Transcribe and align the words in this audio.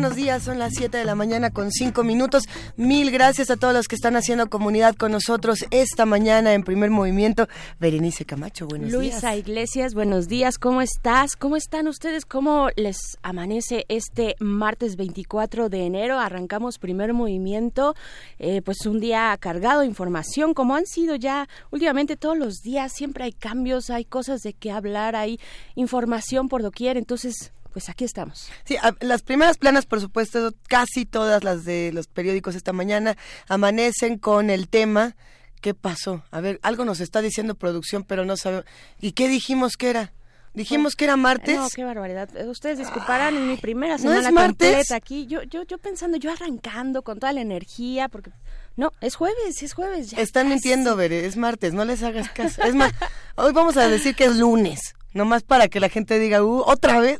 Buenos 0.00 0.14
días, 0.14 0.44
son 0.44 0.60
las 0.60 0.74
7 0.76 0.96
de 0.96 1.04
la 1.04 1.16
mañana 1.16 1.50
con 1.50 1.72
5 1.72 2.04
minutos. 2.04 2.44
Mil 2.76 3.10
gracias 3.10 3.50
a 3.50 3.56
todos 3.56 3.74
los 3.74 3.88
que 3.88 3.96
están 3.96 4.14
haciendo 4.14 4.48
comunidad 4.48 4.94
con 4.94 5.10
nosotros 5.10 5.64
esta 5.72 6.06
mañana 6.06 6.54
en 6.54 6.62
primer 6.62 6.90
movimiento. 6.90 7.48
Berenice 7.80 8.24
Camacho, 8.24 8.68
buenos 8.68 8.90
días. 8.90 9.02
Luisa 9.02 9.34
Iglesias, 9.34 9.94
buenos 9.94 10.28
días, 10.28 10.56
¿cómo 10.58 10.82
estás? 10.82 11.34
¿Cómo 11.34 11.56
están 11.56 11.88
ustedes? 11.88 12.26
¿Cómo 12.26 12.68
les 12.76 12.96
amanece 13.22 13.86
este 13.88 14.36
martes 14.38 14.94
24 14.94 15.68
de 15.68 15.86
enero? 15.86 16.20
Arrancamos 16.20 16.78
primer 16.78 17.12
movimiento, 17.12 17.96
eh, 18.38 18.62
pues 18.62 18.86
un 18.86 19.00
día 19.00 19.36
cargado 19.40 19.80
de 19.80 19.86
información, 19.86 20.54
como 20.54 20.76
han 20.76 20.86
sido 20.86 21.16
ya 21.16 21.48
últimamente 21.72 22.16
todos 22.16 22.38
los 22.38 22.58
días, 22.62 22.92
siempre 22.92 23.24
hay 23.24 23.32
cambios, 23.32 23.90
hay 23.90 24.04
cosas 24.04 24.42
de 24.42 24.52
qué 24.52 24.70
hablar, 24.70 25.16
hay 25.16 25.40
información 25.74 26.48
por 26.48 26.62
doquier, 26.62 26.96
entonces 26.96 27.50
pues 27.72 27.88
aquí 27.88 28.04
estamos. 28.04 28.48
Sí, 28.64 28.76
las 29.00 29.22
primeras 29.22 29.58
planas, 29.58 29.86
por 29.86 30.00
supuesto, 30.00 30.52
casi 30.68 31.06
todas 31.06 31.44
las 31.44 31.64
de 31.64 31.90
los 31.92 32.06
periódicos 32.06 32.54
esta 32.54 32.72
mañana 32.72 33.16
amanecen 33.48 34.18
con 34.18 34.50
el 34.50 34.68
tema 34.68 35.16
¿qué 35.60 35.74
pasó? 35.74 36.22
A 36.30 36.40
ver, 36.40 36.58
algo 36.62 36.84
nos 36.84 37.00
está 37.00 37.20
diciendo 37.20 37.54
producción, 37.54 38.04
pero 38.04 38.24
no 38.24 38.36
sabemos. 38.36 38.64
¿Y 39.00 39.12
qué 39.12 39.28
dijimos 39.28 39.76
que 39.76 39.90
era? 39.90 40.12
Dijimos 40.54 40.96
que 40.96 41.04
era 41.04 41.16
martes. 41.16 41.56
No, 41.56 41.68
qué 41.68 41.84
barbaridad. 41.84 42.28
Ustedes 42.48 42.78
disculparán 42.78 43.36
en 43.36 43.48
mi 43.48 43.56
primera 43.56 43.98
semana 43.98 44.22
¿No 44.22 44.28
es 44.28 44.46
completa 44.48 44.96
aquí. 44.96 45.26
Yo, 45.26 45.42
yo, 45.42 45.62
yo 45.64 45.78
pensando, 45.78 46.16
yo 46.16 46.32
arrancando 46.32 47.02
con 47.02 47.20
toda 47.20 47.32
la 47.32 47.42
energía, 47.42 48.08
porque 48.08 48.30
no, 48.74 48.92
es 49.00 49.14
jueves, 49.14 49.62
es 49.62 49.72
jueves. 49.74 50.10
Ya 50.10 50.18
Están 50.18 50.48
mintiendo, 50.48 50.96
Bere, 50.96 51.26
es 51.26 51.36
martes, 51.36 51.74
no 51.74 51.84
les 51.84 52.02
hagas 52.02 52.30
caso. 52.30 52.62
Es 52.62 52.74
más, 52.74 52.92
hoy 53.36 53.52
vamos 53.52 53.76
a 53.76 53.86
decir 53.86 54.16
que 54.16 54.24
es 54.24 54.36
lunes 54.36 54.96
más 55.14 55.42
para 55.42 55.68
que 55.68 55.80
la 55.80 55.88
gente 55.88 56.18
diga, 56.18 56.42
uh, 56.42 56.62
otra 56.66 57.00
vez. 57.00 57.18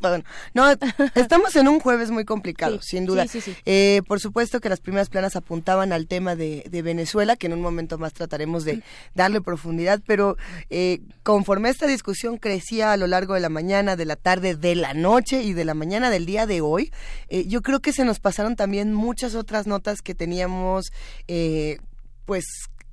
no, 0.53 0.65
estamos 1.15 1.55
en 1.55 1.67
un 1.67 1.79
jueves 1.79 2.11
muy 2.11 2.25
complicado, 2.25 2.81
sin 2.81 3.05
duda. 3.05 3.25
eh, 3.65 4.01
por 4.07 4.19
supuesto 4.19 4.59
que 4.59 4.69
las 4.69 4.79
primeras 4.79 5.09
planas 5.09 5.35
apuntaban 5.35 5.91
al 5.91 6.07
tema 6.07 6.35
de, 6.35 6.63
Venezuela, 6.83 7.35
que 7.35 7.47
en 7.47 7.53
un 7.53 7.61
momento 7.61 7.97
más 7.97 8.13
trataremos 8.13 8.63
de 8.63 8.83
darle 9.13 9.41
profundidad, 9.41 10.01
pero 10.05 10.37
eh, 10.69 11.01
conforme 11.23 11.69
esta 11.69 11.87
discusión 11.87 12.37
crecía 12.37 12.93
a 12.93 12.97
lo 12.97 13.07
largo 13.07 13.33
de 13.33 13.39
la 13.39 13.49
mañana, 13.49 13.95
de 13.95 14.05
la 14.05 14.15
tarde, 14.15 14.55
de 14.55 14.75
la 14.75 14.93
noche 14.93 15.43
y 15.43 15.53
de 15.53 15.65
la 15.65 15.73
mañana 15.73 16.09
del 16.09 16.25
día 16.25 16.45
de 16.45 16.61
hoy, 16.61 16.91
eh, 17.27 17.45
yo 17.47 17.61
creo 17.61 17.79
que 17.81 17.93
se 17.93 18.05
nos 18.05 18.19
pasaron 18.19 18.55
también 18.55 18.93
muchas 18.93 19.35
otras 19.35 19.67
notas 19.67 20.01
que 20.01 20.15
teníamos, 20.15 20.91
eh, 21.27 21.79
pues 22.25 22.45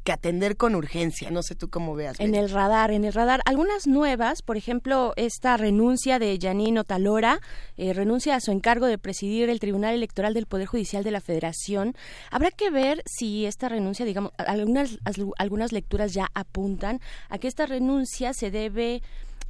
que 0.06 0.12
atender 0.12 0.56
con 0.56 0.76
urgencia. 0.76 1.30
No 1.32 1.42
sé 1.42 1.56
tú 1.56 1.68
cómo 1.68 1.96
veas. 1.96 2.20
En 2.20 2.36
el 2.36 2.48
radar, 2.48 2.92
en 2.92 3.04
el 3.04 3.12
radar. 3.12 3.42
Algunas 3.44 3.88
nuevas, 3.88 4.40
por 4.40 4.56
ejemplo, 4.56 5.12
esta 5.16 5.56
renuncia 5.56 6.20
de 6.20 6.38
Janine 6.40 6.78
Otalora, 6.78 7.40
eh, 7.76 7.92
renuncia 7.92 8.36
a 8.36 8.40
su 8.40 8.52
encargo 8.52 8.86
de 8.86 8.98
presidir 8.98 9.50
el 9.50 9.58
Tribunal 9.58 9.94
Electoral 9.94 10.32
del 10.32 10.46
Poder 10.46 10.68
Judicial 10.68 11.02
de 11.02 11.10
la 11.10 11.20
Federación. 11.20 11.94
Habrá 12.30 12.52
que 12.52 12.70
ver 12.70 13.02
si 13.04 13.46
esta 13.46 13.68
renuncia, 13.68 14.06
digamos, 14.06 14.30
algunas, 14.38 14.96
algunas 15.38 15.72
lecturas 15.72 16.14
ya 16.14 16.28
apuntan 16.34 17.00
a 17.28 17.38
que 17.38 17.48
esta 17.48 17.66
renuncia 17.66 18.32
se 18.32 18.52
debe 18.52 19.02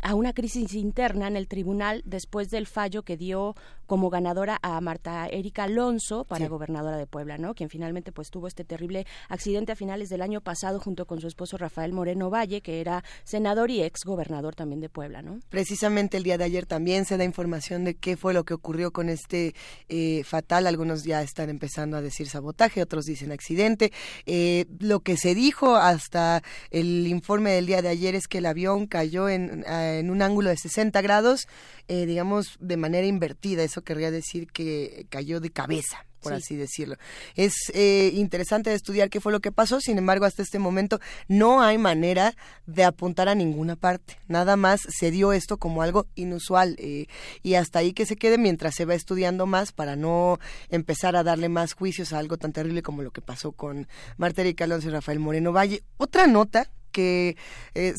a 0.03 0.15
una 0.15 0.33
crisis 0.33 0.75
interna 0.75 1.27
en 1.27 1.37
el 1.37 1.49
tribunal 1.49 2.03
después 2.05 2.51
del 2.51 2.67
fallo 2.67 3.03
que 3.03 3.17
dio 3.17 3.55
como 3.87 4.11
ganadora 4.11 4.59
a 4.62 4.81
Marta 4.81 5.27
Erika 5.29 5.65
Alonso 5.65 6.25
para 6.25 6.49
gobernadora 6.49 6.97
de 6.97 7.07
Puebla, 7.07 7.39
¿no? 7.39 7.55
Quien 7.55 7.71
finalmente 7.71 8.12
pues 8.12 8.31
tuvo 8.31 8.49
este 8.49 8.65
terrible 8.65 9.06
accidente 9.29 9.73
a 9.73 9.77
finales 9.77 10.09
del 10.09 10.23
año 10.23 10.41
pasado 10.41 10.81
junto 10.81 11.06
con 11.06 11.21
su 11.21 11.29
esposo 11.29 11.56
Rafael 11.56 11.93
Moreno 11.93 12.31
Valle, 12.31 12.61
que 12.61 12.81
era 12.81 13.05
senador 13.25 13.71
y 13.71 13.83
ex 13.83 14.05
gobernador 14.05 14.55
también 14.55 14.81
de 14.81 14.89
Puebla, 14.89 15.23
¿no? 15.23 15.41
Precisamente 15.49 16.17
el 16.17 16.25
día 16.25 16.37
de 16.37 16.45
ayer 16.45 16.67
también 16.67 17.05
se 17.05 17.17
da 17.17 17.25
información 17.25 17.85
de 17.85 17.95
qué 17.95 18.17
fue 18.17 18.35
lo 18.35 18.45
que 18.45 18.55
ocurrió 18.55 18.93
con 18.93 19.09
este 19.09 19.55
eh, 19.89 20.25
fatal. 20.25 20.67
Algunos 20.67 21.05
ya 21.05 21.23
están 21.23 21.49
empezando 21.49 21.97
a 21.97 22.03
decir 22.03 22.29
sabotaje, 22.29 22.83
otros 22.83 23.05
dicen 23.05 23.33
accidente. 23.33 23.93
Eh, 24.27 24.67
lo 24.81 25.01
que 25.01 25.17
se 25.17 25.35
dijo 25.35 25.77
hasta 25.77 26.43
el 26.71 27.06
informe 27.06 27.53
del 27.53 27.67
día 27.67 27.83
de 27.83 27.89
ayer 27.89 28.15
es 28.15 28.27
que 28.27 28.39
el 28.39 28.47
avión 28.47 28.87
cayó 28.87 29.29
en, 29.29 29.65
en 29.95 30.11
un 30.11 30.23
ángulo 30.23 30.51
de 30.51 30.57
60 30.57 31.01
grados, 31.03 31.47
eh, 31.89 32.07
digamos, 32.07 32.57
de 32.61 32.77
manera 32.77 33.07
invertida. 33.07 33.63
Eso 33.63 33.83
querría 33.83 34.11
decir 34.11 34.47
que 34.49 35.07
cayó 35.11 35.41
de 35.41 35.51
cabeza 35.51 36.07
por 36.27 36.35
así 36.35 36.57
decirlo. 36.57 36.97
Es 37.37 37.55
eh, 37.73 38.11
interesante 38.15 38.75
estudiar 38.75 39.11
qué 39.11 39.21
fue 39.21 39.33
lo 39.33 39.41
que 39.41 39.53
pasó, 39.53 39.81
sin 39.81 39.99
embargo, 39.99 40.25
hasta 40.25 40.43
este 40.43 40.59
momento 40.59 40.99
no 41.29 41.63
hay 41.63 41.79
manera 41.79 42.35
de 42.67 42.85
apuntar 42.85 43.29
a 43.29 43.35
ninguna 43.35 43.77
parte. 43.77 44.19
Nada 44.27 44.57
más 44.57 44.81
se 44.89 45.11
dio 45.13 45.33
esto 45.33 45.57
como 45.57 45.83
algo 45.83 46.07
inusual 46.17 46.77
eh, 46.79 47.07
y 47.43 47.55
hasta 47.55 47.79
ahí 47.79 47.93
que 47.93 48.07
se 48.07 48.17
quede 48.17 48.39
mientras 48.39 48.75
se 48.75 48.85
va 48.85 48.95
estudiando 48.95 49.47
más 49.47 49.71
para 49.71 49.95
no 49.95 50.39
empezar 50.69 51.15
a 51.15 51.23
darle 51.23 51.49
más 51.49 51.75
juicios 51.75 52.13
a 52.13 52.19
algo 52.19 52.37
tan 52.37 52.53
terrible 52.53 52.83
como 52.83 53.03
lo 53.03 53.13
que 53.13 53.21
pasó 53.21 53.53
con 53.53 53.87
Marta 54.17 54.41
Erika 54.41 54.65
Alonso 54.65 54.89
y 54.89 54.93
Rafael 54.93 55.21
Moreno 55.21 55.53
Valle. 55.53 55.85
Otra 55.97 56.27
nota 56.27 56.71
que 56.97 57.37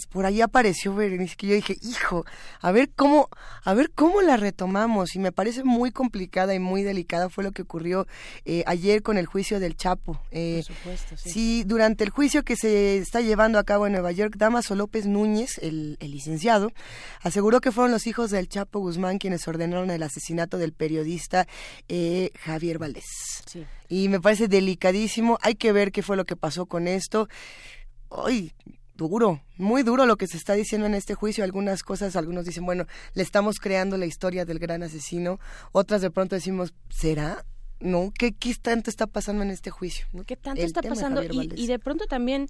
por 0.09 0.25
ahí 0.25 0.41
apareció 0.41 0.95
Berenice, 0.95 1.35
que 1.35 1.45
yo 1.45 1.53
dije, 1.53 1.77
hijo, 1.83 2.25
a 2.61 2.71
ver 2.71 2.89
cómo, 2.95 3.29
a 3.63 3.75
ver 3.75 3.91
cómo 3.93 4.23
la 4.23 4.37
retomamos. 4.37 5.15
Y 5.15 5.19
me 5.19 5.31
parece 5.31 5.63
muy 5.63 5.91
complicada 5.91 6.55
y 6.55 6.59
muy 6.59 6.81
delicada 6.81 7.29
fue 7.29 7.43
lo 7.43 7.51
que 7.51 7.61
ocurrió 7.61 8.07
eh, 8.45 8.63
ayer 8.65 9.03
con 9.03 9.19
el 9.19 9.27
juicio 9.27 9.59
del 9.59 9.77
Chapo. 9.77 10.19
Eh, 10.31 10.63
por 10.65 10.75
supuesto, 10.75 11.15
sí. 11.15 11.63
durante 11.63 12.03
el 12.05 12.09
juicio 12.09 12.43
que 12.43 12.55
se 12.55 12.97
está 12.97 13.21
llevando 13.21 13.59
a 13.59 13.63
cabo 13.63 13.85
en 13.85 13.93
Nueva 13.93 14.11
York, 14.11 14.33
Damaso 14.35 14.73
López 14.73 15.05
Núñez, 15.05 15.59
el, 15.61 15.99
licenciado, 16.01 16.71
aseguró 17.21 17.61
que 17.61 17.71
fueron 17.71 17.91
los 17.91 18.07
hijos 18.07 18.31
del 18.31 18.49
Chapo 18.49 18.79
Guzmán 18.79 19.19
quienes 19.19 19.47
ordenaron 19.47 19.91
el 19.91 20.01
asesinato 20.01 20.57
del 20.57 20.73
periodista 20.73 21.47
eh, 21.87 22.31
Javier 22.39 22.79
Valdés. 22.79 23.43
Y 23.89 24.09
me 24.09 24.19
parece 24.19 24.47
delicadísimo. 24.47 25.37
Hay 25.43 25.53
que 25.53 25.71
ver 25.71 25.91
qué 25.91 26.01
fue 26.01 26.17
lo 26.17 26.25
que 26.25 26.35
pasó 26.35 26.65
con 26.65 26.87
esto. 26.87 27.29
Hoy 28.09 28.53
duro, 28.97 29.41
muy 29.57 29.83
duro 29.83 30.05
lo 30.05 30.17
que 30.17 30.27
se 30.27 30.35
está 30.35 30.53
diciendo 30.53 30.87
en 30.87 30.95
este 30.95 31.13
juicio. 31.15 31.43
Algunas 31.43 31.83
cosas, 31.83 32.15
algunos 32.15 32.45
dicen, 32.45 32.65
bueno, 32.65 32.85
le 33.13 33.23
estamos 33.23 33.59
creando 33.59 33.95
la 33.97 34.05
historia 34.05 34.43
del 34.43 34.59
gran 34.59 34.83
asesino. 34.83 35.39
Otras 35.71 36.01
de 36.01 36.11
pronto 36.11 36.35
decimos, 36.35 36.73
¿será? 36.89 37.45
No, 37.79 38.11
¿qué, 38.17 38.33
qué 38.33 38.53
tanto 38.55 38.89
está 38.89 39.07
pasando 39.07 39.43
en 39.43 39.51
este 39.51 39.69
juicio? 39.69 40.07
¿Qué 40.25 40.35
tanto 40.35 40.61
está 40.61 40.81
pasando? 40.81 41.23
Y, 41.23 41.51
y, 41.55 41.67
de 41.67 41.77
pronto 41.77 42.05
también 42.07 42.47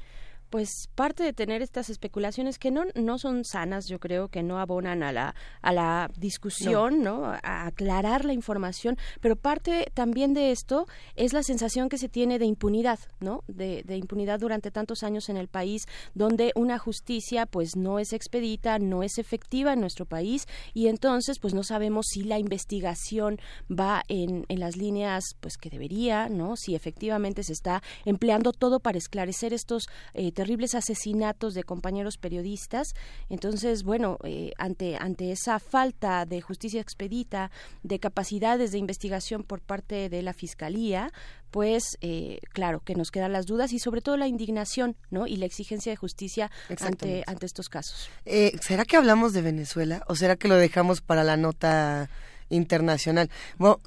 pues 0.50 0.90
parte 0.96 1.24
de 1.24 1.34
tener 1.34 1.62
estas 1.62 1.90
especulaciones 1.90 2.59
que 2.59 2.72
no, 2.72 2.85
no 2.96 3.18
son 3.18 3.44
sanas, 3.44 3.88
yo 3.88 4.00
creo 4.00 4.30
que 4.30 4.44
no 4.44 4.59
abonan 4.59 5.03
a 5.03 5.12
la, 5.12 5.35
a 5.62 5.74
la 5.74 6.09
discusión, 6.18 7.02
no. 7.03 7.25
A 7.25 7.68
aclarar 7.68 8.25
la 8.25 8.34
información, 8.34 8.97
pero 9.22 9.36
parte 9.36 9.91
también 9.94 10.34
de 10.34 10.52
esto 10.52 10.88
es 11.16 11.34
la 11.34 11.44
sensación 11.44 11.90
que 11.90 11.97
se 11.97 12.09
tiene 12.09 12.40
de 12.40 12.46
impunidad, 12.46 13.00
¿no? 13.19 13.44
De, 13.47 13.84
de 13.84 13.97
impunidad 13.97 14.40
durante 14.40 14.72
tantos 14.72 15.03
años 15.03 15.30
en 15.30 15.38
el 15.38 15.47
país, 15.47 15.86
donde 16.13 16.52
una 16.56 16.78
justicia 16.78 17.46
pues 17.46 17.75
no 17.75 18.00
es 18.00 18.13
expedita, 18.13 18.80
no 18.80 19.03
es 19.03 19.18
efectiva 19.18 19.74
en 19.74 19.81
nuestro 19.81 20.06
país 20.06 20.46
y 20.74 20.88
entonces 20.88 21.40
pues 21.40 21.53
no 21.53 21.63
sabemos 21.63 22.07
si 22.09 22.24
la 22.24 22.40
investigación 22.40 23.40
va 23.69 24.03
en, 24.07 24.46
en 24.47 24.59
las 24.59 24.78
líneas 24.78 25.24
pues 25.40 25.57
que 25.57 25.69
debería, 25.69 26.30
¿no? 26.30 26.56
Si 26.56 26.75
efectivamente 26.75 27.44
se 27.44 27.54
está 27.54 27.81
empleando 28.06 28.51
todo 28.54 28.80
para 28.80 28.98
esclarecer 28.98 29.54
estos 29.54 29.88
eh, 30.13 30.31
terribles 30.38 30.75
asesinatos 30.75 31.56
de 31.56 31.63
compañeros 31.63 32.19
periodistas. 32.19 32.94
Entonces, 33.28 33.81
bueno, 33.81 34.19
eh, 34.24 34.51
ante, 34.60 34.95
ante 34.95 35.31
esa 35.31 35.57
falta 35.57 36.28
de 36.28 36.42
justicia 36.42 36.80
expedita, 36.80 37.50
de 37.81 37.98
capacidades 37.98 38.72
de 38.72 38.78
investigación 38.78 39.42
por 39.42 39.62
parte 39.62 40.10
de 40.10 40.22
la 40.22 40.34
Fiscalía, 40.34 41.12
pues 41.50 41.98
eh, 42.01 42.38
claro 42.54 42.81
que 42.81 42.94
nos 42.94 43.10
quedan 43.10 43.34
las 43.34 43.48
dudas 43.48 43.74
y 43.74 43.80
sobre 43.80 44.01
todo 44.01 44.16
la 44.16 44.28
indignación 44.28 44.95
¿no? 45.10 45.25
y 45.25 45.38
la 45.38 45.48
exigencia 45.48 45.92
de 45.92 45.95
justicia 45.95 46.51
ante, 46.81 47.24
ante 47.25 47.48
estos 47.48 47.68
casos. 47.68 48.07
Eh, 48.25 48.51
¿Será 48.62 48.86
que 48.86 48.95
hablamos 48.95 49.33
de 49.33 49.42
Venezuela 49.42 50.04
o 50.07 50.16
será 50.16 50.36
que 50.36 50.48
lo 50.48 50.56
dejamos 50.56 51.01
para 51.01 51.24
la 51.24 51.36
nota 51.36 52.12
internacional? 52.50 53.31
Bueno, 53.57 53.81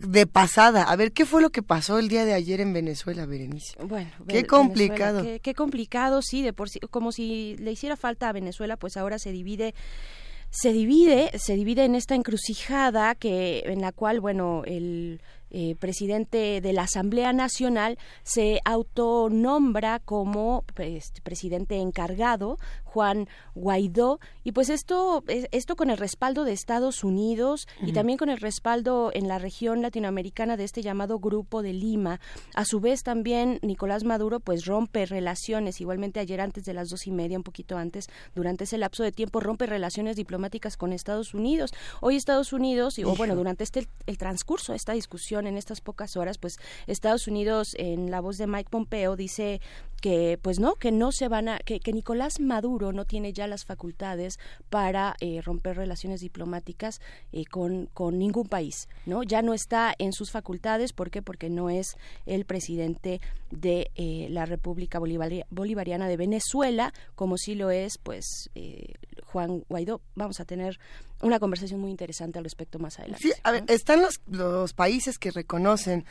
de 0.00 0.26
pasada. 0.26 0.84
A 0.84 0.96
ver, 0.96 1.12
¿qué 1.12 1.26
fue 1.26 1.42
lo 1.42 1.50
que 1.50 1.62
pasó 1.62 1.98
el 1.98 2.08
día 2.08 2.24
de 2.24 2.34
ayer 2.34 2.60
en 2.60 2.72
Venezuela, 2.72 3.26
Berenice? 3.26 3.76
Bueno, 3.82 4.10
qué 4.26 4.46
complicado. 4.46 5.24
Qué, 5.42 5.54
complicado, 5.54 6.20
sí, 6.22 6.42
de 6.42 6.52
por 6.52 6.68
sí, 6.68 6.80
como 6.90 7.12
si 7.12 7.56
le 7.58 7.72
hiciera 7.72 7.96
falta 7.96 8.28
a 8.28 8.32
Venezuela, 8.32 8.76
pues 8.76 8.96
ahora 8.96 9.18
se 9.18 9.32
divide 9.32 9.74
se 10.50 10.72
divide, 10.72 11.30
se 11.38 11.54
divide 11.54 11.84
en 11.84 11.94
esta 11.94 12.16
encrucijada 12.16 13.14
que 13.14 13.62
en 13.66 13.80
la 13.80 13.92
cual, 13.92 14.20
bueno, 14.20 14.64
el 14.64 15.20
eh, 15.52 15.76
presidente 15.80 16.60
de 16.60 16.72
la 16.72 16.82
Asamblea 16.82 17.32
Nacional, 17.32 17.98
se 18.22 18.60
autonombra 18.64 20.00
como 20.00 20.64
pues, 20.74 21.12
presidente 21.22 21.76
encargado, 21.76 22.58
Juan 22.90 23.28
Guaidó, 23.54 24.18
y 24.42 24.52
pues 24.52 24.68
esto, 24.68 25.22
esto 25.28 25.76
con 25.76 25.90
el 25.90 25.96
respaldo 25.96 26.44
de 26.44 26.52
Estados 26.52 27.04
Unidos 27.04 27.68
y 27.80 27.92
también 27.92 28.18
con 28.18 28.30
el 28.30 28.38
respaldo 28.38 29.10
en 29.14 29.28
la 29.28 29.38
región 29.38 29.80
latinoamericana 29.80 30.56
de 30.56 30.64
este 30.64 30.82
llamado 30.82 31.20
Grupo 31.20 31.62
de 31.62 31.72
Lima. 31.72 32.20
A 32.54 32.64
su 32.64 32.80
vez 32.80 33.02
también 33.04 33.60
Nicolás 33.62 34.02
Maduro 34.02 34.40
pues 34.40 34.64
rompe 34.64 35.06
relaciones, 35.06 35.80
igualmente 35.80 36.18
ayer 36.18 36.40
antes 36.40 36.64
de 36.64 36.74
las 36.74 36.88
dos 36.88 37.06
y 37.06 37.12
media, 37.12 37.36
un 37.36 37.44
poquito 37.44 37.76
antes, 37.76 38.08
durante 38.34 38.64
ese 38.64 38.76
lapso 38.76 39.04
de 39.04 39.12
tiempo, 39.12 39.38
rompe 39.38 39.66
relaciones 39.66 40.16
diplomáticas 40.16 40.76
con 40.76 40.92
Estados 40.92 41.32
Unidos. 41.32 41.70
Hoy 42.00 42.16
Estados 42.16 42.52
Unidos, 42.52 42.98
y, 42.98 43.04
o 43.04 43.14
bueno, 43.14 43.36
durante 43.36 43.62
este 43.62 43.86
el 44.06 44.18
transcurso 44.18 44.72
de 44.72 44.76
esta 44.76 44.94
discusión 44.94 45.46
en 45.46 45.56
estas 45.56 45.80
pocas 45.80 46.16
horas, 46.16 46.38
pues 46.38 46.58
Estados 46.88 47.28
Unidos, 47.28 47.76
en 47.78 48.10
la 48.10 48.20
voz 48.20 48.36
de 48.36 48.48
Mike 48.48 48.70
Pompeo, 48.70 49.14
dice 49.14 49.60
que 50.00 50.38
pues 50.40 50.58
no, 50.58 50.76
que 50.76 50.92
no 50.92 51.12
se 51.12 51.28
van 51.28 51.48
a, 51.48 51.58
que, 51.58 51.78
que 51.78 51.92
Nicolás 51.92 52.40
Maduro 52.40 52.79
no 52.80 53.04
tiene 53.04 53.32
ya 53.32 53.46
las 53.46 53.64
facultades 53.64 54.38
para 54.70 55.14
eh, 55.20 55.40
romper 55.42 55.76
relaciones 55.76 56.20
diplomáticas 56.20 57.00
eh, 57.32 57.44
con, 57.44 57.86
con 57.92 58.18
ningún 58.18 58.48
país, 58.48 58.88
¿no? 59.06 59.22
Ya 59.22 59.42
no 59.42 59.54
está 59.54 59.94
en 59.98 60.12
sus 60.12 60.30
facultades, 60.30 60.92
¿por 60.92 61.10
qué? 61.10 61.22
Porque 61.22 61.50
no 61.50 61.70
es 61.70 61.96
el 62.26 62.44
presidente 62.44 63.20
de 63.50 63.90
eh, 63.94 64.28
la 64.30 64.46
República 64.46 64.98
Bolivariana 64.98 66.08
de 66.08 66.16
Venezuela, 66.16 66.92
como 67.14 67.36
sí 67.36 67.54
lo 67.54 67.70
es, 67.70 67.98
pues, 67.98 68.50
Juan 69.26 69.64
Guaidó. 69.68 70.00
Vamos 70.14 70.40
a 70.40 70.44
tener 70.44 70.78
una 71.20 71.38
conversación 71.38 71.80
muy 71.80 71.90
interesante 71.90 72.38
al 72.38 72.44
respecto 72.44 72.78
más 72.78 72.98
adelante. 72.98 73.22
Sí, 73.22 73.32
a 73.42 73.50
ver, 73.52 73.64
están 73.68 74.00
los, 74.02 74.20
los 74.26 74.72
países 74.72 75.18
que 75.18 75.30
reconocen 75.30 76.04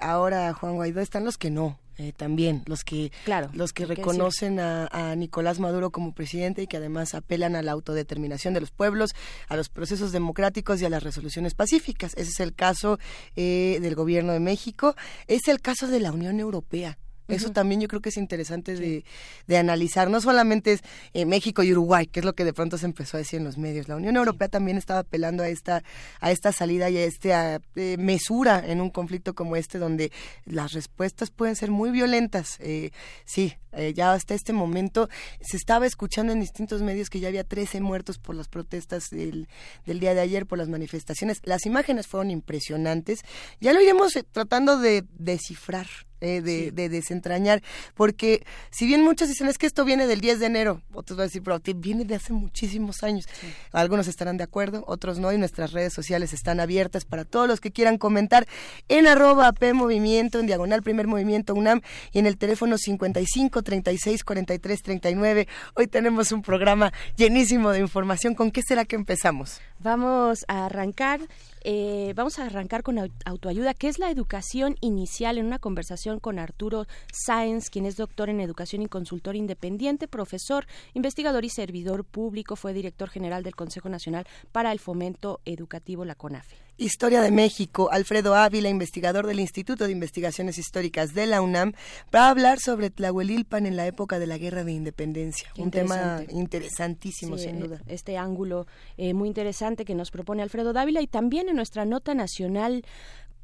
ahora 0.00 0.48
a 0.48 0.54
Juan 0.54 0.74
Guaidó, 0.74 1.00
están 1.00 1.24
los 1.24 1.38
que 1.38 1.50
no. 1.50 1.78
Eh, 2.00 2.12
también 2.16 2.62
los 2.66 2.84
que 2.84 3.10
claro, 3.24 3.50
los 3.54 3.72
que 3.72 3.84
reconocen 3.84 4.60
a, 4.60 5.16
Nicolás 5.16 5.58
Maduro 5.58 5.90
como 5.90 6.14
presidente 6.14 6.62
y 6.62 6.68
que 6.68 6.76
además 6.76 7.12
apelan 7.12 7.56
a 7.56 7.62
la 7.62 7.72
autodeterminación 7.72 8.54
de 8.54 8.60
los 8.60 8.70
pueblos, 8.70 9.16
a 9.48 9.56
los 9.56 9.68
procesos 9.68 10.12
democráticos 10.12 10.80
y 10.80 10.84
a 10.84 10.90
las 10.90 11.02
resoluciones 11.02 11.54
pacíficas. 11.54 12.12
Ese 12.14 12.30
es 12.30 12.38
el 12.38 12.54
caso 12.54 13.00
eh, 13.34 13.78
del 13.82 13.96
gobierno 13.96 14.32
de 14.32 14.38
México, 14.38 14.94
es 15.26 15.48
el 15.48 15.60
caso 15.60 15.88
de 15.88 15.98
la 15.98 16.12
Unión 16.12 16.38
Europea. 16.38 16.98
Eso 17.28 17.50
también 17.50 17.82
yo 17.82 17.88
creo 17.88 18.00
que 18.00 18.08
es 18.08 18.16
interesante 18.16 18.74
de, 18.74 19.04
de, 19.46 19.58
analizar. 19.58 20.08
No 20.08 20.18
solamente 20.22 20.72
es 20.72 20.80
eh, 21.12 21.26
México 21.26 21.62
y 21.62 21.72
Uruguay, 21.72 22.06
que 22.06 22.20
es 22.20 22.26
lo 22.26 22.34
que 22.34 22.44
de 22.44 22.54
pronto 22.54 22.78
se 22.78 22.86
empezó 22.86 23.18
a 23.18 23.20
decir 23.20 23.38
en 23.38 23.44
los 23.44 23.58
medios. 23.58 23.86
La 23.86 23.96
Unión 23.96 24.16
Europea 24.16 24.48
también 24.48 24.78
estaba 24.78 25.00
apelando 25.00 25.42
a 25.42 25.48
esta, 25.48 25.84
a 26.20 26.30
esta 26.30 26.52
salida 26.52 26.88
y 26.88 26.96
a 26.96 27.04
esta 27.04 27.60
eh, 27.76 27.96
mesura 27.98 28.64
en 28.66 28.80
un 28.80 28.88
conflicto 28.88 29.34
como 29.34 29.56
este, 29.56 29.78
donde 29.78 30.10
las 30.46 30.72
respuestas 30.72 31.30
pueden 31.30 31.54
ser 31.54 31.70
muy 31.70 31.90
violentas. 31.90 32.56
Eh, 32.60 32.92
sí, 33.26 33.54
ya 33.94 34.14
hasta 34.14 34.34
este 34.34 34.54
momento 34.54 35.10
se 35.40 35.58
estaba 35.58 35.86
escuchando 35.86 36.32
en 36.32 36.40
distintos 36.40 36.80
medios 36.80 37.10
que 37.10 37.20
ya 37.20 37.28
había 37.28 37.44
13 37.44 37.82
muertos 37.82 38.18
por 38.18 38.34
las 38.34 38.48
protestas 38.48 39.10
del, 39.10 39.46
del 39.84 40.00
día 40.00 40.14
de 40.14 40.22
ayer, 40.22 40.46
por 40.46 40.56
las 40.56 40.70
manifestaciones. 40.70 41.42
Las 41.44 41.66
imágenes 41.66 42.06
fueron 42.06 42.30
impresionantes. 42.30 43.20
Ya 43.60 43.74
lo 43.74 43.82
iremos 43.82 44.14
tratando 44.32 44.78
de 44.78 45.04
descifrar 45.18 45.86
eh, 46.20 46.40
de, 46.40 46.70
de, 46.72 46.88
desentrañar, 46.88 47.62
porque 47.94 48.44
si 48.70 48.86
bien 48.86 49.02
muchos 49.02 49.28
dicen 49.28 49.48
es 49.48 49.58
que 49.58 49.66
esto 49.66 49.84
viene 49.84 50.06
del 50.06 50.20
10 50.20 50.40
de 50.40 50.46
enero, 50.46 50.82
otros 50.92 51.16
van 51.16 51.24
a 51.24 51.26
decir, 51.26 51.42
pero 51.42 51.60
viene 51.76 52.04
de 52.04 52.14
hace 52.14 52.32
muchísimos 52.32 53.02
años. 53.02 53.26
Algunos 53.72 54.08
estarán 54.08 54.36
de 54.36 54.44
acuerdo, 54.44 54.84
otros 54.86 55.18
no, 55.18 55.32
y 55.32 55.38
nuestras 55.38 55.72
redes 55.72 55.92
sociales 55.92 56.32
están 56.32 56.60
abiertas 56.60 57.04
para 57.04 57.24
todos 57.24 57.48
los 57.48 57.60
que 57.60 57.70
quieran 57.70 57.98
comentar 57.98 58.46
en 58.88 59.06
arroba 59.06 59.52
P 59.52 59.72
Movimiento, 59.74 60.40
en 60.40 60.46
diagonal 60.46 60.82
Primer 60.82 61.06
Movimiento 61.06 61.54
UNAM 61.54 61.82
y 62.12 62.18
en 62.18 62.26
el 62.26 62.36
teléfono 62.36 62.78
55 62.78 63.62
36 63.62 64.24
43 64.24 64.82
39. 64.82 65.48
Hoy 65.74 65.86
tenemos 65.86 66.32
un 66.32 66.42
programa 66.42 66.92
llenísimo 67.16 67.70
de 67.70 67.80
información. 67.80 68.34
¿Con 68.34 68.50
qué 68.50 68.62
será 68.62 68.84
que 68.84 68.96
empezamos? 68.96 69.60
Vamos 69.78 70.44
a 70.48 70.66
arrancar 70.66 71.20
eh, 71.62 72.12
vamos 72.14 72.38
a 72.38 72.46
arrancar 72.46 72.82
con 72.82 72.98
autoayuda, 73.24 73.74
que 73.74 73.88
es 73.88 73.98
la 73.98 74.10
educación 74.10 74.76
inicial 74.80 75.38
en 75.38 75.46
una 75.46 75.58
conversación 75.58 76.20
con 76.20 76.38
Arturo 76.38 76.86
Sáenz, 77.12 77.70
quien 77.70 77.86
es 77.86 77.96
doctor 77.96 78.28
en 78.30 78.40
educación 78.40 78.82
y 78.82 78.86
consultor 78.86 79.36
independiente, 79.36 80.08
profesor, 80.08 80.66
investigador 80.94 81.44
y 81.44 81.50
servidor 81.50 82.04
público, 82.04 82.56
fue 82.56 82.72
director 82.72 83.08
general 83.08 83.42
del 83.42 83.56
Consejo 83.56 83.88
Nacional 83.88 84.26
para 84.52 84.72
el 84.72 84.78
Fomento 84.78 85.40
Educativo, 85.44 86.04
la 86.04 86.14
CONAFE. 86.14 86.67
Historia 86.80 87.20
de 87.20 87.32
México, 87.32 87.88
Alfredo 87.90 88.36
Ávila, 88.36 88.68
investigador 88.68 89.26
del 89.26 89.40
Instituto 89.40 89.84
de 89.86 89.92
Investigaciones 89.92 90.58
Históricas 90.58 91.12
de 91.12 91.26
la 91.26 91.42
UNAM, 91.42 91.72
para 92.10 92.30
hablar 92.30 92.60
sobre 92.60 92.90
Tlahuelilpan 92.90 93.66
en 93.66 93.76
la 93.76 93.86
época 93.86 94.20
de 94.20 94.28
la 94.28 94.38
Guerra 94.38 94.62
de 94.62 94.72
Independencia. 94.72 95.50
Un 95.58 95.72
tema 95.72 96.22
interesantísimo, 96.30 97.36
sin 97.36 97.58
duda. 97.58 97.82
Este 97.88 98.16
ángulo 98.16 98.68
eh, 98.96 99.12
muy 99.12 99.26
interesante 99.26 99.84
que 99.84 99.96
nos 99.96 100.12
propone 100.12 100.42
Alfredo 100.42 100.72
Dávila 100.72 101.02
y 101.02 101.08
también 101.08 101.48
en 101.48 101.56
nuestra 101.56 101.84
nota 101.84 102.14
nacional 102.14 102.84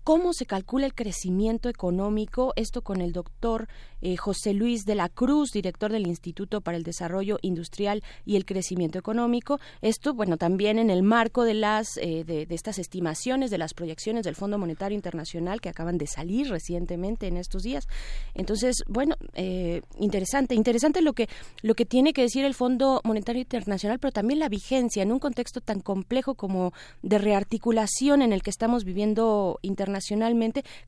cómo 0.04 0.34
se 0.34 0.44
calcula 0.44 0.86
el 0.86 0.94
crecimiento 0.94 1.68
económico, 1.68 2.52
esto 2.56 2.82
con 2.82 3.00
el 3.00 3.12
doctor 3.12 3.68
eh, 4.02 4.18
José 4.18 4.52
Luis 4.52 4.84
de 4.84 4.94
la 4.94 5.08
Cruz, 5.08 5.50
director 5.50 5.90
del 5.90 6.06
Instituto 6.06 6.60
para 6.60 6.76
el 6.76 6.82
Desarrollo 6.82 7.38
Industrial 7.40 8.02
y 8.26 8.36
el 8.36 8.44
Crecimiento 8.44 8.98
Económico. 8.98 9.60
Esto, 9.80 10.12
bueno, 10.12 10.36
también 10.36 10.78
en 10.78 10.90
el 10.90 11.02
marco 11.02 11.44
de 11.44 11.54
las 11.54 11.96
eh, 11.96 12.22
de, 12.24 12.46
estas 12.50 12.78
estimaciones, 12.78 13.50
de 13.50 13.56
las 13.56 13.72
proyecciones 13.72 14.24
del 14.24 14.34
Fondo 14.34 14.58
Monetario 14.58 14.94
Internacional 14.94 15.62
que 15.62 15.70
acaban 15.70 15.96
de 15.96 16.06
salir 16.06 16.50
recientemente 16.50 17.26
en 17.26 17.38
estos 17.38 17.62
días. 17.62 17.88
Entonces, 18.34 18.84
bueno, 18.86 19.16
eh, 19.32 19.80
interesante, 19.98 20.54
interesante 20.54 21.00
lo 21.00 21.14
que 21.14 21.30
lo 21.62 21.74
que 21.74 21.86
tiene 21.86 22.12
que 22.12 22.20
decir 22.20 22.44
el 22.44 22.52
Fondo 22.52 23.00
Monetario 23.04 23.40
Internacional, 23.40 23.98
pero 23.98 24.12
también 24.12 24.38
la 24.38 24.50
vigencia 24.50 25.02
en 25.02 25.12
un 25.12 25.18
contexto 25.18 25.62
tan 25.62 25.80
complejo 25.80 26.34
como 26.34 26.74
de 27.02 27.16
rearticulación 27.16 28.20
en 28.20 28.34
el 28.34 28.42
que 28.42 28.50
estamos 28.50 28.84
viviendo 28.84 29.60
internacionalmente, 29.62 29.93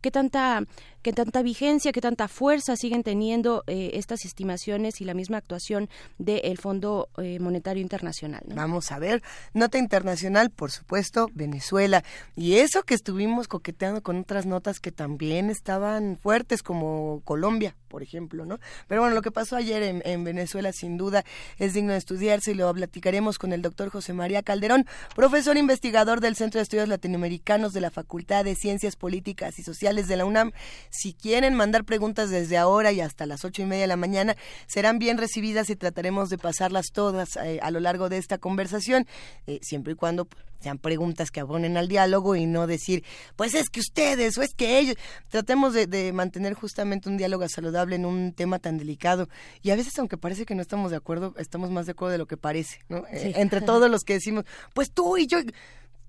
qué 0.01 0.11
tanta 0.11 0.63
qué 1.07 1.13
tanta 1.13 1.41
vigencia, 1.43 1.93
qué 1.93 2.01
tanta 2.01 2.27
fuerza 2.27 2.75
siguen 2.75 3.05
teniendo 3.05 3.63
eh, 3.69 3.91
estas 3.95 4.25
estimaciones 4.25 5.01
y 5.01 5.05
la 5.05 5.15
misma 5.15 5.37
actuación 5.37 5.89
del 6.19 6.59
Fondo 6.59 7.09
eh, 7.19 7.39
Monetario 7.39 7.81
Internacional. 7.81 8.43
Vamos 8.49 8.91
a 8.91 8.99
ver, 8.99 9.23
nota 9.55 9.79
internacional, 9.79 10.51
por 10.51 10.73
supuesto, 10.73 11.31
Venezuela. 11.33 12.03
Y 12.35 12.57
eso 12.57 12.83
que 12.83 12.95
estuvimos 12.95 13.47
coqueteando 13.47 14.03
con 14.03 14.19
otras 14.19 14.47
notas 14.47 14.81
que 14.81 14.91
también 14.91 15.49
estaban 15.49 16.19
fuertes, 16.21 16.65
como 16.65 17.21
Colombia, 17.25 17.77
por 17.87 18.03
ejemplo, 18.03 18.45
¿no? 18.45 18.59
Pero 18.89 19.03
bueno, 19.03 19.15
lo 19.15 19.23
que 19.23 19.31
pasó 19.31 19.55
ayer 19.55 19.85
en, 19.85 20.03
en 20.05 20.25
Venezuela 20.25 20.73
sin 20.73 20.97
duda 20.97 21.25
es 21.59 21.73
digno 21.73 21.93
de 21.93 21.99
estudiarse 21.99 22.51
y 22.51 22.55
lo 22.55 22.75
platicaremos 22.75 23.39
con 23.39 23.53
el 23.53 23.63
doctor 23.63 23.91
José 23.91 24.13
María 24.13 24.43
Calderón, 24.43 24.87
profesor 25.15 25.57
investigador 25.57 26.21
del 26.21 26.35
Centro 26.35 26.59
de 26.59 26.65
Estudios 26.65 26.89
Latinoamericanos 26.89 27.73
de 27.73 27.81
la 27.81 27.93
Facultad 27.93 28.45
de 28.45 28.57
Ciencias 28.57 28.96
Políticas 28.97 29.59
y 29.59 29.63
Sociales 29.63 30.09
de 30.09 30.17
la 30.17 30.25
UNAM. 30.25 30.53
Si 30.91 31.13
quieren 31.13 31.55
mandar 31.55 31.85
preguntas 31.85 32.31
desde 32.31 32.57
ahora 32.57 32.93
y 32.93 33.01
hasta 33.01 33.27
las 33.27 33.45
ocho 33.45 33.63
y 33.63 33.67
media 33.67 33.83
de 33.83 33.89
la 33.89 33.97
mañana, 33.97 34.37
serán 34.67 34.99
bien 34.99 35.19
recibidas 35.19 35.71
y 35.71 35.77
trataremos 35.77 36.29
de 36.29 36.39
pasarlas 36.39 36.87
todas 36.93 37.37
eh, 37.37 37.61
a 37.63 37.71
lo 37.71 37.81
largo 37.81 38.09
de 38.09 38.19
esta 38.19 38.39
conversación, 38.39 39.07
eh, 39.47 39.59
siempre 39.63 39.93
y 39.93 39.97
cuando 39.97 40.25
pues, 40.25 40.45
sean 40.61 40.79
preguntas 40.79 41.31
que 41.31 41.41
abonen 41.41 41.77
al 41.77 41.89
diálogo 41.89 42.35
y 42.35 42.47
no 42.47 42.67
decir, 42.67 43.05
pues 43.37 43.55
es 43.55 43.69
que 43.71 43.81
ustedes 43.81 44.37
o 44.39 44.43
es 44.43 44.55
que 44.55 44.79
ellos. 44.79 44.97
Tratemos 45.29 45.75
de, 45.75 46.13
mantener 46.13 46.55
justamente 46.55 47.09
un 47.09 47.17
diálogo 47.17 47.49
saludable 47.49 47.97
en 47.97 48.07
un 48.07 48.33
tema 48.33 48.59
tan 48.59 48.79
delicado. 48.79 49.29
Y 49.63 49.71
a 49.71 49.77
veces, 49.77 49.99
aunque 49.99 50.17
parece 50.17 50.45
que 50.47 50.55
no 50.55 50.63
estamos 50.63 50.91
de 50.91 50.97
acuerdo, 50.97 51.35
estamos 51.39 51.71
más 51.71 51.87
de 51.87 51.93
acuerdo 51.93 52.13
de 52.13 52.19
lo 52.19 52.27
que 52.27 52.37
parece, 52.37 52.81
¿no? 52.89 53.07
Eh, 53.11 53.35
entre 53.37 53.61
todos 53.61 53.91
los 53.91 54.03
que 54.03 54.15
decimos, 54.15 54.45
pues 54.75 54.91
tú 54.91 55.17
y 55.17 55.27
yo 55.27 55.39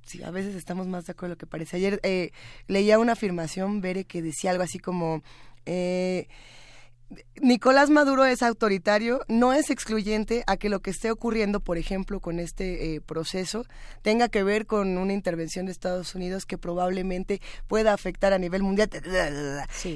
sí, 0.07 0.23
a 0.23 0.31
veces 0.31 0.55
estamos 0.55 0.87
más 0.87 1.05
de 1.05 1.11
acuerdo 1.11 1.31
de 1.31 1.35
lo 1.35 1.37
que 1.37 1.47
parece. 1.47 1.77
Ayer 1.77 1.99
eh, 2.03 2.31
leía 2.67 2.99
una 2.99 3.13
afirmación, 3.13 3.81
Bere, 3.81 4.05
que 4.05 4.21
decía 4.21 4.51
algo 4.51 4.63
así 4.63 4.79
como... 4.79 5.21
Eh, 5.65 6.27
Nicolás 7.39 7.89
Maduro 7.89 8.25
es 8.25 8.41
autoritario, 8.41 9.21
no 9.27 9.53
es 9.53 9.69
excluyente 9.69 10.43
a 10.47 10.57
que 10.57 10.69
lo 10.69 10.81
que 10.81 10.89
esté 10.89 11.11
ocurriendo, 11.11 11.59
por 11.59 11.77
ejemplo, 11.77 12.19
con 12.19 12.39
este 12.39 12.95
eh, 12.95 13.01
proceso, 13.01 13.63
tenga 14.01 14.27
que 14.27 14.43
ver 14.43 14.65
con 14.65 14.97
una 14.97 15.13
intervención 15.13 15.65
de 15.67 15.71
Estados 15.71 16.15
Unidos 16.15 16.45
que 16.45 16.57
probablemente 16.57 17.39
pueda 17.67 17.93
afectar 17.93 18.33
a 18.33 18.39
nivel 18.39 18.63
mundial. 18.63 18.89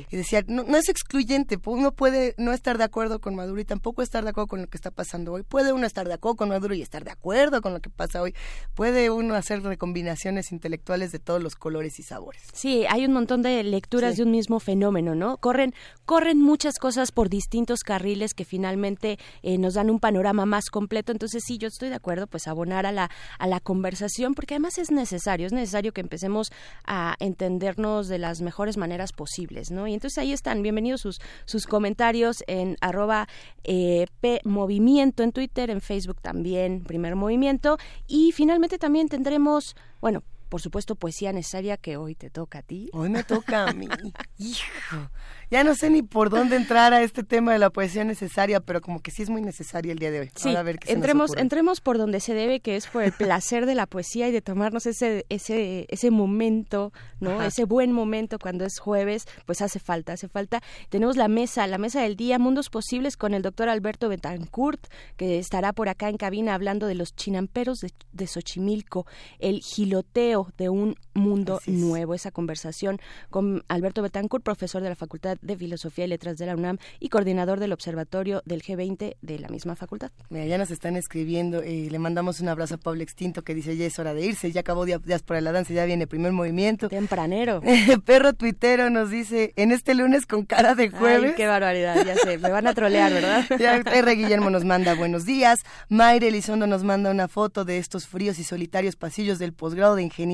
Y 0.10 0.15
decía, 0.15 0.44
no, 0.48 0.63
es 0.77 0.88
excluyente, 0.88 1.58
uno 1.65 1.91
puede 1.91 2.36
no 2.38 2.53
estar 2.53 2.77
de 2.77 2.84
acuerdo 2.84 3.20
con 3.20 3.36
Maduro 3.36 3.60
y 3.60 3.65
tampoco 3.65 4.01
estar 4.01 4.24
de 4.24 4.30
acuerdo 4.30 4.48
con 4.48 4.62
lo 4.62 4.68
que 4.68 4.77
está 4.77 4.91
pasando 4.91 5.34
hoy. 5.34 5.44
Puede 5.44 5.74
uno 5.74 5.88
estar 5.88 6.08
de 6.08 6.13
acuerdo 6.13 6.38
con 6.38 6.50
Maduro 6.50 6.75
y 6.75 6.82
estar 6.82 7.03
de 7.03 7.12
acuerdo 7.12 7.62
con 7.62 7.74
lo 7.74 7.80
que 7.82 7.89
pasa 7.89 8.22
hoy. 8.22 8.36
Puede 8.75 9.10
uno 9.10 9.36
hacer 9.36 9.63
recombinaciones 9.63 10.51
intelectuales 10.51 11.12
de 11.12 11.20
todos 11.20 11.41
los 11.41 11.56
colores 11.56 12.00
y 12.00 12.03
sabores. 12.03 12.44
Sí, 12.53 12.86
hay 12.88 13.06
un 13.06 13.13
montón 13.13 13.41
de 13.41 13.63
lecturas 13.63 14.15
de 14.15 14.24
un 14.24 14.32
mismo 14.32 14.60
fenómeno, 14.60 15.15
¿no? 15.15 15.38
Corren, 15.38 15.74
corren 16.06 16.39
muchas 16.39 16.77
cosas 16.77 17.00
por 17.10 17.27
distintos 17.29 17.79
carriles 17.79 18.36
que 18.36 18.46
finalmente 18.46 19.17
eh, 19.41 19.58
nos 19.58 19.74
dan 19.74 19.89
un 19.89 20.00
panorama 20.00 20.46
más 20.46 20.70
completo. 20.70 21.12
Entonces 21.12 21.43
sí, 21.43 21.58
yo 21.58 21.70
estoy 21.70 21.89
de 21.89 21.96
acuerdo, 21.96 22.27
pues 22.27 22.48
abonar 22.48 22.86
a 22.86 22.91
la, 22.91 23.10
a 23.39 23.48
la 23.48 23.60
conversación, 23.60 24.36
porque 24.36 24.53
además 24.53 24.77
es 24.77 24.91
necesario, 24.91 25.48
es 25.48 25.53
necesario 25.53 25.93
que 25.93 26.01
empecemos 26.01 26.51
a 26.86 27.15
entendernos 27.20 28.08
de 28.08 28.20
las 28.20 28.41
mejores 28.41 28.77
maneras 28.77 29.13
posibles, 29.13 29.72
¿no? 29.72 29.88
Y 29.88 29.96
entonces 29.96 30.20
ahí 30.20 30.34
están, 30.34 30.62
bienvenidos 30.62 31.01
sus, 31.01 31.20
sus 31.46 31.65
comentarios 31.65 32.43
en 32.46 32.77
arroba 32.81 33.27
eh, 33.63 34.05
en 34.24 35.31
Twitter, 35.31 35.70
en 35.70 35.81
Facebook 35.81 36.22
también, 36.22 36.84
Primer 36.84 37.15
Movimiento, 37.15 37.77
y 38.08 38.31
finalmente 38.34 38.77
también 38.77 39.08
tendremos, 39.08 39.75
bueno, 40.01 40.24
por 40.51 40.62
supuesto, 40.62 40.96
poesía 40.96 41.31
necesaria 41.31 41.77
que 41.77 41.96
hoy 41.96 42.13
te 42.13 42.29
toca 42.29 42.60
a 42.60 42.62
ti. 42.62 42.89
Hoy 42.91 43.08
me 43.08 43.24
toca 43.24 43.70
a 43.70 43.72
mí. 43.72 43.88
Hijo 44.38 45.10
ya 45.51 45.65
no 45.65 45.75
sé 45.75 45.89
ni 45.89 46.01
por 46.01 46.29
dónde 46.29 46.55
entrar 46.55 46.93
a 46.93 47.03
este 47.03 47.24
tema 47.24 47.51
de 47.51 47.60
la 47.60 47.70
poesía 47.70 48.05
necesaria, 48.05 48.62
pero 48.62 48.79
como 48.79 49.01
que 49.01 49.12
sí 49.12 49.22
es 49.22 49.29
muy 49.29 49.41
necesaria 49.41 49.91
el 49.91 50.00
día 50.00 50.10
de 50.10 50.22
hoy. 50.22 50.31
Sí, 50.34 50.55
a 50.55 50.63
ver 50.63 50.79
qué 50.79 50.93
entremos, 50.93 51.36
entremos 51.36 51.81
por 51.81 51.98
donde 51.98 52.22
se 52.22 52.34
debe, 52.34 52.62
que 52.62 52.77
es 52.77 52.88
por 52.88 53.03
el 53.03 53.12
placer 53.12 53.65
de 53.65 53.75
la 53.75 53.86
poesía 53.86 54.29
y 54.29 54.31
de 54.31 54.41
tomarnos 54.41 54.86
ese, 54.86 55.25
ese, 55.27 55.88
ese 55.89 56.10
momento, 56.10 56.93
¿no? 57.20 57.41
Ese 57.41 57.65
buen 57.65 57.91
momento 57.91 58.39
cuando 58.39 58.63
es 58.63 58.79
jueves, 58.79 59.27
pues 59.46 59.62
hace 59.62 59.79
falta, 59.79 60.13
hace 60.13 60.29
falta. 60.29 60.62
Tenemos 60.88 61.17
la 61.17 61.27
mesa, 61.27 61.67
la 61.67 61.77
mesa 61.77 62.01
del 62.01 62.15
día, 62.15 62.39
Mundos 62.39 62.70
Posibles, 62.70 63.17
con 63.17 63.34
el 63.34 63.41
doctor 63.41 63.67
Alberto 63.67 64.08
Betancourt, 64.08 64.88
que 65.17 65.38
estará 65.38 65.74
por 65.74 65.89
acá 65.89 66.08
en 66.08 66.15
cabina 66.15 66.53
hablando 66.53 66.88
de 66.88 66.96
los 66.96 67.13
chinamperos 67.13 67.79
de, 67.81 67.91
de 68.13 68.25
Xochimilco, 68.25 69.05
el 69.39 69.60
giloteo 69.60 70.40
de 70.57 70.69
un 70.69 70.95
mundo 71.13 71.60
nuevo. 71.65 72.13
Esa 72.13 72.31
conversación 72.31 73.00
con 73.29 73.63
Alberto 73.67 74.01
Betancourt, 74.01 74.43
profesor 74.43 74.81
de 74.81 74.89
la 74.89 74.95
Facultad 74.95 75.38
de 75.41 75.57
Filosofía 75.57 76.05
y 76.05 76.07
Letras 76.07 76.38
de 76.38 76.45
la 76.45 76.55
UNAM 76.55 76.77
y 77.00 77.10
coordinador 77.10 77.60
del 77.60 77.74
Observatorio 77.74 78.41
del 78.45 78.62
G20 78.62 79.15
de 79.21 79.39
la 79.39 79.50
misma 79.50 79.75
facultad. 79.75 80.12
Mira, 80.29 80.45
ya 80.45 80.57
nos 80.57 80.71
están 80.71 80.95
escribiendo 80.95 81.63
y 81.63 81.89
le 81.89 82.00
mandamos 82.00 82.39
un 82.39 82.50
abrazo 82.50 82.75
a 82.75 82.77
Pablo 82.77 83.03
Extinto 83.03 83.43
que 83.43 83.55
dice 83.55 83.77
ya 83.77 83.86
es 83.86 84.00
hora 84.00 84.13
de 84.13 84.25
irse, 84.25 84.51
ya 84.51 84.62
acabó 84.62 84.86
Días 84.86 85.24
por 85.24 85.41
la 85.41 85.51
Danza, 85.51 85.74
ya 85.74 85.86
viene 85.86 86.03
el 86.03 86.07
primer 86.07 86.31
movimiento. 86.31 86.89
Tempranero. 86.89 87.62
Perro 88.05 88.33
tuitero 88.33 88.89
nos 88.89 89.10
dice, 89.10 89.53
en 89.55 89.71
este 89.71 89.93
lunes 89.93 90.25
con 90.25 90.45
cara 90.45 90.75
de 90.75 90.89
jueves. 90.89 91.31
Ay, 91.31 91.36
qué 91.36 91.48
barbaridad, 91.48 92.05
ya 92.05 92.15
sé, 92.15 92.38
me 92.38 92.50
van 92.50 92.67
a 92.67 92.74
trolear, 92.74 93.13
¿verdad? 93.13 93.45
ya, 93.60 93.75
R. 93.75 94.15
Guillermo 94.15 94.50
nos 94.50 94.65
manda 94.65 94.95
buenos 94.95 95.25
días, 95.25 95.60
Mayre 95.89 96.29
Elizondo 96.29 96.67
nos 96.67 96.83
manda 96.83 97.12
una 97.12 97.27
foto 97.27 97.65
de 97.65 97.77
estos 97.77 98.07
fríos 98.07 98.39
y 98.39 98.43
solitarios 98.43 98.95
pasillos 98.95 99.39
del 99.39 99.53
posgrado 99.53 99.95
de 99.95 100.03
ingeniería 100.03 100.30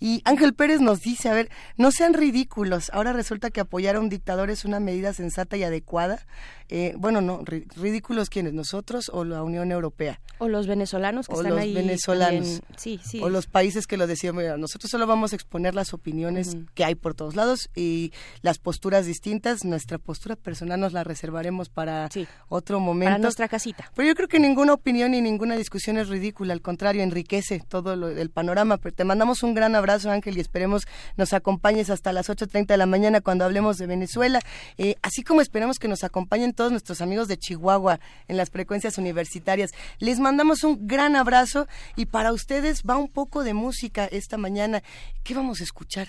y 0.00 0.22
Ángel 0.24 0.54
Pérez 0.54 0.80
nos 0.80 1.00
dice, 1.00 1.28
a 1.28 1.34
ver, 1.34 1.50
no 1.76 1.90
sean 1.90 2.14
ridículos, 2.14 2.90
ahora 2.92 3.12
resulta 3.12 3.50
que 3.50 3.60
apoyar 3.60 3.96
a 3.96 4.00
un 4.00 4.08
dictador 4.08 4.50
es 4.50 4.64
una 4.64 4.80
medida 4.80 5.12
sensata 5.12 5.56
y 5.56 5.62
adecuada 5.62 6.26
eh, 6.70 6.94
bueno, 6.98 7.22
no, 7.22 7.42
ridículos 7.44 8.28
quienes, 8.28 8.52
nosotros 8.52 9.10
o 9.12 9.24
la 9.24 9.42
Unión 9.42 9.72
Europea. 9.72 10.20
O 10.36 10.48
los 10.48 10.66
venezolanos 10.66 11.26
que 11.26 11.34
están 11.34 11.52
los 11.52 11.60
ahí. 11.60 11.72
venezolanos. 11.72 12.60
Sí, 12.76 13.00
sí. 13.02 13.20
O 13.22 13.30
los 13.30 13.46
países 13.46 13.86
que 13.86 13.96
lo 13.96 14.06
decían, 14.06 14.36
nosotros 14.60 14.90
solo 14.90 15.06
vamos 15.06 15.32
a 15.32 15.36
exponer 15.36 15.74
las 15.74 15.94
opiniones 15.94 16.56
que 16.74 16.84
hay 16.84 16.94
por 16.94 17.14
todos 17.14 17.36
lados 17.36 17.70
y 17.74 18.12
las 18.42 18.58
posturas 18.58 19.06
distintas. 19.06 19.64
Nuestra 19.64 19.96
postura 19.98 20.36
personal 20.36 20.78
nos 20.78 20.92
la 20.92 21.04
reservaremos 21.04 21.70
para 21.70 22.10
otro 22.48 22.80
momento. 22.80 23.12
Para 23.12 23.18
nuestra 23.18 23.48
casita. 23.48 23.90
Pero 23.94 24.06
yo 24.06 24.14
creo 24.14 24.28
que 24.28 24.38
ninguna 24.38 24.74
opinión 24.74 25.14
y 25.14 25.22
ninguna 25.22 25.56
discusión 25.56 25.96
es 25.96 26.08
ridícula, 26.08 26.52
al 26.52 26.60
contrario, 26.60 27.02
enriquece 27.02 27.62
todo 27.66 27.94
el 27.94 28.30
panorama. 28.30 28.76
Pero 28.76 28.94
te 28.94 29.04
mandamos 29.18 29.42
un 29.42 29.52
gran 29.52 29.74
abrazo, 29.74 30.12
Ángel, 30.12 30.36
y 30.38 30.40
esperemos 30.40 30.86
nos 31.16 31.32
acompañes 31.32 31.90
hasta 31.90 32.12
las 32.12 32.28
8.30 32.28 32.66
de 32.66 32.76
la 32.76 32.86
mañana 32.86 33.20
cuando 33.20 33.44
hablemos 33.44 33.76
de 33.76 33.88
Venezuela. 33.88 34.38
Eh, 34.76 34.94
así 35.02 35.24
como 35.24 35.40
esperamos 35.40 35.80
que 35.80 35.88
nos 35.88 36.04
acompañen 36.04 36.52
todos 36.52 36.70
nuestros 36.70 37.00
amigos 37.00 37.26
de 37.26 37.36
Chihuahua 37.36 37.98
en 38.28 38.36
las 38.36 38.50
frecuencias 38.50 38.96
universitarias. 38.96 39.72
Les 39.98 40.20
mandamos 40.20 40.62
un 40.62 40.86
gran 40.86 41.16
abrazo 41.16 41.66
y 41.96 42.06
para 42.06 42.32
ustedes 42.32 42.84
va 42.88 42.96
un 42.96 43.08
poco 43.08 43.42
de 43.42 43.54
música 43.54 44.04
esta 44.04 44.36
mañana. 44.36 44.84
¿Qué 45.24 45.34
vamos 45.34 45.60
a 45.60 45.64
escuchar? 45.64 46.06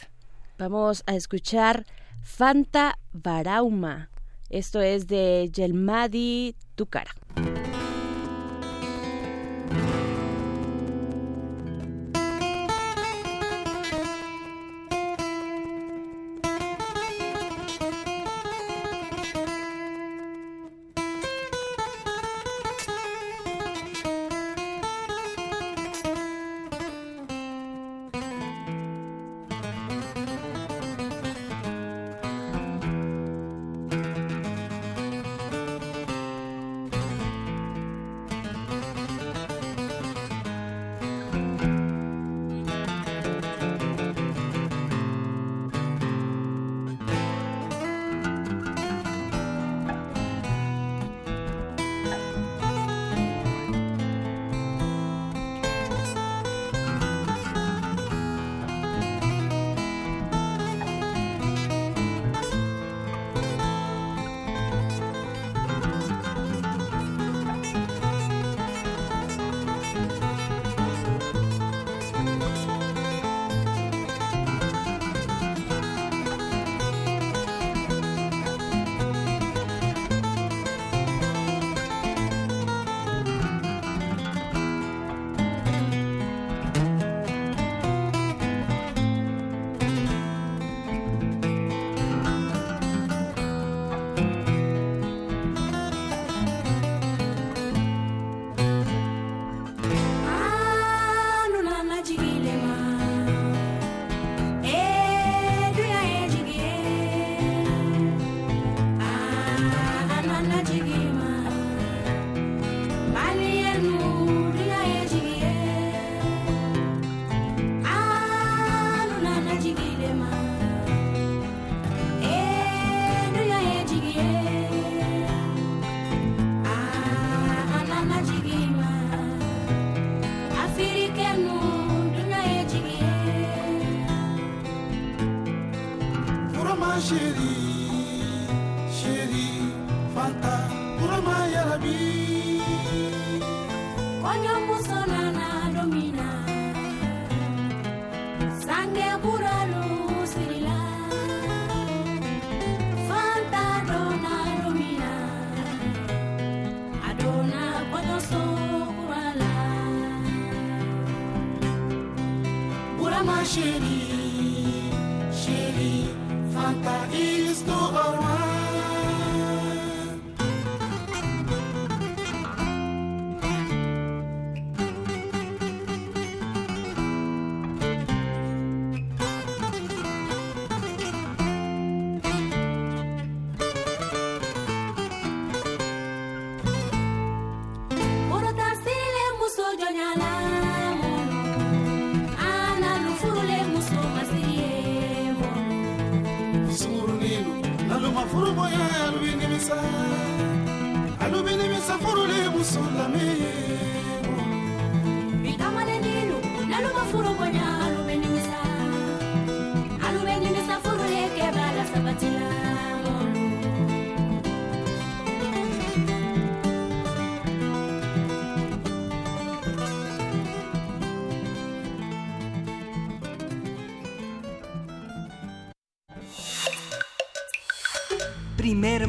Vamos 0.59 1.01
a 1.07 1.15
escuchar 1.15 1.87
Fanta 2.21 2.99
Barauma. 3.11 4.11
Esto 4.51 4.81
es 4.81 5.07
de 5.07 5.49
Yelmadi 5.51 6.55
Tukara. 6.75 7.15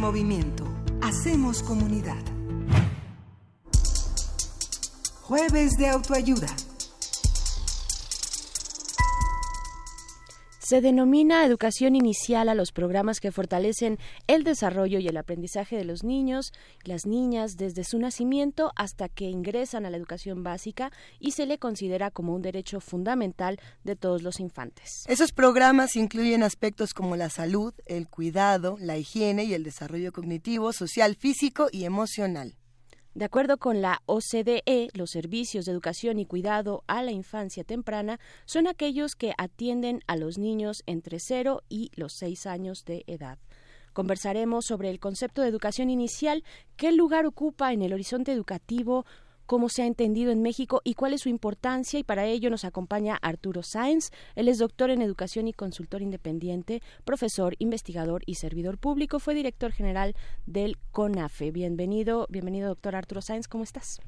Movimiento. 0.01 0.65
Hacemos 1.03 1.63
comunidad. 1.63 2.17
Jueves 5.21 5.77
de 5.77 5.89
autoayuda. 5.89 6.49
Se 10.59 10.81
denomina 10.81 11.45
educación 11.45 11.97
inicial 11.97 12.49
a 12.49 12.55
los 12.55 12.73
programas 12.73 13.21
que 13.21 13.31
fortalecen 13.31 13.99
el 14.31 14.45
desarrollo 14.45 15.01
y 15.01 15.09
el 15.09 15.17
aprendizaje 15.17 15.77
de 15.77 15.85
los 15.85 16.05
niños 16.05 16.53
y 16.85 16.89
las 16.89 17.05
niñas 17.05 17.57
desde 17.57 17.83
su 17.83 17.99
nacimiento 17.99 18.71
hasta 18.77 19.09
que 19.09 19.25
ingresan 19.25 19.87
a 19.87 19.91
la 19.91 19.97
educación 19.97 20.45
básica 20.45 20.93
y 21.19 21.33
se 21.33 21.47
le 21.47 21.59
considera 21.59 22.13
como 22.13 22.33
un 22.33 22.41
derecho 22.41 22.81
fundamental 22.81 23.59
de 23.83 23.97
todos 23.97 24.23
los 24.23 24.39
infantes. 24.39 25.05
Esos 25.09 25.33
programas 25.33 25.97
incluyen 25.97 26.45
aspectos 26.45 26.95
como 26.95 27.17
la 27.17 27.29
salud, 27.29 27.75
el 27.87 28.09
cuidado, 28.09 28.77
la 28.79 28.97
higiene 28.97 29.43
y 29.43 29.55
el 29.55 29.65
desarrollo 29.65 30.13
cognitivo, 30.13 30.73
social, 30.73 31.17
físico 31.17 31.67
y 31.73 31.83
emocional. 31.83 32.55
De 33.13 33.25
acuerdo 33.25 33.59
con 33.59 33.83
la 33.83 34.01
OCDE, 34.07 34.91
los 34.93 35.11
servicios 35.11 35.65
de 35.65 35.73
educación 35.73 36.21
y 36.21 36.27
cuidado 36.27 36.85
a 36.87 37.03
la 37.03 37.11
infancia 37.11 37.65
temprana 37.65 38.21
son 38.45 38.69
aquellos 38.69 39.17
que 39.17 39.33
atienden 39.37 40.05
a 40.07 40.15
los 40.15 40.39
niños 40.39 40.85
entre 40.87 41.19
0 41.19 41.63
y 41.69 41.91
los 41.97 42.13
6 42.13 42.47
años 42.47 42.85
de 42.85 43.03
edad. 43.09 43.41
Conversaremos 43.93 44.67
sobre 44.67 44.91
el 44.91 45.01
concepto 45.01 45.43
de 45.43 45.49
educación 45.49 45.91
inicial, 45.91 46.45
qué 46.77 46.93
lugar 46.93 47.27
ocupa 47.27 47.73
en 47.73 47.83
el 47.83 47.93
horizonte 47.93 48.33
educativo, 48.33 49.05
cómo 49.51 49.69
se 49.69 49.83
ha 49.83 49.87
entendido 49.87 50.31
en 50.31 50.43
México 50.43 50.81
y 50.85 50.95
cuál 50.95 51.13
es 51.13 51.23
su 51.23 51.29
importancia. 51.29 51.99
Y 51.99 52.05
para 52.05 52.25
ello 52.25 52.51
nos 52.51 52.65
acompaña 52.65 53.17
Arturo 53.17 53.65
Sáenz. 53.65 54.11
Él 54.37 54.47
es 54.47 54.59
doctor 54.59 54.91
en 54.91 55.03
educación 55.03 55.49
y 55.49 55.53
consultor 55.53 56.03
independiente, 56.03 56.83
profesor, 57.05 57.57
investigador 57.59 58.23
y 58.27 58.37
servidor 58.37 58.79
público. 58.79 59.19
Fue 59.19 59.35
director 59.35 59.73
general 59.73 60.15
del 60.47 60.77
CONAFE. 60.93 61.51
Bienvenido, 61.51 62.29
bienvenido, 62.31 62.69
doctor 62.69 62.95
Arturo 62.95 63.23
Sáenz. 63.23 63.49
¿Cómo 63.49 63.65
estás? 63.65 64.01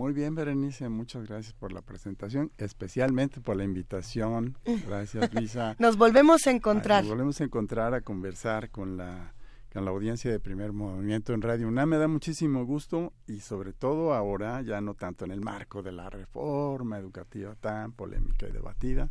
Muy 0.00 0.14
bien, 0.14 0.34
Berenice, 0.34 0.88
muchas 0.88 1.28
gracias 1.28 1.52
por 1.52 1.72
la 1.72 1.82
presentación, 1.82 2.50
especialmente 2.56 3.42
por 3.42 3.54
la 3.56 3.64
invitación. 3.64 4.56
Gracias, 4.88 5.30
Luisa. 5.34 5.76
Nos 5.78 5.98
volvemos 5.98 6.46
a 6.46 6.52
encontrar. 6.52 7.02
Nos 7.02 7.10
volvemos 7.10 7.38
a 7.38 7.44
encontrar 7.44 7.92
a 7.92 8.00
conversar 8.00 8.70
con 8.70 8.96
la 8.96 9.34
con 9.70 9.84
la 9.84 9.90
audiencia 9.90 10.30
de 10.30 10.40
primer 10.40 10.72
movimiento 10.72 11.34
en 11.34 11.42
Radio 11.42 11.68
UNAM. 11.68 11.90
Me 11.90 11.98
da 11.98 12.08
muchísimo 12.08 12.64
gusto 12.64 13.12
y 13.26 13.40
sobre 13.40 13.74
todo 13.74 14.14
ahora, 14.14 14.62
ya 14.62 14.80
no 14.80 14.94
tanto 14.94 15.26
en 15.26 15.32
el 15.32 15.42
marco 15.42 15.82
de 15.82 15.92
la 15.92 16.08
reforma 16.08 16.96
educativa 16.96 17.54
tan 17.56 17.92
polémica 17.92 18.48
y 18.48 18.52
debatida, 18.52 19.10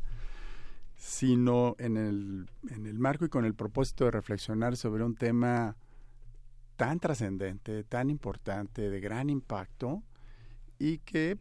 sino 0.96 1.76
en 1.78 1.98
el, 1.98 2.50
en 2.68 2.88
el 2.88 2.98
marco 2.98 3.26
y 3.26 3.30
con 3.30 3.46
el 3.46 3.54
propósito 3.54 4.06
de 4.06 4.12
reflexionar 4.12 4.76
sobre 4.76 5.04
un 5.04 5.14
tema 5.14 5.76
tan 6.78 7.00
trascendente, 7.00 7.84
tan 7.84 8.10
importante, 8.10 8.90
de 8.90 9.00
gran 9.00 9.30
impacto 9.30 10.02
y 10.80 11.00
que 11.00 11.38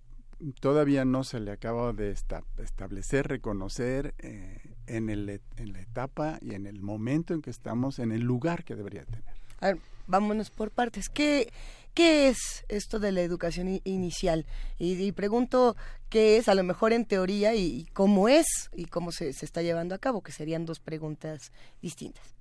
todavía 0.60 1.04
no 1.04 1.24
se 1.24 1.40
le 1.40 1.50
acaba 1.50 1.92
de 1.92 2.10
establecer, 2.10 3.28
reconocer 3.28 4.14
eh, 4.18 4.76
en, 4.86 5.08
el, 5.08 5.40
en 5.56 5.72
la 5.72 5.80
etapa 5.80 6.38
y 6.40 6.54
en 6.54 6.66
el 6.66 6.80
momento 6.80 7.34
en 7.34 7.42
que 7.42 7.50
estamos, 7.50 7.98
en 7.98 8.12
el 8.12 8.22
lugar 8.22 8.64
que 8.64 8.76
debería 8.76 9.04
tener. 9.04 9.24
A 9.60 9.68
ver, 9.68 9.78
vámonos 10.06 10.50
por 10.50 10.70
partes. 10.70 11.08
¿Qué, 11.08 11.52
qué 11.94 12.28
es 12.28 12.64
esto 12.68 12.98
de 12.98 13.12
la 13.12 13.22
educación 13.22 13.80
inicial? 13.84 14.46
Y, 14.78 15.10
pregunto 15.12 15.76
qué 16.08 16.36
es, 16.36 16.48
a 16.48 16.54
lo 16.54 16.62
mejor 16.62 16.92
en 16.92 17.04
teoría, 17.04 17.54
y, 17.54 17.86
cómo 17.92 18.28
es 18.28 18.70
y 18.74 18.86
cómo 18.86 19.12
se, 19.12 19.32
se 19.32 19.44
está 19.44 19.62
llevando 19.62 19.94
a 19.94 19.98
cabo, 19.98 20.22
que 20.22 20.32
serían 20.32 20.66
dos 20.66 20.80
preguntas 20.80 21.52
distintas. 21.82 22.34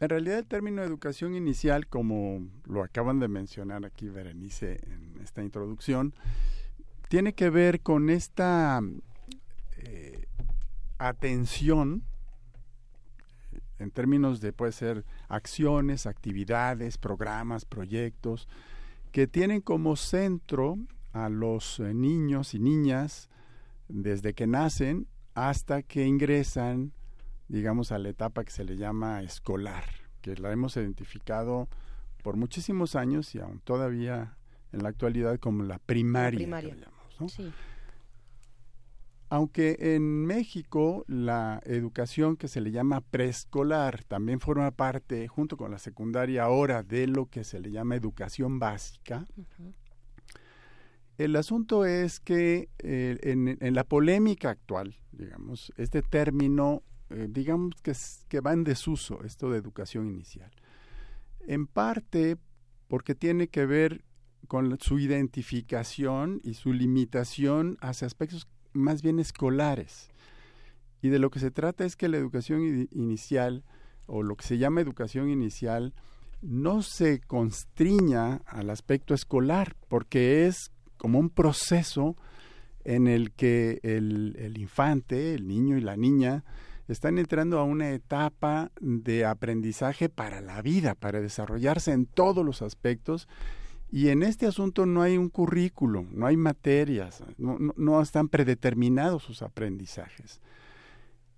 En 0.00 0.08
realidad 0.08 0.38
el 0.38 0.46
término 0.46 0.82
educación 0.82 1.34
inicial, 1.34 1.86
como 1.86 2.46
lo 2.66 2.82
acaban 2.82 3.20
de 3.20 3.28
mencionar 3.28 3.84
aquí 3.84 4.08
Berenice 4.08 4.80
en 4.86 5.20
esta 5.22 5.42
introducción, 5.42 6.14
tiene 7.08 7.32
que 7.34 7.48
ver 7.48 7.80
con 7.80 8.10
esta 8.10 8.80
eh, 9.76 10.26
atención 10.98 12.02
en 13.78 13.90
términos 13.90 14.40
de 14.40 14.52
puede 14.52 14.72
ser 14.72 15.04
acciones, 15.28 16.06
actividades, 16.06 16.98
programas, 16.98 17.64
proyectos 17.64 18.48
que 19.12 19.26
tienen 19.26 19.60
como 19.60 19.96
centro 19.96 20.78
a 21.12 21.28
los 21.28 21.78
eh, 21.80 21.94
niños 21.94 22.54
y 22.54 22.58
niñas 22.58 23.28
desde 23.88 24.34
que 24.34 24.46
nacen 24.46 25.06
hasta 25.34 25.82
que 25.82 26.06
ingresan 26.06 26.92
digamos, 27.48 27.92
a 27.92 27.98
la 27.98 28.08
etapa 28.08 28.44
que 28.44 28.50
se 28.50 28.64
le 28.64 28.76
llama 28.76 29.22
escolar, 29.22 29.84
que 30.20 30.36
la 30.36 30.52
hemos 30.52 30.76
identificado 30.76 31.68
por 32.22 32.36
muchísimos 32.36 32.96
años 32.96 33.34
y 33.34 33.40
aún 33.40 33.60
todavía 33.60 34.36
en 34.72 34.82
la 34.82 34.88
actualidad 34.88 35.38
como 35.38 35.62
la 35.62 35.78
primaria. 35.78 36.48
Aunque 39.28 39.76
en 39.78 40.26
México 40.26 41.04
la 41.08 41.60
educación 41.64 42.36
que 42.36 42.48
se 42.48 42.60
le 42.60 42.70
llama 42.70 43.00
preescolar 43.00 44.04
también 44.04 44.40
forma 44.40 44.70
parte, 44.70 45.26
junto 45.28 45.56
con 45.56 45.70
la 45.70 45.78
secundaria, 45.78 46.44
ahora 46.44 46.82
de 46.82 47.06
lo 47.06 47.26
que 47.26 47.44
se 47.44 47.60
le 47.60 47.70
llama 47.70 47.96
educación 47.96 48.58
básica, 48.58 49.26
el 51.18 51.36
asunto 51.36 51.84
es 51.84 52.20
que 52.20 52.68
eh, 52.78 53.18
en, 53.22 53.58
en, 53.60 53.74
la 53.74 53.84
polémica 53.84 54.50
actual, 54.50 54.96
digamos, 55.12 55.72
este 55.76 56.02
término 56.02 56.82
eh, 57.10 57.28
digamos 57.30 57.74
que, 57.82 57.92
que 58.28 58.40
va 58.40 58.52
en 58.52 58.64
desuso 58.64 59.22
esto 59.24 59.50
de 59.50 59.58
educación 59.58 60.08
inicial. 60.08 60.50
En 61.46 61.66
parte 61.66 62.36
porque 62.88 63.14
tiene 63.14 63.48
que 63.48 63.66
ver 63.66 64.04
con 64.46 64.78
su 64.80 64.98
identificación 64.98 66.40
y 66.44 66.54
su 66.54 66.72
limitación 66.72 67.76
hacia 67.80 68.06
aspectos 68.06 68.46
más 68.72 69.02
bien 69.02 69.18
escolares. 69.18 70.10
Y 71.02 71.08
de 71.08 71.18
lo 71.18 71.30
que 71.30 71.40
se 71.40 71.50
trata 71.50 71.84
es 71.84 71.96
que 71.96 72.08
la 72.08 72.16
educación 72.16 72.88
inicial, 72.92 73.64
o 74.06 74.22
lo 74.22 74.36
que 74.36 74.46
se 74.46 74.58
llama 74.58 74.80
educación 74.80 75.28
inicial, 75.28 75.94
no 76.42 76.82
se 76.82 77.20
constriña 77.20 78.36
al 78.46 78.70
aspecto 78.70 79.14
escolar, 79.14 79.76
porque 79.88 80.46
es 80.46 80.70
como 80.96 81.18
un 81.18 81.30
proceso 81.30 82.16
en 82.84 83.06
el 83.06 83.32
que 83.32 83.80
el, 83.82 84.36
el 84.38 84.58
infante, 84.58 85.34
el 85.34 85.46
niño 85.46 85.78
y 85.78 85.80
la 85.80 85.96
niña, 85.96 86.44
están 86.88 87.18
entrando 87.18 87.58
a 87.58 87.64
una 87.64 87.90
etapa 87.92 88.70
de 88.80 89.24
aprendizaje 89.24 90.08
para 90.08 90.40
la 90.40 90.60
vida, 90.62 90.94
para 90.94 91.20
desarrollarse 91.20 91.92
en 91.92 92.06
todos 92.06 92.44
los 92.44 92.62
aspectos. 92.62 93.28
Y 93.90 94.08
en 94.08 94.22
este 94.22 94.46
asunto 94.46 94.86
no 94.86 95.02
hay 95.02 95.16
un 95.16 95.28
currículo, 95.28 96.06
no 96.10 96.26
hay 96.26 96.36
materias, 96.36 97.22
no, 97.38 98.02
están 98.02 98.28
predeterminados 98.28 99.22
sus 99.22 99.40
aprendizajes. 99.42 100.40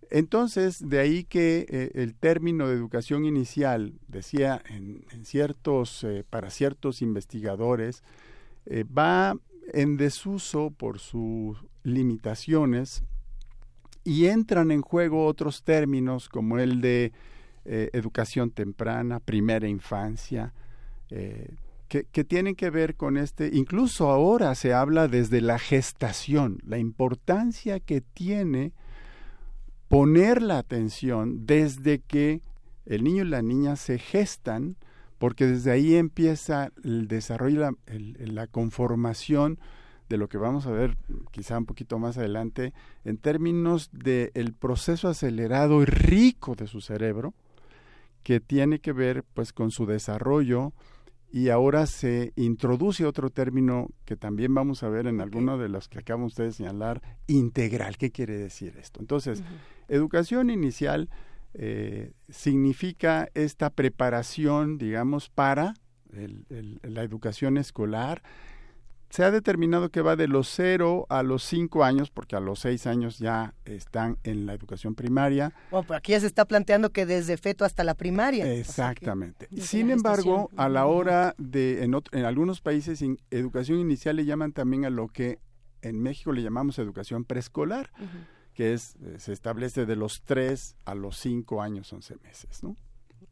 Entonces, 0.09 0.89
de 0.89 1.01
ahí 1.01 1.25
que 1.25 1.67
eh, 1.69 1.91
el 1.95 2.15
término 2.15 2.69
de 2.69 2.75
educación 2.75 3.25
inicial, 3.25 3.93
decía 4.09 4.63
en, 4.69 5.05
ciertos, 5.25 6.05
eh, 6.05 6.25
para 6.29 6.51
ciertos 6.51 7.03
investigadores, 7.03 8.03
eh, 8.67 8.85
va 8.85 9.37
en 9.73 9.97
desuso 9.97 10.71
por 10.71 11.01
sus 11.01 11.59
limitaciones 11.83 13.03
y 14.07 14.27
entran 14.27 14.71
en 14.71 14.83
juego 14.83 15.27
otros 15.27 15.65
términos 15.65 16.29
como 16.29 16.59
el 16.59 16.81
de 16.81 17.13
eh, 17.65 17.91
educación 17.93 18.53
temprana, 18.53 19.19
primera 19.19 19.67
infancia, 19.67 20.55
eh, 21.11 21.57
que, 21.89 22.05
que, 22.05 22.23
tienen 22.23 22.55
que 22.55 22.71
ver 22.71 22.95
con 22.95 23.17
este, 23.17 23.51
incluso 23.53 24.09
ahora 24.09 24.55
se 24.55 24.73
habla 24.73 25.09
desde 25.09 25.41
la 25.41 25.59
gestación, 25.59 26.61
la 26.65 26.79
importancia 26.79 27.81
que 27.81 28.01
tiene 28.01 28.73
poner 29.89 30.41
la 30.41 30.59
atención 30.59 31.45
desde 31.45 31.99
que 31.99 32.43
el 32.87 33.03
niño 33.03 33.25
y 33.25 33.29
la 33.29 33.43
niña 33.43 33.75
se 33.75 33.99
gestan, 33.99 34.77
porque 35.19 35.47
desde 35.47 35.73
ahí 35.73 35.97
empieza 35.97 36.71
el 36.85 37.09
desarrollo, 37.09 37.61
la, 37.61 37.73
la 38.21 38.47
conformación 38.47 39.59
de 40.09 40.17
lo 40.17 40.29
que 40.29 40.39
vamos 40.39 40.67
a 40.67 40.71
ver 40.71 40.97
quizá 41.31 41.59
un 41.59 41.67
poquito 41.67 41.99
más 41.99 42.19
adelante 42.19 42.73
en 43.05 43.19
términos 43.19 43.91
del 43.93 44.31
el 44.35 44.53
proceso 44.53 45.09
acelerado 45.09 45.83
y 45.83 45.87
rico 45.87 46.55
de 46.55 46.67
su 46.67 46.81
cerebro 46.81 47.35
que 48.23 48.41
tiene 48.41 48.81
que 48.81 48.93
ver 48.93 49.25
pues 49.35 49.53
con 49.53 49.71
su 49.71 49.87
desarrollo 49.87 50.73
y 51.31 51.51
ahora 51.51 51.87
se 51.87 52.33
introduce 52.37 53.05
otro 53.05 53.31
término 53.31 53.89
que 54.05 54.17
también 54.17 54.55
vamos 54.55 54.83
a 54.83 54.89
ver 54.89 55.07
en 55.07 55.21
alguno 55.21 55.59
de 55.59 55.69
los 55.69 55.89
que 55.89 55.99
ustedes 55.99 56.57
de 56.57 56.65
señalar, 56.65 57.03
integral. 57.27 57.99
¿Qué 57.99 58.11
quiere 58.11 58.39
decir 58.39 58.77
esto? 58.79 59.01
Entonces, 59.01 59.43
educación 59.89 60.51
inicial 60.51 61.11
eh, 61.55 62.13
significa 62.29 63.29
esta 63.35 63.71
preparación, 63.71 64.79
digamos, 64.79 65.29
para 65.29 65.75
la 66.83 67.03
educación 67.03 67.59
escolar, 67.59 68.23
se 69.11 69.25
ha 69.25 69.31
determinado 69.31 69.91
que 69.91 70.01
va 70.03 70.17
de 70.17 70.29
los 70.29 70.49
0 70.55 71.07
a 71.09 71.23
los 71.23 71.43
5 71.45 71.85
años, 71.85 72.11
porque 72.11 72.37
a 72.37 72.41
los 72.41 72.61
6 72.61 72.87
años 72.87 73.19
ya 73.19 73.55
están 73.65 74.19
en 74.25 74.47
la 74.47 74.55
educación 74.55 74.95
primaria. 74.95 75.55
Bueno, 75.71 75.87
pero 75.87 75.99
aquí 75.99 76.13
ya 76.13 76.21
se 76.21 76.27
está 76.27 76.45
planteando 76.45 76.91
que 76.91 77.07
desde 77.07 77.37
feto 77.37 77.65
hasta 77.65 77.85
la 77.85 77.95
primaria. 77.95 78.53
Exactamente. 78.53 79.49
Sin 79.57 79.91
embargo, 79.91 80.51
a 80.57 80.69
la 80.69 80.87
hora 80.87 81.35
de, 81.39 81.85
en, 81.85 81.95
en 82.13 82.25
algunos 82.25 82.61
países, 82.61 83.03
educación 83.31 83.79
inicial 83.79 84.17
le 84.17 84.25
llaman 84.25 84.53
también 84.53 84.85
a 84.85 84.91
lo 84.91 85.09
que 85.09 85.39
en 85.83 86.03
México 86.03 86.33
le 86.33 86.43
llamamos 86.43 86.79
educación 86.79 87.25
preescolar, 87.25 87.91
que 88.55 88.73
es, 88.73 88.97
eh, 89.03 89.17
se 89.19 89.33
establece 89.33 89.87
de 89.87 89.97
los 89.97 90.23
3 90.23 90.77
a 90.85 90.95
los 90.95 91.19
5 91.19 91.63
años, 91.63 91.93
11 91.93 92.17
meses, 92.25 92.63
¿no? 92.63 92.77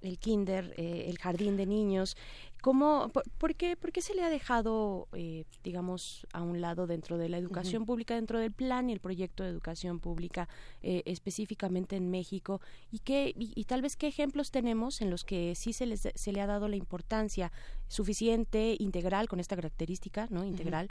el 0.04 0.18
kinder, 0.18 0.74
eh, 0.76 1.06
el 1.08 1.18
jardín 1.18 1.56
de 1.56 1.66
niños. 1.66 2.16
¿Cómo, 2.64 3.10
por, 3.10 3.54
qué, 3.56 3.76
por, 3.76 3.92
qué, 3.92 4.00
se 4.00 4.14
le 4.14 4.22
ha 4.22 4.30
dejado, 4.30 5.06
eh, 5.12 5.44
digamos, 5.62 6.26
a 6.32 6.40
un 6.40 6.62
lado 6.62 6.86
dentro 6.86 7.18
de 7.18 7.28
la 7.28 7.36
educación 7.36 7.84
pública, 7.84 8.14
dentro 8.14 8.38
del 8.38 8.52
plan 8.52 8.88
y 8.88 8.94
el 8.94 9.00
proyecto 9.00 9.42
de 9.42 9.50
educación 9.50 10.00
pública 10.00 10.48
eh, 10.80 11.02
específicamente 11.04 11.94
en 11.96 12.10
México? 12.10 12.62
¿Y, 12.90 13.00
qué, 13.00 13.34
y, 13.36 13.64
tal 13.66 13.82
vez 13.82 13.96
qué 13.96 14.06
ejemplos 14.06 14.50
tenemos 14.50 15.02
en 15.02 15.10
los 15.10 15.24
que 15.24 15.54
sí 15.54 15.74
se, 15.74 15.84
les, 15.84 16.08
se 16.14 16.32
le 16.32 16.40
ha 16.40 16.46
dado 16.46 16.68
la 16.68 16.76
importancia 16.76 17.52
suficiente, 17.86 18.76
integral, 18.78 19.28
con 19.28 19.40
esta 19.40 19.56
característica, 19.56 20.26
¿no? 20.30 20.42
Integral, 20.42 20.88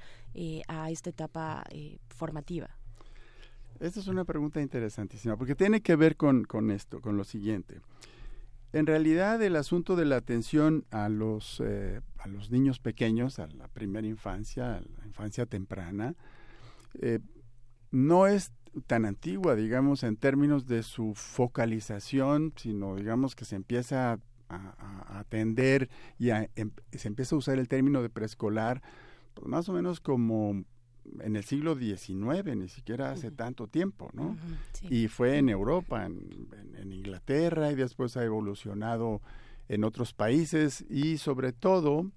a 0.68 0.92
esta 0.92 1.10
etapa 1.10 1.64
formativa? 2.10 2.70
Esta 3.80 4.00
es 4.00 4.08
una 4.08 4.26
pregunta 4.26 4.62
interesantísima, 4.62 5.38
porque 5.38 5.56
tiene 5.56 5.82
que 5.82 5.96
ver 5.96 6.18
con, 6.18 6.44
con 6.44 6.70
esto, 6.70 7.02
con 7.02 7.18
lo 7.18 7.24
siguiente. 7.24 7.82
En 8.74 8.88
realidad 8.88 9.40
el 9.44 9.56
asunto 9.56 9.96
de 9.96 10.06
la 10.06 10.16
atención 10.16 10.86
a 10.90 11.08
los, 11.08 11.62
eh, 11.64 12.02
a 12.18 12.28
los 12.28 12.50
niños 12.50 12.80
pequeños, 12.80 13.38
a 13.38 13.46
la 13.46 13.68
primera 13.68 14.08
infancia, 14.08 14.78
a 14.78 14.82
la 14.82 15.06
infancia 15.06 15.46
temprana, 15.46 16.16
eh, 17.00 17.20
no 17.92 18.26
es 18.26 18.52
tan 18.88 19.06
antigua, 19.06 19.56
digamos, 19.56 20.02
en 20.02 20.18
términos 20.18 20.66
de 20.66 20.82
su 20.82 21.14
focalización, 21.14 22.52
sino 22.56 22.96
digamos 22.96 23.36
que 23.36 23.46
se 23.46 23.56
empieza 23.56 24.14
a, 24.50 25.20
atender 25.20 25.90
y 26.20 26.30
em, 26.30 26.72
se 26.92 27.08
empieza 27.08 27.36
a 27.36 27.40
usar 27.40 27.58
el 27.60 27.68
término 27.68 28.02
de 28.02 28.10
preescolar, 28.10 28.82
pues, 29.36 29.48
más 29.48 29.70
o 29.70 29.74
menos 29.74 30.00
como 30.00 30.64
en 31.20 31.36
el 31.36 31.44
siglo 31.44 31.76
XIX, 31.76 32.56
ni 32.56 32.70
siquiera 32.70 33.12
hace 33.12 33.32
tanto 33.32 33.68
tiempo, 33.68 34.10
¿no? 34.13 34.38
Y 34.89 35.08
fue 35.08 35.38
en 35.38 35.50
Europa, 35.50 36.06
en, 36.06 36.92
Inglaterra, 36.92 37.72
y 37.72 37.76
después 37.76 38.18
ha 38.18 38.24
evolucionado 38.24 39.22
en 39.70 39.84
otros 39.84 40.13
países, 40.13 40.86
y 40.89 41.18
sobre 41.18 41.54
todo, 41.54 42.12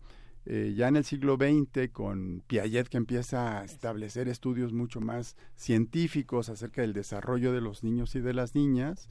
eh, 0.44 0.74
ya 0.76 0.88
en 0.88 0.96
el 0.96 1.04
siglo 1.04 1.36
XX, 1.36 1.88
con 1.92 2.42
Piaget 2.46 2.88
que 2.88 2.96
empieza 2.96 3.60
a 3.60 3.64
establecer 3.64 4.28
estudios 4.28 4.72
mucho 4.72 5.00
más 5.00 5.36
científicos 5.54 6.48
acerca 6.48 6.82
del 6.82 6.92
desarrollo 6.92 7.52
de 7.52 7.60
los 7.60 7.84
niños 7.84 8.14
y 8.16 8.20
de 8.20 8.34
las 8.34 8.54
niñas, 8.54 9.08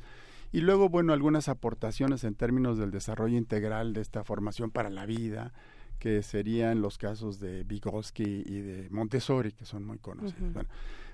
y 0.52 0.62
luego, 0.62 0.90
bueno, 0.90 1.14
algunas 1.14 1.50
aportaciones 1.50 2.24
en 2.24 2.36
términos 2.36 2.78
del 2.78 2.92
desarrollo 2.92 3.38
integral 3.38 3.94
de 3.94 4.02
esta 4.02 4.24
formación 4.24 4.72
para 4.72 4.90
la 4.90 5.06
vida, 5.06 5.54
que 6.00 6.22
serían 6.24 6.82
los 6.82 6.98
casos 6.98 7.40
de 7.40 7.64
Vygotsky 7.64 8.44
y 8.46 8.62
de 8.62 8.90
Montessori, 8.90 9.52
que 9.52 9.66
son 9.66 9.86
muy 9.86 9.98
conocidos. 9.98 10.66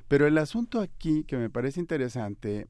pero 0.07 0.27
el 0.27 0.37
asunto 0.37 0.79
aquí 0.79 1.23
que 1.23 1.37
me 1.37 1.49
parece 1.49 1.79
interesante 1.79 2.67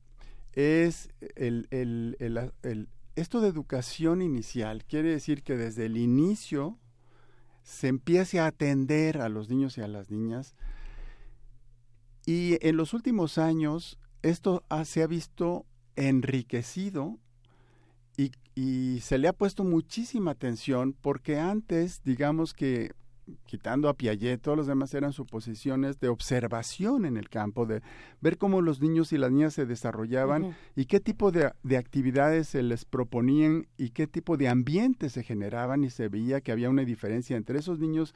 es 0.54 1.10
el, 1.36 1.68
el, 1.72 2.18
el, 2.20 2.88
esto 3.16 3.42
de 3.42 3.48
educación 3.48 4.22
inicial. 4.22 4.84
Quiere 4.86 5.10
decir 5.10 5.44
que 5.44 5.56
desde 5.56 5.86
el 5.86 5.98
inicio 5.98 6.78
se 7.64 7.88
empiece 7.88 8.40
a 8.40 8.48
atender 8.48 9.20
a 9.20 9.30
los 9.30 9.50
niños 9.50 9.78
y 9.78 9.82
a 9.82 9.88
las 9.88 10.10
niñas. 10.10 10.56
Y 12.26 12.58
en 12.66 12.78
los 12.78 12.94
últimos 12.94 13.38
años 13.38 13.98
esto 14.22 14.64
se 14.86 15.04
ha 15.04 15.08
visto 15.08 15.66
enriquecido 15.96 17.20
y, 18.56 19.00
se 19.02 19.18
le 19.18 19.28
ha 19.28 19.34
puesto 19.34 19.64
muchísima 19.64 20.32
atención 20.32 20.96
porque 21.02 21.40
antes, 21.40 22.04
digamos 22.04 22.54
que 22.54 22.92
quitando 23.46 23.88
a 23.88 23.94
Piaget, 23.94 24.42
todos 24.42 24.58
los 24.58 24.68
demás 24.68 24.94
eran 24.94 25.14
suposiciones 25.14 26.00
de 26.00 26.10
observación 26.10 27.06
en 27.06 27.16
el 27.16 27.30
campo, 27.30 27.66
de 27.66 27.82
ver 28.20 28.38
cómo 28.38 28.62
los 28.62 28.82
niños 28.82 29.14
y 29.14 29.18
las 29.18 29.32
niñas 29.32 29.54
se 29.54 29.66
desarrollaban 29.66 30.56
y 30.76 30.86
qué 30.86 31.00
tipo 31.00 31.32
de, 31.32 31.52
de, 31.64 31.78
actividades 31.78 32.50
se 32.50 32.62
les 32.64 32.84
proponían 32.84 33.68
y 33.78 33.92
qué 33.92 34.08
tipo 34.08 34.36
de 34.36 34.50
ambiente 34.50 35.10
se 35.10 35.24
generaban 35.24 35.84
y 35.84 35.90
se 35.90 36.10
veía 36.10 36.42
que 36.42 36.52
había 36.52 36.70
una 36.70 36.84
diferencia 36.84 37.38
entre 37.38 37.60
esos 37.60 37.80
niños 37.80 38.14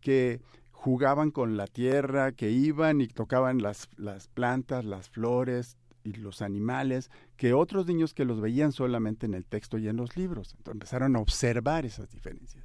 que 0.00 0.40
jugaban 0.70 1.32
con 1.32 1.56
la 1.56 1.66
tierra, 1.66 2.32
que 2.32 2.50
iban 2.50 3.00
y 3.00 3.08
tocaban 3.08 3.58
las, 3.58 3.88
las 3.96 4.28
plantas, 4.28 4.84
las 4.84 5.08
flores, 5.10 5.76
y 6.06 6.12
los 6.14 6.42
animales 6.42 7.10
que 7.36 7.52
otros 7.52 7.86
niños 7.86 8.14
que 8.14 8.24
los 8.24 8.40
veían 8.40 8.72
solamente 8.72 9.26
en 9.26 9.34
el 9.34 9.44
texto 9.44 9.78
y 9.78 9.88
en 9.88 9.96
los 9.96 10.16
libros. 10.16 10.54
Entonces 10.56 10.74
empezaron 10.74 11.16
a 11.16 11.20
observar 11.20 11.84
esas 11.84 12.10
diferencias. 12.10 12.64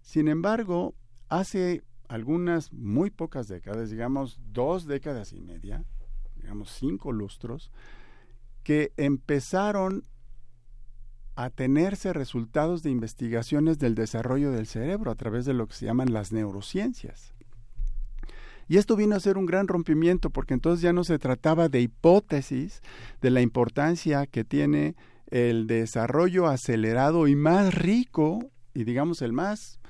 Sin 0.00 0.28
embargo, 0.28 0.94
hace 1.28 1.82
algunas 2.08 2.72
muy 2.72 3.10
pocas 3.10 3.48
décadas, 3.48 3.90
digamos 3.90 4.40
dos 4.52 4.86
décadas 4.86 5.32
y 5.32 5.40
media, 5.40 5.84
digamos 6.36 6.70
cinco 6.70 7.12
lustros, 7.12 7.72
que 8.62 8.92
empezaron 8.96 10.04
a 11.34 11.50
tenerse 11.50 12.12
resultados 12.12 12.82
de 12.82 12.90
investigaciones 12.90 13.78
del 13.78 13.94
desarrollo 13.94 14.52
del 14.52 14.66
cerebro 14.66 15.10
a 15.10 15.16
través 15.16 15.44
de 15.44 15.52
lo 15.52 15.66
que 15.66 15.74
se 15.74 15.84
llaman 15.84 16.12
las 16.12 16.32
neurociencias. 16.32 17.35
Y 18.68 18.78
esto 18.78 18.96
vino 18.96 19.14
a 19.14 19.20
ser 19.20 19.38
un 19.38 19.46
gran 19.46 19.68
rompimiento 19.68 20.30
porque 20.30 20.54
entonces 20.54 20.82
ya 20.82 20.92
no 20.92 21.04
se 21.04 21.18
trataba 21.18 21.68
de 21.68 21.80
hipótesis 21.80 22.82
de 23.20 23.30
la 23.30 23.40
importancia 23.40 24.26
que 24.26 24.44
tiene 24.44 24.96
el 25.28 25.66
desarrollo 25.66 26.46
acelerado 26.46 27.28
y 27.28 27.36
más 27.36 27.74
rico 27.74 28.50
y 28.74 28.84
digamos 28.84 29.22
el 29.22 29.32
más 29.32 29.80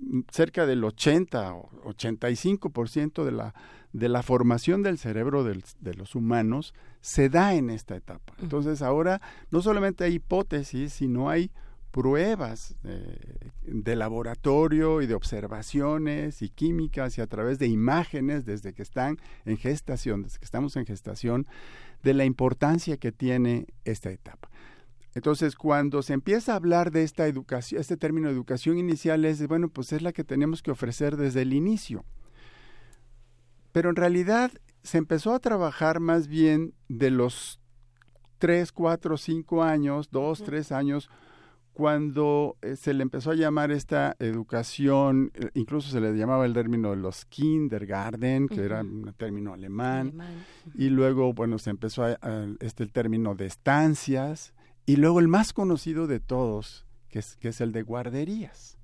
mm, 0.00 0.20
cerca 0.30 0.66
del 0.66 0.84
80 0.84 1.54
o 1.54 1.70
85% 1.84 3.24
de 3.24 3.32
la, 3.32 3.54
de 3.92 4.08
la 4.08 4.22
formación 4.22 4.82
del 4.82 4.98
cerebro 4.98 5.44
de 5.44 5.94
los 5.94 6.14
humanos 6.14 6.74
se 7.00 7.28
da 7.28 7.54
en 7.54 7.68
esta 7.68 7.96
etapa. 7.96 8.32
Entonces 8.40 8.80
ahora 8.80 9.20
no 9.50 9.60
solamente 9.60 10.04
hay 10.04 10.14
hipótesis, 10.14 10.92
sino 10.92 11.28
hay 11.28 11.50
pruebas 11.92 12.74
de 13.62 13.96
laboratorio 13.96 15.02
y 15.02 15.06
de 15.06 15.14
observaciones 15.14 16.42
y 16.42 16.48
químicas 16.48 17.18
y 17.18 17.20
a 17.20 17.26
través 17.28 17.60
de 17.60 17.68
imágenes 17.68 18.44
desde 18.44 18.72
que 18.72 18.82
están 18.82 19.18
en 19.44 19.58
gestación, 19.58 20.22
desde 20.22 20.38
que 20.38 20.44
estamos 20.44 20.74
en 20.76 20.86
gestación, 20.86 21.46
de 22.02 22.14
la 22.14 22.24
importancia 22.24 22.96
que 22.96 23.12
tiene 23.12 23.66
esta 23.84 24.10
etapa. 24.10 24.50
Entonces, 25.14 25.54
cuando 25.54 26.02
se 26.02 26.14
empieza 26.14 26.52
a 26.52 26.56
hablar 26.56 26.90
de 26.90 27.02
esta 27.02 27.26
educación, 27.26 27.80
este 27.80 27.98
término 27.98 28.30
educación 28.30 28.78
inicial 28.78 29.26
es, 29.26 29.46
bueno, 29.46 29.68
pues 29.68 29.92
es 29.92 30.00
la 30.00 30.12
que 30.12 30.24
tenemos 30.24 30.62
que 30.62 30.70
ofrecer 30.70 31.16
desde 31.18 31.42
el 31.42 31.52
inicio. 31.52 32.04
Pero 33.72 33.90
en 33.90 33.96
realidad 33.96 34.50
se 34.82 34.98
empezó 34.98 35.34
a 35.34 35.40
trabajar 35.40 36.00
más 36.00 36.26
bien 36.28 36.72
de 36.88 37.10
los 37.10 37.60
3, 38.38 38.72
4, 38.72 39.18
5 39.18 39.62
años, 39.62 40.10
2, 40.10 40.42
3 40.44 40.72
años, 40.72 41.10
cuando 41.72 42.56
eh, 42.60 42.76
se 42.76 42.92
le 42.92 43.02
empezó 43.02 43.30
a 43.30 43.34
llamar 43.34 43.70
esta 43.70 44.14
educación, 44.18 45.30
eh, 45.34 45.50
incluso 45.54 45.90
se 45.90 46.00
le 46.00 46.12
llamaba 46.14 46.44
el 46.44 46.52
término 46.52 46.90
de 46.90 46.96
los 46.96 47.24
kindergarten, 47.24 48.48
que 48.48 48.62
era 48.62 48.82
un 48.82 49.12
término 49.16 49.54
alemán, 49.54 50.12
y 50.74 50.90
luego, 50.90 51.32
bueno, 51.32 51.58
se 51.58 51.70
empezó 51.70 52.04
a, 52.04 52.18
este 52.60 52.82
el 52.84 52.92
término 52.92 53.34
de 53.34 53.46
estancias, 53.46 54.52
y 54.84 54.96
luego 54.96 55.20
el 55.20 55.28
más 55.28 55.52
conocido 55.52 56.06
de 56.06 56.20
todos, 56.20 56.84
que 57.08 57.20
es, 57.20 57.36
que 57.36 57.48
es 57.48 57.60
el 57.60 57.72
de 57.72 57.82
guarderías. 57.82 58.76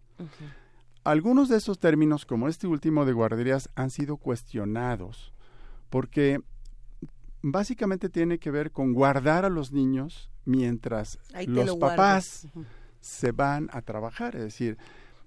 Algunos 1.04 1.48
de 1.48 1.56
esos 1.56 1.78
términos, 1.78 2.24
como 2.24 2.48
este 2.48 2.66
último 2.66 3.04
de 3.04 3.12
guarderías, 3.12 3.68
han 3.74 3.90
sido 3.90 4.16
cuestionados, 4.16 5.32
porque 5.90 6.40
básicamente 7.42 8.08
tiene 8.08 8.38
que 8.38 8.50
ver 8.50 8.72
con 8.72 8.92
guardar 8.94 9.44
a 9.44 9.50
los 9.50 9.72
niños 9.72 10.30
mientras 10.44 11.18
los 11.46 11.76
papás 11.76 12.48
se 13.00 13.32
van 13.32 13.68
a 13.72 13.82
trabajar. 13.82 14.36
Es 14.36 14.42
decir, 14.42 14.78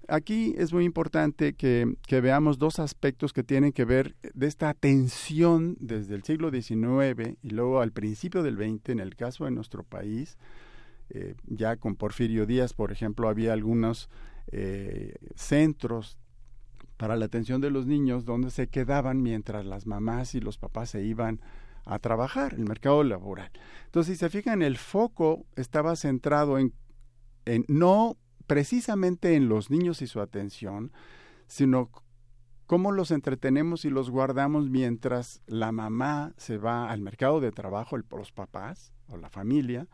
aquí 0.08 0.54
es 0.58 0.72
muy 0.72 0.84
importante 0.84 1.54
que, 1.54 1.96
veamos 2.10 2.58
dos 2.58 2.78
aspectos 2.78 3.32
que 3.32 3.42
tienen 3.42 3.72
que 3.72 3.84
ver 3.84 4.14
de 4.34 4.46
esta 4.46 4.74
tensión 4.74 5.76
desde 5.80 6.14
el 6.14 6.22
siglo 6.22 6.50
XIX 6.50 7.36
y 7.42 7.50
luego 7.50 7.80
al 7.80 7.92
principio 7.92 8.42
del 8.42 8.56
XX, 8.56 8.90
en 8.90 9.00
el 9.00 9.16
caso 9.16 9.44
de 9.44 9.50
nuestro 9.50 9.82
país, 9.82 10.38
eh, 11.10 11.34
ya 11.46 11.76
con 11.76 11.96
Porfirio 11.96 12.46
Díaz, 12.46 12.74
por 12.74 12.92
ejemplo, 12.92 13.28
había 13.28 13.52
algunos 13.52 14.08
eh, 14.50 15.14
centros 15.34 16.18
para 16.96 17.16
la 17.16 17.24
atención 17.24 17.60
de 17.60 17.70
los 17.70 17.86
niños 17.86 18.24
donde 18.24 18.50
se 18.50 18.68
quedaban 18.68 19.22
mientras 19.22 19.66
las 19.66 19.86
mamás 19.86 20.34
y 20.34 20.40
los 20.40 20.58
papás 20.58 20.90
se 20.90 21.02
iban 21.02 21.40
a 21.84 21.98
trabajar, 21.98 22.54
el 22.54 22.64
mercado 22.64 23.02
laboral. 23.02 23.50
Entonces, 23.86 24.16
si 24.16 24.20
se 24.20 24.30
fijan, 24.30 24.62
el 24.62 24.76
foco 24.76 25.44
estaba 25.56 25.96
centrado 25.96 26.58
en, 26.58 26.72
en 27.44 27.64
no 27.68 28.16
precisamente 28.46 29.34
en 29.34 29.48
los 29.48 29.70
niños 29.70 30.02
y 30.02 30.06
su 30.06 30.20
atención, 30.20 30.92
sino 31.46 31.90
cómo 32.66 32.92
los 32.92 33.10
entretenemos 33.10 33.84
y 33.84 33.90
los 33.90 34.10
guardamos 34.10 34.70
mientras 34.70 35.42
la 35.46 35.72
mamá 35.72 36.32
se 36.36 36.58
va 36.58 36.90
al 36.90 37.00
mercado 37.00 37.40
de 37.40 37.52
trabajo, 37.52 37.96
el, 37.96 38.04
los 38.10 38.32
papás 38.32 38.92
o 39.08 39.16
la 39.16 39.28
familia, 39.28 39.88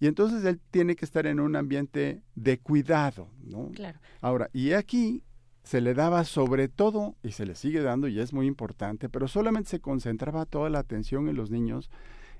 y 0.00 0.06
entonces 0.06 0.44
él 0.44 0.60
tiene 0.70 0.96
que 0.96 1.04
estar 1.04 1.26
en 1.26 1.40
un 1.40 1.56
ambiente 1.56 2.22
de 2.34 2.58
cuidado, 2.58 3.28
¿no? 3.42 3.70
Claro. 3.72 3.98
Ahora, 4.20 4.48
y 4.52 4.72
aquí 4.72 5.22
se 5.64 5.80
le 5.80 5.92
daba 5.92 6.24
sobre 6.24 6.68
todo, 6.68 7.16
y 7.22 7.32
se 7.32 7.44
le 7.44 7.54
sigue 7.54 7.82
dando, 7.82 8.08
y 8.08 8.20
es 8.20 8.32
muy 8.32 8.46
importante, 8.46 9.08
pero 9.08 9.28
solamente 9.28 9.70
se 9.70 9.80
concentraba 9.80 10.46
toda 10.46 10.70
la 10.70 10.78
atención 10.78 11.28
en 11.28 11.36
los 11.36 11.50
niños 11.50 11.90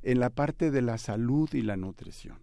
en 0.02 0.20
la 0.20 0.30
parte 0.30 0.70
de 0.70 0.82
la 0.82 0.96
salud 0.96 1.52
y 1.52 1.62
la 1.62 1.76
nutrición. 1.76 2.38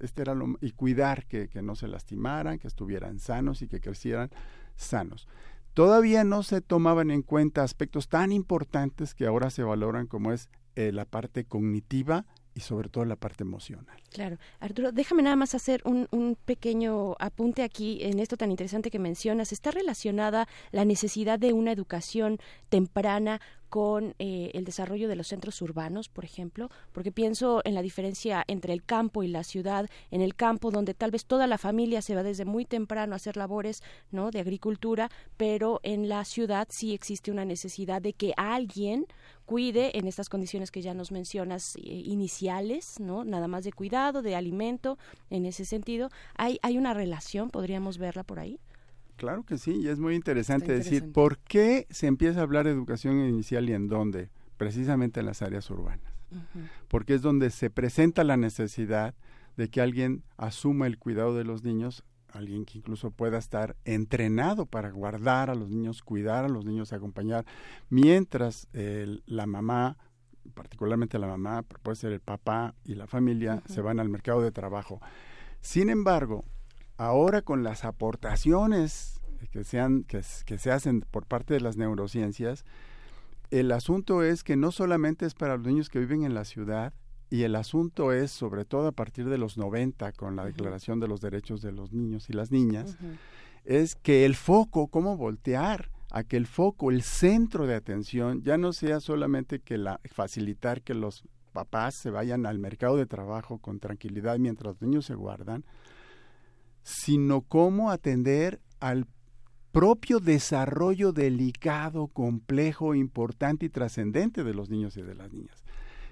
Este 0.00 0.22
era 0.22 0.34
lo, 0.34 0.56
y 0.60 0.72
cuidar 0.72 1.26
que, 1.26 1.48
que 1.48 1.62
no 1.62 1.74
se 1.74 1.88
lastimaran, 1.88 2.58
que 2.58 2.68
estuvieran 2.68 3.18
sanos 3.18 3.62
y 3.62 3.68
que 3.68 3.80
crecieran 3.80 4.30
sanos. 4.76 5.28
Todavía 5.74 6.22
no 6.22 6.44
se 6.44 6.60
tomaban 6.60 7.10
en 7.10 7.22
cuenta 7.22 7.64
aspectos 7.64 8.08
tan 8.08 8.30
importantes 8.30 9.14
que 9.14 9.26
ahora 9.26 9.50
se 9.50 9.64
valoran 9.64 10.06
como 10.06 10.32
es 10.32 10.48
eh, 10.76 10.92
la 10.92 11.04
parte 11.04 11.44
cognitiva 11.44 12.26
y 12.54 12.60
sobre 12.60 12.88
todo 12.88 13.04
la 13.04 13.16
parte 13.16 13.42
emocional. 13.42 13.96
Claro. 14.10 14.38
Arturo, 14.60 14.92
déjame 14.92 15.22
nada 15.22 15.36
más 15.36 15.54
hacer 15.54 15.82
un, 15.84 16.06
un, 16.12 16.36
pequeño 16.36 17.16
apunte 17.18 17.62
aquí 17.62 17.98
en 18.02 18.20
esto 18.20 18.36
tan 18.36 18.52
interesante 18.52 18.90
que 18.90 19.00
mencionas. 19.00 19.52
¿Está 19.52 19.72
relacionada 19.72 20.46
la 20.70 20.84
necesidad 20.84 21.38
de 21.38 21.52
una 21.52 21.72
educación 21.72 22.38
temprana 22.68 23.40
con 23.74 24.14
eh, 24.20 24.52
el 24.54 24.64
desarrollo 24.64 25.08
de 25.08 25.16
los 25.16 25.26
centros 25.26 25.60
urbanos, 25.60 26.08
por 26.08 26.24
ejemplo, 26.24 26.70
porque 26.92 27.10
pienso 27.10 27.60
en 27.64 27.74
la 27.74 27.82
diferencia 27.82 28.44
entre 28.46 28.72
el 28.72 28.84
campo 28.84 29.24
y 29.24 29.26
la 29.26 29.42
ciudad, 29.42 29.90
en 30.12 30.20
el 30.20 30.36
campo 30.36 30.70
donde 30.70 30.94
tal 30.94 31.10
vez 31.10 31.26
toda 31.26 31.48
la 31.48 31.58
familia 31.58 32.00
se 32.00 32.14
va 32.14 32.22
desde 32.22 32.44
muy 32.44 32.66
temprano 32.66 33.14
a 33.14 33.16
hacer 33.16 33.36
labores, 33.36 33.82
¿no? 34.12 34.30
de 34.30 34.38
agricultura, 34.38 35.10
pero 35.36 35.80
en 35.82 36.08
la 36.08 36.24
ciudad 36.24 36.68
sí 36.70 36.94
existe 36.94 37.32
una 37.32 37.44
necesidad 37.44 38.00
de 38.00 38.12
que 38.12 38.32
alguien 38.36 39.06
cuide 39.44 39.98
en 39.98 40.06
estas 40.06 40.28
condiciones 40.28 40.70
que 40.70 40.80
ya 40.80 40.94
nos 40.94 41.10
mencionas 41.10 41.74
eh, 41.74 41.80
iniciales, 41.82 43.00
¿no? 43.00 43.24
Nada 43.24 43.48
más 43.48 43.64
de 43.64 43.72
cuidado, 43.72 44.22
de 44.22 44.36
alimento, 44.36 44.98
en 45.30 45.46
ese 45.46 45.64
sentido, 45.64 46.10
hay 46.36 46.60
hay 46.62 46.78
una 46.78 46.94
relación, 46.94 47.50
podríamos 47.50 47.98
verla 47.98 48.22
por 48.22 48.38
ahí. 48.38 48.60
Claro 49.16 49.44
que 49.44 49.58
sí, 49.58 49.72
y 49.76 49.88
es 49.88 49.98
muy 49.98 50.14
interesante, 50.14 50.72
decir 50.72 51.12
por 51.12 51.38
qué 51.38 51.86
se 51.90 52.06
empieza 52.06 52.40
a 52.40 52.42
hablar 52.42 52.64
de 52.64 52.72
educación 52.72 53.20
inicial 53.20 53.68
y 53.68 53.72
en 53.72 53.88
dónde, 53.88 54.30
precisamente 54.56 55.20
en 55.20 55.26
las 55.26 55.42
áreas 55.42 55.70
urbanas, 55.70 56.12
porque 56.88 57.14
es 57.14 57.22
donde 57.22 57.50
se 57.50 57.70
presenta 57.70 58.24
la 58.24 58.36
necesidad 58.36 59.14
de 59.56 59.68
que 59.68 59.80
alguien 59.80 60.24
asuma 60.36 60.86
el 60.86 60.98
cuidado 60.98 61.34
de 61.34 61.44
los 61.44 61.62
niños, 61.62 62.04
alguien 62.32 62.64
que 62.64 62.78
incluso 62.78 63.12
pueda 63.12 63.38
estar 63.38 63.76
entrenado 63.84 64.66
para 64.66 64.90
guardar 64.90 65.48
a 65.48 65.54
los 65.54 65.70
niños, 65.70 66.02
cuidar 66.02 66.44
a 66.44 66.48
los 66.48 66.64
niños, 66.64 66.92
acompañar, 66.92 67.46
mientras 67.88 68.68
la 68.72 69.46
mamá 69.46 69.96
particularmente 70.52 71.18
la 71.18 71.26
mamá, 71.26 71.62
puede 71.62 71.96
ser 71.96 72.12
el 72.12 72.20
papá 72.20 72.74
y 72.84 72.94
la 72.96 73.06
familia, 73.06 73.62
se 73.66 73.80
van 73.80 73.98
al 73.98 74.10
mercado 74.10 74.42
de 74.42 74.52
trabajo. 74.52 75.00
Sin 75.62 75.88
embargo, 75.88 76.44
ahora 76.96 77.42
con 77.42 77.62
las 77.62 77.84
aportaciones 77.84 79.20
que 79.50 79.64
se, 79.64 79.82
que, 80.06 80.58
se 80.58 80.70
hacen 80.70 81.04
por 81.10 81.26
parte 81.26 81.54
de 81.54 81.60
las 81.60 81.76
neurociencias, 81.76 82.64
el 83.50 83.70
asunto 83.72 84.22
es 84.22 84.42
que 84.42 84.56
no 84.56 84.72
solamente 84.72 85.26
es 85.26 85.34
para 85.34 85.56
los 85.56 85.66
niños 85.66 85.88
que 85.88 86.00
viven 86.00 86.24
en 86.24 86.34
la 86.34 86.44
ciudad, 86.44 86.92
y 87.30 87.42
el 87.42 87.56
asunto 87.56 88.12
es, 88.12 88.30
sobre 88.30 88.64
todo 88.64 88.88
a 88.88 88.92
partir 88.92 89.28
de 89.28 89.38
los 89.38 89.58
90, 89.58 90.12
con 90.12 90.36
la 90.36 90.44
Declaración 90.44 91.00
de 91.00 91.08
los 91.08 91.20
Derechos 91.20 91.62
de 91.62 91.72
los 91.72 91.92
Niños 91.92 92.30
y 92.30 92.32
las 92.32 92.52
Niñas, 92.52 92.96
es 93.64 93.96
que 93.96 94.24
el 94.24 94.36
foco, 94.36 94.88
cómo 94.88 95.16
voltear 95.16 95.90
a 96.10 96.22
que 96.22 96.36
el 96.36 96.46
foco, 96.46 96.90
el 96.90 97.02
centro 97.02 97.66
de 97.66 97.74
atención, 97.74 98.42
ya 98.42 98.56
no 98.56 98.72
sea 98.72 99.00
solamente 99.00 99.58
que 99.58 99.78
la, 99.78 100.00
facilitar 100.04 100.82
que 100.82 100.94
los 100.94 101.24
papás 101.52 101.94
se 101.94 102.10
vayan 102.10 102.46
al 102.46 102.58
mercado 102.58 102.96
de 102.96 103.06
trabajo 103.06 103.58
con 103.58 103.80
tranquilidad 103.80 104.38
mientras 104.38 104.74
los 104.74 104.82
niños 104.82 105.06
se 105.06 105.14
guardan, 105.14 105.64
sino 106.84 107.40
cómo 107.40 107.90
atender 107.90 108.60
al 108.78 109.06
propio 109.72 110.20
desarrollo 110.20 111.12
delicado, 111.12 112.06
complejo, 112.06 112.94
importante 112.94 113.66
y 113.66 113.70
trascendente 113.70 114.44
de 114.44 114.54
los 114.54 114.70
niños 114.70 114.96
y 114.96 115.02
de 115.02 115.16
las 115.16 115.32
niñas. 115.32 115.64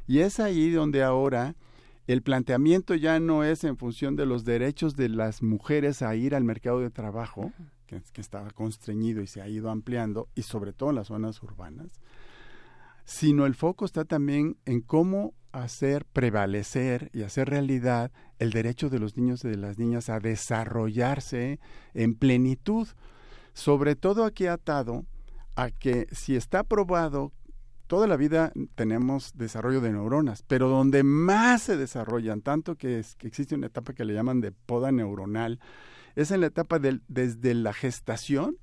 Y 0.08 0.18
es 0.18 0.40
ahí 0.40 0.70
donde 0.70 1.04
ahora 1.04 1.54
el 2.08 2.22
planteamiento 2.22 2.96
ya 2.96 3.20
no 3.20 3.44
es 3.44 3.62
en 3.62 3.76
función 3.76 4.16
de 4.16 4.26
los 4.26 4.44
derechos 4.44 4.96
de 4.96 5.08
las 5.08 5.42
mujeres 5.42 6.02
a 6.02 6.16
ir 6.16 6.34
al 6.34 6.42
mercado 6.42 6.80
de 6.80 6.90
trabajo, 6.90 7.52
que, 7.86 8.02
que 8.12 8.20
estaba 8.20 8.50
constreñido 8.50 9.22
y 9.22 9.28
se 9.28 9.40
ha 9.40 9.48
ido 9.48 9.70
ampliando, 9.70 10.28
y 10.34 10.42
sobre 10.42 10.72
todo 10.72 10.90
en 10.90 10.96
las 10.96 11.06
zonas 11.08 11.40
urbanas, 11.42 12.00
sino 13.04 13.46
el 13.46 13.54
foco 13.54 13.84
está 13.84 14.04
también 14.04 14.56
en 14.64 14.80
cómo 14.80 15.34
hacer 15.52 16.06
prevalecer 16.06 17.10
y 17.12 17.22
hacer 17.22 17.48
realidad 17.48 18.10
el 18.38 18.50
derecho 18.50 18.88
de 18.88 18.98
los 18.98 19.16
niños 19.16 19.44
y 19.44 19.48
de 19.48 19.56
las 19.56 19.78
niñas 19.78 20.08
a 20.08 20.18
desarrollarse 20.18 21.60
en 21.94 22.14
plenitud, 22.14 22.88
sobre 23.52 23.96
todo 23.96 24.24
aquí 24.24 24.46
atado 24.46 25.04
a 25.56 25.70
que 25.70 26.06
si 26.10 26.36
está 26.36 26.64
probado 26.64 27.32
toda 27.86 28.06
la 28.06 28.16
vida 28.16 28.52
tenemos 28.74 29.36
desarrollo 29.36 29.82
de 29.82 29.92
neuronas, 29.92 30.42
pero 30.44 30.68
donde 30.68 31.02
más 31.02 31.62
se 31.62 31.76
desarrollan, 31.76 32.40
tanto 32.40 32.76
que, 32.76 33.04
existe 33.20 33.54
una 33.54 33.66
etapa 33.66 33.92
que 33.92 34.06
le 34.06 34.14
llaman 34.14 34.40
de 34.40 34.52
poda 34.52 34.90
neuronal, 34.92 35.60
es 36.16 36.30
en 36.30 36.40
la 36.40 36.46
etapa 36.46 36.78
del, 36.78 37.02
desde 37.08 37.52
la 37.52 37.74
gestación 37.74 38.56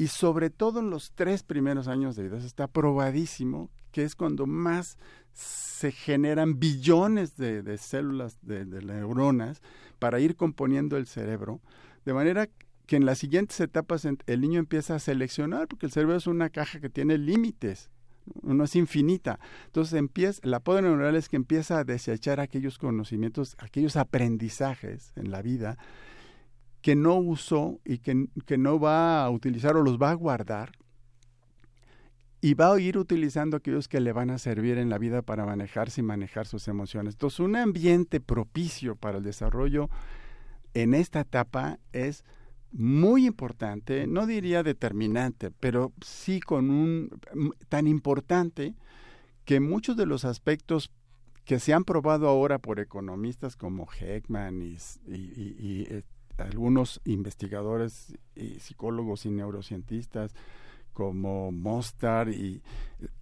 y 0.00 0.06
sobre 0.06 0.48
todo 0.48 0.80
en 0.80 0.88
los 0.88 1.12
tres 1.12 1.42
primeros 1.42 1.86
años 1.86 2.16
de 2.16 2.22
vida. 2.22 2.38
Está 2.38 2.68
probadísimo 2.68 3.70
que 3.92 4.02
es 4.02 4.16
cuando 4.16 4.46
más 4.46 4.96
se 5.34 5.92
generan 5.92 6.58
billones 6.58 7.36
de, 7.36 7.76
células, 7.76 8.38
de, 8.40 8.64
neuronas, 8.64 9.60
para 9.98 10.18
ir 10.18 10.36
componiendo 10.36 10.96
el 10.96 11.06
cerebro, 11.06 11.60
de 12.06 12.14
manera 12.14 12.48
que 12.86 12.96
en 12.96 13.04
las 13.04 13.18
siguientes 13.18 13.60
etapas 13.60 14.06
el 14.06 14.40
niño 14.40 14.58
empieza 14.58 14.94
a 14.94 15.00
seleccionar, 15.00 15.68
porque 15.68 15.84
el 15.84 15.92
cerebro 15.92 16.16
es 16.16 16.26
una 16.26 16.48
caja 16.48 16.80
que 16.80 16.88
tiene 16.88 17.18
límites, 17.18 17.90
no 18.40 18.64
es 18.64 18.76
infinita. 18.76 19.38
Entonces 19.66 19.98
empieza, 19.98 20.40
la 20.44 20.60
poda 20.60 20.80
neuronal 20.80 21.14
es 21.14 21.28
que 21.28 21.36
empieza 21.36 21.78
a 21.78 21.84
desechar 21.84 22.40
aquellos 22.40 22.78
conocimientos, 22.78 23.54
aquellos 23.58 23.96
aprendizajes 23.96 25.12
en 25.16 25.30
la 25.30 25.42
vida 25.42 25.76
que 26.82 26.96
no 26.96 27.16
usó 27.16 27.80
y 27.84 27.98
que, 27.98 28.28
que 28.46 28.58
no 28.58 28.80
va 28.80 29.24
a 29.24 29.30
utilizar 29.30 29.76
o 29.76 29.82
los 29.82 29.98
va 29.98 30.10
a 30.10 30.14
guardar 30.14 30.72
y 32.40 32.54
va 32.54 32.72
a 32.72 32.80
ir 32.80 32.96
utilizando 32.96 33.56
aquellos 33.56 33.86
que 33.88 34.00
le 34.00 34.12
van 34.12 34.30
a 34.30 34.38
servir 34.38 34.78
en 34.78 34.88
la 34.88 34.98
vida 34.98 35.22
para 35.22 35.44
manejarse 35.44 36.00
y 36.00 36.04
manejar 36.04 36.46
sus 36.46 36.68
emociones. 36.68 37.14
Entonces, 37.14 37.40
un 37.40 37.56
ambiente 37.56 38.20
propicio 38.20 38.96
para 38.96 39.18
el 39.18 39.24
desarrollo 39.24 39.90
en 40.72 40.94
esta 40.94 41.20
etapa 41.20 41.78
es 41.92 42.24
muy 42.72 43.26
importante, 43.26 44.06
no 44.06 44.26
diría 44.26 44.62
determinante, 44.62 45.50
pero 45.50 45.92
sí 46.00 46.40
con 46.40 46.70
un 46.70 47.10
tan 47.68 47.86
importante 47.88 48.74
que 49.44 49.60
muchos 49.60 49.96
de 49.96 50.06
los 50.06 50.24
aspectos 50.24 50.92
que 51.44 51.58
se 51.58 51.74
han 51.74 51.84
probado 51.84 52.28
ahora 52.28 52.58
por 52.58 52.78
economistas 52.78 53.56
como 53.56 53.86
Heckman 53.86 54.62
y, 54.62 54.76
eh, 55.08 56.04
algunos 56.40 57.00
investigadores 57.04 58.14
y 58.34 58.60
psicólogos 58.60 59.26
y 59.26 59.30
neurocientistas 59.30 60.34
como 60.92 61.50
Mostar 61.52 62.28
y 62.28 62.62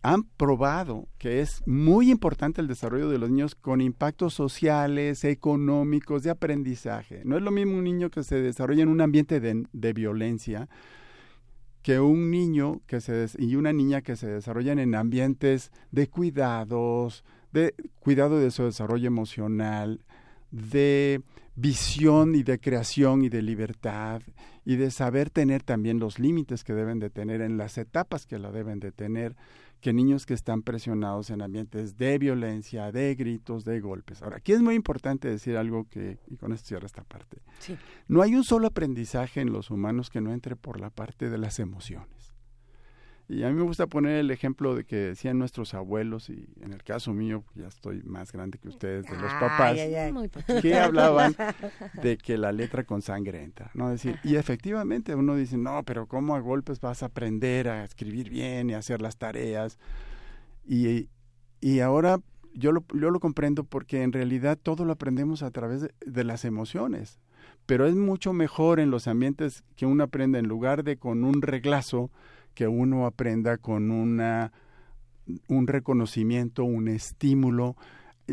han 0.02 0.24
probado 0.24 1.07
que 1.18 1.40
es 1.40 1.62
muy 1.66 2.11
importante 2.11 2.61
el 2.61 2.66
desarrollo 2.66 3.09
de 3.09 3.18
los 3.18 3.31
niños 3.31 3.54
con 3.54 3.81
impactos 3.81 4.35
sociales, 4.35 5.22
económicos, 5.24 6.22
de 6.22 6.31
aprendizaje. 6.31 7.22
No 7.24 7.37
es 7.37 7.42
lo 7.42 7.50
mismo 7.50 7.78
un 7.78 7.85
niño 7.85 8.11
que 8.11 8.22
se 8.22 8.40
desarrolla 8.40 8.83
en 8.83 8.88
un 8.88 9.00
ambiente 9.00 9.40
de, 9.40 9.92
violencia 9.92 10.68
que 11.83 12.00
un 12.00 12.31
niño 12.31 12.81
que 12.87 13.00
se 13.00 13.26
y 13.38 13.54
una 13.54 13.72
niña 13.72 14.02
que 14.02 14.16
se 14.16 14.26
desarrollan 14.26 14.78
en 14.78 14.94
ambientes 14.94 15.70
de 15.92 16.09
cuidados, 16.09 17.24
de 17.52 17.74
cuidado 18.00 18.38
de 18.38 18.50
su 18.50 18.64
desarrollo 18.64 19.07
emocional, 19.07 20.04
de 20.50 21.22
visión 21.59 22.37
y 22.37 22.44
de 22.44 22.61
creación 22.61 23.23
y 23.23 23.29
de 23.29 23.42
libertad 23.42 24.23
y 24.64 24.77
de 24.77 24.92
saber 24.92 25.29
tener 25.29 25.62
también 25.64 25.99
los 25.99 26.21
límites 26.21 26.62
que 26.62 26.73
deben 26.73 27.01
de 27.01 27.11
tener 27.11 27.40
en 27.40 27.57
las 27.57 27.79
etapas 27.79 28.27
que 28.27 28.38
la 28.38 28.53
deben 28.53 28.79
de 28.79 28.92
tener 28.92 29.35
que 29.81 29.92
niños 29.92 30.25
que 30.25 30.35
están 30.35 30.62
presionados 30.62 31.31
en 31.31 31.42
ambientes 31.42 31.97
de 31.97 32.18
violencia, 32.18 32.92
de 32.92 33.14
gritos, 33.14 33.64
de 33.64 33.81
golpes. 33.81 34.23
Ahora, 34.23 34.38
aquí 34.38 34.53
es 34.53 34.61
muy 34.61 34.75
importante 34.75 35.29
decir 35.29 35.57
algo 35.57 35.88
que, 35.88 36.18
y 36.29 36.37
con 36.37 36.53
esto 36.53 36.68
cierro 36.68 36.87
esta 36.87 37.05
parte, 37.05 37.38
no 38.09 38.23
hay 38.23 38.35
un 38.35 38.44
solo 38.44 38.68
aprendizaje 38.68 39.40
en 39.40 39.53
los 39.53 39.71
humanos 39.71 40.11
que 40.11 40.21
no 40.21 40.33
entre 40.33 40.57
por 40.57 40.81
la 40.81 40.90
parte 40.90 41.29
de 41.29 41.38
las 41.38 41.59
emociones. 41.59 42.17
Y 43.28 43.42
a 43.42 43.48
mí 43.48 43.54
me 43.54 43.62
gusta 43.62 43.86
poner 43.86 44.16
el 44.16 44.30
ejemplo 44.30 44.74
de 44.74 44.84
que 44.84 44.96
decían 44.96 45.38
nuestros 45.38 45.74
abuelos, 45.74 46.30
y 46.30 46.48
en 46.62 46.72
el 46.72 46.82
caso 46.82 47.12
mío, 47.12 47.44
ya 47.54 47.66
estoy 47.66 48.02
más 48.02 48.32
grande 48.32 48.56
que 48.58 48.68
ustedes, 48.68 49.04
de 49.04 49.18
los 49.18 49.32
papás, 49.34 49.76
que 50.62 50.74
hablaban 50.78 51.36
de 52.02 52.16
que 52.16 52.38
la 52.38 52.52
letra 52.52 52.84
con 52.84 53.02
sangre 53.02 53.42
entra, 53.42 53.70
¿no? 53.74 53.90
decir, 53.90 54.18
y 54.24 54.36
efectivamente 54.36 55.14
uno 55.14 55.36
dice, 55.36 55.58
no, 55.58 55.82
pero 55.82 56.06
¿cómo 56.06 56.36
a 56.36 56.40
golpes 56.40 56.80
vas 56.80 57.02
a 57.02 57.06
aprender 57.06 57.68
a 57.68 57.84
escribir 57.84 58.30
bien 58.30 58.70
y 58.70 58.74
a 58.74 58.78
hacer 58.78 59.02
las 59.02 59.18
tareas? 59.18 59.78
Y, 60.66 61.10
y 61.60 61.80
ahora 61.80 62.20
yo 62.54 62.72
lo, 62.72 62.84
yo 62.94 63.10
lo 63.10 63.20
comprendo 63.20 63.62
porque 63.64 64.02
en 64.02 64.12
realidad 64.12 64.58
todo 64.60 64.86
lo 64.86 64.92
aprendemos 64.92 65.42
a 65.42 65.50
través 65.50 65.82
de, 65.82 65.92
de 66.06 66.24
las 66.24 66.46
emociones 66.46 67.20
pero 67.68 67.86
es 67.86 67.94
mucho 67.94 68.32
mejor 68.32 68.80
en 68.80 68.90
los 68.90 69.06
ambientes 69.08 69.62
que 69.76 69.84
uno 69.84 70.04
aprende 70.04 70.38
en 70.38 70.48
lugar 70.48 70.84
de 70.84 70.96
con 70.96 71.22
un 71.22 71.42
reglazo, 71.42 72.10
que 72.59 72.66
uno 72.66 73.07
aprenda 73.07 73.57
con 73.57 73.92
una, 73.92 74.51
un 75.47 75.68
reconocimiento, 75.68 76.64
un 76.64 76.88
estímulo. 76.88 77.77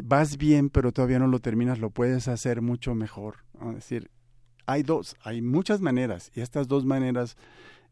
Vas 0.04 0.38
bien, 0.38 0.72
pero 0.72 0.92
todavía 0.92 1.20
no 1.20 1.28
lo 1.28 1.38
terminas, 1.42 1.78
lo 1.78 1.92
puedes 1.92 2.28
hacer 2.28 2.64
mucho 2.64 2.96
mejor. 2.96 3.46
Es 3.68 3.76
decir, 3.76 4.10
hay 4.66 4.82
dos, 4.82 5.16
hay 5.22 5.44
muchas 5.44 5.80
maneras 5.80 6.32
y 6.34 6.42
estas 6.42 6.68
dos 6.68 6.86
maneras 6.86 7.38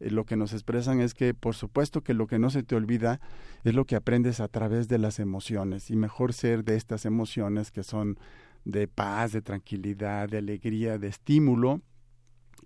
eh, 0.00 0.10
lo 0.10 0.24
que 0.24 0.34
nos 0.34 0.52
expresan 0.54 1.00
es 1.00 1.14
que 1.14 1.34
por 1.34 1.54
supuesto 1.54 2.02
que 2.02 2.14
lo 2.14 2.26
que 2.26 2.40
no 2.40 2.50
se 2.50 2.64
te 2.64 2.74
olvida 2.74 3.20
es 3.62 3.76
lo 3.76 3.84
que 3.84 3.94
aprendes 3.94 4.40
a 4.40 4.48
través 4.48 4.88
de 4.88 4.98
las 4.98 5.20
emociones 5.20 5.88
y 5.88 5.94
mejor 5.94 6.32
ser 6.32 6.64
de 6.64 6.74
estas 6.74 7.04
emociones 7.04 7.70
que 7.70 7.84
son 7.84 8.18
de 8.64 8.88
paz, 8.88 9.30
de 9.30 9.40
tranquilidad, 9.40 10.28
de 10.28 10.38
alegría, 10.38 10.98
de 10.98 11.06
estímulo, 11.06 11.80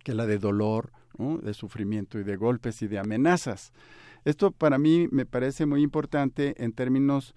que 0.05 0.15
la 0.15 0.25
de 0.25 0.39
dolor, 0.39 0.91
de 1.19 1.55
sufrimiento 1.55 2.19
y 2.19 2.25
de 2.25 2.37
golpes 2.37 2.83
y 2.83 2.89
de 2.89 2.99
amenazas. 2.99 3.73
Esto 4.25 4.51
para 4.51 4.79
mí 4.79 5.09
me 5.11 5.27
parece 5.27 5.67
muy 5.67 5.83
importante 5.83 6.55
en 6.63 6.73
términos 6.73 7.35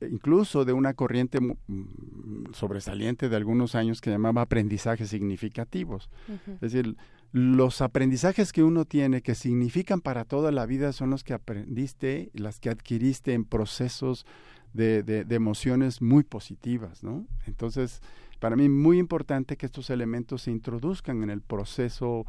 eh, 0.00 0.08
incluso 0.10 0.64
de 0.64 0.72
una 0.72 0.94
corriente 0.94 1.40
mm, 1.40 2.52
sobresaliente 2.52 3.28
de 3.28 3.36
algunos 3.36 3.74
años 3.74 4.00
que 4.00 4.10
llamaba 4.10 4.42
aprendizajes 4.42 5.08
significativos. 5.08 6.10
Es 6.46 6.72
decir, 6.72 6.96
los 7.32 7.80
aprendizajes 7.80 8.52
que 8.52 8.62
uno 8.62 8.84
tiene 8.84 9.22
que 9.22 9.34
significan 9.34 10.00
para 10.00 10.24
toda 10.24 10.52
la 10.52 10.66
vida 10.66 10.92
son 10.92 11.10
los 11.10 11.24
que 11.24 11.34
aprendiste, 11.34 12.30
las 12.34 12.60
que 12.60 12.70
adquiriste 12.70 13.32
en 13.32 13.44
procesos 13.44 14.26
de, 14.72 15.02
de, 15.02 15.24
de 15.24 15.34
emociones 15.34 16.02
muy 16.02 16.24
positivas, 16.24 17.02
¿no? 17.02 17.26
Entonces, 17.46 18.02
para 18.40 18.56
mí 18.56 18.68
muy 18.68 18.98
importante 18.98 19.56
que 19.56 19.66
estos 19.66 19.90
elementos 19.90 20.42
se 20.42 20.50
introduzcan 20.50 21.22
en 21.22 21.30
el 21.30 21.40
proceso 21.40 22.26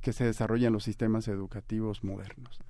que 0.00 0.12
se 0.12 0.24
desarrollan 0.24 0.72
los 0.72 0.84
sistemas 0.84 1.28
educativos 1.28 2.04
modernos. 2.04 2.60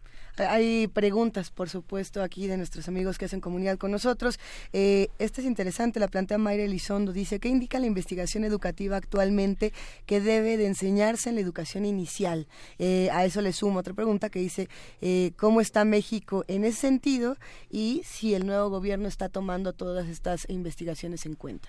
Hay 0.49 0.88
preguntas, 0.88 1.51
por 1.51 1.68
supuesto, 1.68 2.23
aquí 2.23 2.46
de 2.46 2.57
nuestros 2.57 2.88
amigos 2.88 3.18
que 3.18 3.27
hacen 3.27 3.40
comunidad 3.40 3.79
con 3.79 3.90
nosotros. 3.90 4.38
Eh, 4.73 5.09
esta 5.18 5.40
es 5.40 5.46
interesante, 5.46 6.01
la 6.01 6.09
plantea 6.09 6.38
Mayra 6.38 6.64
Elizondo. 6.64 7.12
Dice, 7.12 7.40
¿qué 7.40 7.49
indica 7.49 7.79
la 7.79 7.87
investigación 7.87 8.44
educativa 8.44 8.96
actualmente 8.96 9.73
que 10.07 10.20
debe 10.20 10.57
de 10.57 10.66
enseñarse 10.66 11.29
en 11.29 11.35
la 11.35 11.40
educación 11.42 11.85
inicial? 11.85 12.46
Eh, 12.79 13.11
a 13.12 13.25
eso 13.25 13.42
le 13.42 13.53
sumo 13.53 13.81
otra 13.81 13.94
pregunta 13.94 14.31
que 14.31 14.38
dice, 14.38 14.68
eh, 15.01 15.33
¿cómo 15.37 15.61
está 15.61 15.85
México 15.85 16.44
en 16.49 16.64
ese 16.64 16.79
sentido? 16.79 17.37
Y 17.68 18.03
si 18.05 18.35
el 18.35 18.46
nuevo 18.46 18.70
gobierno 18.70 19.09
está 19.09 19.29
tomando 19.29 19.73
todas 19.73 20.09
estas 20.09 20.49
investigaciones 20.49 21.27
en 21.27 21.35
cuenta. 21.35 21.68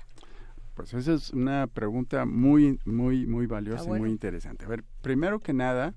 Pues 0.89 0.94
esa 1.08 1.13
es 1.13 1.32
una 1.32 1.67
pregunta 1.67 2.26
muy, 2.26 2.80
muy, 2.86 3.26
muy 3.26 3.46
valiosa 3.46 3.86
y 3.86 4.00
muy 4.00 4.10
interesante. 4.10 4.65
A 4.65 4.67
ver, 4.67 4.84
primero 5.02 5.39
que 5.39 5.54
nada, 5.54 5.94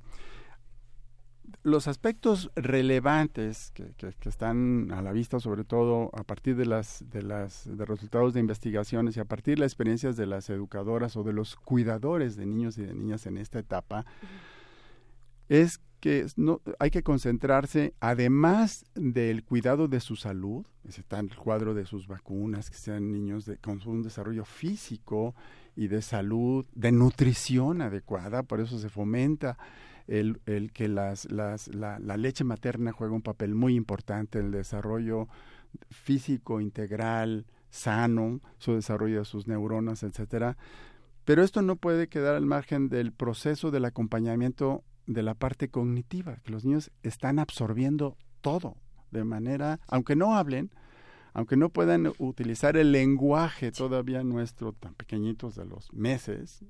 los 1.62 1.88
aspectos 1.88 2.50
relevantes 2.56 3.70
que, 3.72 3.94
que, 3.96 4.28
están 4.28 4.90
a 4.92 5.00
la 5.00 5.12
vista, 5.12 5.40
sobre 5.40 5.64
todo 5.64 6.10
a 6.12 6.24
partir 6.24 6.56
de 6.56 6.66
las, 6.66 7.04
de 7.08 7.22
las 7.22 7.64
de 7.64 7.84
resultados 7.84 8.34
de 8.34 8.40
investigaciones 8.40 9.16
y 9.16 9.20
a 9.20 9.24
partir 9.24 9.54
de 9.54 9.60
las 9.60 9.72
experiencias 9.72 10.16
de 10.16 10.26
las 10.26 10.50
educadoras 10.50 11.16
o 11.16 11.22
de 11.22 11.32
los 11.32 11.56
cuidadores 11.56 12.36
de 12.36 12.46
niños 12.46 12.76
y 12.78 12.82
de 12.82 12.94
niñas 12.94 13.26
en 13.26 13.38
esta 13.38 13.58
etapa, 13.58 14.04
es 15.48 15.80
que 16.04 16.26
hay 16.80 16.90
que 16.90 17.02
concentrarse, 17.02 17.94
además 17.98 18.84
del 18.94 19.42
cuidado 19.42 19.88
de 19.88 20.00
su 20.00 20.16
salud, 20.16 20.66
está 20.86 21.18
en 21.18 21.30
el 21.30 21.36
cuadro 21.38 21.72
de 21.72 21.86
sus 21.86 22.08
vacunas, 22.08 22.68
que 22.68 22.76
sean 22.76 23.10
niños 23.10 23.46
de, 23.46 23.56
con 23.56 23.80
un 23.86 24.02
desarrollo 24.02 24.44
físico 24.44 25.34
y 25.74 25.88
de 25.88 26.02
salud, 26.02 26.66
de 26.74 26.92
nutrición 26.92 27.80
adecuada, 27.80 28.42
por 28.42 28.60
eso 28.60 28.78
se 28.78 28.90
fomenta 28.90 29.56
el, 30.06 30.42
el 30.44 30.72
que 30.72 30.88
las, 30.88 31.24
las, 31.32 31.68
la, 31.68 31.98
la, 31.98 32.18
leche 32.18 32.44
materna 32.44 32.92
juega 32.92 33.14
un 33.14 33.22
papel 33.22 33.54
muy 33.54 33.74
importante 33.74 34.40
en 34.40 34.44
el 34.44 34.52
desarrollo 34.52 35.28
físico 35.88 36.60
integral, 36.60 37.46
sano, 37.70 38.42
su 38.58 38.74
desarrollo 38.74 39.20
de 39.20 39.24
sus 39.24 39.48
neuronas, 39.48 40.02
etcétera. 40.02 40.58
Pero 41.24 41.42
esto 41.42 41.62
no 41.62 41.76
puede 41.76 42.08
quedar 42.08 42.34
al 42.34 42.44
margen 42.44 42.90
del 42.90 43.10
proceso 43.10 43.70
del 43.70 43.86
acompañamiento 43.86 44.84
de 45.06 45.22
la 45.22 45.34
parte 45.34 45.68
cognitiva, 45.68 46.36
que 46.44 46.52
los 46.52 46.64
niños 46.64 46.90
están 47.02 47.38
absorbiendo 47.38 48.16
todo 48.40 48.76
de 49.10 49.24
manera, 49.24 49.80
aunque 49.86 50.16
no 50.16 50.36
hablen, 50.36 50.70
aunque 51.32 51.56
no 51.56 51.68
puedan 51.68 52.12
utilizar 52.18 52.76
el 52.76 52.92
lenguaje 52.92 53.72
todavía 53.72 54.22
nuestro, 54.22 54.72
tan 54.72 54.94
pequeñitos 54.94 55.56
de 55.56 55.64
los 55.64 55.92
meses, 55.92 56.64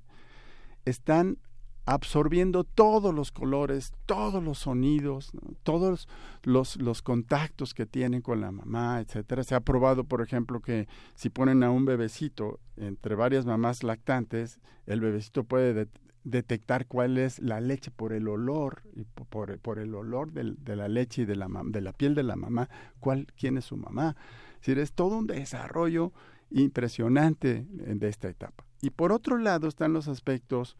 están 0.84 1.38
absorbiendo 1.86 2.64
todos 2.64 3.14
los 3.14 3.30
colores, 3.30 3.92
todos 4.06 4.42
los 4.42 4.58
sonidos, 4.58 5.32
todos 5.64 6.08
los, 6.42 6.76
los 6.76 7.02
contactos 7.02 7.74
que 7.74 7.84
tienen 7.84 8.22
con 8.22 8.40
la 8.40 8.50
mamá, 8.50 9.00
etcétera. 9.00 9.44
Se 9.44 9.54
ha 9.54 9.60
probado, 9.60 10.04
por 10.04 10.22
ejemplo, 10.22 10.60
que 10.60 10.88
si 11.14 11.28
ponen 11.28 11.62
a 11.62 11.70
un 11.70 11.84
bebecito 11.84 12.58
entre 12.76 13.14
varias 13.16 13.44
mamás 13.44 13.82
lactantes, 13.82 14.60
el 14.86 15.00
bebecito 15.00 15.44
puede 15.44 15.88
detectar 16.24 16.86
cuál 16.86 17.18
es 17.18 17.38
la 17.38 17.60
leche 17.60 17.90
por 17.90 18.12
el 18.12 18.26
olor 18.28 18.82
y 18.94 19.04
por, 19.04 19.78
el 19.78 19.94
olor 19.94 20.32
de 20.32 20.76
la 20.76 20.88
leche 20.88 21.22
y 21.22 21.24
de 21.26 21.36
la, 21.36 21.48
de 21.66 21.80
la 21.80 21.92
piel 21.92 22.14
de 22.14 22.22
la 22.22 22.34
mamá, 22.34 22.68
cuál, 22.98 23.26
quién 23.36 23.58
es 23.58 23.66
su 23.66 23.76
mamá. 23.76 24.16
Es 24.54 24.60
decir, 24.60 24.78
es 24.78 24.92
todo 24.92 25.18
un 25.18 25.26
desarrollo 25.26 26.12
impresionante 26.50 27.66
de 27.70 28.08
esta 28.08 28.28
etapa. 28.28 28.64
Y 28.80 28.90
por 28.90 29.12
otro 29.12 29.38
lado 29.38 29.68
están 29.68 29.92
los 29.92 30.08
aspectos 30.08 30.76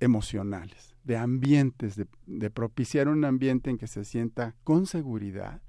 emocionales, 0.00 0.94
de 1.04 1.16
ambientes, 1.16 1.96
de, 1.96 2.50
propiciar 2.50 3.08
un 3.08 3.24
ambiente 3.24 3.70
en 3.70 3.78
que 3.78 3.86
se 3.86 4.04
sienta 4.04 4.54
con 4.64 4.86
seguridad, 4.86 5.60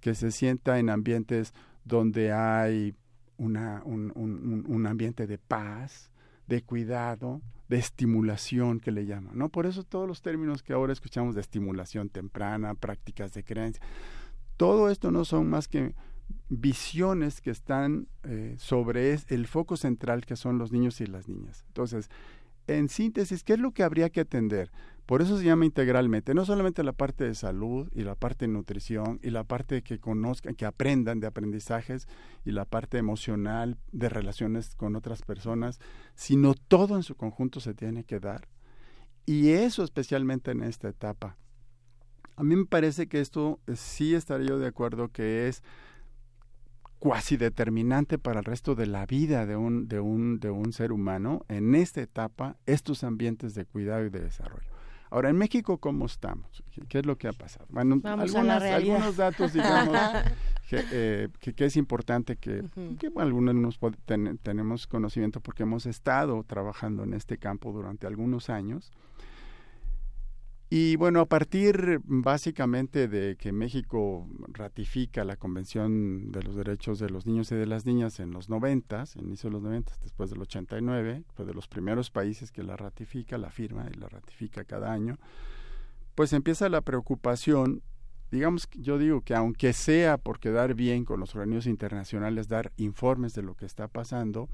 que 0.00 0.14
se 0.14 0.30
sienta 0.30 0.78
en 0.78 0.90
ambientes 0.90 1.54
donde 1.84 2.32
hay 2.32 2.94
una, 3.38 3.82
un, 3.84 4.12
un, 4.14 4.64
un 4.68 4.86
ambiente 4.86 5.26
de 5.26 5.38
paz, 5.38 6.10
de 6.46 6.62
cuidado, 6.62 7.40
de 7.72 7.78
estimulación 7.78 8.80
que 8.80 8.90
le 8.90 9.06
llaman, 9.06 9.38
¿no? 9.38 9.48
Por 9.48 9.64
eso 9.64 9.82
todos 9.82 10.06
los 10.06 10.20
términos 10.20 10.62
que 10.62 10.74
ahora 10.74 10.92
escuchamos 10.92 11.34
de 11.34 11.40
estimulación 11.40 12.10
temprana, 12.10 12.74
prácticas 12.74 13.32
de 13.32 13.44
creencia, 13.44 13.82
todo 14.58 14.90
esto 14.90 15.10
no 15.10 15.24
son 15.24 15.48
más 15.48 15.68
que 15.68 15.94
visiones 16.50 17.40
que 17.40 17.50
están 17.50 18.08
eh, 18.24 18.56
sobre 18.58 19.18
el 19.28 19.46
foco 19.46 19.78
central 19.78 20.26
que 20.26 20.36
son 20.36 20.58
los 20.58 20.70
niños 20.70 21.00
y 21.00 21.06
las 21.06 21.30
niñas. 21.30 21.64
Entonces, 21.68 22.10
en 22.66 22.90
síntesis, 22.90 23.42
¿qué 23.42 23.54
es 23.54 23.58
lo 23.58 23.70
que 23.70 23.84
habría 23.84 24.10
que 24.10 24.20
atender? 24.20 24.70
Por 25.06 25.20
eso 25.20 25.36
se 25.36 25.44
llama 25.44 25.64
integralmente, 25.64 26.32
no 26.32 26.44
solamente 26.44 26.84
la 26.84 26.92
parte 26.92 27.24
de 27.24 27.34
salud 27.34 27.88
y 27.92 28.02
la 28.02 28.14
parte 28.14 28.46
de 28.46 28.52
nutrición 28.52 29.18
y 29.22 29.30
la 29.30 29.44
parte 29.44 29.82
que 29.82 29.98
conozcan, 29.98 30.54
que 30.54 30.64
aprendan 30.64 31.18
de 31.18 31.26
aprendizajes 31.26 32.06
y 32.44 32.52
la 32.52 32.64
parte 32.64 32.98
emocional 32.98 33.78
de 33.90 34.08
relaciones 34.08 34.76
con 34.76 34.94
otras 34.94 35.22
personas, 35.22 35.80
sino 36.14 36.54
todo 36.54 36.96
en 36.96 37.02
su 37.02 37.16
conjunto 37.16 37.58
se 37.58 37.74
tiene 37.74 38.04
que 38.04 38.20
dar. 38.20 38.48
Y 39.26 39.50
eso 39.50 39.82
especialmente 39.82 40.52
en 40.52 40.62
esta 40.62 40.88
etapa. 40.88 41.36
A 42.36 42.44
mí 42.44 42.56
me 42.56 42.66
parece 42.66 43.08
que 43.08 43.20
esto 43.20 43.60
sí 43.74 44.14
estaría 44.14 44.48
yo 44.48 44.58
de 44.58 44.68
acuerdo 44.68 45.08
que 45.08 45.48
es 45.48 45.62
cuasi 46.98 47.36
determinante 47.36 48.16
para 48.16 48.38
el 48.38 48.44
resto 48.44 48.76
de 48.76 48.86
la 48.86 49.06
vida 49.06 49.46
de 49.46 49.56
un, 49.56 49.88
de 49.88 49.98
un, 49.98 50.38
de 50.38 50.50
un 50.50 50.72
ser 50.72 50.92
humano 50.92 51.44
en 51.48 51.74
esta 51.74 52.00
etapa, 52.00 52.56
estos 52.66 53.02
ambientes 53.02 53.54
de 53.54 53.64
cuidado 53.64 54.06
y 54.06 54.10
de 54.10 54.20
desarrollo. 54.20 54.71
Ahora, 55.12 55.28
en 55.28 55.36
México, 55.36 55.76
¿cómo 55.76 56.06
estamos? 56.06 56.64
¿Qué, 56.88 57.00
es 57.00 57.04
lo 57.04 57.18
que 57.18 57.28
ha 57.28 57.34
pasado? 57.34 57.66
Bueno, 57.68 58.00
algunos 58.02 59.14
datos, 59.14 59.52
digamos, 59.52 59.94
eh, 60.70 61.28
que, 61.38 61.52
que, 61.52 61.66
es 61.66 61.76
importante 61.76 62.36
que, 62.36 62.64
algunos 63.16 63.78
tenemos 64.42 64.86
conocimiento 64.86 65.40
porque 65.40 65.64
hemos 65.64 65.84
estado 65.84 66.42
trabajando 66.44 67.04
en 67.04 67.12
este 67.12 67.36
campo 67.36 67.72
durante 67.72 68.06
algunos 68.06 68.48
años. 68.48 68.90
Y 70.74 70.96
bueno, 70.96 71.20
a 71.20 71.26
partir 71.26 72.00
básicamente 72.04 73.06
de 73.06 73.36
que 73.36 73.52
México 73.52 74.26
ratifica 74.48 75.22
la 75.22 75.36
Convención 75.36 76.32
de 76.32 76.42
los 76.42 76.56
Derechos 76.56 76.98
de 76.98 77.10
los 77.10 77.26
Niños 77.26 77.52
y 77.52 77.56
de 77.56 77.66
las 77.66 77.84
Niñas 77.84 78.20
en 78.20 78.30
los 78.30 78.48
90, 78.48 79.04
inicio 79.16 79.50
de 79.50 79.52
los 79.52 79.62
90, 79.62 79.92
después 80.02 80.30
del 80.30 80.40
89, 80.40 81.24
fue 81.34 81.44
de 81.44 81.52
los 81.52 81.68
primeros 81.68 82.10
países 82.10 82.50
que 82.50 82.62
la 82.62 82.74
ratifica, 82.78 83.36
la 83.36 83.50
firma 83.50 83.86
y 83.92 83.98
la 83.98 84.08
ratifica 84.08 84.64
cada 84.64 84.90
año, 84.90 85.18
pues 86.14 86.32
empieza 86.32 86.70
la 86.70 86.80
preocupación, 86.80 87.82
digamos, 88.30 88.66
yo 88.70 88.96
digo 88.96 89.20
que 89.20 89.34
aunque 89.34 89.74
sea 89.74 90.16
por 90.16 90.40
quedar 90.40 90.72
bien 90.72 91.04
con 91.04 91.20
los 91.20 91.34
organismos 91.34 91.66
internacionales, 91.66 92.48
dar 92.48 92.72
informes 92.78 93.34
de 93.34 93.42
lo 93.42 93.56
que 93.56 93.66
está 93.66 93.88
pasando, 93.88 94.48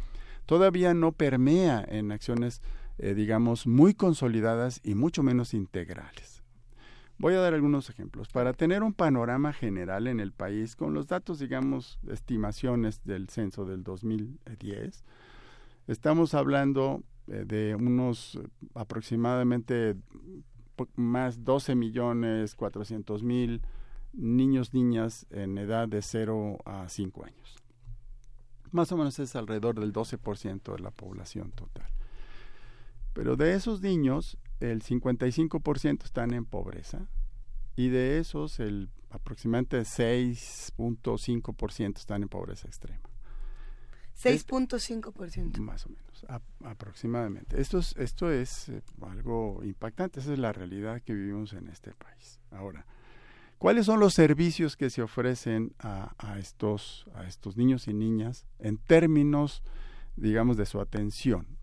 todavía 0.46 0.94
no 0.94 1.12
permea 1.12 1.84
en 1.86 2.10
acciones 2.10 2.60
eh, 2.98 3.14
digamos, 3.14 3.66
muy 3.66 3.94
consolidadas 3.94 4.80
y 4.82 4.94
mucho 4.94 5.22
menos 5.22 5.54
integrales. 5.54 6.42
Voy 7.18 7.34
a 7.34 7.40
dar 7.40 7.54
algunos 7.54 7.90
ejemplos. 7.90 8.28
Para 8.28 8.52
tener 8.52 8.82
un 8.82 8.92
panorama 8.92 9.52
general 9.52 10.06
en 10.06 10.20
el 10.20 10.32
país, 10.32 10.76
con 10.76 10.94
los 10.94 11.08
datos, 11.08 11.40
digamos, 11.40 11.98
estimaciones 12.08 13.02
del 13.04 13.28
censo 13.28 13.64
del 13.64 13.82
2010, 13.82 15.04
estamos 15.88 16.34
hablando 16.34 17.02
eh, 17.26 17.44
de 17.44 17.74
unos 17.74 18.36
eh, 18.36 18.46
aproximadamente 18.74 19.96
más 20.94 21.44
12 21.44 21.74
millones 21.74 22.54
400 22.54 23.24
mil 23.24 23.62
niños, 24.12 24.72
niñas 24.72 25.26
en 25.30 25.58
edad 25.58 25.88
de 25.88 26.02
0 26.02 26.58
a 26.64 26.88
5 26.88 27.24
años. 27.24 27.56
Más 28.70 28.92
o 28.92 28.96
menos 28.96 29.18
es 29.18 29.34
alrededor 29.34 29.80
del 29.80 29.92
12% 29.92 30.76
de 30.76 30.78
la 30.78 30.90
población 30.90 31.50
total. 31.52 31.97
Pero 33.18 33.34
de 33.34 33.54
esos 33.54 33.82
niños, 33.82 34.38
el 34.60 34.80
55% 34.80 36.04
están 36.04 36.32
en 36.32 36.44
pobreza 36.44 37.08
y 37.74 37.88
de 37.88 38.20
esos 38.20 38.60
el 38.60 38.90
aproximadamente 39.10 39.80
6.5% 39.80 41.98
están 41.98 42.22
en 42.22 42.28
pobreza 42.28 42.68
extrema. 42.68 43.10
6.5%. 44.16 45.58
Más 45.58 45.86
o 45.86 45.88
menos, 45.88 46.24
aproximadamente. 46.62 47.60
Esto 47.60 47.78
es, 47.78 47.96
esto 47.96 48.30
es 48.30 48.68
eh, 48.68 48.82
algo 49.02 49.64
impactante, 49.64 50.20
esa 50.20 50.32
es 50.32 50.38
la 50.38 50.52
realidad 50.52 51.02
que 51.02 51.12
vivimos 51.12 51.54
en 51.54 51.66
este 51.66 51.94
país. 51.94 52.38
Ahora, 52.52 52.86
¿cuáles 53.58 53.86
son 53.86 53.98
los 53.98 54.14
servicios 54.14 54.76
que 54.76 54.90
se 54.90 55.02
ofrecen 55.02 55.74
a, 55.80 56.14
a, 56.18 56.38
estos, 56.38 57.04
a 57.16 57.26
estos 57.26 57.56
niños 57.56 57.88
y 57.88 57.94
niñas 57.94 58.46
en 58.60 58.78
términos, 58.78 59.64
digamos, 60.14 60.56
de 60.56 60.66
su 60.66 60.80
atención? 60.80 61.57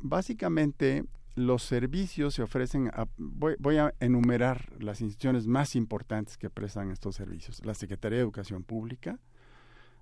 Básicamente 0.00 1.04
los 1.34 1.62
servicios 1.62 2.34
se 2.34 2.42
ofrecen, 2.42 2.90
voy, 3.16 3.76
a 3.76 3.94
enumerar 4.00 4.72
las 4.80 5.00
instituciones 5.00 5.46
más 5.46 5.76
importantes 5.76 6.36
que 6.36 6.50
prestan 6.50 6.90
estos 6.90 7.14
servicios. 7.14 7.64
La 7.64 7.74
Secretaría 7.74 8.18
de 8.18 8.24
Educación 8.24 8.64
Pública, 8.64 9.18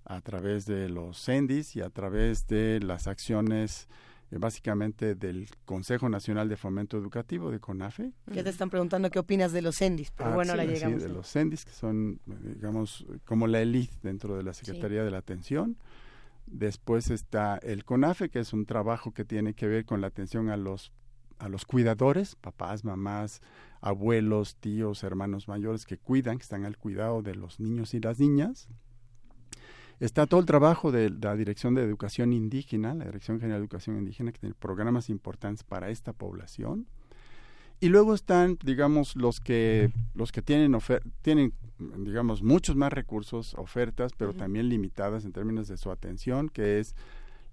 a 0.05 0.21
través 0.21 0.67
de 0.67 0.89
los 0.89 1.23
CENDIS 1.23 1.77
y 1.77 1.83
a 1.83 1.91
través 1.91 2.47
de 2.47 2.81
las 2.81 3.07
acciones 3.07 3.89
eh, 4.31 4.39
básicamente 4.39 5.15
del 5.15 5.49
Consejo 5.65 6.09
Nacional 6.09 6.49
de 6.49 6.57
Fomento 6.57 6.97
Educativo, 6.97 7.51
de 7.51 7.61
CONAFE. 7.61 8.13
Ya 8.33 8.43
te 8.43 8.51
están 8.51 8.71
preguntando 8.71 9.11
qué 9.11 9.19
opinas 9.19 9.53
de 9.53 9.63
los 9.63 9.77
CENDIS, 9.77 10.13
pero 10.17 10.33
bueno, 10.33 10.55
la 10.57 10.65
llegamos. 10.65 11.03
Sí, 11.03 11.09
de 11.09 11.15
los 11.15 11.31
CENDIS, 11.31 11.65
que 11.65 11.73
son, 11.73 12.21
digamos, 12.27 13.05
como 13.25 13.47
la 13.47 13.61
élite 13.61 13.95
dentro 14.03 14.37
de 14.37 14.43
la 14.43 14.55
Secretaría 14.55 15.05
de 15.05 15.11
la 15.11 15.19
Atención. 15.19 15.77
Después 16.47 17.11
está 17.11 17.59
el 17.59 17.85
CONAFE, 17.85 18.31
que 18.31 18.39
es 18.39 18.53
un 18.53 18.67
trabajo 18.67 19.13
que 19.13 19.25
tiene 19.25 19.55
que 19.55 19.67
ver 19.67 19.85
con 19.85 20.01
la 20.01 20.07
atención 20.07 20.49
a 20.49 20.57
los 20.57 20.93
a 21.39 21.49
los 21.49 21.67
cuidadores, 21.67 22.35
papás, 22.37 22.85
mamás, 22.85 23.43
abuelos, 23.81 24.57
tíos, 24.57 25.03
hermanos 25.03 25.49
mayores 25.49 25.85
que 25.85 25.99
cuidan, 25.99 26.39
que 26.39 26.43
están 26.43 26.65
al 26.65 26.79
cuidado 26.79 27.23
de 27.23 27.35
los 27.35 27.61
niños 27.61 27.95
y 27.95 28.01
las 28.01 28.19
niñas. 28.19 28.69
Está 29.99 30.27
todo 30.27 30.41
el 30.41 30.47
trabajo 30.47 30.93
de 30.93 31.11
la 31.11 31.37
Dirección 31.37 31.75
de 31.75 31.83
Educación 31.83 32.33
Indígena, 32.33 32.95
la 32.95 33.07
Dirección 33.07 33.41
General 33.41 33.61
de 33.61 33.65
Educación 33.65 33.97
Indígena, 33.97 34.33
que 34.33 34.39
tiene 34.39 34.55
programas 34.55 35.09
importantes 35.09 35.65
para 35.65 35.91
esta 35.91 36.13
población. 36.13 36.87
Y 37.81 37.89
luego 37.89 38.15
están, 38.15 38.59
digamos, 38.65 39.17
los 39.17 39.41
que, 39.41 39.91
los 40.15 40.33
que 40.33 40.43
tienen, 40.43 40.77
tienen, 41.23 41.53
digamos, 41.79 42.43
muchos 42.43 42.75
más 42.75 42.93
recursos, 42.93 43.55
ofertas, 43.55 44.13
pero 44.17 44.33
también 44.33 44.69
limitadas 44.69 45.25
en 45.25 45.33
términos 45.33 45.69
de 45.69 45.77
su 45.77 45.91
atención, 45.91 46.49
que 46.49 46.79
es 46.79 46.95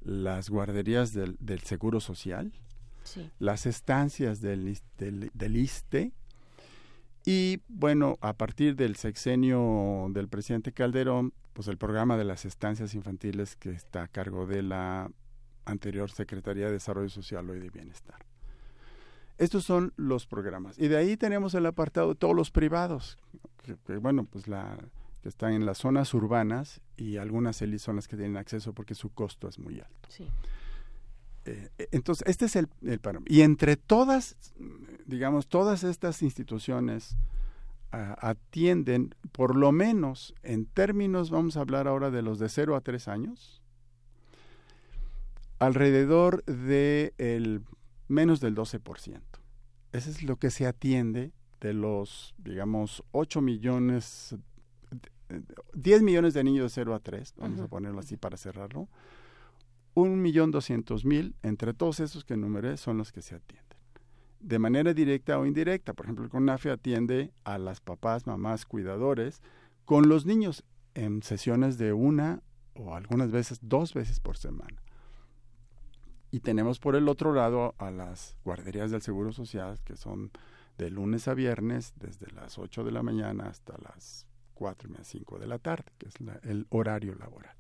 las 0.02 0.50
guarderías 0.50 1.14
del, 1.14 1.36
del 1.40 1.60
Seguro 1.62 2.00
Social, 2.00 2.54
las 3.40 3.66
estancias 3.66 4.40
del, 4.40 4.78
del, 4.98 5.30
del 5.34 5.58
ISTE, 5.58 6.14
y 7.26 7.62
bueno, 7.70 8.18
a 8.22 8.34
partir 8.34 8.76
del 8.76 8.96
sexenio 8.98 10.08
del 10.10 10.28
presidente 10.28 10.74
Calderón, 10.74 11.34
pues 11.54 11.68
el 11.68 11.78
programa 11.78 12.18
de 12.18 12.26
las 12.26 12.44
estancias 12.44 12.94
infantiles 12.96 13.56
que 13.56 13.72
está 13.72 14.04
a 14.04 14.08
cargo 14.08 14.46
de 14.46 14.62
la 14.62 15.10
anterior 15.66 16.12
Secretaría 16.12 16.66
de 16.66 16.74
Desarrollo 16.74 17.10
Social 17.10 17.46
y 17.56 17.60
de 17.60 17.70
Bienestar. 17.70 18.26
Estos 19.38 19.64
son 19.64 19.94
los 19.98 20.28
programas. 20.28 20.78
Y 20.78 20.88
de 20.88 20.98
ahí 20.98 21.18
tenemos 21.18 21.54
el 21.56 21.66
apartado 21.66 22.10
de 22.10 22.16
todos 22.16 22.36
los 22.36 22.52
privados, 22.52 23.18
que, 23.86 23.98
bueno, 23.98 24.26
pues 24.26 24.48
la 24.48 24.78
que 25.22 25.30
están 25.30 25.54
en 25.54 25.66
las 25.66 25.78
zonas 25.78 26.14
urbanas 26.14 26.82
y 26.98 27.16
algunas 27.16 27.62
élites 27.62 27.84
son 27.84 27.96
las 27.96 28.10
que 28.10 28.18
tienen 28.18 28.36
acceso 28.36 28.74
porque 28.74 28.94
su 28.94 29.10
costo 29.10 29.48
es 29.48 29.58
muy 29.58 29.80
alto. 29.80 30.10
Sí. 30.10 30.28
Eh, 31.46 31.70
entonces, 31.92 32.28
este 32.28 32.46
es 32.46 32.58
el, 32.58 32.68
el 32.82 33.00
parámetro. 33.00 33.34
Y 33.34 33.42
entre 33.42 33.78
todas, 33.78 34.36
digamos, 35.06 35.48
todas 35.48 35.86
estas 35.86 36.22
instituciones 36.22 37.18
atienden, 37.94 39.14
por 39.32 39.56
lo 39.56 39.72
menos 39.72 40.34
en 40.42 40.66
términos, 40.66 41.30
vamos 41.30 41.58
a 41.58 41.62
hablar 41.62 41.88
ahora 41.88 42.10
de 42.10 42.24
los 42.24 42.40
de 42.40 42.50
0 42.50 42.76
a 42.76 42.82
3 42.82 43.08
años, 43.08 43.62
alrededor 45.60 46.44
de 46.46 47.14
el 47.18 47.62
menos 48.08 48.40
del 48.40 48.56
12%. 48.56 49.22
Eso 49.92 50.10
es 50.10 50.24
lo 50.24 50.38
que 50.38 50.50
se 50.50 50.66
atiende 50.66 51.32
de 51.62 51.74
los, 51.74 52.34
digamos, 52.38 53.04
8 53.12 53.42
millones, 53.42 54.36
10 55.74 56.02
millones 56.02 56.34
de 56.34 56.44
niños 56.44 56.64
de 56.64 56.70
0 56.70 56.96
a 56.96 57.00
3, 57.00 57.36
vamos 57.38 57.60
a 57.62 57.68
ponerlo 57.68 58.00
así 58.00 58.18
para 58.18 58.38
cerrarlo, 58.38 58.90
un 59.94 60.22
millón 60.22 60.52
doscientos 60.52 61.06
mil, 61.06 61.36
entre 61.44 61.74
todos 61.74 62.00
esos 62.00 62.26
que 62.26 62.34
enumeré, 62.34 62.78
son 62.78 62.98
los 62.98 63.12
que 63.12 63.22
se 63.22 63.36
atienden. 63.36 63.64
De 64.40 64.60
manera 64.60 64.94
directa 64.94 65.40
o 65.40 65.46
indirecta, 65.46 65.94
por 65.94 66.06
ejemplo, 66.06 66.26
el 66.26 66.32
CONAFE 66.32 66.72
atiende 66.72 67.32
a 67.44 67.58
las 67.58 67.80
papás, 67.80 68.28
mamás, 68.28 68.66
cuidadores, 68.66 69.42
con 69.86 70.10
los 70.10 70.26
niños 70.26 70.64
en 70.96 71.24
sesiones 71.24 71.78
de 71.78 71.94
una 71.94 72.42
o 72.74 72.96
algunas 72.96 73.32
veces 73.32 73.60
dos 73.62 73.94
veces 73.94 74.20
por 74.20 74.38
semana. 74.38 74.82
Y 76.34 76.40
tenemos 76.40 76.80
por 76.80 76.96
el 76.96 77.08
otro 77.10 77.32
lado 77.32 77.76
a 77.78 77.92
las 77.92 78.36
guarderías 78.44 78.90
del 78.90 79.04
Seguro 79.04 79.32
Social, 79.32 79.78
que 79.86 79.96
son 79.96 80.32
de 80.80 80.90
lunes 80.90 81.28
a 81.28 81.36
viernes, 81.36 81.94
desde 81.96 82.26
las 82.32 82.58
8 82.58 82.84
de 82.84 82.92
la 82.92 83.04
mañana 83.04 83.44
hasta 83.50 83.76
las 83.78 84.26
4 84.56 84.90
y 84.90 85.04
5 85.04 85.38
de 85.38 85.46
la 85.46 85.60
tarde, 85.60 85.92
que 86.00 86.08
es 86.08 86.16
el 86.42 86.66
horario 86.72 87.14
laboral. 87.14 87.56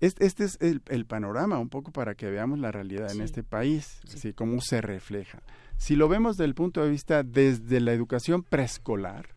Este, 0.00 0.44
es 0.44 0.56
el, 0.62 1.04
panorama, 1.04 1.58
un 1.58 1.68
poco 1.68 1.92
para 1.92 2.14
que 2.14 2.30
veamos 2.30 2.58
la 2.58 2.72
realidad 2.72 3.12
en 3.12 3.20
este 3.20 3.42
país, 3.42 4.00
así 4.14 4.32
cómo 4.32 4.62
se 4.62 4.80
refleja. 4.80 5.42
Si 5.76 5.94
lo 5.94 6.08
vemos 6.08 6.38
desde 6.38 6.46
el 6.46 6.54
punto 6.54 6.82
de 6.82 6.88
vista 6.88 7.22
desde 7.22 7.80
la 7.80 7.92
educación 7.92 8.44
preescolar, 8.44 9.34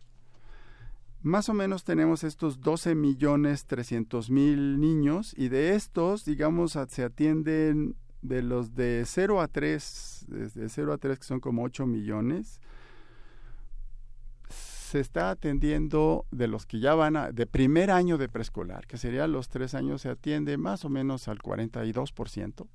más 1.20 1.50
o 1.50 1.54
menos 1.54 1.84
tenemos 1.84 2.24
estos 2.24 2.62
12 2.62 2.94
millones 2.94 3.66
300 3.66 4.30
mil 4.30 4.80
niños 4.80 5.34
y 5.36 5.50
de 5.50 5.74
estos, 5.74 6.24
digamos, 6.24 6.78
se 6.88 7.04
atienden 7.04 7.94
de 8.22 8.42
los 8.42 8.74
de 8.74 9.02
0 9.04 9.40
a 9.40 9.48
3, 9.48 10.26
desde 10.28 10.68
0 10.68 10.92
a 10.92 10.98
3 10.98 11.18
que 11.18 11.24
son 11.24 11.40
como 11.40 11.62
8 11.64 11.86
millones, 11.86 12.60
se 14.48 15.00
está 15.00 15.30
atendiendo 15.30 16.26
de 16.30 16.48
los 16.48 16.66
que 16.66 16.78
ya 16.78 16.94
van 16.94 17.16
a, 17.16 17.32
de 17.32 17.46
primer 17.46 17.90
año 17.90 18.18
de 18.18 18.28
preescolar, 18.28 18.86
que 18.86 18.98
serían 18.98 19.32
los 19.32 19.48
tres 19.48 19.74
años, 19.74 20.02
se 20.02 20.10
atiende 20.10 20.58
más 20.58 20.84
o 20.84 20.90
menos 20.90 21.28
al 21.28 21.38
42%. 21.38 22.68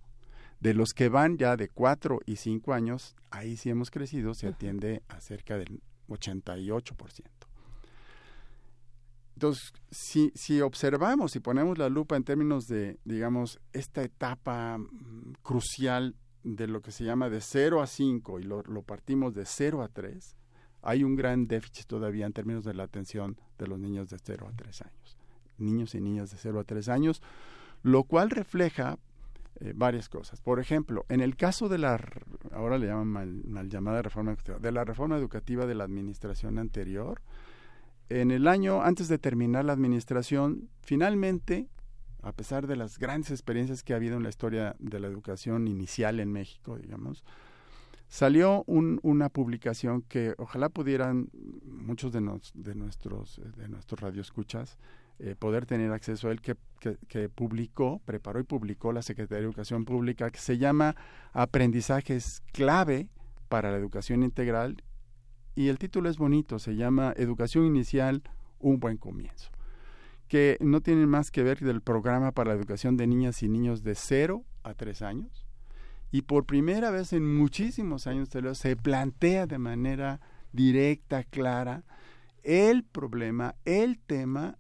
De 0.59 0.73
los 0.73 0.93
que 0.95 1.09
van 1.09 1.37
ya 1.37 1.55
de 1.55 1.69
4 1.69 2.21
y 2.25 2.37
5 2.37 2.73
años, 2.73 3.15
ahí 3.29 3.55
sí 3.55 3.69
hemos 3.69 3.91
crecido, 3.91 4.33
se 4.33 4.47
atiende 4.47 5.03
a 5.07 5.21
cerca 5.21 5.59
del 5.59 5.81
88%. 6.07 7.36
Entonces, 9.37 9.71
si, 9.91 10.31
si 10.33 10.61
observamos 10.61 11.35
y 11.35 11.39
ponemos 11.39 11.77
la 11.77 11.89
lupa 11.89 12.15
en 12.15 12.23
términos 12.23 12.67
de, 12.67 12.97
digamos, 13.05 13.59
esta 13.71 14.01
etapa 14.01 14.79
mm, 14.79 15.33
crucial 15.43 16.15
de 16.43 16.65
lo 16.65 16.81
que 16.81 16.91
se 16.91 17.03
llama 17.03 17.29
de 17.29 17.39
0 17.39 17.83
a 17.83 17.85
5 17.85 18.39
y 18.39 18.43
lo, 18.43 18.63
lo, 18.63 18.81
partimos 18.81 19.35
de 19.35 19.45
0 19.45 19.83
a 19.83 19.89
3, 19.89 20.35
hay 20.81 21.03
un 21.03 21.15
gran 21.15 21.45
déficit 21.47 21.85
todavía 21.85 22.25
en 22.25 22.33
términos 22.33 22.65
de 22.65 22.73
la 22.73 22.81
atención 22.81 23.39
de 23.59 23.67
los 23.67 23.77
niños 23.77 24.09
de 24.09 24.17
0 24.17 24.47
a 24.51 24.55
3 24.55 24.81
años. 24.81 25.17
Niños 25.59 25.93
y 25.93 26.01
niñas 26.01 26.31
de 26.31 26.37
0 26.39 26.59
a 26.59 26.63
3 26.63 26.89
años, 26.89 27.21
lo 27.83 28.05
cual 28.05 28.31
refleja 28.31 28.97
eh, 29.59 29.73
varias 29.75 30.09
cosas. 30.09 30.41
Por 30.41 30.59
ejemplo, 30.59 31.05
en 31.09 31.21
el 31.21 31.35
caso 31.35 31.69
de 31.69 31.77
la 31.77 32.03
ahora 32.53 32.79
le 32.79 32.87
llaman 32.87 33.43
mal, 33.43 33.69
llamada 33.69 34.01
reforma 34.01 34.31
educativa, 34.31 34.57
de 34.57 34.71
la 34.71 34.83
reforma 34.83 35.15
educativa 35.15 35.67
de 35.67 35.75
la 35.75 35.83
administración 35.83 36.57
anterior. 36.57 37.21
En 38.09 38.31
el 38.31 38.47
año 38.47 38.81
antes 38.81 39.07
de 39.07 39.17
terminar 39.17 39.65
la 39.65 39.73
administración, 39.73 40.69
finalmente, 40.81 41.67
a 42.21 42.31
pesar 42.31 42.67
de 42.67 42.75
las 42.75 42.99
grandes 42.99 43.31
experiencias 43.31 43.83
que 43.83 43.93
ha 43.93 43.97
habido 43.97 44.17
en 44.17 44.23
la 44.23 44.29
historia 44.29 44.75
de 44.79 44.99
la 44.99 45.07
educación 45.07 45.67
inicial 45.67 46.19
en 46.19 46.31
México, 46.31 46.77
digamos, 46.77 47.23
salió 48.07 48.63
una 48.67 49.29
publicación 49.29 50.01
que 50.01 50.33
ojalá 50.37 50.69
pudieran 50.69 51.29
muchos 51.65 52.11
de, 52.13 52.19
de 52.53 52.75
nuestros 52.75 53.41
de 53.57 53.67
nuestros 53.67 53.99
radioescuchas 53.99 54.77
eh, 55.19 55.35
poder 55.37 55.65
tener 55.65 55.91
acceso 55.91 56.27
a 56.27 56.31
él, 56.31 56.41
que, 56.41 57.29
publicó, 57.29 57.99
preparó 58.05 58.39
y 58.39 58.43
publicó 58.43 58.93
la 58.93 59.01
Secretaría 59.01 59.41
de 59.41 59.47
Educación 59.47 59.83
Pública, 59.83 60.29
que 60.29 60.39
se 60.39 60.59
llama 60.59 60.95
Aprendizajes 61.33 62.43
clave 62.51 63.07
para 63.49 63.71
la 63.71 63.77
educación 63.77 64.21
integral. 64.21 64.83
Y 65.57 65.69
el 65.69 65.79
título 65.79 66.07
es 66.07 66.19
bonito, 66.19 66.59
se 66.59 66.75
llama 66.75 67.15
Educación 67.17 67.65
Inicial, 67.65 68.21
un 68.59 68.79
buen 68.79 68.97
comienzo 68.97 69.49
que 70.27 70.55
no 70.59 70.81
tiene 70.81 71.07
más 71.07 71.31
que 71.31 71.41
ver 71.41 71.61
del 71.61 71.81
programa 71.81 72.31
para 72.31 72.51
la 72.51 72.55
educación 72.55 72.95
de 72.95 73.07
niñas 73.07 73.41
y 73.41 73.49
niños 73.49 73.81
de 73.81 73.95
0 73.95 74.43
a 74.61 74.75
3 74.75 75.01
años. 75.01 75.47
Y 76.11 76.21
por 76.21 76.45
primera 76.45 76.91
vez 76.91 77.11
en 77.11 77.35
muchísimos 77.35 78.05
años 78.05 78.29
se 78.53 78.75
plantea 78.75 79.47
de 79.47 79.57
manera 79.57 80.21
directa, 80.51 81.23
clara, 81.23 81.85
el 82.43 82.83
problema, 82.83 83.55
el 83.65 83.97
tema 83.97 84.59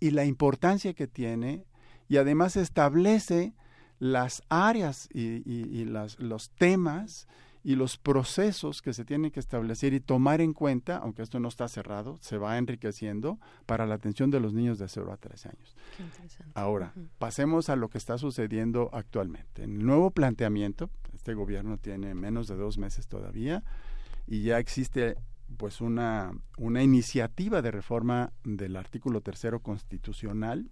y 0.00 0.12
la 0.12 0.24
importancia 0.24 0.94
que 0.94 1.06
tiene 1.06 1.66
y 2.08 2.16
además 2.16 2.56
establece 2.56 3.52
las 3.98 4.42
áreas 4.48 5.06
y, 5.12 5.84
los 5.84 6.50
temas 6.52 7.28
y 7.64 7.74
los 7.74 7.96
procesos 7.96 8.82
que 8.82 8.92
se 8.92 9.04
tienen 9.04 9.30
que 9.30 9.40
establecer 9.40 9.92
y 9.92 10.00
tomar 10.00 10.40
en 10.40 10.52
cuenta, 10.52 10.98
aunque 10.98 11.22
esto 11.22 11.40
no 11.40 11.48
está 11.48 11.68
cerrado, 11.68 12.16
se 12.20 12.38
va 12.38 12.56
enriqueciendo 12.56 13.38
para 13.66 13.86
la 13.86 13.96
atención 13.96 14.30
de 14.30 14.40
los 14.40 14.54
niños 14.54 14.78
de 14.78 14.88
0 14.88 15.12
a 15.12 15.16
3 15.16 15.46
años. 15.46 15.76
Ahora, 16.54 16.94
pasemos 17.18 17.68
a 17.68 17.76
lo 17.76 17.88
que 17.88 17.98
está 17.98 18.18
sucediendo 18.18 18.90
actualmente. 18.92 19.64
En 19.64 19.76
el 19.76 19.86
nuevo 19.86 20.10
planteamiento, 20.10 20.90
este 21.14 21.34
gobierno 21.34 21.78
tiene 21.78 22.14
menos 22.14 22.48
de 22.48 22.56
dos 22.56 22.78
meses 22.78 23.06
todavía 23.08 23.62
y 24.26 24.42
ya 24.42 24.58
existe 24.58 25.16
pues 25.56 25.80
una, 25.80 26.32
una 26.58 26.82
iniciativa 26.82 27.62
de 27.62 27.70
reforma 27.70 28.32
del 28.44 28.76
artículo 28.76 29.20
tercero 29.20 29.60
constitucional 29.60 30.70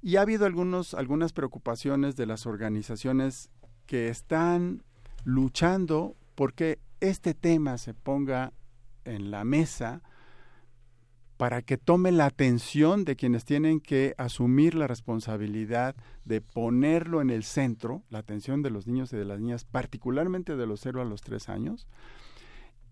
y 0.00 0.16
ha 0.16 0.22
habido 0.22 0.46
algunos, 0.46 0.94
algunas 0.94 1.32
preocupaciones 1.32 2.16
de 2.16 2.26
las 2.26 2.46
organizaciones 2.46 3.50
que 3.86 4.08
están 4.08 4.84
luchando 5.24 6.16
porque 6.34 6.78
este 7.00 7.34
tema 7.34 7.78
se 7.78 7.94
ponga 7.94 8.52
en 9.04 9.30
la 9.30 9.44
mesa 9.44 10.02
para 11.38 11.62
que 11.62 11.78
tome 11.78 12.10
la 12.10 12.26
atención 12.26 13.04
de 13.04 13.14
quienes 13.14 13.44
tienen 13.44 13.80
que 13.80 14.14
asumir 14.18 14.74
la 14.74 14.88
responsabilidad 14.88 15.94
de 16.24 16.40
ponerlo 16.40 17.20
en 17.22 17.30
el 17.30 17.44
centro, 17.44 18.02
la 18.10 18.18
atención 18.18 18.60
de 18.60 18.70
los 18.70 18.88
niños 18.88 19.12
y 19.12 19.16
de 19.16 19.24
las 19.24 19.40
niñas, 19.40 19.64
particularmente 19.64 20.56
de 20.56 20.66
los 20.66 20.80
0 20.80 21.00
a 21.00 21.04
los 21.04 21.22
3 21.22 21.48
años, 21.48 21.86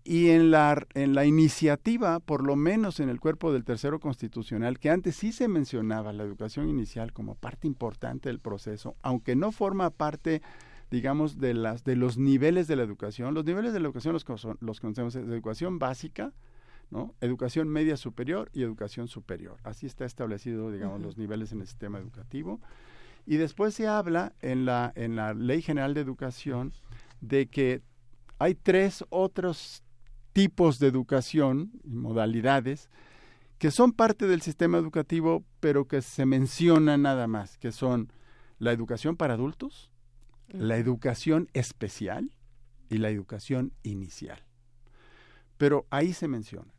y 0.05 0.29
en 0.29 0.51
la, 0.51 0.87
en 0.93 1.13
la 1.13 1.25
iniciativa, 1.25 2.21
por 2.21 2.41
lo 2.41 2.55
menos 2.55 3.01
en 3.01 3.09
el 3.09 3.19
cuerpo 3.19 3.51
del 3.51 3.65
tercero 3.65 3.99
constitucional, 3.99 4.79
que 4.79 4.89
antes 4.89 5.17
sí 5.17 5.33
se 5.33 5.49
mencionaba 5.49 6.13
la 6.13 6.23
educación 6.23 6.69
inicial 6.69 7.11
como 7.11 7.35
parte 7.35 7.67
importante 7.67 8.29
del 8.29 8.39
proceso, 8.39 8.95
aunque 9.01 9.35
no 9.35 9.51
forma 9.51 9.89
parte, 9.89 10.41
digamos, 10.89 11.37
de, 11.39 11.53
las, 11.53 11.83
de 11.83 11.95
los 11.95 12.17
niveles 12.17 12.67
de 12.67 12.75
la 12.75 12.83
educación. 12.83 13.33
Los 13.33 13.45
niveles 13.45 13.73
de 13.73 13.79
la 13.79 13.87
educación 13.87 14.13
los, 14.13 14.25
los 14.59 14.79
conocemos 14.79 15.13
de 15.13 15.21
educación 15.21 15.79
básica, 15.79 16.33
¿no? 16.89 17.13
Educación 17.19 17.67
media 17.67 17.97
superior 17.97 18.49
y 18.53 18.63
educación 18.63 19.07
superior. 19.07 19.57
Así 19.63 19.85
está 19.85 20.05
establecido, 20.05 20.71
digamos, 20.71 21.01
los 21.01 21.17
niveles 21.17 21.51
en 21.51 21.61
el 21.61 21.67
sistema 21.67 21.99
educativo. 21.99 22.61
Y 23.25 23.35
después 23.35 23.73
se 23.73 23.87
habla 23.87 24.33
en 24.41 24.65
la, 24.65 24.93
en 24.95 25.17
la 25.17 25.33
Ley 25.33 25.61
General 25.61 25.93
de 25.93 26.01
Educación 26.01 26.71
de 27.19 27.47
que 27.47 27.81
hay 28.39 28.55
tres 28.55 29.03
otros 29.09 29.83
tipos 30.31 30.79
de 30.79 30.87
educación 30.87 31.71
y 31.83 31.95
modalidades 31.95 32.89
que 33.57 33.71
son 33.71 33.91
parte 33.91 34.27
del 34.27 34.41
sistema 34.41 34.77
educativo, 34.77 35.43
pero 35.59 35.87
que 35.87 36.01
se 36.01 36.25
mencionan 36.25 37.01
nada 37.01 37.27
más, 37.27 37.57
que 37.57 37.71
son 37.71 38.11
la 38.59 38.71
educación 38.71 39.17
para 39.17 39.33
adultos, 39.33 39.91
la 40.49 40.77
educación 40.77 41.49
especial 41.53 42.31
y 42.89 42.97
la 42.97 43.09
educación 43.09 43.73
inicial. 43.83 44.43
Pero 45.57 45.87
ahí 45.89 46.13
se 46.13 46.27
menciona. 46.27 46.73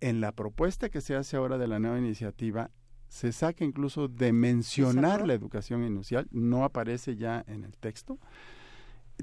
En 0.00 0.20
la 0.20 0.32
propuesta 0.32 0.88
que 0.88 1.00
se 1.00 1.14
hace 1.14 1.36
ahora 1.36 1.58
de 1.58 1.68
la 1.68 1.78
nueva 1.78 1.98
iniciativa, 1.98 2.70
se 3.08 3.32
saca 3.32 3.64
incluso 3.64 4.08
de 4.08 4.32
mencionar 4.32 5.26
la 5.26 5.34
educación 5.34 5.84
inicial, 5.84 6.26
no 6.30 6.64
aparece 6.64 7.16
ya 7.16 7.44
en 7.46 7.64
el 7.64 7.76
texto. 7.76 8.18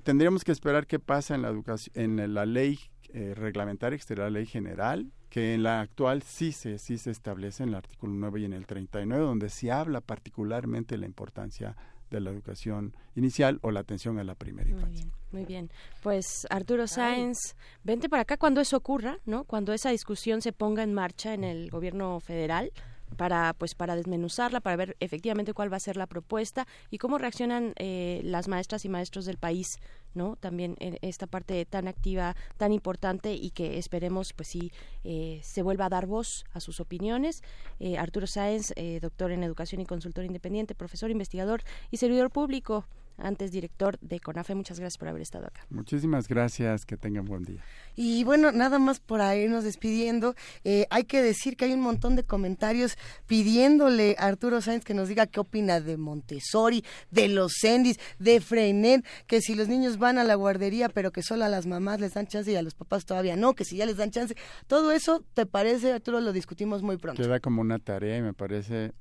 Tendríamos 0.03 0.43
que 0.43 0.51
esperar 0.51 0.87
qué 0.87 0.99
pasa 0.99 1.35
en 1.35 1.41
la, 1.41 1.49
educación, 1.49 1.93
en 1.95 2.33
la 2.33 2.45
ley 2.45 2.79
eh, 3.13 3.33
reglamentaria 3.35 3.97
exterior 3.97 4.27
la 4.27 4.39
ley 4.39 4.45
general, 4.45 5.11
que 5.29 5.53
en 5.53 5.63
la 5.63 5.81
actual 5.81 6.23
sí 6.23 6.53
se, 6.53 6.77
sí 6.77 6.97
se 6.97 7.11
establece 7.11 7.63
en 7.63 7.69
el 7.69 7.75
artículo 7.75 8.13
9 8.13 8.39
y 8.39 8.45
en 8.45 8.53
el 8.53 8.65
39, 8.65 9.25
donde 9.25 9.49
se 9.49 9.71
habla 9.71 9.99
particularmente 9.99 10.95
de 10.95 10.99
la 10.99 11.07
importancia 11.07 11.75
de 12.11 12.21
la 12.21 12.29
educación 12.29 12.95
inicial 13.15 13.59
o 13.63 13.71
la 13.71 13.79
atención 13.79 14.19
a 14.19 14.23
la 14.23 14.35
primera 14.35 14.69
infancia. 14.69 15.05
Muy 15.31 15.45
bien, 15.45 15.45
muy 15.45 15.45
bien. 15.45 15.71
Pues 16.03 16.45
Arturo 16.49 16.85
Sáenz, 16.85 17.55
vente 17.83 18.09
para 18.09 18.21
acá 18.21 18.37
cuando 18.37 18.61
eso 18.61 18.77
ocurra, 18.77 19.17
¿no? 19.25 19.45
Cuando 19.45 19.73
esa 19.73 19.89
discusión 19.89 20.41
se 20.41 20.53
ponga 20.53 20.83
en 20.83 20.93
marcha 20.93 21.33
en 21.33 21.43
el 21.43 21.69
gobierno 21.69 22.19
federal 22.19 22.71
para 23.17 23.53
pues 23.53 23.75
para 23.75 23.95
desmenuzarla 23.95 24.61
para 24.61 24.75
ver 24.75 24.97
efectivamente 24.99 25.53
cuál 25.53 25.71
va 25.71 25.77
a 25.77 25.81
ser 25.81 25.97
la 25.97 26.07
propuesta 26.07 26.67
y 26.89 26.97
cómo 26.97 27.17
reaccionan 27.17 27.73
eh, 27.77 28.21
las 28.23 28.47
maestras 28.47 28.85
y 28.85 28.89
maestros 28.89 29.25
del 29.25 29.37
país 29.37 29.79
no 30.13 30.35
también 30.35 30.75
en 30.79 30.97
esta 31.01 31.27
parte 31.27 31.65
tan 31.65 31.87
activa 31.87 32.35
tan 32.57 32.73
importante 32.73 33.33
y 33.33 33.51
que 33.51 33.77
esperemos 33.77 34.33
pues 34.33 34.49
sí 34.49 34.71
eh, 35.03 35.39
se 35.43 35.61
vuelva 35.61 35.85
a 35.85 35.89
dar 35.89 36.05
voz 36.05 36.45
a 36.53 36.59
sus 36.59 36.79
opiniones. 36.79 37.43
Eh, 37.79 37.97
Arturo 37.97 38.27
Sáenz 38.27 38.73
doctor 39.01 39.31
en 39.31 39.43
educación 39.43 39.81
y 39.81 39.85
consultor 39.85 40.25
independiente 40.25 40.75
profesor 40.75 41.11
investigador 41.11 41.61
y 41.91 41.97
servidor 41.97 42.31
público 42.31 42.85
antes 43.17 43.51
director 43.51 43.97
de 43.99 44.19
CONAFE. 44.19 44.55
Muchas 44.55 44.79
gracias 44.79 44.97
por 44.97 45.07
haber 45.07 45.21
estado 45.21 45.47
acá. 45.47 45.65
Muchísimas 45.69 46.27
gracias, 46.27 46.85
que 46.85 46.97
tengan 46.97 47.25
buen 47.25 47.43
día. 47.43 47.63
Y 47.95 48.23
bueno, 48.23 48.51
nada 48.51 48.79
más 48.79 48.99
por 48.99 49.21
irnos 49.21 49.63
despidiendo, 49.63 50.35
eh, 50.63 50.87
hay 50.89 51.03
que 51.03 51.21
decir 51.21 51.55
que 51.55 51.65
hay 51.65 51.73
un 51.73 51.81
montón 51.81 52.15
de 52.15 52.23
comentarios 52.23 52.97
pidiéndole 53.27 54.15
a 54.17 54.25
Arturo 54.27 54.61
Sáenz 54.61 54.83
que 54.83 54.93
nos 54.93 55.09
diga 55.09 55.27
qué 55.27 55.39
opina 55.39 55.79
de 55.79 55.97
Montessori, 55.97 56.83
de 57.09 57.27
los 57.27 57.53
Sendis, 57.59 57.99
de 58.19 58.41
Freinet, 58.41 59.05
que 59.27 59.41
si 59.41 59.55
los 59.55 59.67
niños 59.67 59.97
van 59.97 60.17
a 60.17 60.23
la 60.23 60.35
guardería, 60.35 60.89
pero 60.89 61.11
que 61.11 61.21
solo 61.21 61.45
a 61.45 61.49
las 61.49 61.67
mamás 61.67 61.99
les 61.99 62.13
dan 62.13 62.27
chance 62.27 62.51
y 62.51 62.55
a 62.55 62.61
los 62.61 62.73
papás 62.73 63.05
todavía 63.05 63.35
no, 63.35 63.53
que 63.53 63.65
si 63.65 63.77
ya 63.77 63.85
les 63.85 63.97
dan 63.97 64.11
chance. 64.11 64.35
Todo 64.67 64.91
eso, 64.91 65.23
¿te 65.33 65.45
parece, 65.45 65.91
Arturo? 65.91 66.19
Lo 66.21 66.33
discutimos 66.33 66.81
muy 66.81 66.97
pronto. 66.97 67.21
Queda 67.21 67.39
como 67.39 67.61
una 67.61 67.79
tarea 67.79 68.17
y 68.17 68.21
me 68.21 68.33
parece 68.33 68.93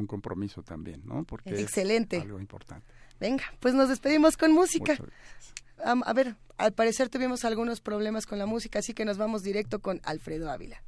un 0.00 0.06
compromiso 0.06 0.62
también, 0.62 1.02
¿no? 1.04 1.24
Porque 1.24 1.50
es 1.50 1.78
algo 1.78 2.40
importante. 2.40 2.99
Venga, 3.20 3.44
pues 3.60 3.74
nos 3.74 3.88
despedimos 3.90 4.36
con 4.36 4.52
música. 4.52 4.96
a 5.84 6.12
ver, 6.12 6.36
al 6.56 6.72
parecer 6.72 7.08
tuvimos 7.10 7.44
algunos 7.44 7.80
problemas 7.80 8.26
con 8.26 8.38
la 8.38 8.46
música, 8.46 8.78
así 8.78 8.94
que 8.94 9.04
nos 9.04 9.18
vamos 9.18 9.42
directo 9.42 9.80
con 9.80 10.00
Alfredo 10.04 10.50
Ávila. 10.50 10.82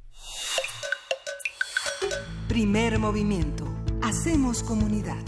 Primer 2.47 2.99
movimiento. 2.99 3.71
Hacemos 4.01 4.63
comunidad. 4.63 5.23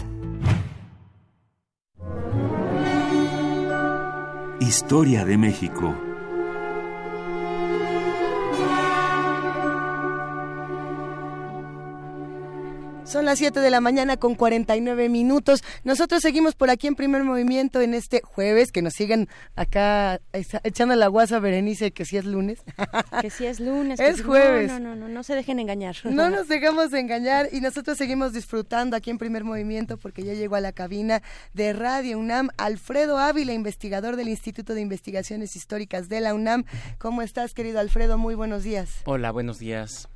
Historia 4.60 5.24
de 5.24 5.38
México. 5.38 5.96
Son 13.06 13.24
las 13.24 13.38
7 13.38 13.60
de 13.60 13.70
la 13.70 13.80
mañana 13.80 14.16
con 14.16 14.34
49 14.34 15.08
minutos. 15.08 15.62
Nosotros 15.84 16.22
seguimos 16.22 16.56
por 16.56 16.70
aquí 16.70 16.88
en 16.88 16.96
primer 16.96 17.22
movimiento 17.22 17.80
en 17.80 17.94
este 17.94 18.20
jueves, 18.20 18.72
que 18.72 18.82
nos 18.82 18.94
siguen 18.94 19.28
acá 19.54 20.20
echando 20.32 20.96
la 20.96 21.06
guasa 21.06 21.38
Berenice, 21.38 21.92
que 21.92 22.04
si 22.04 22.16
es 22.16 22.24
lunes. 22.24 22.64
Que 23.20 23.30
si 23.30 23.46
es 23.46 23.60
lunes. 23.60 24.00
es 24.00 24.22
jueves. 24.22 24.72
No, 24.72 24.80
no, 24.80 24.96
no, 24.96 25.08
no, 25.08 25.22
se 25.22 25.36
dejen 25.36 25.60
engañar. 25.60 25.94
No 26.02 26.30
nos 26.30 26.48
dejamos 26.48 26.90
de 26.90 26.98
engañar 26.98 27.48
y 27.52 27.60
nosotros 27.60 27.96
seguimos 27.96 28.32
disfrutando 28.32 28.96
aquí 28.96 29.10
en 29.10 29.18
primer 29.18 29.44
movimiento 29.44 29.98
porque 29.98 30.24
ya 30.24 30.34
llegó 30.34 30.56
a 30.56 30.60
la 30.60 30.72
cabina 30.72 31.22
de 31.54 31.72
Radio 31.72 32.18
UNAM 32.18 32.48
Alfredo 32.56 33.18
Ávila, 33.18 33.52
investigador 33.52 34.16
del 34.16 34.28
Instituto 34.28 34.74
de 34.74 34.80
Investigaciones 34.80 35.54
Históricas 35.54 36.08
de 36.08 36.20
la 36.20 36.34
UNAM. 36.34 36.64
¿Cómo 36.98 37.22
estás, 37.22 37.54
querido 37.54 37.78
Alfredo? 37.78 38.18
Muy 38.18 38.34
buenos 38.34 38.64
días. 38.64 38.90
Hola, 39.04 39.30
buenos 39.30 39.60
días. 39.60 40.08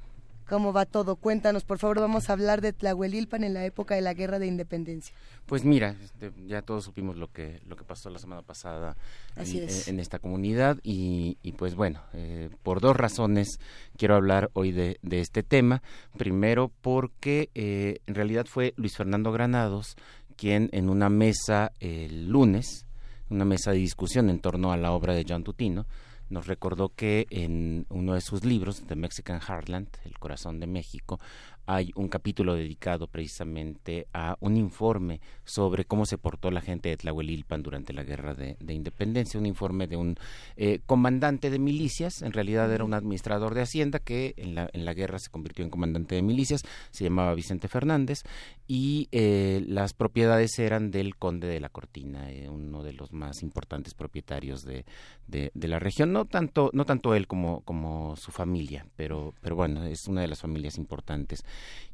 Cómo 0.50 0.72
va 0.72 0.84
todo. 0.84 1.14
Cuéntanos, 1.14 1.62
por 1.62 1.78
favor, 1.78 2.00
vamos 2.00 2.28
a 2.28 2.32
hablar 2.32 2.60
de 2.60 2.72
Tlahuelilpan 2.72 3.44
en 3.44 3.54
la 3.54 3.64
época 3.64 3.94
de 3.94 4.00
la 4.00 4.14
Guerra 4.14 4.40
de 4.40 4.48
Independencia. 4.48 5.14
Pues 5.46 5.64
mira, 5.64 5.94
este, 6.02 6.32
ya 6.48 6.60
todos 6.62 6.84
supimos 6.84 7.16
lo 7.16 7.30
que 7.30 7.60
lo 7.68 7.76
que 7.76 7.84
pasó 7.84 8.10
la 8.10 8.18
semana 8.18 8.42
pasada 8.42 8.96
en, 9.36 10.00
esta 10.00 10.18
comunidad 10.18 10.78
y, 10.82 11.36
pues 11.56 11.76
bueno, 11.76 12.00
eh, 12.14 12.50
por 12.64 12.80
dos 12.80 12.96
razones 12.96 13.60
quiero 13.96 14.16
hablar 14.16 14.50
hoy 14.54 14.72
de, 14.72 14.98
este 15.08 15.44
tema. 15.44 15.82
Primero 16.18 16.72
porque 16.80 17.48
eh, 17.54 18.00
en 18.08 18.16
realidad 18.16 18.46
fue 18.46 18.74
Luis 18.76 18.96
Fernando 18.96 19.30
Granados 19.30 19.96
quien 20.36 20.68
en 20.72 20.90
una 20.90 21.10
mesa 21.10 21.70
el 21.78 22.28
lunes, 22.28 22.86
una 23.28 23.44
mesa 23.44 23.70
de 23.70 23.76
discusión 23.76 24.30
en 24.30 24.40
torno 24.40 24.72
a 24.72 24.76
la 24.76 24.90
obra 24.90 25.14
de 25.14 25.24
John 25.28 25.44
Tutino, 25.44 25.86
nos 26.30 26.46
recordó 26.46 26.88
que 26.88 27.26
en 27.30 27.86
uno 27.90 28.14
de 28.14 28.20
sus 28.20 28.44
libros, 28.44 28.82
The 28.86 28.96
Mexican 28.96 29.40
Heartland, 29.40 29.88
El 30.04 30.18
Corazón 30.18 30.60
de 30.60 30.66
México, 30.66 31.20
hay 31.66 31.92
un 31.94 32.08
capítulo 32.08 32.56
dedicado 32.56 33.06
precisamente 33.06 34.08
a 34.12 34.36
un 34.40 34.56
informe 34.56 35.20
sobre 35.44 35.84
cómo 35.84 36.04
se 36.04 36.18
portó 36.18 36.50
la 36.50 36.60
gente 36.60 36.88
de 36.88 36.96
Tlahuelilpan 36.96 37.62
durante 37.62 37.92
la 37.92 38.02
guerra 38.02 38.34
de, 38.34 38.56
independencia, 38.74 39.38
un 39.38 39.46
informe 39.46 39.86
de 39.86 39.96
un 39.96 40.16
eh, 40.56 40.80
comandante 40.84 41.48
de 41.48 41.60
milicias, 41.60 42.22
en 42.22 42.32
realidad 42.32 42.72
era 42.72 42.82
un 42.82 42.94
administrador 42.94 43.54
de 43.54 43.62
Hacienda 43.62 44.00
que 44.00 44.34
en 44.36 44.56
la, 44.56 44.68
en 44.72 44.84
la 44.84 44.94
guerra 44.94 45.20
se 45.20 45.30
convirtió 45.30 45.64
en 45.64 45.70
comandante 45.70 46.16
de 46.16 46.22
milicias, 46.22 46.62
se 46.90 47.04
llamaba 47.04 47.34
Vicente 47.34 47.68
Fernández, 47.68 48.24
y 48.66 49.08
eh, 49.12 49.62
las 49.68 49.92
propiedades 49.92 50.58
eran 50.58 50.90
del 50.90 51.14
conde 51.14 51.46
de 51.46 51.60
la 51.60 51.68
Cortina, 51.68 52.32
eh, 52.32 52.48
uno 52.48 52.82
de 52.82 52.94
los 52.94 53.12
más 53.12 53.42
importantes 53.42 53.94
propietarios 53.94 54.64
de, 54.64 54.84
de, 55.30 55.50
la 55.54 55.78
región, 55.78 56.12
no 56.12 56.24
tanto, 56.24 56.70
no 56.72 56.84
tanto 56.84 57.14
él 57.14 57.26
como, 57.26 57.62
como 57.62 58.16
su 58.16 58.32
familia, 58.32 58.86
pero, 58.96 59.34
pero 59.40 59.56
bueno, 59.56 59.84
es 59.84 60.08
una 60.08 60.20
de 60.20 60.28
las 60.28 60.40
familias 60.40 60.78
importantes. 60.78 61.44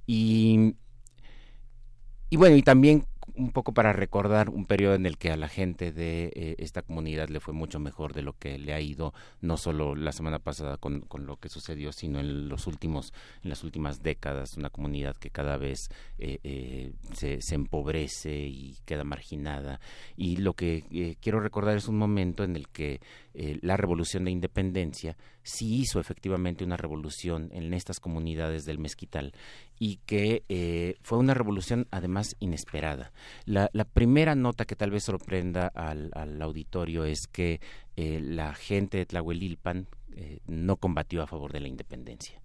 Y, 0.07 0.75
y 2.31 2.37
bueno, 2.37 2.57
y 2.57 2.63
también 2.63 3.07
un 3.35 3.51
poco 3.51 3.73
para 3.73 3.93
recordar 3.93 4.49
un 4.49 4.67
periodo 4.67 4.95
en 4.95 5.07
el 5.07 5.19
que 5.19 5.31
a 5.31 5.37
la 5.37 5.49
gente 5.49 5.93
de 5.93 6.33
eh, 6.35 6.55
esta 6.59 6.83
comunidad 6.83 7.29
le 7.29 7.41
fue 7.41 7.53
mucho 7.53 7.79
mejor 7.79 8.13
de 8.15 8.23
lo 8.23 8.33
que 8.35 8.59
le 8.59 8.73
ha 8.73 8.81
ido 8.81 9.13
no 9.41 9.57
solo 9.57 9.95
la 9.95 10.13
semana 10.13 10.39
pasada 10.39 10.77
con, 10.77 11.01
con, 11.03 11.27
lo 11.27 11.37
que 11.37 11.49
sucedió 11.49 11.93
sino 11.93 12.21
en 12.21 12.49
los 12.49 12.67
últimos 12.67 13.13
en 13.43 13.51
las 13.51 13.65
últimas 13.65 14.03
décadas 14.03 14.57
una 14.57 14.71
comunidad 14.71 15.17
que 15.17 15.31
cada 15.31 15.57
vez 15.57 15.91
eh, 16.19 16.39
eh, 16.45 16.93
se, 17.13 17.43
se, 17.43 17.55
empobrece 17.55 18.35
y 18.35 18.77
queda 18.85 19.05
marginada. 19.05 19.81
Y 20.17 20.37
lo 20.37 20.55
que 20.55 21.17
quiero 21.21 21.41
recordar 21.41 21.77
es 21.77 21.89
un 21.89 21.99
momento 21.99 22.45
en 22.45 22.57
el 22.57 22.69
que 22.69 23.01
la 23.35 23.77
revolución 23.77 24.25
de 24.25 24.31
independencia 24.31 25.17
sí 25.47 25.81
hizo 25.81 26.01
efectivamente 26.01 26.65
una 26.65 26.77
revolución 26.77 27.51
en 27.53 27.73
estas 27.73 28.01
comunidades 28.01 28.65
del 28.65 28.79
mezquital 28.79 29.33
y 29.79 29.97
que 30.07 30.45
eh, 30.49 30.95
fue 31.03 31.19
una 31.19 31.35
revolución 31.35 31.87
además 31.91 32.37
inesperada. 32.41 33.13
La, 33.45 33.69
primera 33.93 34.35
nota 34.35 34.65
que 34.65 34.77
tal 34.77 34.91
vez 34.91 35.05
sorprenda 35.05 35.69
al, 35.69 36.43
auditorio 36.43 37.05
es 37.05 37.27
que 37.27 37.61
eh, 37.97 38.21
la 38.23 38.55
gente 38.55 38.99
de 38.99 39.07
Tlahuelilpan 39.07 39.89
eh, 40.17 40.41
no 40.47 40.77
combatió 40.77 41.23
a 41.23 41.27
favor 41.27 41.53
de 41.53 41.61
la 41.61 41.69
independencia. 41.69 42.41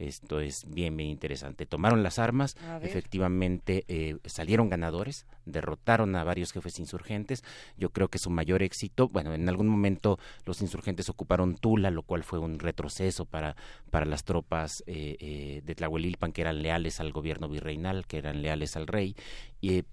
Esto 0.00 0.40
es 0.40 0.64
bien, 0.66 0.96
bien 0.96 1.10
interesante. 1.10 1.66
Tomaron 1.66 2.02
las 2.02 2.18
armas, 2.18 2.56
efectivamente 2.80 3.84
eh, 3.86 4.16
salieron 4.24 4.70
ganadores, 4.70 5.26
derrotaron 5.44 6.16
a 6.16 6.24
varios 6.24 6.52
jefes 6.52 6.78
insurgentes. 6.78 7.44
Yo 7.76 7.90
creo 7.90 8.08
que 8.08 8.18
su 8.18 8.30
mayor 8.30 8.62
éxito, 8.62 9.08
bueno, 9.08 9.34
en 9.34 9.46
algún 9.46 9.68
momento 9.68 10.18
los 10.46 10.62
insurgentes 10.62 11.10
ocuparon 11.10 11.54
Tula, 11.54 11.90
lo 11.90 12.02
cual 12.02 12.24
fue 12.24 12.38
un 12.38 12.58
retroceso 12.58 13.26
para, 13.26 13.56
para 13.90 14.06
las 14.06 14.24
tropas 14.24 14.82
eh, 14.86 15.18
eh, 15.20 15.62
de 15.66 15.74
Tlahuelilpan 15.74 16.32
que 16.32 16.40
eran 16.40 16.62
leales 16.62 16.98
al 16.98 17.12
gobierno 17.12 17.50
virreinal, 17.50 18.06
que 18.06 18.16
eran 18.16 18.40
leales 18.40 18.76
al 18.76 18.86
rey, 18.86 19.14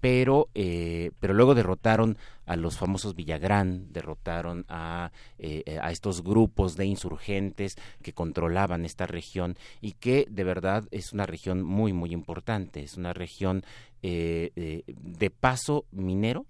pero, 0.00 0.48
pero 0.54 1.34
luego 1.34 1.54
derrotaron 1.54 2.16
a 2.48 2.56
los 2.56 2.78
famosos 2.78 3.14
Villagrán, 3.14 3.92
derrotaron 3.92 4.64
a, 4.68 5.12
eh, 5.38 5.78
a 5.80 5.90
estos 5.90 6.24
grupos 6.24 6.76
de 6.76 6.86
insurgentes 6.86 7.76
que 8.02 8.14
controlaban 8.14 8.84
esta 8.84 9.06
región 9.06 9.56
y 9.80 9.92
que 9.92 10.26
de 10.30 10.44
verdad 10.44 10.88
es 10.90 11.12
una 11.12 11.26
región 11.26 11.62
muy, 11.62 11.92
muy 11.92 12.12
importante, 12.12 12.82
es 12.82 12.96
una 12.96 13.12
región 13.12 13.64
eh, 14.02 14.52
eh, 14.56 14.82
de 14.86 15.30
paso 15.30 15.84
minero, 15.90 16.46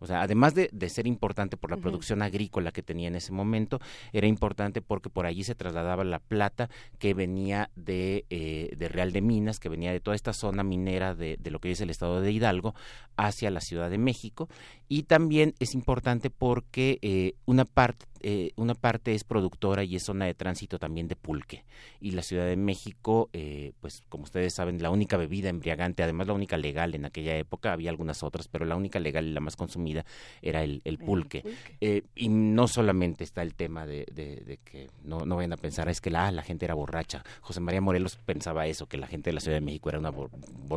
o 0.00 0.06
sea, 0.06 0.22
además 0.22 0.54
de, 0.54 0.70
ser 0.88 1.06
importante 1.06 1.56
por 1.56 1.70
la 1.70 1.76
producción 1.76 2.22
agrícola 2.22 2.72
que 2.72 2.82
tenía 2.82 3.08
en 3.08 3.14
ese 3.14 3.32
momento, 3.32 3.80
era 4.12 4.26
importante 4.26 4.82
porque 4.82 5.10
por 5.10 5.26
allí 5.26 5.44
se 5.44 5.54
trasladaba 5.54 6.04
la 6.04 6.18
plata 6.18 6.68
que 6.98 7.14
venía 7.14 7.70
de, 7.76 8.24
eh, 8.30 8.74
de 8.76 8.88
Real 8.88 9.12
de 9.12 9.20
Minas, 9.20 9.60
que 9.60 9.68
venía 9.68 9.92
de 9.92 10.00
toda 10.00 10.16
esta 10.16 10.32
zona 10.32 10.64
minera 10.64 11.14
de, 11.14 11.36
de, 11.38 11.50
lo 11.50 11.60
que 11.60 11.70
es 11.70 11.80
el 11.80 11.90
estado 11.90 12.20
de 12.20 12.32
Hidalgo, 12.32 12.74
hacia 13.16 13.50
la 13.50 13.60
Ciudad 13.60 13.90
de 13.90 13.98
México. 13.98 14.48
Y 14.88 15.04
también 15.04 15.54
es 15.60 15.74
importante 15.74 16.30
porque 16.30 16.98
eh, 17.02 17.34
una 17.44 17.64
parte 17.64 18.06
eh, 18.22 18.52
una 18.56 18.74
parte 18.74 19.14
es 19.14 19.24
productora 19.24 19.84
y 19.84 19.96
es 19.96 20.02
zona 20.02 20.26
de 20.26 20.34
tránsito 20.34 20.78
también 20.78 21.08
de 21.08 21.16
pulque. 21.16 21.64
Y 22.00 22.12
la 22.12 22.22
Ciudad 22.22 22.46
de 22.46 22.56
México, 22.56 23.30
eh, 23.32 23.72
pues 23.80 24.02
como 24.08 24.24
ustedes 24.24 24.54
saben, 24.54 24.82
la 24.82 24.90
única 24.90 25.16
bebida 25.16 25.48
embriagante, 25.48 26.02
además 26.02 26.26
la 26.26 26.34
única 26.34 26.56
legal 26.56 26.94
en 26.94 27.04
aquella 27.04 27.36
época, 27.36 27.72
había 27.72 27.90
algunas 27.90 28.22
otras, 28.22 28.48
pero 28.48 28.64
la 28.64 28.76
única 28.76 29.00
legal 29.00 29.26
y 29.26 29.32
la 29.32 29.40
más 29.40 29.56
consumida 29.56 30.04
era 30.42 30.62
el, 30.62 30.80
pulque. 31.04 31.44
Eh, 31.80 32.02
y 32.14 32.28
no 32.28 32.68
solamente 32.68 33.24
está 33.24 33.42
el 33.42 33.54
tema 33.54 33.86
de, 33.86 34.06
de, 34.12 34.58
que 34.64 34.88
no, 35.02 35.20
no 35.20 35.36
vayan 35.36 35.54
a 35.54 35.56
pensar, 35.56 35.88
es 35.88 36.00
que 36.00 36.10
la, 36.10 36.30
la 36.30 36.42
gente 36.42 36.66
era 36.66 36.74
borracha. 36.74 37.24
José 37.40 37.60
María 37.60 37.80
Morelos 37.80 38.18
pensaba 38.24 38.66
eso, 38.66 38.86
que 38.86 38.98
la 38.98 39.06
gente 39.06 39.30
de 39.30 39.34
la 39.34 39.40
Ciudad 39.40 39.56
de 39.56 39.62
México 39.62 39.88
era 39.88 39.98
una 39.98 40.12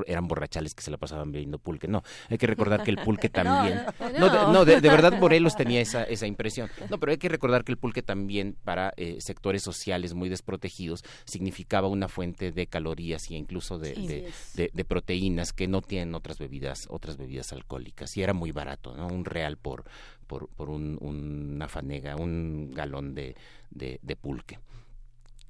eran 0.08 0.28
borrachales 0.28 0.74
que 0.74 0.82
se 0.82 0.92
la 0.92 0.98
pasaban 0.98 1.32
bebiendo 1.32 1.60
pulque. 1.60 1.88
No, 1.88 2.04
hay 2.30 2.38
que 2.38 2.48
recordar 2.48 2.84
que 2.84 2.92
el 2.92 2.98
pulque 2.98 3.30
también... 3.30 3.82
no, 4.20 4.66
de, 4.66 4.80
de, 4.80 4.90
verdad 4.90 5.20
Morelos 5.20 5.56
tenía 5.56 5.82
esa, 5.82 6.04
esa 6.04 6.26
impresión. 6.26 6.70
No, 6.90 7.00
pero 7.00 7.12
hay 7.12 7.18
que 7.18 7.30
recordar 7.34 7.64
que 7.64 7.72
el 7.72 7.78
pulque 7.78 8.02
también 8.02 8.56
para 8.64 8.94
eh, 8.96 9.18
sectores 9.20 9.62
sociales 9.62 10.14
muy 10.14 10.30
desprotegidos 10.30 11.04
significaba 11.26 11.88
una 11.88 12.08
fuente 12.08 12.52
de 12.52 12.68
calorías 12.68 13.30
y 13.30 13.36
incluso 13.36 13.78
de, 13.78 14.32
de, 14.54 14.86
proteínas 14.86 15.54
que 15.54 15.68
no 15.68 15.82
tienen 15.82 16.16
otras 16.16 16.40
bebidas 16.40 16.88
otras 16.90 17.18
bebidas 17.18 17.52
alcohólicas 17.54 18.16
y 18.18 18.24
era 18.24 18.34
muy 18.34 18.52
barato, 18.52 18.96
¿no? 18.96 19.08
Un 19.08 19.26
real 19.26 19.58
por 19.58 19.84
por, 20.28 20.48
por 20.48 20.70
un, 20.70 20.98
una 21.02 21.68
fanega, 21.68 22.16
un 22.16 22.72
galón 22.74 23.14
de, 23.14 23.36
de 23.72 24.16
pulque. 24.16 24.58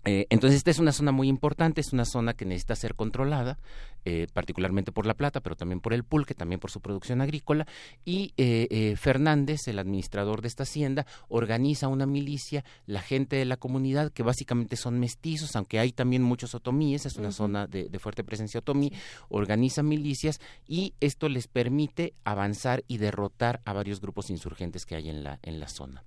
Eh, 0.06 0.28
entonces 0.30 0.58
esta 0.58 0.72
es 0.72 0.80
una 0.80 0.92
zona 0.92 1.12
muy 1.12 1.28
importante, 1.30 1.82
es 1.82 1.94
una 1.94 2.06
zona 2.06 2.34
que 2.34 2.46
necesita 2.46 2.76
ser 2.76 2.96
controlada, 2.96 3.58
eh, 4.06 4.28
particularmente 4.34 4.92
por 4.92 5.06
la 5.06 5.14
plata, 5.14 5.40
pero 5.40 5.56
también 5.56 5.80
por 5.80 5.94
el 5.94 6.04
pulque, 6.04 6.34
también 6.34 6.60
por 6.60 6.72
su 6.72 6.82
producción 6.82 7.22
agrícola. 7.22 7.66
Y 8.04 8.34
eh, 8.38 8.96
Fernández, 8.98 9.68
el 9.68 9.80
administrador 9.80 10.42
de 10.42 10.50
esta 10.50 10.64
hacienda, 10.64 11.06
organiza 11.30 11.88
una 11.88 12.06
milicia, 12.06 12.66
la 12.86 13.02
gente 13.02 13.38
de 13.38 13.46
la 13.46 13.58
comunidad, 13.58 14.12
que 14.12 14.24
básicamente 14.24 14.76
son 14.76 15.00
mestizos, 15.00 15.56
aunque 15.56 15.80
hay 15.80 15.92
también 15.92 16.24
muchos 16.24 16.54
otomíes, 16.54 17.06
es 17.06 17.16
una 17.16 17.32
zona 17.32 17.68
de, 17.68 17.90
de, 17.90 18.00
fuerte 18.00 18.24
presencia 18.24 18.60
otomí, 18.60 18.92
organiza 19.30 19.84
milicias 19.84 20.40
y 20.68 20.94
esto 21.00 21.30
les 21.30 21.48
permite 21.48 22.14
avanzar 22.26 22.84
y 22.88 22.98
derrotar 22.98 23.62
a 23.66 23.74
varios 23.74 24.02
grupos 24.02 24.30
insurgentes 24.30 24.86
que 24.86 24.96
hay 24.96 25.10
en 25.10 25.24
la, 25.24 25.40
en 25.44 25.60
la 25.60 25.68
zona. 25.68 26.04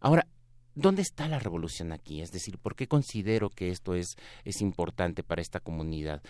Ahora, 0.00 0.26
¿Dónde 0.74 1.02
está 1.02 1.28
la 1.28 1.38
revolución 1.38 1.92
aquí? 1.92 2.20
Es 2.20 2.32
decir, 2.32 2.58
¿por 2.58 2.76
qué 2.76 2.86
considero 2.86 3.50
que 3.50 3.70
esto 3.70 3.94
es, 3.94 4.16
es 4.44 4.60
importante 4.60 5.22
para 5.22 5.42
esta 5.42 5.60
comunidad? 5.60 6.22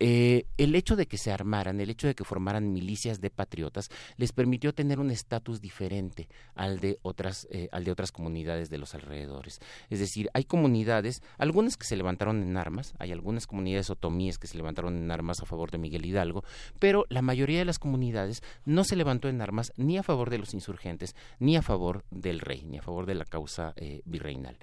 Eh, 0.00 0.46
el 0.56 0.76
hecho 0.76 0.94
de 0.94 1.06
que 1.06 1.18
se 1.18 1.32
armaran, 1.32 1.80
el 1.80 1.90
hecho 1.90 2.06
de 2.06 2.14
que 2.14 2.24
formaran 2.24 2.72
milicias 2.72 3.20
de 3.20 3.30
patriotas, 3.30 3.88
les 4.16 4.32
permitió 4.32 4.72
tener 4.72 5.00
un 5.00 5.10
estatus 5.10 5.60
diferente 5.60 6.28
al 6.54 6.78
de 6.78 6.98
otras, 7.02 7.48
eh, 7.50 7.68
al 7.72 7.84
de 7.84 7.90
otras 7.90 8.12
comunidades 8.12 8.70
de 8.70 8.78
los 8.78 8.94
alrededores. 8.94 9.58
Es 9.90 9.98
decir, 9.98 10.30
hay 10.34 10.44
comunidades, 10.44 11.20
algunas 11.36 11.76
que 11.76 11.84
se 11.84 11.96
levantaron 11.96 12.42
en 12.42 12.56
armas, 12.56 12.94
hay 12.98 13.10
algunas 13.10 13.48
comunidades 13.48 13.90
otomíes 13.90 14.38
que 14.38 14.46
se 14.46 14.56
levantaron 14.56 14.96
en 14.96 15.10
armas 15.10 15.40
a 15.40 15.46
favor 15.46 15.72
de 15.72 15.78
Miguel 15.78 16.06
Hidalgo, 16.06 16.44
pero 16.78 17.04
la 17.08 17.22
mayoría 17.22 17.58
de 17.58 17.64
las 17.64 17.80
comunidades 17.80 18.42
no 18.64 18.84
se 18.84 18.94
levantó 18.94 19.28
en 19.28 19.40
armas 19.40 19.72
ni 19.76 19.98
a 19.98 20.04
favor 20.04 20.30
de 20.30 20.38
los 20.38 20.54
insurgentes, 20.54 21.16
ni 21.40 21.56
a 21.56 21.62
favor 21.62 22.04
del 22.10 22.38
rey, 22.38 22.62
ni 22.64 22.78
a 22.78 22.82
favor 22.82 23.06
de 23.06 23.16
la 23.16 23.24
causa 23.24 23.72
eh, 23.76 23.87
virreinal. 24.04 24.56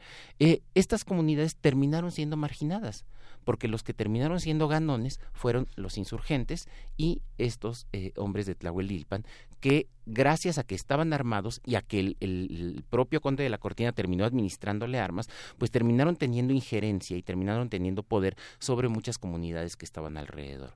estas 0.74 1.04
comunidades 1.06 1.56
terminaron 1.56 2.12
siendo 2.12 2.38
marginadas 2.38 3.06
porque 3.46 3.70
los 3.70 3.84
que 3.84 3.94
terminaron 3.94 4.42
siendo 4.42 4.68
ganones 4.68 5.22
fueron 5.32 5.68
los 5.76 5.98
insurgentes 5.98 6.68
y 6.98 7.22
estos 7.38 7.88
eh, 7.94 8.12
hombres 8.18 8.46
de 8.48 8.56
Tlahuelilpan 8.56 9.24
que 9.62 9.88
gracias 10.06 10.58
a 10.58 10.64
que 10.64 10.76
estaban 10.76 11.14
armados 11.14 11.62
y 11.66 11.76
a 11.76 11.82
que 11.82 12.16
el, 12.20 12.84
propio 12.90 13.22
conde 13.22 13.44
de 13.44 13.50
la 13.50 13.58
Cortina 13.58 13.94
terminó 13.94 14.26
administrándole 14.26 15.00
armas, 15.00 15.30
pues 15.58 15.72
terminaron 15.72 16.18
teniendo 16.18 16.54
injerencia 16.54 17.18
y 17.18 17.24
terminaron 17.24 17.70
teniendo 17.70 18.04
poder 18.04 18.36
sobre 18.60 18.90
muchas 18.90 19.18
comunidades 19.18 19.76
que 19.78 19.86
estaban 19.86 20.18
alrededor. 20.18 20.74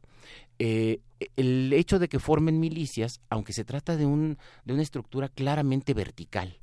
Eh, 0.58 1.02
el 1.36 1.72
hecho 1.74 2.00
de 2.00 2.08
que 2.08 2.20
formen 2.20 2.60
milicias, 2.60 3.22
aunque 3.30 3.54
se 3.54 3.66
trata 3.66 3.96
de, 3.96 4.06
un, 4.06 4.38
de 4.66 4.74
una 4.74 4.82
estructura 4.82 5.30
claramente 5.30 5.94
vertical, 5.94 6.58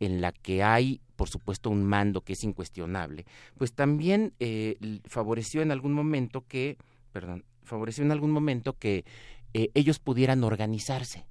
en 0.00 0.20
la 0.20 0.32
que 0.32 0.62
hay 0.62 1.00
por 1.16 1.28
supuesto 1.28 1.68
un 1.68 1.84
mando 1.84 2.20
que 2.20 2.34
es 2.34 2.44
incuestionable, 2.44 3.26
pues 3.56 3.72
también 3.72 4.34
eh, 4.38 5.00
favoreció 5.04 5.62
en 5.62 5.72
algún 5.72 5.92
momento 5.92 6.44
que, 6.46 6.78
perdón, 7.12 7.44
favoreció 7.64 8.04
en 8.04 8.12
algún 8.12 8.30
momento 8.30 8.78
que 8.78 9.04
eh, 9.52 9.70
ellos 9.74 9.98
pudieran 9.98 10.44
organizarse 10.44 11.26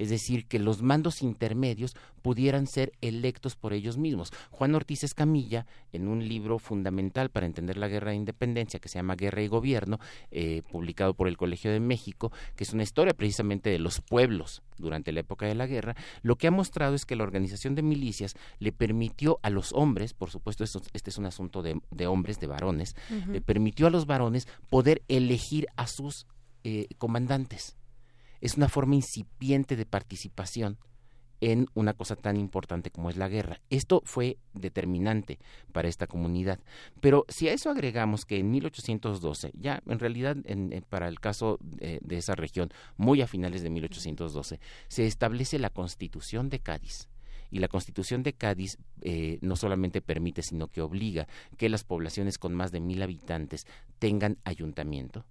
es 0.00 0.08
decir, 0.08 0.46
que 0.46 0.58
los 0.58 0.80
mandos 0.80 1.20
intermedios 1.20 1.94
pudieran 2.22 2.66
ser 2.66 2.92
electos 3.02 3.54
por 3.54 3.74
ellos 3.74 3.98
mismos. 3.98 4.32
Juan 4.50 4.74
Ortiz 4.74 5.04
Escamilla, 5.04 5.66
en 5.92 6.08
un 6.08 6.26
libro 6.26 6.58
fundamental 6.58 7.28
para 7.28 7.44
entender 7.44 7.76
la 7.76 7.86
guerra 7.86 8.12
de 8.12 8.16
independencia 8.16 8.80
que 8.80 8.88
se 8.88 8.98
llama 8.98 9.14
Guerra 9.14 9.42
y 9.42 9.48
Gobierno, 9.48 10.00
eh, 10.30 10.62
publicado 10.72 11.12
por 11.12 11.28
el 11.28 11.36
Colegio 11.36 11.70
de 11.70 11.80
México, 11.80 12.32
que 12.56 12.64
es 12.64 12.72
una 12.72 12.82
historia 12.82 13.12
precisamente 13.12 13.68
de 13.68 13.78
los 13.78 14.00
pueblos 14.00 14.62
durante 14.78 15.12
la 15.12 15.20
época 15.20 15.44
de 15.44 15.54
la 15.54 15.66
guerra, 15.66 15.94
lo 16.22 16.36
que 16.36 16.46
ha 16.46 16.50
mostrado 16.50 16.94
es 16.94 17.04
que 17.04 17.14
la 17.14 17.24
organización 17.24 17.74
de 17.74 17.82
milicias 17.82 18.36
le 18.58 18.72
permitió 18.72 19.38
a 19.42 19.50
los 19.50 19.74
hombres, 19.74 20.14
por 20.14 20.30
supuesto 20.30 20.64
este 20.64 21.10
es 21.10 21.18
un 21.18 21.26
asunto 21.26 21.60
de, 21.62 22.06
hombres, 22.06 22.40
de 22.40 22.46
varones, 22.46 22.96
le 23.28 23.42
permitió 23.42 23.86
a 23.86 23.90
los 23.90 24.06
varones 24.06 24.48
poder 24.70 25.02
elegir 25.08 25.66
a 25.76 25.86
sus 25.86 26.26
eh, 26.64 26.86
comandantes 26.96 27.76
es 28.40 28.56
una 28.56 28.68
forma 28.68 28.94
incipiente 28.94 29.76
de 29.76 29.86
participación 29.86 30.78
en 31.40 31.68
una 31.74 31.94
cosa 31.94 32.16
tan 32.16 32.36
importante 32.36 32.90
como 32.90 33.10
es 33.10 33.16
la 33.16 33.28
guerra. 33.28 33.60
Esto 33.70 34.02
fue 34.04 34.38
determinante 34.52 35.38
para 35.72 35.88
esta 35.88 36.06
comunidad. 36.06 36.60
Pero 37.00 37.24
si 37.28 37.48
a 37.48 37.52
eso 37.52 37.70
agregamos 37.70 38.26
que 38.26 38.38
en 38.38 38.50
1812, 38.50 39.52
ya 39.54 39.82
en 39.86 39.98
realidad 39.98 40.36
para 40.88 41.08
el 41.08 41.18
caso 41.18 41.58
de, 41.60 42.00
esa 42.10 42.34
región, 42.34 42.70
muy 42.96 43.22
a 43.22 43.26
finales 43.26 43.62
de 43.62 43.70
1812, 43.70 44.60
se 44.88 45.06
establece 45.06 45.58
la 45.58 45.70
Constitución 45.70 46.50
de 46.50 46.60
Cádiz. 46.60 47.08
Y 47.52 47.58
la 47.58 47.68
Constitución 47.68 48.22
de 48.22 48.34
Cádiz 48.34 48.78
eh, 49.00 49.38
no 49.40 49.56
solamente 49.56 50.00
permite, 50.02 50.42
sino 50.42 50.68
que 50.68 50.82
obliga 50.82 51.26
que 51.56 51.68
las 51.68 51.82
poblaciones 51.82 52.38
con 52.38 52.54
más 52.54 52.70
de 52.70 52.80
mil 52.80 53.02
habitantes 53.02 53.66
tengan 53.98 54.38
ayuntamiento 54.44 55.24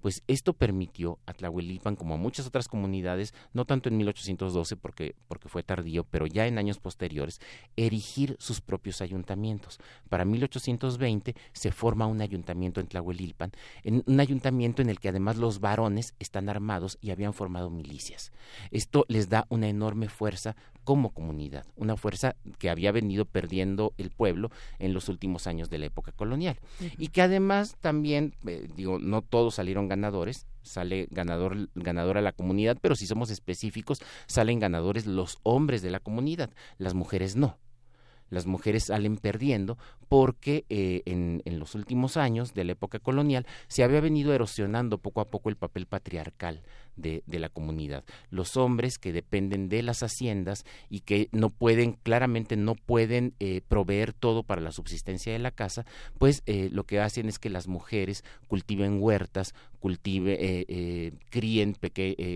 pues 0.00 0.22
esto 0.26 0.52
permitió 0.52 1.18
a 1.26 1.32
Tlahuelipan, 1.32 1.96
como 1.96 2.14
a 2.14 2.18
muchas 2.18 2.46
otras 2.46 2.68
comunidades, 2.68 3.34
no 3.52 3.64
tanto 3.64 3.88
en 3.88 3.96
1812 3.96 4.76
porque, 4.76 5.14
porque 5.28 5.48
fue 5.48 5.62
tardío, 5.62 6.04
pero 6.04 6.26
ya 6.26 6.46
en 6.46 6.58
años 6.58 6.78
posteriores, 6.78 7.40
erigir 7.76 8.36
sus 8.38 8.60
propios 8.60 9.00
ayuntamientos. 9.00 9.78
Para 10.08 10.24
1820 10.24 11.34
se 11.52 11.72
forma 11.72 12.06
un 12.06 12.20
ayuntamiento 12.20 12.80
en 12.80 12.86
Tlahuelilpan, 12.86 13.52
en 13.84 14.02
un 14.06 14.20
ayuntamiento 14.20 14.82
en 14.82 14.90
el 14.90 15.00
que 15.00 15.08
además 15.08 15.36
los 15.36 15.60
varones 15.60 16.14
están 16.18 16.48
armados 16.48 16.98
y 17.00 17.10
habían 17.10 17.34
formado 17.34 17.70
milicias. 17.70 18.32
Esto 18.70 19.04
les 19.08 19.28
da 19.28 19.46
una 19.48 19.68
enorme 19.68 20.08
fuerza 20.08 20.56
como 20.84 21.10
comunidad, 21.10 21.66
una 21.76 21.96
fuerza 21.96 22.36
que 22.58 22.70
había 22.70 22.90
venido 22.90 23.24
perdiendo 23.24 23.92
el 23.98 24.10
pueblo 24.10 24.50
en 24.78 24.94
los 24.94 25.08
últimos 25.08 25.46
años 25.46 25.70
de 25.70 25.78
la 25.78 25.86
época 25.86 26.12
colonial 26.12 26.58
y 26.98 27.08
que 27.08 27.22
además 27.22 27.76
también, 27.80 28.34
eh, 28.46 28.66
digo, 28.76 28.98
no 28.98 29.22
todos 29.22 29.54
salieron 29.54 29.88
ganadores, 29.90 30.46
sale 30.62 31.08
ganador 31.10 31.68
ganadora 31.74 32.22
la 32.22 32.32
comunidad, 32.32 32.78
pero 32.80 32.94
si 32.94 33.06
somos 33.06 33.30
específicos, 33.30 34.00
salen 34.26 34.60
ganadores 34.60 35.04
los 35.04 35.38
hombres 35.42 35.82
de 35.82 35.90
la 35.90 35.98
comunidad, 36.00 36.50
las 36.78 36.94
mujeres 36.94 37.36
no. 37.36 37.58
Las 38.30 38.46
mujeres 38.46 38.84
salen 38.84 39.16
perdiendo 39.16 39.76
porque 40.08 40.64
eh, 40.68 41.02
en, 41.04 41.42
en, 41.44 41.58
los 41.58 41.74
últimos 41.74 42.16
años 42.16 42.54
de 42.54 42.62
la 42.62 42.72
época 42.72 43.00
colonial 43.00 43.44
se 43.66 43.82
había 43.82 44.00
venido 44.00 44.32
erosionando 44.32 44.98
poco 44.98 45.20
a 45.20 45.24
poco 45.24 45.48
el 45.48 45.56
papel 45.56 45.86
patriarcal 45.86 46.62
de, 47.00 47.22
la 47.26 47.48
comunidad. 47.48 48.04
Los 48.30 48.56
hombres 48.56 48.98
que 48.98 49.12
dependen 49.12 49.68
de 49.68 49.82
las 49.82 50.02
haciendas 50.02 50.64
y 50.88 51.00
que 51.00 51.28
no 51.32 51.50
pueden, 51.50 51.92
claramente 51.92 52.56
no 52.56 52.74
pueden 52.74 53.34
eh, 53.40 53.62
proveer 53.66 54.12
todo 54.12 54.42
para 54.42 54.60
la 54.60 54.72
subsistencia 54.72 55.32
de 55.32 55.38
la 55.38 55.50
casa, 55.50 55.86
pues 56.18 56.42
eh, 56.46 56.68
lo 56.72 56.84
que 56.84 57.00
hacen 57.00 57.28
es 57.28 57.38
que 57.38 57.50
las 57.50 57.66
mujeres 57.68 58.24
cultiven 58.48 59.02
huertas, 59.02 59.54
cultive, 59.78 60.36
eh, 60.40 61.12
críen 61.30 61.74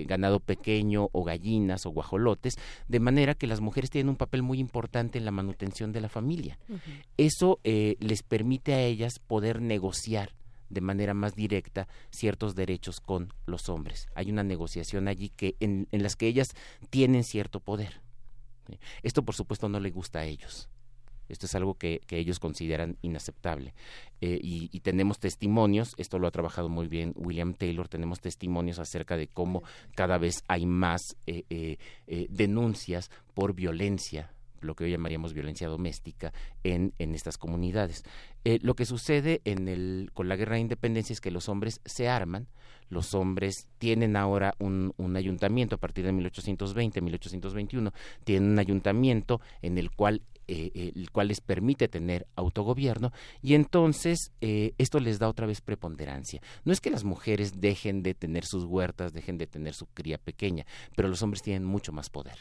ganado 0.07 0.41
pequeño 0.41 1.11
o 1.13 1.25
gallinas 1.25 1.85
o 1.85 1.91
guajolotes, 1.91 2.55
de 2.89 3.01
manera 3.01 3.35
que 3.35 3.47
las 3.47 3.61
mujeres 3.61 3.91
tienen 3.91 4.09
un 4.09 4.17
papel 4.17 4.43
muy 4.43 4.59
importante 4.59 5.19
en 5.19 5.27
la 5.27 5.31
manutención 5.31 5.93
de 5.93 6.01
la 6.01 6.09
familia. 6.09 6.59
Eso 7.19 7.61
les 7.63 8.23
permite 8.23 8.73
a 8.73 8.83
ellas 8.83 9.19
poder 9.19 9.61
negociar 9.61 10.31
de 10.71 10.81
manera 10.81 11.15
más 11.15 11.35
directa 11.35 11.89
ciertos 12.11 12.55
derechos 12.55 13.01
con 13.01 13.33
los 13.47 13.69
hombres. 13.69 14.09
Hay 14.15 14.31
una 14.31 14.43
negociación 14.43 15.09
allí 15.09 15.31
que 15.31 15.57
en, 15.61 15.89
en 15.93 16.03
las 16.03 16.17
que 16.17 16.27
ellas 16.27 16.49
tienen 16.91 17.25
cierto 17.25 17.61
poder. 17.61 18.01
Esto, 19.03 19.25
por 19.25 19.35
supuesto, 19.35 19.69
no 19.69 19.81
le 19.81 19.91
gusta 19.91 20.21
a 20.21 20.25
ellos. 20.25 20.69
Esto 21.29 21.47
es 21.47 21.55
algo 21.55 21.75
que, 21.75 22.01
que 22.07 22.19
ellos 22.19 22.39
consideran 22.39 22.99
inaceptable. 23.03 23.75
Eh, 24.21 24.39
y, 24.43 24.81
tenemos 24.81 25.19
testimonios, 25.19 25.95
esto 25.97 26.19
lo 26.19 26.27
ha 26.27 26.31
trabajado 26.31 26.69
muy 26.69 26.87
bien 26.87 27.13
William 27.17 27.55
Taylor, 27.55 27.89
tenemos 27.89 28.21
testimonios 28.21 28.79
acerca 28.79 29.17
de 29.17 29.29
cómo 29.29 29.63
cada 29.95 30.19
vez 30.19 30.45
hay 30.49 30.67
más 30.67 31.01
eh, 31.27 31.45
eh, 31.49 32.27
denuncias 32.29 33.11
por 33.33 33.55
violencia 33.55 34.34
lo 34.65 34.75
que 34.75 34.85
hoy 34.85 34.91
llamaríamos 34.91 35.33
violencia 35.33 35.69
doméstica 35.69 36.33
en, 36.63 36.93
en 36.99 37.15
estas 37.15 37.39
comunidades. 37.39 38.05
Eh, 38.45 38.59
lo 38.63 38.75
que 38.75 38.87
sucede 38.87 39.41
en 39.45 39.69
el, 39.69 40.11
con 40.13 40.29
la 40.29 40.37
guerra 40.37 40.55
de 40.55 40.63
independencia 40.63 41.13
es 41.13 41.21
que 41.21 41.31
los 41.31 41.49
hombres 41.49 41.81
se 41.85 42.09
arman, 42.09 42.49
los 42.89 43.15
hombres 43.15 43.69
tienen 43.79 44.17
ahora 44.17 44.55
un, 44.59 44.93
un 44.97 45.17
ayuntamiento 45.17 45.77
a 45.77 45.79
partir 45.79 46.05
de 46.05 46.13
1820, 46.13 47.01
1821, 47.01 47.93
tienen 48.25 48.51
un 48.51 48.59
ayuntamiento 48.59 49.41
en 49.63 49.79
el 49.79 49.91
cual 49.91 50.23
eh, 50.49 50.71
eh, 50.75 50.93
el 50.95 51.11
cual 51.11 51.29
les 51.29 51.41
permite 51.41 51.89
tener 51.89 52.27
autogobierno 52.37 53.13
y 53.43 53.55
entonces 53.55 54.33
esto 54.41 55.01
les 55.01 55.19
da 55.19 55.29
otra 55.29 55.47
vez 55.47 55.61
preponderancia. 55.61 56.41
No 56.65 56.73
es 56.73 56.81
que 56.81 56.91
las 56.91 57.05
mujeres 57.05 57.61
dejen 57.61 58.03
de 58.03 58.15
tener 58.15 58.45
sus 58.45 58.65
huertas, 58.65 59.13
dejen 59.13 59.39
de 59.39 59.47
tener 59.47 59.75
su 59.75 59.87
cría 59.87 60.19
pequeña, 60.19 60.67
pero 60.95 61.09
los 61.09 61.23
hombres 61.23 61.43
tienen 61.43 61.65
mucho 61.65 61.93
más 61.93 62.11
poder. 62.11 62.39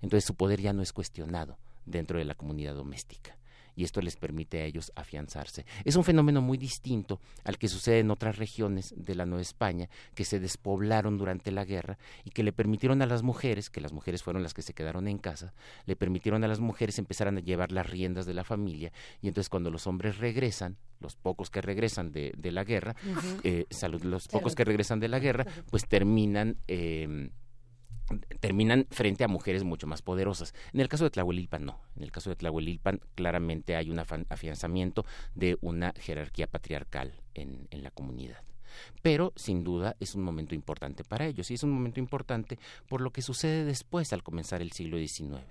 Entonces 0.00 0.24
su 0.24 0.34
poder 0.34 0.60
ya 0.60 0.72
no 0.72 0.82
es 0.82 0.92
cuestionado 0.92 1.58
dentro 1.86 2.18
de 2.18 2.24
la 2.24 2.34
comunidad 2.34 2.74
doméstica 2.74 3.39
y 3.76 3.84
esto 3.84 4.00
les 4.00 4.16
permite 4.16 4.60
a 4.60 4.64
ellos 4.64 4.92
afianzarse. 4.94 5.64
Es 5.84 5.96
un 5.96 6.04
fenómeno 6.04 6.40
muy 6.40 6.58
distinto 6.58 7.20
al 7.44 7.58
que 7.58 7.68
sucede 7.68 8.00
en 8.00 8.10
otras 8.10 8.36
regiones 8.36 8.94
de 8.96 9.14
la 9.14 9.26
Nueva 9.26 9.42
España 9.42 9.88
que 10.14 10.24
se 10.24 10.40
despoblaron 10.40 11.18
durante 11.18 11.50
la 11.50 11.64
guerra 11.64 11.98
y 12.24 12.30
que 12.30 12.42
le 12.42 12.52
permitieron 12.52 13.02
a 13.02 13.06
las 13.06 13.22
mujeres, 13.22 13.70
que 13.70 13.80
las 13.80 13.92
mujeres 13.92 14.22
fueron 14.22 14.42
las 14.42 14.54
que 14.54 14.62
se 14.62 14.74
quedaron 14.74 15.08
en 15.08 15.18
casa, 15.18 15.52
le 15.86 15.96
permitieron 15.96 16.44
a 16.44 16.48
las 16.48 16.60
mujeres 16.60 16.98
empezar 16.98 17.28
a 17.28 17.32
llevar 17.32 17.72
las 17.72 17.88
riendas 17.88 18.26
de 18.26 18.34
la 18.34 18.44
familia 18.44 18.92
y 19.22 19.28
entonces 19.28 19.48
cuando 19.48 19.70
los 19.70 19.86
hombres 19.86 20.18
regresan, 20.18 20.76
los 21.00 21.16
pocos 21.16 21.50
que 21.50 21.62
regresan 21.62 22.12
de, 22.12 22.34
la 22.50 22.64
guerra, 22.64 22.94
eh, 23.42 23.66
los 24.02 24.28
pocos 24.28 24.54
que 24.54 24.64
regresan 24.64 25.00
de 25.00 25.08
la 25.08 25.18
guerra, 25.18 25.46
pues 25.70 25.86
terminan 25.86 26.58
eh, 26.68 27.30
terminan 28.40 28.86
frente 28.90 29.24
a 29.24 29.28
mujeres 29.28 29.64
mucho 29.64 29.86
más 29.86 30.02
poderosas. 30.02 30.54
En 30.72 30.80
el 30.80 30.88
caso 30.88 31.04
de 31.04 31.10
Tlahuelilpan 31.10 31.64
no. 31.64 31.80
En 31.96 32.02
el 32.02 32.12
caso 32.12 32.30
de 32.30 32.36
Tlahuelilpan 32.36 33.00
claramente 33.14 33.76
hay 33.76 33.90
un 33.90 33.98
afianzamiento 33.98 35.04
de 35.34 35.56
una 35.60 35.92
jerarquía 35.96 36.46
patriarcal 36.46 37.12
en, 37.34 37.68
en 37.70 37.82
la 37.82 37.90
comunidad 37.90 38.42
pero 39.02 39.32
sin 39.36 39.64
duda 39.64 39.96
es 40.00 40.14
un 40.14 40.22
momento 40.22 40.54
importante 40.54 41.04
para 41.04 41.26
ellos 41.26 41.50
y 41.50 41.54
es 41.54 41.62
un 41.62 41.70
momento 41.70 42.00
importante 42.00 42.58
por 42.88 43.00
lo 43.00 43.10
que 43.10 43.22
sucede 43.22 43.64
después 43.64 44.12
al 44.12 44.22
comenzar 44.22 44.62
el 44.62 44.72
siglo 44.72 44.98
XIX. 44.98 45.42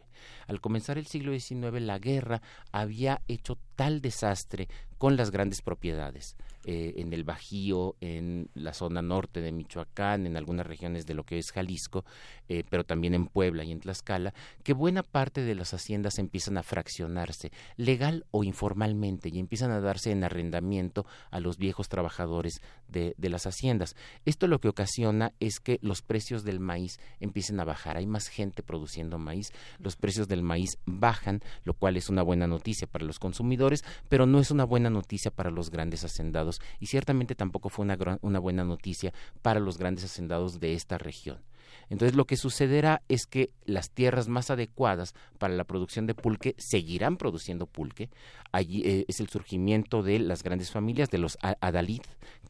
Al 0.47 0.61
comenzar 0.61 0.97
el 0.97 1.07
siglo 1.07 1.37
XIX 1.37 1.81
la 1.81 1.99
guerra 1.99 2.41
había 2.71 3.21
hecho 3.27 3.57
tal 3.75 4.01
desastre 4.01 4.67
con 4.99 5.15
las 5.15 5.31
grandes 5.31 5.61
propiedades, 5.61 6.35
eh, 6.65 6.95
en 6.97 7.13
el 7.13 7.23
Bajío, 7.23 7.95
en 8.01 8.49
la 8.53 8.73
zona 8.73 9.01
norte 9.01 9.39
de 9.39 9.53
Michoacán, 9.53 10.27
en 10.27 10.35
algunas 10.35 10.67
regiones 10.67 11.05
de 11.05 11.13
lo 11.13 11.23
que 11.23 11.37
es 11.37 11.53
Jalisco, 11.53 12.03
eh, 12.49 12.65
pero 12.69 12.83
también 12.83 13.13
en 13.13 13.27
Puebla 13.27 13.63
y 13.63 13.71
en 13.71 13.79
Tlaxcala, 13.79 14.33
que 14.61 14.73
buena 14.73 15.01
parte 15.01 15.41
de 15.41 15.55
las 15.55 15.73
haciendas 15.73 16.19
empiezan 16.19 16.57
a 16.57 16.63
fraccionarse, 16.63 17.53
legal 17.77 18.25
o 18.31 18.43
informalmente, 18.43 19.29
y 19.29 19.39
empiezan 19.39 19.71
a 19.71 19.79
darse 19.79 20.11
en 20.11 20.25
arrendamiento 20.25 21.05
a 21.31 21.39
los 21.39 21.57
viejos 21.57 21.87
trabajadores 21.87 22.61
de, 22.89 23.15
las 23.29 23.45
haciendas. 23.45 23.95
Esto 24.25 24.47
lo 24.47 24.59
que 24.59 24.67
ocasiona 24.67 25.31
es 25.39 25.61
que 25.61 25.79
los 25.81 26.01
precios 26.01 26.43
del 26.43 26.59
maíz 26.59 26.99
empiecen 27.21 27.59
a 27.61 27.63
bajar. 27.63 27.95
Hay 27.95 28.05
más 28.05 28.27
gente 28.27 28.63
produciendo 28.63 29.17
maíz, 29.17 29.53
del 30.15 30.43
maíz 30.43 30.77
bajan, 30.85 31.41
lo 31.63 31.73
cual 31.73 31.97
es 31.97 32.09
una 32.09 32.23
buena 32.23 32.47
noticia 32.47 32.87
para 32.87 33.05
los 33.05 33.19
consumidores, 33.19 33.83
pero 34.07 34.25
no 34.25 34.39
es 34.39 34.51
una 34.51 34.63
buena 34.63 34.89
noticia 34.89 35.31
para 35.31 35.51
los 35.51 35.69
grandes 35.69 36.03
hacendados 36.03 36.61
y 36.79 36.87
ciertamente 36.87 37.35
tampoco 37.35 37.69
fue 37.69 37.85
una, 37.85 37.97
una 38.21 38.39
buena 38.39 38.63
noticia 38.63 39.13
para 39.41 39.59
los 39.59 39.77
grandes 39.77 40.05
hacendados 40.05 40.59
de 40.59 40.73
esta 40.73 40.97
región. 40.97 41.39
Entonces 41.89 42.15
lo 42.15 42.25
que 42.25 42.37
sucederá 42.37 43.01
es 43.09 43.25
que 43.25 43.51
las 43.65 43.89
tierras 43.89 44.27
más 44.27 44.51
adecuadas 44.51 45.15
para 45.37 45.55
la 45.55 45.63
producción 45.63 46.05
de 46.05 46.13
pulque 46.13 46.55
seguirán 46.57 47.17
produciendo 47.17 47.65
pulque. 47.65 48.09
Allí 48.51 48.83
eh, 48.85 49.05
es 49.07 49.19
el 49.19 49.29
surgimiento 49.29 50.03
de 50.03 50.19
las 50.19 50.43
grandes 50.43 50.71
familias, 50.71 51.09
de 51.09 51.17
los 51.17 51.37
adalid, 51.41 52.01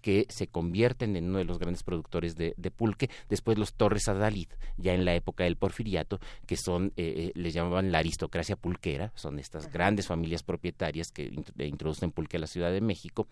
que 0.02 0.26
se 0.30 0.48
convierten 0.48 1.16
en 1.16 1.30
uno 1.30 1.40
de 1.40 1.46
los 1.46 1.60
grandes 1.60 1.84
productores 1.84 2.36
de, 2.36 2.54
pulque, 2.76 3.10
después 3.30 3.58
los 3.58 3.74
Torres 3.74 4.08
Adalid, 4.08 4.50
ya 4.78 4.94
en 4.94 5.06
la 5.06 5.16
época 5.16 5.44
del 5.44 5.56
porfiriato, 5.56 6.20
que 6.46 6.58
son, 6.58 6.94
eh, 6.98 7.32
les 7.36 7.54
llamaban 7.54 7.92
la 7.92 8.00
aristocracia 8.00 8.56
pulquera, 8.56 9.12
son 9.16 9.40
estas 9.40 9.72
grandes 9.72 10.08
familias 10.08 10.44
propietarias 10.44 11.12
que 11.12 11.32
introducen 11.60 12.12
pulque 12.12 12.38
a 12.38 12.40
la 12.40 12.48
Ciudad 12.48 12.72
de 12.72 12.82
México, 12.82 13.28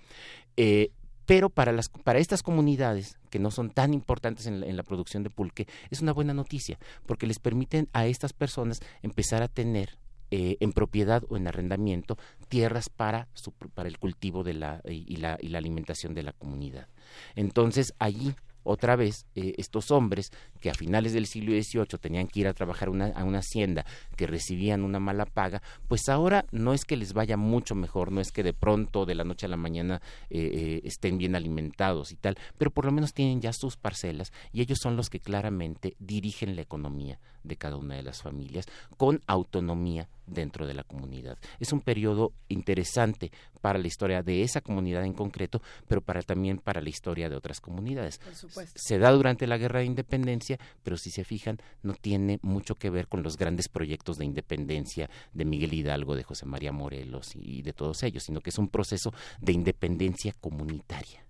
pero 1.28 1.50
para, 1.50 1.74
las, 1.74 1.90
para 1.90 2.20
estas 2.20 2.42
comunidades 2.42 3.18
que 3.30 3.38
no 3.38 3.52
son 3.52 3.70
tan 3.70 3.94
importantes 3.94 4.48
en 4.48 4.76
la, 4.76 4.84
producción 4.84 5.24
de 5.24 5.30
pulque, 5.30 5.68
es 5.92 6.02
una 6.02 6.14
buena 6.14 6.34
noticia, 6.34 6.80
porque 7.06 7.28
les 7.28 7.38
permiten 7.38 7.90
a 7.92 8.08
estas 8.08 8.32
personas 8.32 8.80
empezar 9.04 9.44
a 9.44 9.50
tener 9.50 9.98
eh, 10.32 10.58
en 10.60 10.74
propiedad 10.74 11.24
o 11.30 11.38
en 11.38 11.48
arrendamiento 11.48 12.18
tierras 12.50 12.90
para, 12.90 13.28
para 13.74 13.90
el 13.90 13.98
cultivo 13.98 14.44
de 14.44 14.54
la, 14.54 14.82
y, 14.86 15.18
la, 15.18 15.38
y 15.42 15.50
la 15.50 15.58
alimentación 15.58 16.14
de 16.14 16.24
la 16.24 16.34
comunidad. 16.34 16.88
Entonces, 17.36 17.94
allí 18.00 18.36
otra 18.68 18.96
vez 18.96 19.26
eh, 19.36 19.54
estos 19.58 19.92
hombres 19.92 20.32
que 20.60 20.70
a 20.70 20.74
finales 20.74 21.14
del 21.14 21.26
siglo 21.26 21.52
XVIII 21.52 21.98
tenían 22.00 22.28
que 22.28 22.42
ir 22.42 22.48
a 22.48 22.54
trabajar 22.54 22.90
a 22.90 23.24
una 23.24 23.40
hacienda, 23.40 23.86
que 24.16 24.28
recibían 24.28 24.84
una 24.84 25.00
mala 25.00 25.26
paga, 25.26 25.62
pues 25.88 26.10
ahora 26.10 26.46
no 26.52 26.74
es 26.74 26.86
que 26.86 26.98
les 26.98 27.14
vaya 27.14 27.38
mucho 27.38 27.76
mejor, 27.76 28.12
no 28.12 28.22
es 28.22 28.32
que 28.32 28.44
de 28.44 28.54
pronto, 28.54 29.06
de 29.06 29.16
la 29.16 29.24
noche 29.24 29.46
a 29.46 29.50
la 29.50 29.58
mañana, 29.58 30.02
eh, 30.30 30.52
eh, 30.54 30.82
estén 30.84 31.18
bien 31.18 31.36
alimentados 31.36 32.12
y 32.12 32.16
tal, 32.16 32.38
pero 32.58 32.72
por 32.72 32.86
lo 32.86 32.92
menos 32.92 33.14
tienen 33.14 33.42
ya 33.42 33.54
sus 33.54 33.78
parcelas 33.78 34.32
y 34.52 34.62
ellos 34.62 34.80
son 34.82 34.96
los 34.96 35.10
que 35.10 35.20
claramente 35.20 35.96
dirigen 36.00 36.56
la 36.56 36.62
economía 36.62 37.20
de 37.44 37.56
cada 37.56 37.78
una 37.78 37.96
de 37.96 38.04
las 38.04 38.22
familias 38.22 38.66
con 38.98 39.22
autonomía 39.28 40.10
dentro 40.26 40.68
de 40.68 40.74
la 40.74 40.84
comunidad. 40.84 41.38
Es 41.60 41.72
un 41.72 41.82
periodo 41.82 42.34
interesante 42.50 43.32
para 43.58 43.80
la 43.80 43.88
historia 43.88 44.24
de 44.24 44.44
esa 44.44 44.62
comunidad 44.62 45.04
en 45.06 45.14
concreto, 45.14 45.62
pero 45.88 46.02
para 46.02 46.22
también 46.22 46.58
para 46.58 46.82
la 46.82 46.90
historia 46.90 47.30
de 47.30 47.36
otras 47.36 47.62
comunidades. 47.62 48.20
Se 48.76 48.98
da 48.98 49.12
durante 49.12 49.48
la 49.48 49.58
Guerra 49.58 49.80
de 49.80 49.86
Independencia, 49.86 50.60
pero 50.84 50.98
si 50.98 51.12
se 51.12 51.24
fijan, 51.24 51.58
no 51.84 51.94
tiene 51.94 52.40
mucho 52.42 52.76
que 52.76 52.90
ver 52.90 53.08
con 53.08 53.24
los 53.24 53.38
grandes 53.38 53.70
proyectos 53.70 54.18
de 54.18 54.26
independencia 54.26 55.10
de 55.34 55.46
Miguel 55.46 55.74
Hidalgo, 55.74 56.16
de 56.16 56.24
José 56.24 56.46
María 56.46 56.72
Morelos 56.72 57.36
y 57.36 57.62
de 57.62 57.74
todos 57.74 58.04
ellos, 58.04 58.24
sino 58.24 58.42
que 58.42 58.50
es 58.50 58.58
un 58.58 58.70
proceso 58.70 59.14
de 59.40 59.54
independencia 59.54 60.34
comunitaria 60.40 61.27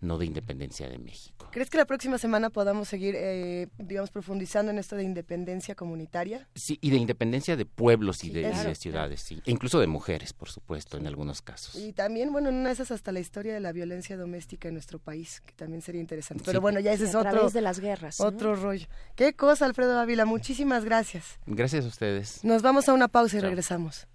no 0.00 0.18
de 0.18 0.26
independencia 0.26 0.88
de 0.88 0.98
México. 0.98 1.48
¿Crees 1.52 1.70
que 1.70 1.78
la 1.78 1.86
próxima 1.86 2.18
semana 2.18 2.50
podamos 2.50 2.88
seguir, 2.88 3.14
eh, 3.16 3.68
digamos, 3.78 4.10
profundizando 4.10 4.70
en 4.70 4.78
esto 4.78 4.96
de 4.96 5.04
independencia 5.04 5.74
comunitaria? 5.74 6.48
Sí, 6.54 6.78
y 6.80 6.90
de 6.90 6.96
independencia 6.96 7.56
de 7.56 7.64
pueblos 7.64 8.24
y 8.24 8.30
de, 8.30 8.74
ciudades, 8.74 9.20
sí. 9.20 9.40
E 9.44 9.50
incluso 9.50 9.80
de 9.80 9.86
mujeres, 9.86 10.32
por 10.32 10.48
supuesto, 10.48 10.96
en 10.96 11.06
algunos 11.06 11.42
casos. 11.42 11.76
Y 11.76 11.92
también, 11.92 12.32
bueno, 12.32 12.48
en 12.48 12.56
una 12.56 12.68
de 12.68 12.74
esas 12.74 12.90
hasta 12.90 13.12
la 13.12 13.20
historia 13.20 13.54
de 13.54 13.60
la 13.60 13.72
violencia 13.72 14.16
doméstica 14.16 14.68
en 14.68 14.74
nuestro 14.74 14.98
país, 14.98 15.40
que 15.44 15.54
también 15.54 15.82
sería 15.82 16.00
interesante. 16.00 16.42
Pero 16.44 16.60
bueno, 16.60 16.80
ya 16.80 16.92
ese 16.92 17.04
es 17.04 17.14
otro... 17.14 17.30
través 17.30 17.52
de 17.52 17.62
las 17.62 17.80
guerras. 17.80 18.20
Otro 18.20 18.56
rollo. 18.56 18.86
Qué 19.14 19.34
cosa, 19.34 19.64
Alfredo 19.64 19.98
Ávila. 19.98 20.24
Muchísimas 20.24 20.84
gracias. 20.84 21.38
Gracias 21.46 21.84
a 21.84 21.88
ustedes. 21.88 22.44
Nos 22.44 22.62
vamos 22.62 22.88
a 22.88 22.94
una 22.94 23.08
pausa 23.08 23.38
y 23.38 23.40
regresamos. 23.40 24.06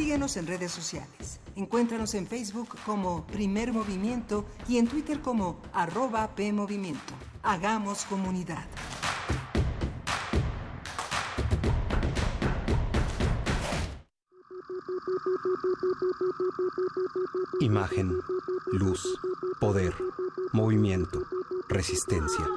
Síguenos 0.00 0.38
en 0.38 0.46
redes 0.46 0.72
sociales. 0.72 1.40
Encuéntranos 1.56 2.14
en 2.14 2.26
Facebook 2.26 2.70
como 2.86 3.26
Primer 3.26 3.70
Movimiento 3.70 4.46
y 4.66 4.78
en 4.78 4.88
Twitter 4.88 5.20
como 5.20 5.60
arroba 5.74 6.34
PMovimiento. 6.34 7.12
Hagamos 7.42 8.06
comunidad. 8.06 8.64
Imagen, 17.60 18.10
luz, 18.72 19.06
poder, 19.60 19.92
movimiento, 20.54 21.26
resistencia. 21.68 22.48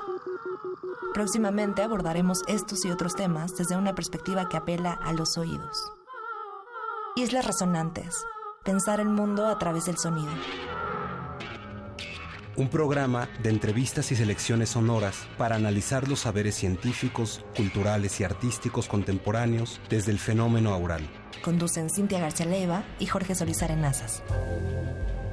Próximamente 1.14 1.84
abordaremos 1.84 2.44
estos 2.48 2.86
y 2.86 2.90
otros 2.90 3.16
temas 3.16 3.54
desde 3.58 3.76
una 3.76 3.94
perspectiva 3.96 4.48
que 4.48 4.56
apela 4.56 4.94
a 4.94 5.12
los 5.12 5.38
oídos. 5.38 5.92
Islas 7.16 7.46
Resonantes. 7.46 8.26
Pensar 8.64 9.00
el 9.00 9.08
mundo 9.08 9.46
a 9.46 9.60
través 9.60 9.86
del 9.86 10.00
sonido. 10.00 10.32
Un 12.56 12.70
programa 12.70 13.30
de 13.44 13.52
entrevistas 13.52 14.12
y 14.12 14.16
selecciones 14.16 14.70
sonoras 14.70 15.28
para 15.38 15.56
analizar 15.56 16.08
los 16.08 16.22
saberes 16.22 16.56
científicos, 16.56 17.46
culturales 17.56 18.20
y 18.20 18.24
artísticos 18.24 18.88
contemporáneos 18.88 19.80
desde 19.92 20.12
el 20.12 20.18
fenómeno 20.18 20.74
aural. 20.74 21.08
Conducen 21.44 21.92
Cintia 21.92 22.20
García 22.20 22.48
Leiva 22.48 22.84
y 22.98 23.06
Jorge 23.06 23.36
Solís 23.36 23.62
Arenazas. 23.62 24.24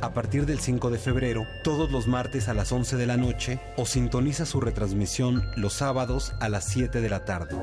A 0.02 0.12
partir 0.12 0.44
del 0.44 0.60
5 0.60 0.90
de 0.90 0.98
febrero, 0.98 1.44
todos 1.64 1.90
los 1.90 2.06
martes 2.06 2.50
a 2.50 2.54
las 2.54 2.72
11 2.72 2.96
de 2.96 3.06
la 3.06 3.16
noche, 3.16 3.58
o 3.78 3.86
sintoniza 3.86 4.44
su 4.44 4.60
retransmisión 4.60 5.42
los 5.56 5.72
sábados 5.74 6.34
a 6.40 6.50
las 6.50 6.66
7 6.66 7.00
de 7.00 7.08
la 7.08 7.24
tarde. 7.24 7.56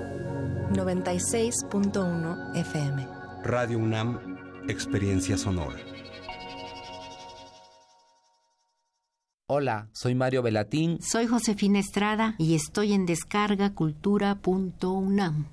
96.1 0.72 2.56
FM. 2.56 3.17
Radio 3.48 3.80
UNAM, 3.80 4.68
Experiencia 4.68 5.38
Sonora. 5.38 5.80
Hola, 9.48 9.90
soy 9.94 10.16
Mario 10.16 10.44
Velatín. 10.44 11.02
Soy 11.02 11.28
Josefina 11.28 11.80
Estrada 11.80 12.36
y 12.40 12.56
estoy 12.56 12.92
en 12.92 13.06
descargacultura.unam. 13.06 15.46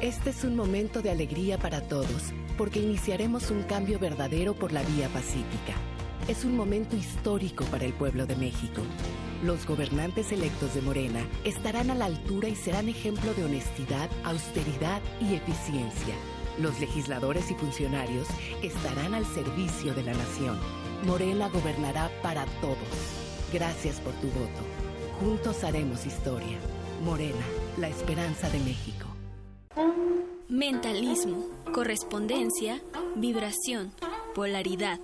Este 0.00 0.30
es 0.30 0.44
un 0.44 0.56
momento 0.56 1.02
de 1.02 1.10
alegría 1.10 1.58
para 1.58 1.80
todos, 1.80 2.32
porque 2.58 2.80
iniciaremos 2.80 3.50
un 3.50 3.62
cambio 3.62 3.98
verdadero 3.98 4.54
por 4.54 4.72
la 4.72 4.82
vía 4.82 5.08
pacífica. 5.08 5.74
Es 6.28 6.44
un 6.44 6.54
momento 6.56 6.96
histórico 6.96 7.64
para 7.66 7.84
el 7.84 7.92
pueblo 7.94 8.26
de 8.26 8.36
México. 8.36 8.82
Los 9.42 9.66
gobernantes 9.66 10.30
electos 10.32 10.74
de 10.74 10.82
Morena 10.82 11.26
estarán 11.44 11.90
a 11.90 11.94
la 11.94 12.04
altura 12.06 12.48
y 12.48 12.56
serán 12.56 12.88
ejemplo 12.88 13.34
de 13.34 13.44
honestidad, 13.44 14.10
austeridad 14.24 15.00
y 15.20 15.34
eficiencia 15.34 16.14
los 16.58 16.80
legisladores 16.80 17.50
y 17.50 17.54
funcionarios 17.54 18.26
estarán 18.62 19.14
al 19.14 19.26
servicio 19.26 19.94
de 19.94 20.02
la 20.02 20.12
nación. 20.12 20.58
Morena 21.04 21.48
gobernará 21.48 22.10
para 22.22 22.46
todos. 22.60 22.76
Gracias 23.52 24.00
por 24.00 24.12
tu 24.14 24.28
voto. 24.28 24.62
Juntos 25.20 25.64
haremos 25.64 26.06
historia. 26.06 26.58
Morena, 27.04 27.44
la 27.78 27.88
esperanza 27.88 28.48
de 28.50 28.58
México. 28.60 29.06
Mentalismo, 30.48 31.48
correspondencia, 31.72 32.80
vibración, 33.16 33.92
polaridad, 34.34 35.00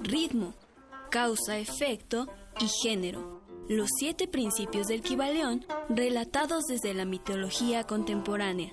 ritmo, 0.00 0.54
causa-efecto 1.10 2.28
y 2.60 2.66
género. 2.82 3.40
Los 3.68 3.88
siete 3.98 4.26
principios 4.26 4.88
del 4.88 5.02
Kibaleón 5.02 5.64
relatados 5.88 6.64
desde 6.66 6.94
la 6.94 7.04
mitología 7.04 7.84
contemporánea. 7.84 8.72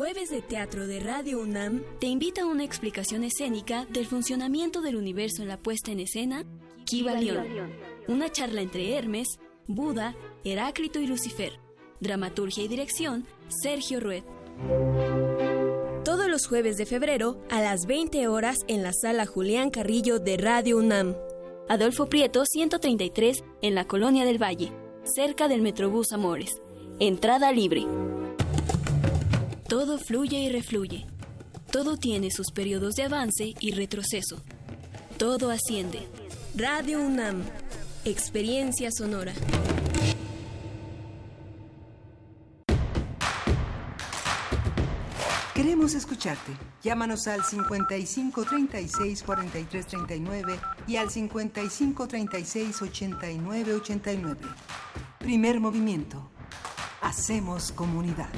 Jueves 0.00 0.30
de 0.30 0.40
Teatro 0.40 0.86
de 0.86 0.98
Radio 0.98 1.42
UNAM 1.42 1.82
te 1.98 2.06
invita 2.06 2.40
a 2.40 2.46
una 2.46 2.64
explicación 2.64 3.22
escénica 3.22 3.84
del 3.90 4.06
funcionamiento 4.06 4.80
del 4.80 4.96
universo 4.96 5.42
en 5.42 5.48
la 5.48 5.58
puesta 5.58 5.92
en 5.92 6.00
escena 6.00 6.46
Kibalión. 6.86 7.44
Una 8.08 8.32
charla 8.32 8.62
entre 8.62 8.96
Hermes, 8.96 9.28
Buda, 9.66 10.16
Heráclito 10.42 11.00
y 11.00 11.06
Lucifer. 11.06 11.52
Dramaturgia 12.00 12.64
y 12.64 12.68
dirección 12.68 13.26
Sergio 13.48 14.00
Rued. 14.00 14.24
Todos 16.02 16.28
los 16.28 16.46
jueves 16.46 16.78
de 16.78 16.86
febrero 16.86 17.38
a 17.50 17.60
las 17.60 17.84
20 17.84 18.26
horas 18.26 18.56
en 18.68 18.82
la 18.82 18.94
sala 18.94 19.26
Julián 19.26 19.68
Carrillo 19.68 20.18
de 20.18 20.38
Radio 20.38 20.78
UNAM. 20.78 21.14
Adolfo 21.68 22.06
Prieto 22.06 22.46
133 22.46 23.44
en 23.60 23.74
la 23.74 23.86
Colonia 23.86 24.24
del 24.24 24.42
Valle, 24.42 24.72
cerca 25.04 25.46
del 25.46 25.60
Metrobús 25.60 26.12
Amores. 26.12 26.62
Entrada 27.00 27.52
libre. 27.52 27.84
Todo 29.70 29.98
fluye 29.98 30.36
y 30.36 30.48
refluye. 30.48 31.06
Todo 31.70 31.96
tiene 31.96 32.32
sus 32.32 32.50
periodos 32.50 32.96
de 32.96 33.04
avance 33.04 33.54
y 33.60 33.70
retroceso. 33.70 34.42
Todo 35.16 35.48
asciende. 35.52 36.08
Radio 36.56 37.00
UNAM. 37.00 37.44
Experiencia 38.04 38.90
sonora. 38.90 39.32
Queremos 45.54 45.94
escucharte. 45.94 46.50
Llámanos 46.82 47.28
al 47.28 47.44
55 47.44 48.44
36 48.44 49.22
43 49.22 49.86
39 49.86 50.58
y 50.88 50.96
al 50.96 51.10
55 51.10 52.08
36 52.08 52.82
89 52.82 53.74
89. 53.74 54.40
Primer 55.20 55.60
movimiento. 55.60 56.28
Hacemos 57.02 57.70
comunidad. 57.70 58.30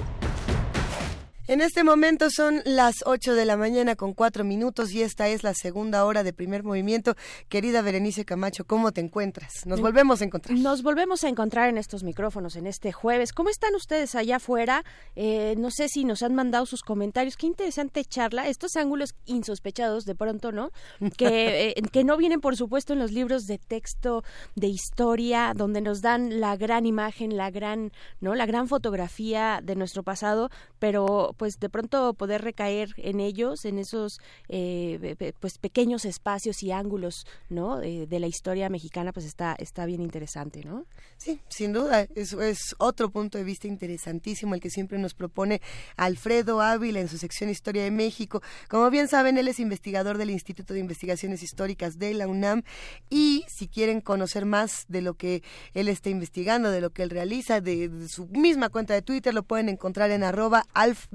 En 1.49 1.61
este 1.61 1.83
momento 1.83 2.31
son 2.31 2.63
las 2.65 3.03
8 3.05 3.35
de 3.35 3.45
la 3.45 3.57
mañana 3.57 3.97
con 3.97 4.15
4 4.15 4.45
minutos 4.45 4.93
y 4.93 5.03
esta 5.03 5.27
es 5.27 5.43
la 5.43 5.55
segunda 5.55 6.05
hora 6.05 6.23
de 6.23 6.33
primer 6.33 6.63
movimiento. 6.63 7.17
Querida 7.49 7.83
Berenice 7.83 8.25
Camacho, 8.25 8.65
¿cómo 8.65 8.93
te 8.93 9.01
encuentras? 9.01 9.67
Nos 9.67 9.81
volvemos 9.81 10.21
a 10.21 10.25
encontrar. 10.25 10.57
Nos 10.57 10.85
volvemos 10.85 11.25
a 11.25 11.29
encontrar 11.29 11.69
en 11.69 11.79
estos 11.79 12.05
micrófonos 12.05 12.55
en 12.55 12.69
este 12.69 12.93
jueves. 12.93 13.33
¿Cómo 13.33 13.49
están 13.49 13.75
ustedes 13.75 14.15
allá 14.15 14.37
afuera? 14.37 14.85
Eh, 15.17 15.57
no 15.59 15.73
sé 15.73 15.89
si 15.89 16.05
nos 16.05 16.23
han 16.23 16.33
mandado 16.37 16.65
sus 16.65 16.83
comentarios. 16.83 17.37
Qué 17.37 17.49
interesante 17.49 18.05
charla. 18.05 18.47
Estos 18.47 18.77
ángulos 18.77 19.17
insospechados 19.27 20.05
de 20.05 20.15
pronto, 20.15 20.53
¿no? 20.53 20.71
Que, 21.17 21.71
eh, 21.77 21.83
que 21.91 22.05
no 22.05 22.17
vienen, 22.17 22.41
por 22.41 22.57
supuesto, 22.57 22.93
en 22.93 23.01
los 23.01 23.11
libros 23.11 23.47
de 23.47 23.59
texto, 23.59 24.23
de 24.55 24.69
historia, 24.69 25.55
donde 25.57 25.81
nos 25.81 26.03
dan 26.03 26.39
la 26.39 26.57
gran 26.57 26.87
imagen, 26.87 27.37
la 27.37 27.51
gran, 27.51 27.91
¿no? 28.21 28.37
La 28.37 28.47
gran 28.47 28.69
fotografía 28.69 29.59
de 29.61 29.75
nuestro 29.75 30.05
pasado, 30.05 30.49
pero 30.79 31.32
pues 31.33 31.59
de 31.59 31.69
pronto 31.69 32.15
poder 32.15 32.43
recaer 32.43 32.91
en 32.97 33.21
ellos, 33.21 33.65
en 33.65 33.79
esos 33.79 34.19
eh, 34.49 35.35
pues 35.41 35.59
pequeños 35.59 36.05
espacios 36.05 36.63
y 36.63 36.73
ángulos, 36.73 37.27
¿no? 37.49 37.79
de 37.79 38.21
la 38.21 38.27
historia 38.27 38.69
mexicana, 38.69 39.13
pues 39.13 39.27
está 39.27 39.57
está 39.59 39.87
bien 39.87 40.03
interesante, 40.03 40.65
¿no? 40.65 40.87
Sí, 41.17 41.41
sin 41.49 41.73
duda, 41.73 42.07
eso 42.15 42.43
es 42.43 42.75
otro 42.79 43.11
punto 43.11 43.39
de 43.39 43.45
vista 43.45 43.69
interesantísimo 43.69 44.55
el 44.55 44.61
que 44.61 44.71
siempre 44.71 44.99
nos 44.99 45.15
propone 45.15 45.61
Alfredo 45.97 46.61
Ávila 46.61 47.01
en 47.01 47.09
su 47.09 47.19
sección 47.19 47.51
Historia 47.51 47.85
de 47.85 47.91
México. 47.91 48.43
Como 48.69 48.91
bien 48.91 49.09
saben, 49.09 49.39
él 49.39 49.49
es 49.49 49.61
investigador 49.61 50.19
del 50.19 50.31
Instituto 50.31 50.75
de 50.75 50.81
Investigaciones 50.81 51.43
Históricas 51.43 51.99
de 51.99 52.15
la 52.15 52.27
UNAM 52.27 52.63
y 53.09 53.45
si 53.49 53.69
quieren 53.69 54.01
conocer 54.01 54.47
más 54.47 54.85
de 54.89 55.01
lo 55.01 55.15
que 55.15 55.43
él 55.75 55.89
está 55.89 56.11
investigando, 56.11 56.71
de 56.71 56.81
lo 56.81 56.91
que 56.91 57.03
él 57.03 57.11
realiza, 57.11 57.61
de, 57.61 58.09
su 58.09 58.27
misma 58.27 58.69
cuenta 58.69 58.95
de 58.95 59.03
Twitter, 59.03 59.33
lo 59.33 59.43
pueden 59.43 59.69
encontrar 59.69 60.11
en 60.11 60.25
arroba 60.25 60.67
alf 60.75 61.07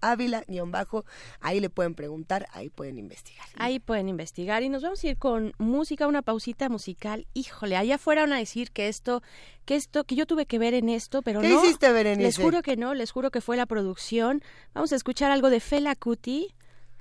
Ávila, 0.00 0.44
guion 0.48 0.70
bajo, 0.70 1.04
ahí 1.40 1.60
le 1.60 1.70
pueden 1.70 1.94
preguntar, 1.94 2.46
ahí 2.52 2.70
pueden 2.70 2.98
investigar. 2.98 3.46
Ahí 3.56 3.78
pueden 3.78 4.08
investigar 4.08 4.62
y 4.62 4.68
nos 4.68 4.82
vamos 4.82 5.02
a 5.04 5.08
ir 5.08 5.18
con 5.18 5.52
música, 5.58 6.06
una 6.06 6.22
pausita 6.22 6.68
musical. 6.68 7.26
Híjole, 7.34 7.76
allá 7.76 7.96
afuera 7.96 8.22
van 8.22 8.32
a 8.32 8.38
decir 8.38 8.70
que 8.70 8.88
esto, 8.88 9.22
que 9.64 9.76
esto, 9.76 10.04
que 10.04 10.14
yo 10.14 10.26
tuve 10.26 10.46
que 10.46 10.58
ver 10.58 10.74
en 10.74 10.88
esto, 10.88 11.22
pero 11.22 11.40
¿Qué 11.40 11.48
no. 11.48 11.62
hiciste, 11.64 11.92
Berenice? 11.92 12.22
Les 12.22 12.38
juro 12.38 12.62
que 12.62 12.76
no, 12.76 12.94
les 12.94 13.10
juro 13.10 13.30
que 13.30 13.40
fue 13.40 13.56
la 13.56 13.66
producción. 13.66 14.42
Vamos 14.72 14.92
a 14.92 14.96
escuchar 14.96 15.30
algo 15.30 15.50
de 15.50 15.60
Fela 15.60 15.94
Kuti. 15.94 16.54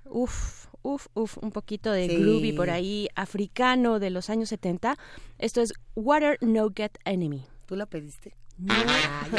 Uf, 0.06 0.68
uf, 0.82 1.08
uf, 1.14 1.38
un 1.41 1.52
poquito 1.52 1.91
de 1.91 2.08
groovy 2.08 2.54
por 2.54 2.70
ahí, 2.70 3.08
africano 3.16 4.00
de 4.00 4.10
los 4.10 4.30
años 4.30 4.50
70. 4.50 4.98
Esto 5.39 5.62
es 5.62 5.74
Water 5.96 6.38
No 6.41 6.70
Get 6.76 6.98
Enemy. 7.06 7.46
¿Tú 7.66 7.76
la 7.76 7.86
pediste? 7.86 8.36
No. 8.58 8.74
malo 8.74 9.38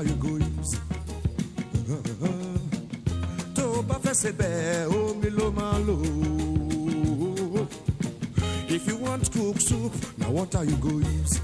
Mário 0.00 0.16
Gomes 0.16 0.80
Tô 3.54 3.82
pa 3.84 4.00
fesebe 4.00 4.46
o 4.88 5.14
milo 5.14 5.52
malo 5.52 6.00
If 8.66 8.88
you 8.88 8.96
want 8.96 9.30
cook 9.30 9.60
soup, 9.60 9.92
now 10.16 10.30
what 10.30 10.54
are 10.54 10.64
you 10.64 10.76
go 10.76 10.88
use? 10.88 11.39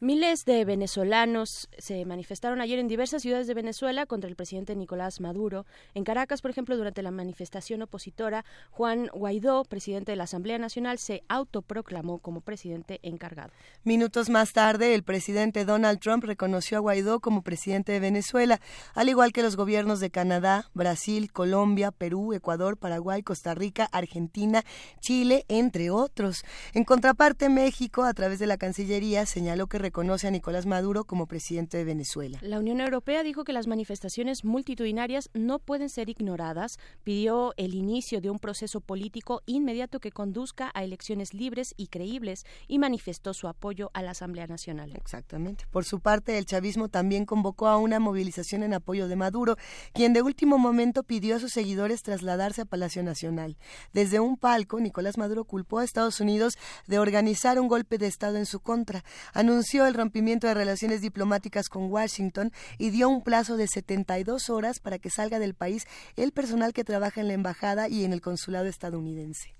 Miles 0.00 0.44
de 0.44 0.64
venezolanos 0.64 1.68
se 1.84 2.06
manifestaron 2.06 2.62
ayer 2.62 2.78
en 2.78 2.88
diversas 2.88 3.20
ciudades 3.20 3.46
de 3.46 3.52
Venezuela 3.52 4.06
contra 4.06 4.30
el 4.30 4.36
presidente 4.36 4.74
Nicolás 4.74 5.20
Maduro. 5.20 5.66
En 5.92 6.02
Caracas, 6.02 6.40
por 6.40 6.50
ejemplo, 6.50 6.78
durante 6.78 7.02
la 7.02 7.10
manifestación 7.10 7.82
opositora, 7.82 8.46
Juan 8.70 9.08
Guaidó, 9.12 9.64
presidente 9.64 10.12
de 10.12 10.16
la 10.16 10.24
Asamblea 10.24 10.56
Nacional, 10.56 10.96
se 10.98 11.22
autoproclamó 11.28 12.20
como 12.20 12.40
presidente 12.40 13.00
encargado. 13.02 13.50
Minutos 13.82 14.30
más 14.30 14.54
tarde, 14.54 14.94
el 14.94 15.02
presidente 15.02 15.66
Donald 15.66 16.00
Trump 16.00 16.24
reconoció 16.24 16.78
a 16.78 16.80
Guaidó 16.80 17.20
como 17.20 17.42
presidente 17.42 17.92
de 17.92 18.00
Venezuela, 18.00 18.62
al 18.94 19.10
igual 19.10 19.34
que 19.34 19.42
los 19.42 19.54
gobiernos 19.54 20.00
de 20.00 20.08
Canadá, 20.08 20.70
Brasil, 20.72 21.32
Colombia, 21.32 21.90
Perú, 21.90 22.32
Ecuador, 22.32 22.78
Paraguay, 22.78 23.22
Costa 23.22 23.54
Rica, 23.54 23.90
Argentina, 23.92 24.64
Chile, 25.00 25.44
entre 25.48 25.90
otros. 25.90 26.46
En 26.72 26.84
contraparte, 26.84 27.50
México, 27.50 28.04
a 28.04 28.14
través 28.14 28.38
de 28.38 28.46
la 28.46 28.56
Cancillería, 28.56 29.26
señaló 29.26 29.66
que 29.66 29.78
reconoce 29.78 30.28
a 30.28 30.30
Nicolás 30.30 30.64
Maduro 30.64 31.04
como 31.04 31.26
presidente 31.26 31.73
de 31.78 31.84
Venezuela. 31.84 32.38
La 32.42 32.58
Unión 32.58 32.80
Europea 32.80 33.22
dijo 33.22 33.44
que 33.44 33.52
las 33.52 33.66
manifestaciones 33.66 34.44
multitudinarias 34.44 35.30
no 35.34 35.58
pueden 35.58 35.88
ser 35.88 36.08
ignoradas, 36.08 36.78
pidió 37.02 37.54
el 37.56 37.74
inicio 37.74 38.20
de 38.20 38.30
un 38.30 38.38
proceso 38.38 38.80
político 38.80 39.42
inmediato 39.46 40.00
que 40.00 40.12
conduzca 40.12 40.70
a 40.74 40.84
elecciones 40.84 41.34
libres 41.34 41.74
y 41.76 41.88
creíbles 41.88 42.44
y 42.68 42.78
manifestó 42.78 43.34
su 43.34 43.48
apoyo 43.48 43.90
a 43.94 44.02
la 44.02 44.12
Asamblea 44.12 44.46
Nacional. 44.46 44.92
Exactamente. 44.94 45.64
Por 45.70 45.84
su 45.84 46.00
parte, 46.00 46.38
el 46.38 46.46
chavismo 46.46 46.88
también 46.88 47.26
convocó 47.26 47.68
a 47.68 47.78
una 47.78 48.00
movilización 48.00 48.62
en 48.62 48.74
apoyo 48.74 49.08
de 49.08 49.16
Maduro, 49.16 49.56
quien 49.92 50.12
de 50.12 50.22
último 50.22 50.58
momento 50.58 51.02
pidió 51.02 51.36
a 51.36 51.40
sus 51.40 51.52
seguidores 51.52 52.02
trasladarse 52.02 52.62
a 52.62 52.64
Palacio 52.66 53.02
Nacional. 53.02 53.56
Desde 53.92 54.20
un 54.20 54.36
palco, 54.36 54.80
Nicolás 54.80 55.18
Maduro 55.18 55.44
culpó 55.44 55.78
a 55.78 55.84
Estados 55.84 56.20
Unidos 56.20 56.54
de 56.86 56.98
organizar 56.98 57.58
un 57.58 57.68
golpe 57.68 57.98
de 57.98 58.06
Estado 58.06 58.36
en 58.36 58.46
su 58.46 58.60
contra. 58.60 59.04
Anunció 59.32 59.86
el 59.86 59.94
rompimiento 59.94 60.46
de 60.46 60.54
relaciones 60.54 61.00
diplomáticas 61.00 61.63
con 61.68 61.90
Washington 61.90 62.50
y 62.78 62.90
dio 62.90 63.08
un 63.08 63.22
plazo 63.22 63.56
de 63.56 63.66
72 63.66 64.50
horas 64.50 64.80
para 64.80 64.98
que 64.98 65.10
salga 65.10 65.38
del 65.38 65.54
país 65.54 65.86
el 66.16 66.32
personal 66.32 66.72
que 66.72 66.84
trabaja 66.84 67.20
en 67.20 67.28
la 67.28 67.34
embajada 67.34 67.88
y 67.88 68.04
en 68.04 68.12
el 68.12 68.20
consulado 68.20 68.66
estadounidense. 68.66 69.54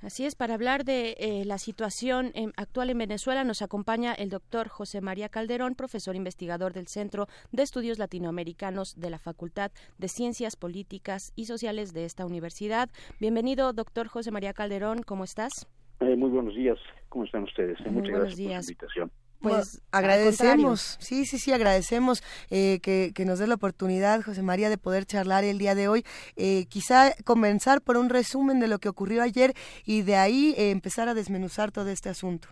Así 0.00 0.24
es, 0.24 0.36
para 0.36 0.54
hablar 0.54 0.84
de 0.84 1.16
eh, 1.18 1.44
la 1.44 1.58
situación 1.58 2.30
en, 2.34 2.52
actual 2.56 2.90
en 2.90 2.98
Venezuela 2.98 3.42
nos 3.42 3.62
acompaña 3.62 4.14
el 4.14 4.30
doctor 4.30 4.68
José 4.68 5.00
María 5.00 5.28
Calderón, 5.28 5.74
profesor 5.74 6.14
investigador 6.14 6.72
del 6.72 6.86
Centro 6.86 7.26
de 7.50 7.64
Estudios 7.64 7.98
Latinoamericanos 7.98 8.94
de 9.00 9.10
la 9.10 9.18
Facultad 9.18 9.72
de 9.98 10.06
Ciencias 10.06 10.54
Políticas 10.54 11.32
y 11.34 11.46
Sociales 11.46 11.92
de 11.94 12.04
esta 12.04 12.24
universidad. 12.24 12.88
Bienvenido, 13.18 13.72
doctor 13.72 14.06
José 14.06 14.30
María 14.30 14.52
Calderón, 14.52 15.02
¿cómo 15.02 15.24
estás? 15.24 15.66
Eh, 15.98 16.14
muy 16.14 16.30
buenos 16.30 16.54
días, 16.54 16.78
¿cómo 17.08 17.24
están 17.24 17.42
ustedes? 17.42 17.76
Muchas 17.90 18.10
gracias 18.10 18.36
días. 18.36 18.48
por 18.48 18.50
la 18.50 18.60
invitación. 18.60 19.27
Pues 19.40 19.82
agradecemos, 19.92 20.96
sí, 21.00 21.24
sí, 21.24 21.38
sí, 21.38 21.52
agradecemos 21.52 22.22
eh, 22.50 22.80
que, 22.82 23.12
que, 23.14 23.24
nos 23.24 23.38
dé 23.38 23.46
la 23.46 23.54
oportunidad, 23.54 24.20
José 24.22 24.42
María, 24.42 24.68
de 24.68 24.78
poder 24.78 25.06
charlar 25.06 25.44
el 25.44 25.58
día 25.58 25.74
de 25.76 25.86
hoy. 25.86 26.04
Eh, 26.36 26.66
quizá 26.68 27.12
comenzar 27.24 27.80
por 27.80 27.96
un 27.96 28.08
resumen 28.08 28.58
de 28.58 28.66
lo 28.66 28.78
que 28.78 28.88
ocurrió 28.88 29.22
ayer 29.22 29.52
y 29.84 30.02
de 30.02 30.16
ahí 30.16 30.54
eh, 30.58 30.70
empezar 30.70 31.08
a 31.08 31.14
desmenuzar 31.14 31.70
todo 31.70 31.88
este 31.90 32.08
asunto. 32.08 32.48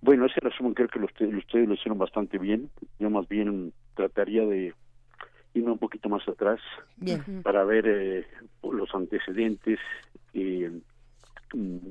Bueno, 0.00 0.26
ese 0.26 0.40
resumen 0.40 0.74
creo 0.74 0.88
que 0.88 0.98
lo 0.98 1.06
ustedes, 1.06 1.68
lo 1.68 1.74
hicieron 1.74 1.98
bastante 1.98 2.38
bien. 2.38 2.70
Yo 2.98 3.10
más 3.10 3.28
bien 3.28 3.72
trataría 3.94 4.44
de 4.44 4.74
irme 5.54 5.72
un 5.72 5.78
poquito 5.78 6.08
más 6.08 6.26
atrás 6.28 6.60
bien. 6.96 7.42
para 7.42 7.64
ver 7.64 7.86
eh, 7.86 8.26
los 8.62 8.94
antecedentes 8.94 9.78
eh, 10.34 10.70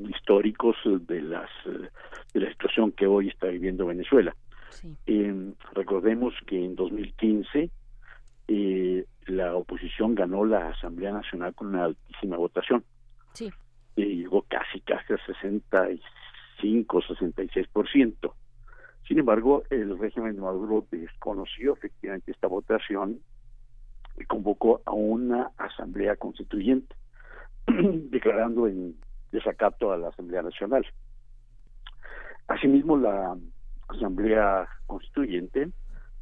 históricos 0.09 0.75
de 0.85 1.21
las 1.21 1.49
de 1.65 2.39
la 2.39 2.49
situación 2.51 2.91
que 2.91 3.07
hoy 3.07 3.29
está 3.29 3.47
viviendo 3.47 3.85
Venezuela. 3.85 4.35
Sí. 4.69 4.95
Eh, 5.05 5.53
recordemos 5.73 6.33
que 6.47 6.63
en 6.63 6.75
2015 6.75 7.69
eh, 8.47 9.05
la 9.27 9.55
oposición 9.55 10.15
ganó 10.15 10.45
la 10.45 10.69
Asamblea 10.69 11.11
Nacional 11.11 11.53
con 11.53 11.67
una 11.67 11.85
altísima 11.85 12.37
votación. 12.37 12.83
Sí. 13.33 13.51
Eh, 13.95 14.05
llegó 14.05 14.41
casi 14.43 14.81
casi 14.81 15.13
a 15.13 15.17
65 15.25 16.03
65, 16.63 17.01
66%. 17.01 18.33
Sin 19.07 19.19
embargo, 19.19 19.63
el 19.69 19.97
régimen 19.99 20.35
de 20.35 20.41
Maduro 20.41 20.85
desconoció 20.89 21.73
efectivamente 21.73 22.31
esta 22.31 22.47
votación 22.47 23.19
y 24.17 24.25
convocó 24.25 24.81
a 24.85 24.91
una 24.91 25.51
asamblea 25.57 26.15
constituyente, 26.15 26.95
declarando 27.67 28.67
en 28.67 28.95
desacato 29.33 29.91
a 29.91 29.97
la 29.97 30.09
Asamblea 30.09 30.43
Nacional. 30.43 30.85
Asimismo, 32.47 32.97
la 32.97 33.35
Asamblea 33.89 34.67
Constituyente 34.85 35.71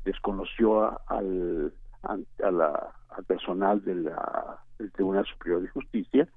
desconoció 0.03 0.99
al, 1.07 1.73
al 2.03 3.25
personal 3.27 3.83
de 3.83 3.95
la, 3.95 4.59
del 4.79 4.91
Tribunal 4.93 5.25
Superior 5.25 5.61
de 5.61 5.67
Justicia 5.67 6.27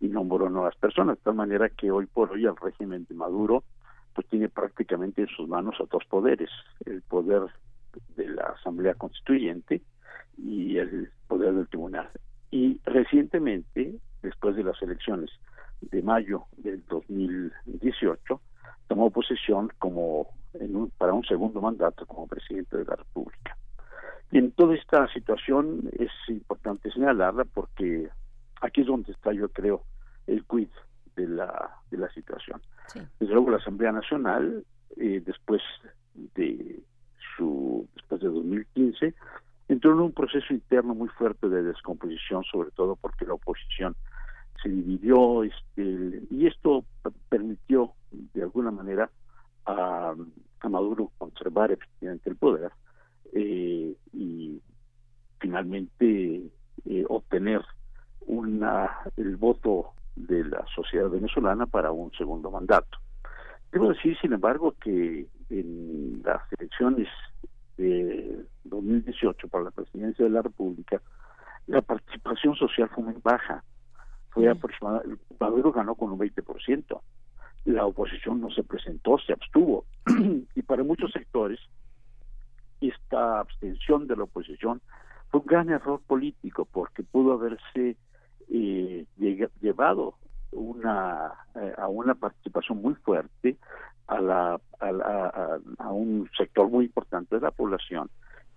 y 0.00 0.08
nombró 0.08 0.48
nuevas 0.48 0.76
personas, 0.76 1.16
de 1.16 1.24
tal 1.24 1.34
manera 1.34 1.68
que 1.70 1.90
hoy 1.90 2.06
por 2.06 2.30
hoy 2.30 2.44
el 2.44 2.56
régimen 2.56 3.04
de 3.08 3.14
Maduro 3.14 3.64
pues 4.14 4.26
tiene 4.28 4.48
prácticamente 4.48 5.22
en 5.22 5.28
sus 5.28 5.48
manos 5.48 5.76
a 5.80 5.84
dos 5.90 6.04
poderes, 6.08 6.50
el 6.84 7.02
poder 7.02 7.42
de 8.16 8.28
la 8.28 8.54
Asamblea 8.58 8.94
Constituyente 8.94 9.82
y 10.36 10.76
el 10.76 11.10
poder 11.26 11.54
del 11.54 11.68
tribunal. 11.68 12.08
Y 12.50 12.80
recientemente, 12.84 13.94
después 14.22 14.56
de 14.56 14.64
las 14.64 14.80
elecciones 14.82 15.30
de 15.80 16.02
mayo 16.02 16.44
del 16.56 16.84
2018, 16.86 18.40
tomó 18.88 19.10
posesión 19.10 19.70
como 19.78 20.28
en 20.54 20.90
para 20.96 21.12
un 21.12 21.24
segundo 21.24 21.60
mandato 21.60 22.06
como 22.06 22.26
presidente 22.26 22.78
de 22.78 22.84
la 22.84 22.96
República. 22.96 23.56
Y 24.30 24.38
en 24.38 24.52
toda 24.52 24.74
esta 24.74 25.06
situación 25.12 25.88
es 25.98 26.10
importante 26.28 26.90
señalarla 26.90 27.44
porque 27.44 28.08
aquí 28.60 28.82
es 28.82 28.86
donde 28.86 29.12
está, 29.12 29.32
yo 29.32 29.48
creo, 29.48 29.84
el 30.26 30.44
quid 30.44 30.68
de 31.16 31.28
la, 31.28 31.70
de 31.90 31.98
la 31.98 32.08
situación. 32.10 32.60
Desde 33.18 33.32
luego 33.32 33.50
la 33.50 33.58
Asamblea 33.58 33.92
Nacional, 33.92 34.64
eh, 34.96 35.22
después 35.24 35.62
de 36.34 36.80
su 37.36 37.88
después 37.94 38.20
de 38.20 38.28
2015, 38.28 39.14
entró 39.68 39.92
en 39.92 40.00
un 40.00 40.12
proceso 40.12 40.52
interno 40.52 40.94
muy 40.94 41.08
fuerte 41.08 41.48
de 41.48 41.62
descomposición, 41.62 42.44
sobre 42.44 42.70
todo 42.70 42.96
porque 42.96 43.26
la 43.26 43.34
oposición 43.34 43.94
se 44.62 44.68
dividió 44.68 45.44
este, 45.44 46.22
y 46.30 46.46
esto 46.46 46.84
permitió 47.28 47.92
de 48.10 48.42
alguna 48.42 48.70
manera 48.70 49.10
a, 49.66 50.14
Maduro 50.68 51.12
conservar 51.16 51.72
efectivamente 51.72 52.28
el 52.28 52.36
poder 52.36 52.70
eh, 53.32 53.94
y 54.12 54.60
finalmente 55.38 56.42
eh, 56.84 57.04
obtener 57.08 57.62
una 58.26 58.98
el 59.16 59.36
voto 59.36 59.92
de 60.14 60.44
la 60.44 60.64
sociedad 60.74 61.08
venezolana 61.08 61.66
para 61.66 61.90
un 61.92 62.12
segundo 62.12 62.50
mandato. 62.50 62.98
Debo 63.72 63.90
decir, 63.90 64.16
sin 64.20 64.32
embargo, 64.32 64.74
que 64.82 65.26
en 65.50 66.22
las 66.24 66.42
elecciones 66.58 67.08
de 67.76 68.44
2018 68.64 69.48
para 69.48 69.64
la 69.64 69.70
presidencia 69.70 70.24
de 70.24 70.30
la 70.30 70.42
República, 70.42 71.00
la 71.66 71.82
participación 71.82 72.54
social 72.56 72.88
fue 72.94 73.04
muy 73.04 73.16
baja. 73.22 73.62
Fue 74.38 74.48
aproximadamente, 74.48 75.20
Maduro 75.40 75.72
ganó 75.72 75.96
con 75.96 76.12
un 76.12 76.18
20%. 76.20 77.00
La 77.64 77.86
oposición 77.86 78.40
no 78.40 78.50
se 78.50 78.62
presentó, 78.62 79.18
se 79.18 79.32
abstuvo. 79.32 79.84
y 80.54 80.62
para 80.62 80.84
muchos 80.84 81.10
sectores, 81.10 81.58
esta 82.80 83.40
abstención 83.40 84.06
de 84.06 84.14
la 84.14 84.22
oposición 84.22 84.80
fue 85.28 85.40
un 85.40 85.46
gran 85.46 85.70
error 85.70 86.00
político 86.06 86.68
porque 86.70 87.02
pudo 87.02 87.32
haberse 87.32 87.96
eh, 88.48 89.06
llevado 89.60 90.14
una 90.52 91.32
eh, 91.56 91.72
a 91.76 91.88
una 91.88 92.14
participación 92.14 92.80
muy 92.80 92.94
fuerte 92.94 93.56
a 94.06 94.20
la, 94.20 94.60
a, 94.78 95.58
a, 95.78 95.92
un 95.92 96.30
sector 96.38 96.70
muy 96.70 96.84
importante 96.84 97.34
de 97.34 97.42
la 97.42 97.50
población 97.50 98.08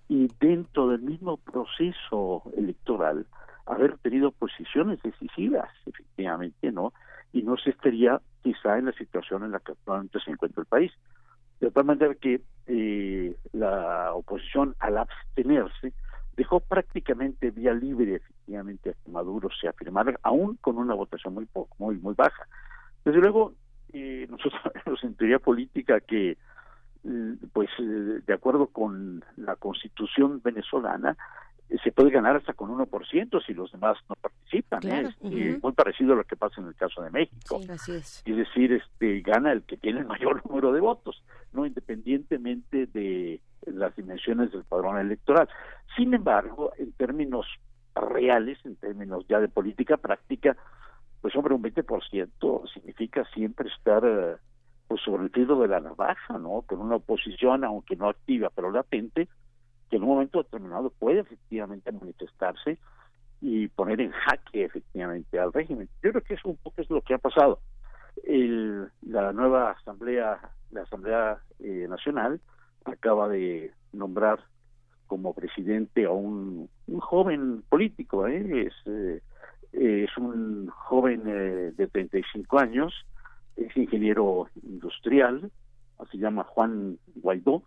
y 0.08 0.30
dentro 0.40 0.90
del 0.90 1.02
mismo 1.02 1.38
proceso 1.38 2.44
electoral 2.56 3.26
haber 3.74 3.98
tenido 4.00 4.32
posiciones 4.32 5.02
decisivas 5.02 5.70
efectivamente 5.86 6.72
no 6.72 6.94
y 7.34 7.44
no 7.44 7.58
se 7.58 7.70
estaría 7.70 8.22
quizá 8.44 8.78
en 8.78 8.86
la 8.86 8.94
situación 8.94 9.44
en 9.44 9.52
la 9.52 9.60
que 9.60 9.72
actualmente 9.72 10.20
se 10.20 10.32
encuentra 10.32 10.62
el 10.62 10.68
país 10.68 10.92
de 11.62 11.72
tal 11.72 11.86
manera 11.86 12.16
que 12.16 12.42
eh, 12.68 13.36
la 13.54 14.14
oposición 14.14 14.76
al 14.80 14.98
abstenerse 14.98 15.94
dejó 16.36 16.60
prácticamente 16.60 17.52
vía 17.52 17.74
libre 17.74 18.16
efectivamente 18.16 18.90
a 18.90 18.94
que 18.94 19.12
Maduro 19.12 19.50
se 19.60 19.68
afirmara, 19.68 20.20
aún 20.24 20.58
con 20.60 20.78
una 20.78 20.96
votación 20.96 21.36
muy 21.36 21.46
poco, 21.46 21.76
muy 21.78 21.98
muy 21.98 22.16
baja. 22.16 22.48
Desde 23.06 23.20
luego, 23.20 23.54
eh, 23.94 24.28
nosotros 24.30 24.64
en 25.04 25.16
teoría 25.16 25.38
política 25.38 26.00
que 26.00 26.38
mm, 27.04 27.34
pues 27.54 27.70
eh, 27.80 28.22
de 28.26 28.34
acuerdo 28.34 28.68
con 28.68 29.24
la 29.38 29.56
constitución 29.56 30.42
venezolana 30.44 31.16
se 31.84 31.92
puede 31.92 32.12
ganar 32.12 32.36
hasta 32.36 32.54
con 32.54 32.70
1% 32.70 33.46
si 33.46 33.54
los 33.54 33.72
demás 33.72 33.98
no 34.10 34.16
participan. 34.16 34.82
es 34.88 35.64
muy 35.64 35.72
parecido 35.74 36.14
a 36.14 36.16
lo 36.18 36.24
que 36.24 36.36
pasa 36.36 36.62
en 36.62 36.68
el 36.68 36.76
caso 36.76 37.02
de 37.02 37.10
México. 37.10 37.60
es. 37.60 38.24
decir, 38.26 38.74
este 38.74 39.22
gana 39.22 39.52
el 39.52 39.64
que 39.64 39.78
tiene 39.78 40.00
el 40.00 40.06
mayor 40.06 40.46
número 40.50 40.72
de 40.74 40.82
votos, 40.82 41.24
no 41.54 41.66
independientemente 41.66 42.88
de 42.88 43.42
las 43.66 43.96
dimensiones 43.96 44.52
del 44.52 44.64
padrón 44.64 44.98
electoral. 44.98 45.48
Sin 45.96 46.14
embargo, 46.14 46.74
en 46.78 46.92
términos 46.94 47.46
reales, 47.96 48.58
en 48.66 48.76
términos 48.76 49.26
ya 49.28 49.40
de 49.40 49.48
política 49.48 49.98
práctica, 49.98 50.58
pues 51.22 51.36
hombre, 51.36 51.54
un 51.54 51.62
20% 51.62 52.74
significa 52.74 53.24
siempre 53.34 53.70
estar 53.70 54.04
eh, 54.06 54.36
pues 54.88 55.02
sobre 55.04 55.24
el 55.24 55.30
filo 55.30 55.60
de 55.60 55.68
la 55.68 55.80
navaja, 55.80 56.38
¿no? 56.38 56.64
Con 56.64 56.80
una 56.80 56.96
oposición, 56.96 57.64
aunque 57.64 57.96
no 57.96 58.10
activa, 58.10 58.50
pero 58.54 58.72
latente, 58.72 59.30
que 59.92 59.98
en 59.98 60.04
un 60.04 60.10
momento 60.10 60.42
determinado 60.42 60.90
puede 60.90 61.20
efectivamente 61.20 61.92
manifestarse 61.92 62.80
y 63.42 63.68
poner 63.68 64.00
en 64.00 64.12
jaque 64.12 64.64
efectivamente 64.64 65.38
al 65.38 65.52
régimen. 65.52 65.90
Yo 66.02 66.12
creo 66.12 66.24
que 66.24 66.36
eso 66.36 66.48
un 66.48 66.58
poco 66.58 66.82
es 66.82 66.90
lo 66.90 67.02
que 67.02 67.14
ha 67.14 67.18
pasado. 67.18 67.60
El, 68.24 68.90
la 69.02 69.34
nueva 69.34 69.72
asamblea, 69.72 70.40
la 70.72 70.82
asamblea 70.84 71.40
eh, 71.60 71.88
nacional, 71.90 72.40
acaba 72.86 73.28
de 73.28 73.74
nombrar 73.92 74.40
como 75.08 75.34
presidente 75.34 76.06
a 76.06 76.12
un, 76.12 76.70
joven 77.00 77.64
político, 77.68 78.28
¿eh? 78.28 78.68
es, 78.68 78.74
eh, 78.86 79.22
es 79.74 80.18
un 80.18 80.68
joven 80.70 81.24
eh, 81.26 81.74
de 81.76 81.88
35 81.88 82.60
años, 82.60 82.94
es 83.58 83.76
ingeniero 83.76 84.48
industrial, 84.64 85.52
se 86.10 86.18
llama 86.18 86.44
Juan 86.46 86.98
Guaidó, 87.16 87.64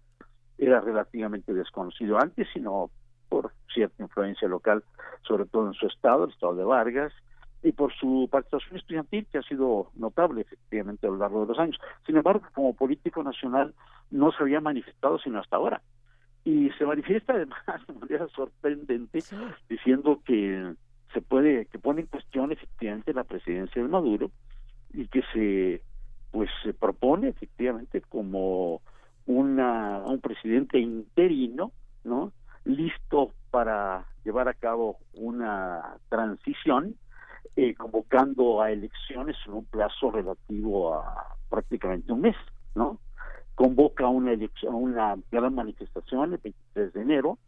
era 0.59 0.81
relativamente 0.81 1.53
desconocido 1.53 2.19
antes, 2.19 2.49
sino 2.53 2.91
por 3.29 3.53
cierta 3.73 4.03
influencia 4.03 4.49
local, 4.49 4.85
sobre 5.23 5.47
todo 5.47 5.67
en 5.67 5.75
su 5.75 5.87
estado, 5.87 6.25
el 6.25 6.31
estado 6.31 6.55
de 6.55 6.65
Vargas, 6.65 7.13
y 7.63 7.73
por 7.73 7.93
su 7.95 8.29
participación 8.31 8.77
estudiantil, 8.77 9.27
que 9.33 9.39
ha 9.39 9.43
sido 9.43 9.91
notable 9.95 10.43
efectivamente 10.43 11.07
a 11.07 11.11
lo 11.11 11.17
largo 11.17 11.41
de 11.41 11.47
los 11.47 11.59
años. 11.59 11.79
Sin 12.05 12.17
embargo, 12.17 12.43
como 12.53 12.75
político 12.75 13.23
nacional 13.23 13.75
no 14.11 14.31
se 14.33 14.43
había 14.43 14.61
manifestado 14.61 15.19
sino 15.19 15.41
hasta 15.41 15.57
ahora. 15.57 15.83
Y 16.45 16.71
se 16.73 16.85
manifiesta 16.85 17.33
además 17.33 17.59
de 17.89 17.95
manera 17.95 18.29
sorprendente 18.29 19.21
diciendo 19.69 20.21
que 20.27 20.75
se 21.15 21.23
puede, 21.23 21.67
que 21.67 21.79
pone 21.79 22.03
en 22.03 22.07
cuestión 22.07 22.53
efectivamente 22.53 23.15
la 23.15 23.25
presidencia 23.25 23.81
de 23.81 23.89
Maduro 23.89 24.31
y 24.93 25.09
que 25.09 25.23
se 25.33 25.83
pues 26.33 26.51
se 26.65 26.75
propone 26.75 27.29
efectivamente 27.29 28.03
como 28.03 28.83
una 29.27 30.03
un 30.05 30.21
presidente 30.21 30.79
interino, 30.79 31.73
¿no? 32.05 32.33
listo 32.65 33.33
para 33.51 34.07
llevar 34.25 34.49
a 34.49 34.55
cabo 34.55 34.99
una 35.15 35.97
transición 36.09 36.97
eh, 37.57 37.75
convocando 37.75 38.63
a 38.63 38.73
elecciones 38.73 39.37
en 39.47 39.53
un 39.53 39.65
plazo 39.67 40.11
relativo 40.11 40.95
a 40.95 41.37
prácticamente 41.49 42.13
un 42.13 42.23
mes, 42.23 42.37
¿no? 42.75 42.99
Convoca 43.55 44.09
una 44.09 44.33
elección, 44.33 44.75
una 44.75 45.15
gran 45.31 45.55
manifestación 45.55 46.33
el 46.33 46.39
23 46.39 46.93
de 46.93 47.03
enero, 47.03 47.39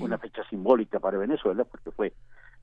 una 0.00 0.16
fecha 0.16 0.42
simbólica 0.48 0.98
para 0.98 1.18
Venezuela 1.18 1.64
porque 1.64 1.90
fue 1.90 2.14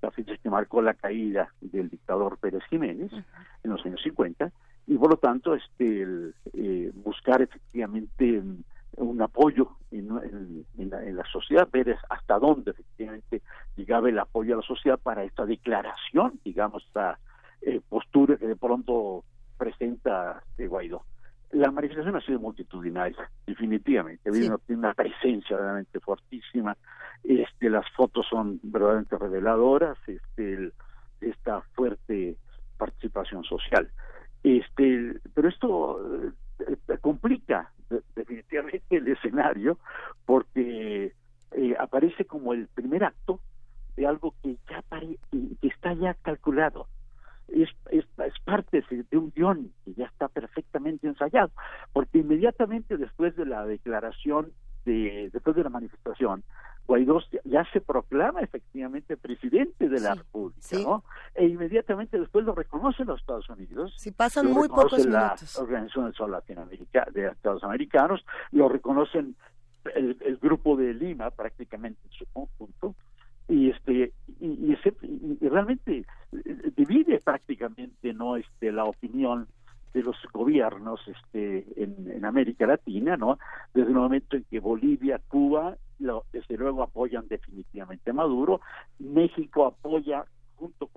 la 0.01 0.09
fecha 0.09 0.35
que 0.37 0.49
marcó 0.49 0.81
la 0.81 0.95
caída 0.95 1.53
del 1.61 1.89
dictador 1.89 2.39
Pérez 2.39 2.63
Jiménez 2.69 3.11
en 3.13 3.69
los 3.69 3.85
años 3.85 4.01
50 4.03 4.51
y 4.87 4.97
por 4.97 5.11
lo 5.11 5.17
tanto 5.17 5.53
este 5.53 6.31
eh, 6.53 6.91
buscar 6.95 7.41
efectivamente 7.41 8.41
un 8.97 9.21
apoyo 9.21 9.77
en, 9.91 10.09
la, 10.77 11.25
sociedad, 11.31 11.67
ver 11.71 11.97
hasta 12.09 12.37
dónde 12.37 12.71
efectivamente 12.71 13.41
llegaba 13.75 14.09
el 14.09 14.19
apoyo 14.19 14.53
a 14.53 14.57
la 14.57 14.63
sociedad 14.63 14.99
para 14.99 15.23
esta 15.23 15.45
declaración, 15.45 16.39
digamos, 16.43 16.83
esta 16.85 17.17
eh, 17.61 17.81
postura 17.87 18.37
que 18.37 18.47
de 18.47 18.55
pronto 18.55 19.23
presenta 19.57 20.43
este 20.49 20.67
Guaidó. 20.67 21.03
La 21.51 21.71
manifestación 21.71 22.15
ha 22.15 22.21
sido 22.21 22.39
multitudinaria, 22.39 23.29
definitivamente. 23.47 24.31
Tiene 24.31 24.55
una 24.69 24.93
presencia 24.93 25.57
realmente 25.57 25.99
fortísima. 25.99 26.77
Este, 27.23 27.69
las 27.69 27.89
fotos 27.95 28.27
son 28.29 28.59
verdaderamente 28.61 29.17
reveladoras. 29.17 29.97
Este, 30.05 30.71
esta 31.21 31.61
fuerte 31.73 32.37
participación 32.77 33.43
social. 33.43 33.89
Este, 34.57 35.19
pero 35.33 35.49
esto 35.49 35.99
complica 37.01 37.71
definitivamente 38.15 38.97
el 38.97 39.07
escenario 39.07 39.77
porque 40.25 41.13
aparece 41.77 42.25
como 42.25 42.53
el 42.53 42.67
primer 42.67 43.03
acto 43.03 43.39
de 43.95 44.07
algo 44.07 44.33
que 44.41 44.57
ya 44.69 44.83
que 45.31 45.67
está 45.67 45.93
ya 45.93 46.13
calculado 46.15 46.87
es, 47.51 47.69
es, 47.91 48.05
parte 48.45 48.83
de 48.89 49.17
un 49.17 49.31
guion 49.35 49.71
que 49.85 49.93
ya 49.93 50.05
está 50.05 50.27
perfectamente 50.27 51.07
ensayado, 51.07 51.51
porque 51.93 52.19
inmediatamente 52.19 52.97
después 52.97 53.35
de 53.35 53.45
la 53.45 53.65
declaración, 53.65 54.51
de, 54.85 55.29
después 55.31 55.55
de 55.55 55.63
la 55.63 55.69
manifestación, 55.69 56.43
Guaidó 56.87 57.21
ya 57.45 57.63
se 57.71 57.81
proclama 57.81 58.41
efectivamente 58.41 59.15
presidente 59.15 59.89
de 59.89 59.99
la 59.99 60.15
República, 60.15 60.79
¿no? 60.79 61.03
E 61.39 61.45
inmediatamente 61.45 62.19
después 62.19 62.43
lo 62.43 62.53
reconocen 62.53 63.07
los 63.07 63.21
Estados 63.21 63.49
Unidos. 63.49 63.93
Sí, 63.95 64.11
pasan 64.11 64.51
muy 64.51 64.67
pocos 64.67 65.05
la 65.05 65.27
minutos. 65.27 65.57
Organización 65.57 66.11
de 66.11 66.27
Latinoamérica, 66.27 67.07
de 67.13 67.27
Estados 67.27 67.63
Americanos, 67.63 68.25
lo 68.51 68.67
reconocen 68.67 69.37
el, 69.95 70.17
el, 70.19 70.37
grupo 70.37 70.75
de 70.75 70.93
Lima 70.93 71.29
prácticamente 71.31 72.01
en 72.03 72.11
su 72.11 72.25
conjunto, 72.33 72.93
y 73.49 73.69
este 73.71 74.13
y, 74.41 74.75
y, 75.41 75.47
realmente 75.47 76.05
eh, 76.31 76.71
divide 76.75 77.19
prácticamente 77.19 78.13
no 78.13 78.35
este 78.35 78.71
la 78.71 78.85
opinión 78.85 79.47
de 79.93 80.03
los 80.03 80.15
gobiernos 80.31 80.99
este 81.07 81.65
en, 81.81 82.11
en 82.11 82.25
América 82.25 82.67
Latina 82.67 83.17
no 83.17 83.39
desde 83.73 83.89
el 83.89 83.95
momento 83.95 84.37
en 84.37 84.43
que 84.43 84.59
Bolivia 84.59 85.19
Cuba 85.27 85.77
lo, 85.97 86.25
desde 86.31 86.57
luego 86.57 86.83
apoyan 86.83 87.27
definitivamente 87.27 88.11
a 88.11 88.13
Maduro 88.13 88.61
México 88.99 89.65
apoya 89.65 90.25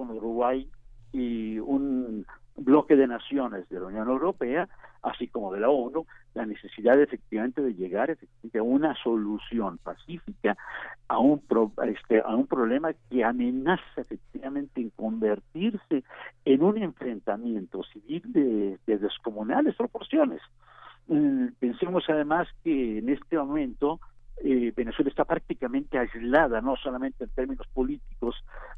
con 0.03 0.17
Uruguay 0.17 0.69
y 1.13 1.59
un 1.61 2.27
bloque 2.57 2.97
de 2.97 3.07
naciones 3.07 3.69
de 3.69 3.79
la 3.79 3.87
Unión 3.87 4.09
Europea, 4.09 4.69
así 5.03 5.29
como 5.29 5.53
de 5.53 5.61
la 5.61 5.71
ONU, 5.71 6.07
la 6.35 6.45
necesidad 6.45 7.01
efectivamente 7.01 7.63
de 7.63 7.75
llegar 7.75 8.11
efectivamente 8.11 8.59
a 8.59 8.63
una 8.63 8.95
solución 9.03 9.79
pacífica 9.79 10.57
a 11.09 11.19
un 11.19 11.43
este, 11.87 12.21
a 12.21 12.35
un 12.35 12.47
problema 12.47 12.93
que 13.11 13.25
amenaza 13.25 13.83
efectivamente 14.01 14.81
en 14.81 14.91
convertirse 14.91 16.05
en 16.45 16.63
un 16.63 16.79
enfrentamiento 16.79 17.83
civil 17.85 18.23
de, 18.25 18.79
descomunales 18.87 19.77
proporciones. 19.77 20.41
Mm, 21.07 21.49
pensemos 21.59 22.05
además 22.09 22.49
que 22.65 22.99
en 22.99 23.09
este 23.09 23.37
momento 23.37 24.01
eh, 24.45 24.73
Venezuela 24.75 25.09
está 25.09 25.25
prácticamente 25.25 25.99
aislada, 25.99 26.61
no 26.61 26.77
solamente 26.77 27.25
en 27.25 27.31
términos 27.31 27.67
políticos 27.73 28.35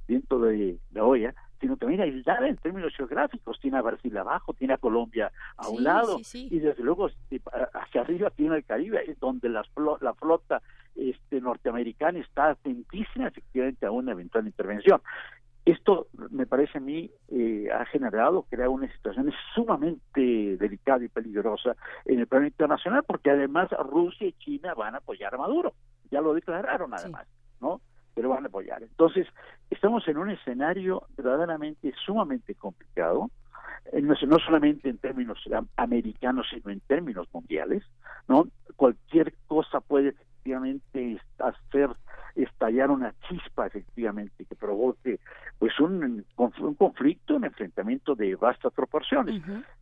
dentro 0.06 0.40
de 0.40 0.78
la 0.94 1.04
OEA, 1.04 1.34
sino 1.60 1.76
también 1.76 2.00
aislada 2.00 2.48
en 2.48 2.56
términos 2.56 2.94
geográficos. 2.96 3.58
Tiene 3.60 3.78
a 3.78 3.82
Brasil 3.82 4.16
abajo, 4.16 4.54
tiene 4.54 4.74
a 4.74 4.78
Colombia 4.78 5.32
a 5.56 5.68
un 5.68 5.84
lado, 5.84 6.18
y 6.32 6.58
desde 6.58 6.82
luego 6.82 7.08
este, 7.08 7.40
hacia 7.74 8.02
arriba 8.02 8.30
tiene 8.30 8.56
el 8.56 8.64
Caribe, 8.64 9.16
donde 9.20 9.48
la, 9.48 9.64
la 10.00 10.14
flota 10.14 10.62
este, 10.94 11.40
norteamericana 11.40 12.18
está 12.18 12.50
atentísima 12.50 13.28
efectivamente 13.28 13.86
a 13.86 13.90
una 13.90 14.12
eventual 14.12 14.46
intervención. 14.46 15.00
Esto, 15.64 16.08
me 16.30 16.44
parece 16.44 16.76
a 16.76 16.80
mí, 16.82 17.10
eh, 17.28 17.68
ha 17.72 17.86
generado, 17.86 18.42
crea 18.50 18.68
una 18.68 18.92
situación 18.92 19.32
sumamente 19.54 20.58
delicada 20.58 21.02
y 21.02 21.08
peligrosa 21.08 21.74
en 22.04 22.20
el 22.20 22.26
plano 22.26 22.46
internacional, 22.46 23.02
porque 23.06 23.30
además 23.30 23.70
Rusia 23.70 24.26
y 24.26 24.34
China 24.34 24.74
van 24.74 24.94
a 24.94 24.98
apoyar 24.98 25.34
a 25.34 25.38
Maduro. 25.38 25.72
Ya 26.10 26.20
lo 26.20 26.34
declararon 26.34 26.92
además, 26.92 27.26
¿no? 27.62 27.80
Pero 28.14 28.28
van 28.28 28.44
a 28.44 28.48
apoyar. 28.48 28.82
Entonces, 28.82 29.26
estamos 29.84 30.08
en 30.08 30.16
un 30.16 30.30
escenario 30.30 31.02
verdaderamente 31.14 31.92
sumamente 32.06 32.54
complicado, 32.54 33.30
eh, 33.92 34.00
no, 34.00 34.38
solamente 34.38 34.88
en 34.88 34.96
términos 34.96 35.38
americanos, 35.76 36.46
sino 36.48 36.70
en 36.70 36.80
términos 36.80 37.28
mundiales, 37.34 37.82
¿no? 38.26 38.48
Cualquier 38.76 39.34
cosa 39.46 39.82
puede 39.82 40.08
efectivamente 40.08 41.20
hacer 41.38 41.90
estallar 42.34 42.90
una 42.90 43.14
chispa 43.28 43.66
efectivamente 43.66 44.44
que 44.44 44.56
provoque 44.56 45.20
pues 45.58 45.78
un, 45.78 46.24
un 46.36 46.74
conflicto, 46.74 47.36
un 47.36 47.44
enfrentamiento 47.44 48.14
de 48.14 48.34
vastas 48.34 48.72
proporciones. 48.72 49.40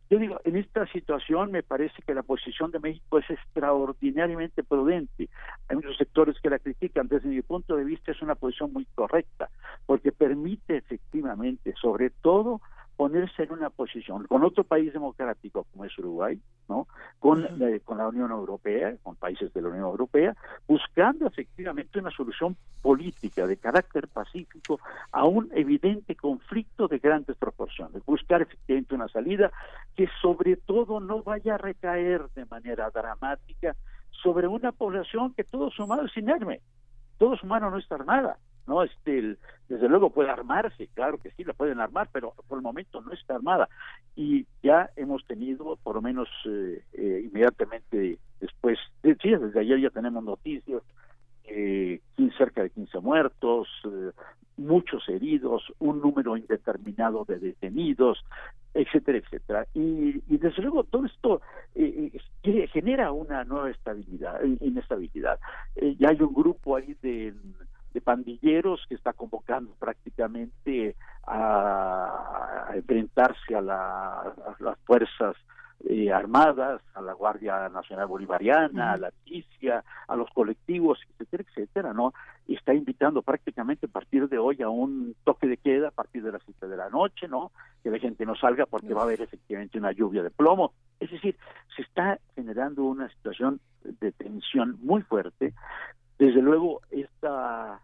Yo 0.09 0.19
digo, 0.19 0.39
en 0.43 0.57
esta 0.57 0.85
situación 0.87 1.51
me 1.51 1.63
parece 1.63 2.01
que 2.05 2.13
la 2.13 2.21
posición 2.21 2.69
de 2.71 2.79
México 2.79 3.17
es 3.17 3.29
extraordinariamente 3.29 4.63
prudente. 4.63 5.29
Hay 5.67 5.75
muchos 5.75 5.97
sectores 5.97 6.39
que 6.39 6.49
la 6.49 6.59
critican. 6.59 7.07
Desde 7.07 7.29
mi 7.29 7.41
punto 7.41 7.75
de 7.75 7.83
vista 7.83 8.11
es 8.11 8.21
una 8.21 8.35
posición 8.35 8.71
muy 8.71 8.85
correcta, 8.93 9.32
permite 10.23 10.77
efectivamente, 10.77 11.73
sobre 11.81 12.09
todo, 12.09 12.61
ponerse 12.95 13.43
en 13.43 13.51
una 13.51 13.69
posición 13.69 14.25
con 14.27 14.41
otro 14.45 14.63
país 14.63 14.93
democrático 14.93 15.65
como 15.69 15.83
es 15.83 15.97
Uruguay, 15.97 16.39
¿no? 16.69 16.87
Con, 17.19 17.45
con 17.83 17.97
la 17.97 18.07
Unión 18.07 18.31
Europea, 18.31 18.95
con 19.03 19.17
países 19.17 19.51
de 19.53 19.61
la 19.61 19.67
Unión 19.67 19.83
Europea, 19.83 20.33
buscando 20.65 21.27
efectivamente 21.27 21.99
una 21.99 22.11
solución 22.11 22.55
política 22.81 23.47
de 23.47 23.57
carácter 23.57 24.07
pacífico 24.07 24.79
a 25.11 25.25
un 25.25 25.49
evidente 25.53 26.15
conflicto 26.15 26.87
de 26.87 26.99
grandes 26.99 27.35
proporciones, 27.35 28.05
buscar 28.05 28.43
efectivamente 28.43 28.95
una 28.95 29.09
salida 29.09 29.51
que 29.93 30.07
sobre 30.21 30.55
todo 30.55 31.01
no 31.01 31.21
vaya 31.21 31.55
a 31.55 31.57
recaer 31.57 32.29
de 32.35 32.45
manera 32.45 32.89
dramática 32.91 33.75
sobre 34.11 34.47
una 34.47 34.71
población 34.71 35.33
que 35.33 35.43
todo 35.43 35.69
sumado 35.71 36.05
es 36.05 36.15
inerme, 36.15 36.61
todo 37.17 37.35
humano 37.43 37.69
no 37.69 37.77
está 37.79 37.95
armada, 37.95 38.37
no 38.67 38.83
este 38.83 39.37
desde 39.73 39.89
luego 39.89 40.11
puede 40.11 40.29
armarse 40.29 40.87
claro 40.93 41.17
que 41.17 41.31
sí 41.31 41.43
la 41.43 41.53
pueden 41.53 41.79
armar 41.79 42.07
pero 42.11 42.33
por 42.47 42.59
el 42.59 42.61
momento 42.61 43.01
no 43.01 43.11
está 43.11 43.35
armada. 43.35 43.67
Y 44.15 44.45
ya 44.61 44.91
hemos 44.95 45.25
tenido 45.25 45.77
por 45.81 45.95
lo 45.95 46.01
menos 46.01 46.29
eh, 46.45 46.83
eh, 46.93 47.21
inmediatamente 47.25 48.19
después 48.39 48.77
sí 49.01 49.29
desde 49.31 49.59
ayer 49.59 49.79
ya 49.79 49.89
tenemos 49.89 50.23
noticias 50.23 50.83
eh, 51.45 52.01
cerca 52.37 52.61
de 52.61 52.69
15 52.69 52.99
muertos 52.99 53.67
muchos 54.57 55.07
heridos 55.09 55.63
un 55.79 56.01
número 56.01 56.37
indeterminado 56.37 57.25
de 57.25 57.39
detenidos 57.39 58.23
etcétera 58.75 59.17
etcétera. 59.17 59.67
Y, 59.73 60.21
y 60.27 60.37
desde 60.37 60.61
luego 60.61 60.83
todo 60.83 61.05
esto 61.05 61.41
genera 62.71 63.11
una 63.11 63.43
nueva 63.43 63.71
estabilidad 63.71 64.39
inestabilidad. 64.61 65.39
Ya 65.97 66.09
hay 66.09 66.21
un 66.21 66.33
grupo 66.33 66.75
ahí 66.75 66.95
de 67.01 67.33
pandilleros 68.03 68.85
que 68.87 68.95
está 68.95 69.13
convocando 69.13 69.73
prácticamente 69.79 70.95
a, 71.25 72.71
enfrentarse 72.75 73.55
a, 73.55 73.61
las 73.61 74.77
fuerzas 74.85 75.35
eh, 75.85 76.11
armadas, 76.11 76.81
a 76.93 77.01
la 77.01 77.13
Guardia 77.13 77.67
Nacional 77.69 78.07
Bolivariana, 78.07 78.93
a 78.93 78.97
la 78.97 79.11
milicia, 79.25 79.83
a 80.07 80.15
los 80.15 80.29
colectivos, 80.31 80.99
etcétera, 81.09 81.43
etcétera, 81.49 81.93
¿no? 81.93 82.13
Y 82.47 82.55
está 82.55 82.73
invitando 82.73 83.21
prácticamente 83.21 83.87
a 83.87 83.89
partir 83.89 84.29
de 84.29 84.37
hoy 84.37 84.61
a 84.61 84.69
un 84.69 85.15
toque 85.23 85.47
de 85.47 85.57
queda 85.57 85.89
a 85.89 85.91
partir 85.91 86.23
de 86.23 86.31
las 86.31 86.41
siete 86.43 86.67
de 86.67 86.77
la 86.77 86.89
noche, 86.89 87.27
¿no? 87.27 87.51
Que 87.83 87.89
la 87.89 87.99
gente 87.99 88.25
no 88.25 88.35
salga 88.35 88.65
porque 88.65 88.93
va 88.93 89.01
a 89.01 89.05
haber 89.05 89.21
efectivamente 89.21 89.77
una 89.77 89.91
lluvia 89.91 90.23
de 90.23 90.29
plomo. 90.29 90.73
Es 90.99 91.11
decir, 91.11 91.35
se 91.75 91.81
está 91.81 92.19
generando 92.35 92.83
una 92.83 93.09
situación 93.09 93.59
de 93.83 94.11
tensión 94.13 94.77
muy 94.81 95.01
fuerte 95.01 95.53
desde 96.23 96.41
luego, 96.41 96.81
esta 96.91 97.81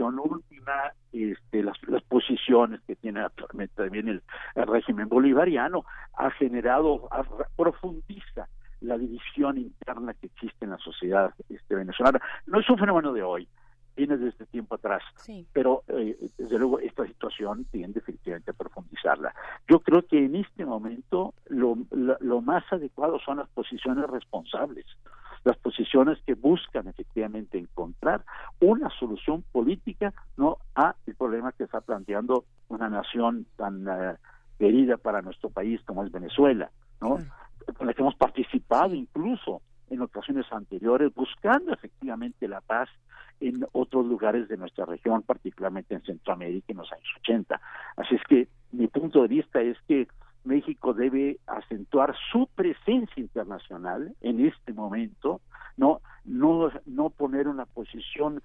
última, 0.00 0.92
este, 1.12 1.62
las, 1.62 1.78
posiciones 2.08 2.80
que 2.86 2.96
tiene 2.96 3.20
actualmente 3.20 3.74
también 3.74 4.08
el, 4.08 4.22
régimen 4.54 5.08
bolivariano, 5.08 5.84
ha 6.14 6.30
generado, 6.30 7.08
profundiza 7.56 8.48
la 8.80 8.98
división 8.98 9.58
interna 9.58 10.14
que 10.14 10.26
existe 10.26 10.64
en 10.64 10.72
la 10.72 10.78
sociedad 10.78 11.32
este, 11.48 11.74
venezolana. 11.74 12.20
No 12.46 12.60
es 12.60 12.68
un 12.68 12.78
fenómeno 12.78 13.12
de 13.12 13.22
hoy, 13.22 13.48
viene 13.96 14.16
desde 14.18 14.44
tiempo 14.46 14.74
atrás, 14.74 15.02
pero 15.52 15.82
eh, 15.88 16.16
desde 16.36 16.58
luego 16.58 16.78
esta 16.80 17.06
situación 17.06 17.64
tiende 17.70 18.00
efectivamente 18.00 18.50
a 18.50 18.54
profundizarla. 18.54 19.34
Yo 19.68 19.80
creo 19.80 20.06
que 20.06 20.24
en 20.24 20.36
este 20.36 20.66
momento 20.66 21.34
lo, 21.46 21.78
lo 21.90 22.40
más 22.42 22.64
adecuado 22.70 23.18
son 23.20 23.38
las 23.38 23.48
posiciones 23.48 24.08
responsables 24.08 24.86
las 25.46 25.56
posiciones 25.58 26.18
que 26.26 26.34
buscan 26.34 26.88
efectivamente 26.88 27.56
encontrar 27.56 28.24
una 28.66 28.90
solución 28.90 29.44
política 29.52 30.12
no 30.36 30.58
a 30.74 30.94
el 31.06 31.14
problema 31.14 31.52
que 31.52 31.64
está 31.64 31.80
planteando 31.80 32.44
una 32.68 32.88
nación 32.88 33.46
tan 33.56 33.86
eh, 33.88 34.16
querida 34.58 34.96
para 34.96 35.22
nuestro 35.22 35.50
país 35.50 35.80
como 35.84 36.04
es 36.04 36.10
Venezuela, 36.10 36.70
¿no? 37.00 37.18
Con 37.76 37.86
la 37.86 37.94
que 37.94 38.02
hemos 38.02 38.16
participado 38.16 38.94
incluso 38.94 39.62
en 39.88 40.00
ocasiones 40.00 40.46
anteriores 40.50 41.14
buscando 41.14 41.72
efectivamente 41.72 42.48
la 42.48 42.60
paz 42.60 42.88
en 43.40 43.66
otros 43.72 44.06
lugares 44.06 44.48
de 44.48 44.56
nuestra 44.56 44.84
región, 44.84 45.22
particularmente 45.22 45.94
en 45.94 46.02
Centroamérica 46.02 46.66
en 46.68 46.78
los 46.78 46.90
años 46.92 47.08
80. 47.20 47.60
Así 47.96 48.14
es 48.14 48.22
que 48.28 48.48
mi 48.72 48.88
punto 48.88 49.22
de 49.22 49.28
vista 49.28 49.60
es 49.60 49.76
que 49.86 50.08
México 50.44 50.94
debe 50.94 51.38
acentuar 51.46 52.14
su 52.32 52.48
presencia 52.54 53.20
internacional 53.20 54.14
en 54.22 54.46
este 54.46 54.72
momento, 54.72 55.40
no 55.76 56.00
no 56.24 56.70
no 56.86 57.10
poner 57.10 57.48
una 57.48 57.66
posición 57.66 58.42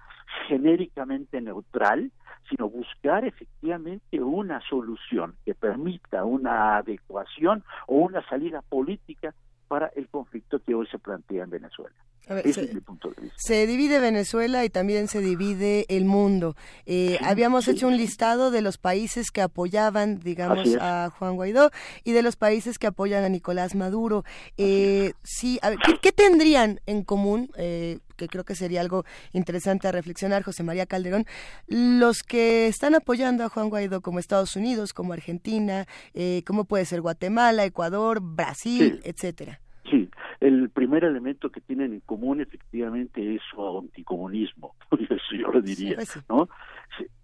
genéricamente 0.61 1.41
neutral, 1.41 2.11
sino 2.49 2.69
buscar 2.69 3.25
efectivamente 3.25 4.21
una 4.21 4.61
solución 4.69 5.35
que 5.45 5.55
permita 5.55 6.23
una 6.23 6.77
adecuación 6.77 7.63
o 7.87 7.95
una 7.95 8.27
salida 8.27 8.61
política 8.61 9.33
para 9.67 9.87
el 9.95 10.07
conflicto 10.09 10.59
que 10.59 10.75
hoy 10.75 10.85
se 10.87 10.99
plantea 10.99 11.45
en 11.45 11.49
Venezuela. 11.49 11.95
Ese 12.27 12.65
es 12.65 12.73
mi 12.73 12.81
punto 12.81 13.09
de 13.09 13.21
vista. 13.21 13.37
Se 13.37 13.65
divide 13.65 13.99
Venezuela 13.99 14.63
y 14.63 14.69
también 14.69 15.07
se 15.07 15.21
divide 15.21 15.85
el 15.89 16.05
mundo. 16.05 16.55
Eh, 16.85 17.17
habíamos 17.23 17.67
hecho 17.67 17.87
un 17.87 17.97
listado 17.97 18.51
de 18.51 18.61
los 18.61 18.77
países 18.77 19.31
que 19.31 19.41
apoyaban, 19.41 20.19
digamos, 20.19 20.75
a 20.79 21.09
Juan 21.17 21.35
Guaidó 21.35 21.71
y 22.03 22.11
de 22.11 22.21
los 22.21 22.35
países 22.35 22.77
que 22.77 22.87
apoyan 22.87 23.23
a 23.23 23.29
Nicolás 23.29 23.73
Maduro. 23.73 24.23
Eh, 24.57 25.13
sí, 25.23 25.59
¿qué, 26.01 26.11
tendrían 26.11 26.79
en 26.85 27.03
común? 27.03 27.49
Eh, 27.57 27.99
que 28.21 28.27
creo 28.27 28.43
que 28.43 28.53
sería 28.53 28.81
algo 28.81 29.03
interesante 29.33 29.87
a 29.87 29.91
reflexionar, 29.91 30.43
José 30.43 30.63
María 30.63 30.85
Calderón, 30.85 31.25
los 31.67 32.21
que 32.21 32.67
están 32.67 32.93
apoyando 32.93 33.43
a 33.43 33.49
Juan 33.49 33.69
Guaidó 33.69 34.01
como 34.01 34.19
Estados 34.19 34.55
Unidos, 34.55 34.93
como 34.93 35.13
Argentina, 35.13 35.85
eh, 36.13 36.43
como 36.45 36.65
puede 36.65 36.85
ser 36.85 37.01
Guatemala, 37.01 37.65
Ecuador, 37.65 38.19
Brasil, 38.21 39.01
etcétera. 39.03 39.59
Sí, 39.89 40.09
el 40.39 40.69
primer 40.69 41.03
elemento 41.03 41.49
que 41.49 41.61
tienen 41.61 41.93
en 41.93 41.99
común 42.01 42.41
efectivamente 42.41 43.35
es 43.35 43.41
su 43.49 43.79
anticomunismo, 43.79 44.75
eso 44.99 45.35
yo 45.35 45.51
lo 45.51 45.61
diría, 45.61 45.95
pues 45.95 46.19
¿no? 46.29 46.47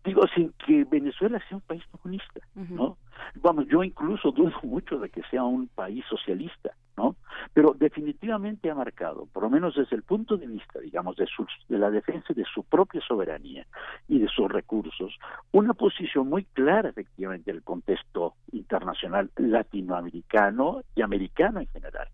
Digo, 0.03 0.25
sin 0.33 0.53
que 0.65 0.85
Venezuela 0.85 1.37
sea 1.49 1.57
un 1.57 1.63
país 1.63 1.83
comunista, 1.91 2.39
¿no? 2.55 2.97
Vamos, 3.35 3.67
yo 3.67 3.83
incluso 3.83 4.31
dudo 4.31 4.53
mucho 4.63 4.99
de 4.99 5.09
que 5.09 5.21
sea 5.29 5.43
un 5.43 5.67
país 5.67 6.05
socialista, 6.09 6.71
¿no? 6.95 7.17
Pero 7.53 7.75
definitivamente 7.77 8.71
ha 8.71 8.75
marcado, 8.75 9.25
por 9.33 9.43
lo 9.43 9.49
menos 9.49 9.75
desde 9.75 9.97
el 9.97 10.03
punto 10.03 10.37
de 10.37 10.47
vista, 10.47 10.79
digamos, 10.79 11.17
de, 11.17 11.27
de 11.67 11.77
la 11.77 11.91
defensa 11.91 12.33
de 12.33 12.45
su 12.45 12.63
propia 12.63 13.01
soberanía 13.05 13.67
y 14.07 14.19
de 14.19 14.29
sus 14.29 14.49
recursos, 14.49 15.13
una 15.51 15.73
posición 15.73 16.29
muy 16.29 16.45
clara, 16.45 16.87
efectivamente, 16.87 17.51
en 17.51 17.57
el 17.57 17.63
contexto 17.63 18.35
internacional 18.53 19.29
latinoamericano 19.35 20.83
y 20.95 21.01
americano 21.01 21.59
en 21.59 21.67
general. 21.67 22.07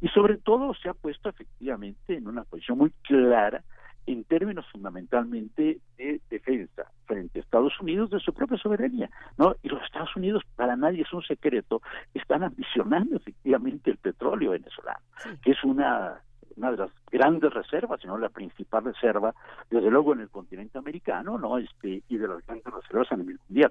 Y 0.00 0.08
sobre 0.08 0.36
todo 0.38 0.72
se 0.74 0.88
ha 0.88 0.94
puesto 0.94 1.28
efectivamente 1.28 2.16
en 2.16 2.28
una 2.28 2.44
posición 2.44 2.78
muy 2.78 2.90
clara 3.02 3.64
en 4.06 4.24
términos 4.24 4.66
fundamentalmente 4.72 5.78
de 5.96 6.20
defensa 6.30 6.90
frente 7.04 7.38
a 7.38 7.42
Estados 7.42 7.78
Unidos 7.80 8.10
de 8.10 8.20
su 8.20 8.32
propia 8.32 8.58
soberanía, 8.58 9.10
¿no? 9.38 9.54
Y 9.62 9.68
los 9.68 9.82
Estados 9.82 10.14
Unidos, 10.16 10.42
para 10.56 10.76
nadie 10.76 11.02
es 11.02 11.12
un 11.12 11.22
secreto, 11.22 11.82
están 12.14 12.42
ambicionando 12.42 13.16
efectivamente 13.16 13.90
el 13.90 13.98
petróleo 13.98 14.52
venezolano, 14.52 15.00
que 15.42 15.52
es 15.52 15.64
una 15.64 16.20
una 16.56 16.72
de 16.72 16.76
las 16.76 16.90
grandes 17.10 17.52
reservas, 17.52 18.00
sino 18.00 18.18
la 18.18 18.28
principal 18.28 18.84
reserva, 18.84 19.34
desde 19.70 19.90
luego 19.90 20.12
en 20.12 20.20
el 20.20 20.28
continente 20.28 20.78
americano, 20.78 21.38
¿no? 21.38 21.58
Este, 21.58 22.02
y 22.08 22.16
de 22.18 22.28
las 22.28 22.44
grandes 22.46 22.72
reservas 22.72 23.10
a 23.12 23.16
nivel 23.16 23.38
mundial. 23.48 23.70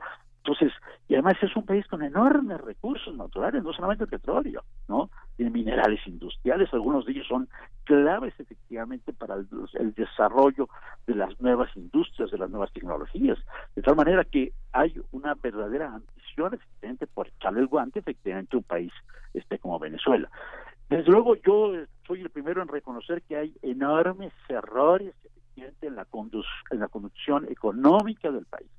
Entonces, 0.50 0.74
y 1.08 1.14
además 1.14 1.36
es 1.44 1.56
un 1.56 1.64
país 1.64 1.86
con 1.86 2.02
enormes 2.02 2.60
recursos 2.62 3.16
naturales, 3.16 3.64
no 3.64 3.72
solamente 3.72 4.06
el 4.06 4.10
petróleo, 4.10 4.64
¿no? 4.88 5.12
Tiene 5.36 5.52
minerales 5.52 6.00
industriales, 6.08 6.74
algunos 6.74 7.06
de 7.06 7.12
ellos 7.12 7.28
son 7.28 7.48
claves 7.84 8.34
efectivamente 8.40 9.14
para 9.14 9.36
el, 9.36 9.94
desarrollo 9.94 10.68
de 11.06 11.14
las 11.14 11.40
nuevas 11.40 11.70
industrias, 11.76 12.32
de 12.32 12.40
las 12.40 12.50
nuevas 12.50 12.74
tecnologías. 12.74 13.38
De 13.76 13.84
tal 13.84 13.96
manera 13.96 14.24
que 14.24 14.52
hay 14.72 15.00
una 15.12 15.36
verdadera 15.36 15.94
ambición 15.94 16.56
efectivamente 16.56 17.06
por 17.06 17.28
echarle 17.28 17.60
el 17.60 17.68
guante 17.68 18.00
efectivamente 18.00 18.58
un 18.58 18.64
país 18.64 18.92
este 19.36 19.60
como 19.60 19.78
Venezuela. 19.78 20.32
Desde 20.90 21.12
luego 21.12 21.36
yo 21.36 21.74
soy 22.08 22.22
el 22.22 22.32
primero 22.32 22.64
en 22.64 22.70
reconocer 22.70 23.22
que 23.22 23.38
hay 23.38 23.54
enormes 23.62 24.34
errores 24.48 25.14
efectivamente 25.24 25.86
en 25.86 25.96
la, 25.96 26.08
en 26.72 26.80
la 26.80 26.88
conducción 26.88 27.46
económica 27.52 28.32
del 28.32 28.48
país 28.48 28.70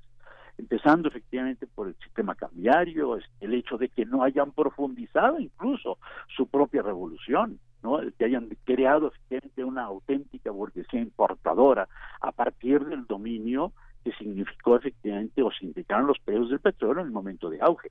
empezando 0.61 1.07
efectivamente 1.07 1.65
por 1.65 1.87
el 1.87 1.95
sistema 1.95 2.35
cambiario, 2.35 3.17
el 3.39 3.53
hecho 3.53 3.77
de 3.77 3.89
que 3.89 4.05
no 4.05 4.23
hayan 4.23 4.51
profundizado 4.51 5.39
incluso 5.39 5.97
su 6.35 6.47
propia 6.47 6.83
revolución, 6.83 7.59
¿no? 7.81 7.99
que 8.17 8.25
hayan 8.25 8.47
creado 8.63 9.07
efectivamente 9.07 9.63
una 9.63 9.83
auténtica 9.83 10.51
burguesía 10.51 11.01
importadora 11.01 11.87
a 12.21 12.31
partir 12.31 12.85
del 12.85 13.05
dominio 13.07 13.73
que 14.03 14.11
significó 14.13 14.75
efectivamente 14.75 15.41
o 15.41 15.51
significaron 15.51 16.07
los 16.07 16.19
precios 16.19 16.49
del 16.49 16.59
petróleo 16.59 17.01
en 17.01 17.07
el 17.07 17.13
momento 17.13 17.49
de 17.49 17.59
auge 17.61 17.89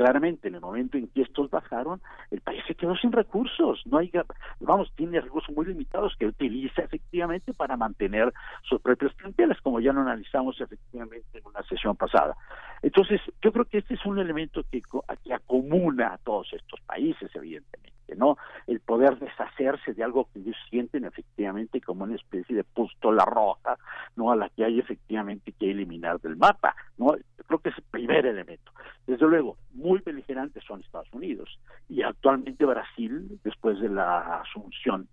claramente 0.00 0.48
en 0.48 0.54
el 0.54 0.62
momento 0.62 0.96
en 0.96 1.08
que 1.08 1.20
estos 1.20 1.50
bajaron, 1.50 2.00
el 2.30 2.40
país 2.40 2.62
se 2.66 2.74
quedó 2.74 2.96
sin 2.96 3.12
recursos, 3.12 3.82
no 3.84 3.98
hay, 3.98 4.10
vamos, 4.58 4.90
tiene 4.96 5.20
recursos 5.20 5.54
muy 5.54 5.66
limitados 5.66 6.16
que 6.18 6.24
utiliza 6.24 6.80
efectivamente 6.80 7.52
para 7.52 7.76
mantener 7.76 8.32
sus 8.62 8.80
propias 8.80 9.12
clientelas, 9.16 9.60
como 9.60 9.78
ya 9.78 9.92
lo 9.92 10.00
analizamos 10.00 10.58
efectivamente 10.58 11.38
en 11.38 11.46
una 11.46 11.62
sesión 11.64 11.96
pasada. 11.96 12.34
Entonces, 12.80 13.20
yo 13.42 13.52
creo 13.52 13.66
que 13.66 13.76
este 13.76 13.92
es 13.92 14.06
un 14.06 14.18
elemento 14.18 14.62
que, 14.72 14.80
que 15.22 15.34
acomuna 15.34 16.14
a 16.14 16.18
todos 16.18 16.50
estos 16.54 16.80
países, 16.80 17.30
evidentemente. 17.34 17.90
¿no? 18.16 18.36
El 18.66 18.80
poder 18.80 19.20
deshacerse 19.20 19.94
de 19.94 20.02
algo 20.02 20.28
que 20.32 20.40
ellos 20.40 20.56
sienten 20.68 21.04
efectivamente 21.04 21.80
como 21.80 22.02
una 22.02 22.16
especie 22.16 22.56
de 22.56 22.64
pustola 22.64 23.24
roja, 23.24 23.76
¿no? 24.16 24.32
A 24.32 24.36
la 24.36 24.48
que 24.48 24.64
hay 24.64 24.80
efectivamente 24.80 25.52
que 25.52 25.70
eliminar 25.70 26.20
del 26.20 26.36
mapa, 26.36 26.74
¿no? 26.98 27.14
creo 27.50 27.58
que 27.58 27.70
es 27.70 27.78
el 27.78 27.84
primer 27.90 28.26
elemento. 28.26 28.70
Desde 29.06 29.26
luego, 29.26 29.56
muy 29.72 29.89
beligerantes 29.98 30.62
son 30.64 30.80
Estados 30.80 31.12
Unidos 31.12 31.58
y 31.88 32.02
actualmente 32.02 32.64
Brasil, 32.64 33.40
después 33.42 33.80
de 33.80 33.88
la 33.88 34.40
asunción 34.40 35.08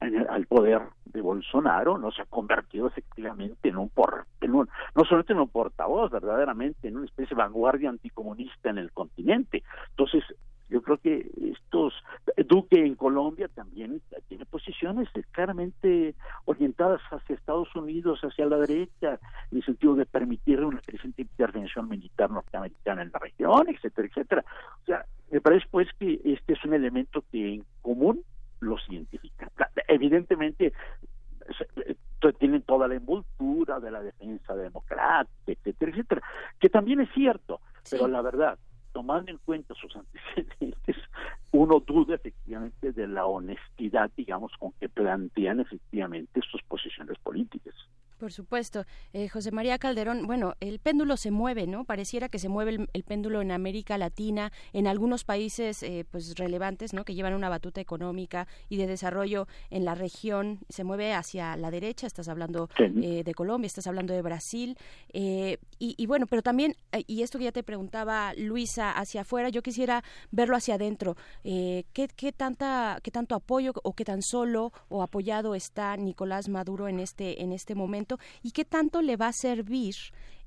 al 0.00 0.46
poder 0.46 0.80
de 1.04 1.20
Bolsonaro, 1.20 1.98
no 1.98 2.10
se 2.10 2.22
ha 2.22 2.26
convertido 2.26 2.86
efectivamente 2.86 3.68
en 3.68 3.76
un 3.76 3.90
por, 3.90 4.26
en 4.40 4.54
un, 4.54 4.68
no 4.94 5.04
solamente 5.04 5.34
en 5.34 5.40
un 5.40 5.48
portavoz, 5.48 6.10
verdaderamente 6.10 6.88
en 6.88 6.96
una 6.96 7.04
especie 7.04 7.36
de 7.36 7.42
vanguardia 7.42 7.90
anticomunista 7.90 8.70
en 8.70 8.78
el 8.78 8.92
continente. 8.92 9.62
Entonces, 9.90 10.24
yo 10.70 10.82
creo 10.82 10.98
que 10.98 11.30
estos 11.42 11.92
Duque 12.48 12.84
en 12.84 12.94
Colombia 12.94 13.48
también 13.48 14.00
tiene 14.28 14.46
posiciones 14.46 15.08
claramente 15.32 16.14
orientadas 16.44 17.00
hacia 17.10 17.34
Estados 17.34 17.74
Unidos, 17.74 18.20
hacia 18.22 18.46
la 18.46 18.56
derecha, 18.58 19.18
en 19.50 19.58
el 19.58 19.64
sentido 19.64 19.94
de 19.94 20.06
permitir 20.06 20.64
una 20.64 20.80
creciente 20.80 21.22
intervención 21.22 21.88
militar 21.88 22.30
norteamericana 22.30 23.02
en 23.02 23.10
la 23.12 23.18
región, 23.18 23.68
etcétera, 23.68 24.08
etcétera. 24.08 24.44
O 24.82 24.86
sea, 24.86 25.04
me 25.30 25.40
parece 25.40 25.66
pues 25.70 25.88
que 25.98 26.20
este 26.24 26.54
es 26.54 26.64
un 26.64 26.74
elemento 26.74 27.24
que 27.30 27.54
en 27.54 27.64
común 27.82 28.22
los 28.60 28.80
identifica. 28.88 29.50
Evidentemente 29.88 30.72
tienen 32.38 32.62
toda 32.62 32.86
la 32.86 32.94
envoltura 32.94 33.80
de 33.80 33.90
la 33.90 34.02
defensa 34.02 34.54
democrática, 34.54 35.52
etcétera, 35.52 35.90
etcétera, 35.90 36.22
que 36.58 36.68
también 36.68 37.00
es 37.00 37.08
cierto, 37.12 37.60
pero 37.90 38.08
la 38.08 38.22
verdad, 38.22 38.58
tomando 38.92 39.30
en 39.30 39.38
cuenta 39.38 39.74
sus 39.74 39.94
antecedentes, 39.96 40.96
uno 41.52 41.80
duda 41.80 42.14
efectivamente 42.14 42.92
de 42.92 43.06
la 43.06 43.26
honestidad, 43.26 44.10
digamos, 44.16 44.52
con 44.58 44.72
que 44.72 44.88
plantean 44.88 45.60
efectivamente 45.60 46.40
sus 46.50 46.62
posiciones 46.62 47.18
políticas. 47.18 47.74
Por 48.20 48.32
supuesto. 48.32 48.84
Eh, 49.14 49.30
José 49.30 49.50
María 49.50 49.78
Calderón, 49.78 50.26
bueno, 50.26 50.54
el 50.60 50.78
péndulo 50.78 51.16
se 51.16 51.30
mueve, 51.30 51.66
¿no? 51.66 51.84
Pareciera 51.84 52.28
que 52.28 52.38
se 52.38 52.50
mueve 52.50 52.86
el, 52.92 53.02
péndulo 53.02 53.40
en 53.40 53.50
América 53.50 53.96
Latina, 53.96 54.52
en 54.74 54.86
algunos 54.86 55.24
países 55.24 55.82
eh, 55.82 56.04
pues 56.10 56.34
relevantes, 56.36 56.92
¿no? 56.92 57.06
Que 57.06 57.14
llevan 57.14 57.32
una 57.32 57.48
batuta 57.48 57.80
económica 57.80 58.46
y 58.68 58.76
de 58.76 58.86
desarrollo 58.86 59.48
en 59.70 59.86
la 59.86 59.94
región, 59.94 60.58
se 60.68 60.84
mueve 60.84 61.14
hacia 61.14 61.56
la 61.56 61.70
derecha, 61.70 62.06
estás 62.06 62.28
hablando 62.28 62.68
eh, 62.78 63.22
de 63.24 63.34
Colombia, 63.34 63.66
estás 63.66 63.86
hablando 63.86 64.12
de 64.12 64.20
Brasil, 64.20 64.76
y, 65.14 65.56
y, 65.78 66.06
bueno, 66.06 66.26
pero 66.26 66.42
también, 66.42 66.76
y 67.06 67.22
esto 67.22 67.38
que 67.38 67.44
ya 67.44 67.52
te 67.52 67.62
preguntaba 67.62 68.34
Luisa, 68.36 68.92
hacia 68.92 69.22
afuera, 69.22 69.48
yo 69.48 69.62
quisiera 69.62 70.04
verlo 70.30 70.56
hacia 70.56 70.74
adentro. 70.74 71.16
¿qué, 71.42 72.08
¿Qué 72.14 72.32
tanta, 72.32 72.98
qué 73.02 73.10
tanto 73.10 73.34
apoyo 73.34 73.72
o 73.82 73.94
qué 73.94 74.04
tan 74.04 74.20
solo 74.20 74.72
o 74.90 75.02
apoyado 75.02 75.54
está 75.54 75.96
Nicolás 75.96 76.50
Maduro 76.50 76.86
en 76.86 77.00
este, 77.00 77.42
en 77.42 77.52
este 77.52 77.74
momento? 77.74 78.09
Y 78.42 78.52
qué 78.52 78.64
tanto 78.64 79.02
le 79.02 79.16
va 79.16 79.28
a 79.28 79.32
servir 79.32 79.94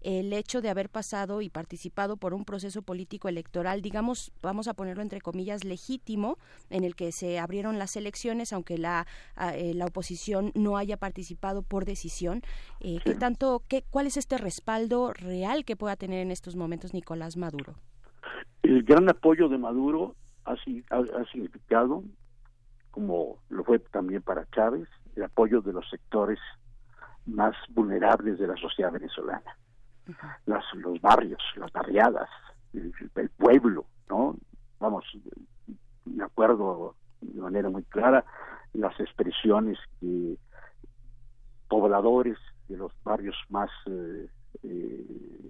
el 0.03 0.33
hecho 0.33 0.61
de 0.61 0.69
haber 0.69 0.89
pasado 0.89 1.41
y 1.41 1.49
participado 1.49 2.17
por 2.17 2.33
un 2.33 2.45
proceso 2.45 2.81
político 2.81 3.29
electoral, 3.29 3.81
digamos, 3.81 4.31
vamos 4.41 4.67
a 4.67 4.73
ponerlo 4.73 5.01
entre 5.01 5.21
comillas, 5.21 5.63
legítimo, 5.63 6.37
en 6.69 6.83
el 6.83 6.95
que 6.95 7.11
se 7.11 7.39
abrieron 7.39 7.79
las 7.79 7.95
elecciones, 7.95 8.53
aunque 8.53 8.77
la, 8.77 9.07
ah, 9.35 9.55
eh, 9.55 9.73
la 9.73 9.85
oposición 9.85 10.51
no 10.55 10.77
haya 10.77 10.97
participado 10.97 11.63
por 11.63 11.85
decisión. 11.85 12.41
Eh, 12.81 12.99
¿Qué 13.03 13.15
tanto, 13.15 13.63
qué, 13.67 13.83
cuál 13.89 14.07
es 14.07 14.17
este 14.17 14.37
respaldo 14.37 15.13
real 15.13 15.63
que 15.65 15.75
pueda 15.75 15.95
tener 15.95 16.19
en 16.19 16.31
estos 16.31 16.55
momentos 16.55 16.93
Nicolás 16.93 17.37
Maduro? 17.37 17.75
El 18.61 18.83
gran 18.83 19.09
apoyo 19.09 19.47
de 19.47 19.57
Maduro 19.57 20.15
ha, 20.45 20.53
ha 20.53 21.25
significado, 21.31 22.03
como 22.91 23.37
lo 23.49 23.63
fue 23.63 23.79
también 23.79 24.21
para 24.21 24.47
Chávez, 24.51 24.87
el 25.15 25.23
apoyo 25.23 25.61
de 25.61 25.73
los 25.73 25.89
sectores 25.89 26.39
más 27.25 27.55
vulnerables 27.69 28.39
de 28.39 28.47
la 28.47 28.55
sociedad 28.55 28.91
venezolana. 28.91 29.57
Las, 30.45 30.65
los 30.73 30.99
barrios, 31.01 31.41
las 31.55 31.71
barriadas, 31.71 32.29
el, 32.73 33.29
pueblo, 33.37 33.85
¿no? 34.09 34.35
Vamos, 34.79 35.05
me 36.05 36.23
acuerdo 36.23 36.95
de 37.21 37.41
manera 37.41 37.69
muy 37.69 37.83
clara 37.83 38.25
las 38.73 38.99
expresiones 38.99 39.77
que 39.99 40.37
pobladores 41.69 42.37
de 42.67 42.77
los 42.77 42.91
barrios 43.03 43.35
más 43.49 43.69
eh, 43.85 44.27
eh, 44.61 45.05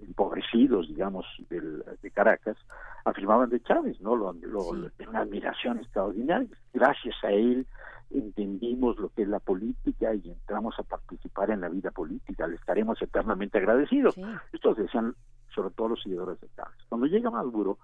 empobrecidos, 0.06 0.88
digamos, 0.88 1.26
de 1.48 2.10
Caracas, 2.10 2.56
afirmaban 3.04 3.50
de 3.50 3.60
Chávez, 3.62 4.00
¿no? 4.00 4.16
Lo, 4.16 4.30
una 4.30 5.20
admiración 5.20 5.78
extraordinaria. 5.78 6.48
Gracias 6.72 7.16
a 7.22 7.30
él 7.30 7.66
entendimos 8.10 8.98
lo 8.98 9.08
que 9.08 9.22
es 9.22 9.28
la 9.28 9.40
política 9.40 10.14
y 10.14 10.30
entramos 10.30 10.78
a 10.78 10.84
participar 10.84 11.50
en 11.50 11.60
la 11.60 11.68
vida 11.68 11.90
política. 11.90 12.46
Le 12.46 12.56
estaremos 12.56 13.00
eternamente 13.02 13.58
agradecidos. 13.58 14.14
Esto 14.52 14.74
decían 14.74 15.14
sobre 15.54 15.70
todo 15.70 15.88
los 15.88 16.02
seguidores 16.02 16.40
de 16.40 16.48
Chávez. 16.56 16.78
Cuando 16.88 17.06
llega 17.06 17.30
Maduro, 17.30 17.78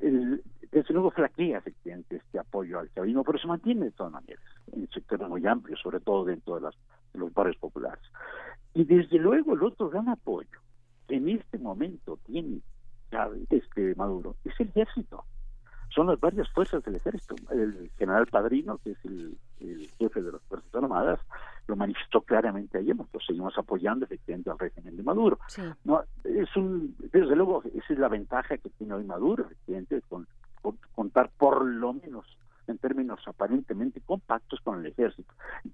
el, 0.00 0.42
desde 0.70 0.94
luego 0.94 1.10
flaquea 1.10 1.58
efectivamente 1.58 2.16
este 2.16 2.38
apoyo 2.38 2.78
al 2.78 2.90
chavismo, 2.92 3.24
pero 3.24 3.38
se 3.38 3.46
mantiene 3.46 3.86
de 3.86 3.90
todas 3.92 4.12
maneras 4.12 4.42
en 4.72 4.88
sectores 4.88 5.28
muy 5.28 5.46
amplios, 5.46 5.80
sobre 5.80 6.00
todo 6.00 6.24
dentro 6.24 6.56
de, 6.56 6.62
las, 6.62 6.74
los 7.14 7.32
barrios 7.32 7.56
populares. 7.56 8.04
Y 8.74 8.84
desde 8.84 9.18
luego 9.18 9.54
el 9.54 9.62
otro 9.62 9.90
gran 9.90 10.08
apoyo 10.08 10.58
que 11.08 11.16
en 11.16 11.28
este 11.28 11.58
momento 11.58 12.18
tiene 12.24 12.60
este 13.50 13.94
Maduro 13.94 14.36
es 14.44 14.58
el 14.58 14.68
ejército. 14.68 15.24
Son 15.94 16.06
las 16.06 16.18
varias 16.18 16.48
fuerzas 16.52 16.82
del 16.84 16.96
ejército. 16.96 17.34
El 17.50 17.90
general 17.98 18.26
Padrino, 18.26 18.78
que 18.78 18.92
es 18.92 19.04
el, 19.04 19.36
jefe 19.98 20.22
de 20.22 20.32
las 20.32 20.42
Fuerzas 20.44 20.74
Armadas, 20.74 21.20
lo 21.66 21.76
manifestó 21.76 22.22
claramente 22.22 22.78
ayer, 22.78 22.96
nosotros 22.96 23.24
seguimos 23.26 23.56
apoyando 23.58 24.06
efectivamente 24.06 24.50
al 24.50 24.58
régimen 24.58 24.96
de 24.96 25.02
Maduro. 25.02 25.38
No, 25.84 26.02
es 26.24 26.56
un, 26.56 26.96
desde 27.12 27.36
luego, 27.36 27.62
esa 27.74 27.92
es 27.92 27.98
la 27.98 28.08
ventaja 28.08 28.56
que 28.56 28.70
tiene 28.70 28.94
hoy 28.94 29.04
Maduro, 29.04 29.44
efectivamente, 29.44 30.00
con 30.08 30.26
contar 30.94 31.30
por 31.36 31.64
lo 31.64 31.92
menos 31.92 32.24
en 32.66 32.78
términos 32.78 33.20
aparentemente 33.26 34.00
compactos 34.00 34.60
con 34.60 34.80
el 34.80 34.86
ejército. 34.86 35.31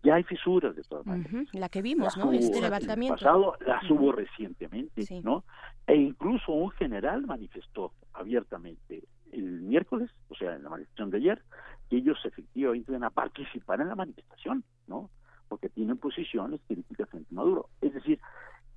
Ya 0.09 0.15
hay 0.15 0.25
fisuras 0.25 0.75
de 0.75 0.83
todas 0.85 1.05
maneras. 1.05 1.45
La 1.53 1.69
que 1.69 1.83
vimos, 1.83 2.17
¿no? 2.17 2.33
Este 2.33 2.63
levantamiento. 2.63 3.17
pasado 3.17 3.57
las 3.67 3.91
hubo 3.91 4.11
recientemente, 4.11 5.05
¿no? 5.23 5.45
E 5.87 5.97
incluso 5.97 6.51
un 6.53 6.71
general 6.71 7.27
manifestó 7.27 7.93
abiertamente 8.15 9.05
el 9.33 9.61
miércoles, 9.61 10.11
o 10.31 10.35
sea, 10.35 10.55
en 10.55 10.63
la 10.63 10.71
manifestación 10.71 11.11
de 11.11 11.19
ayer, 11.19 11.43
que 11.91 11.97
ellos 11.99 12.17
efectivamente 12.25 12.91
iban 12.91 13.05
a 13.05 13.11
participar 13.11 13.83
en 13.83 13.89
la 13.89 13.97
manifestación, 13.97 14.65
¿no? 14.87 15.11
Porque 15.47 15.69
tienen 15.69 15.99
posiciones 15.99 16.63
críticas 16.67 17.11
frente 17.11 17.29
a 17.31 17.35
Maduro. 17.35 17.69
Es 17.83 17.93
decir, 17.93 18.19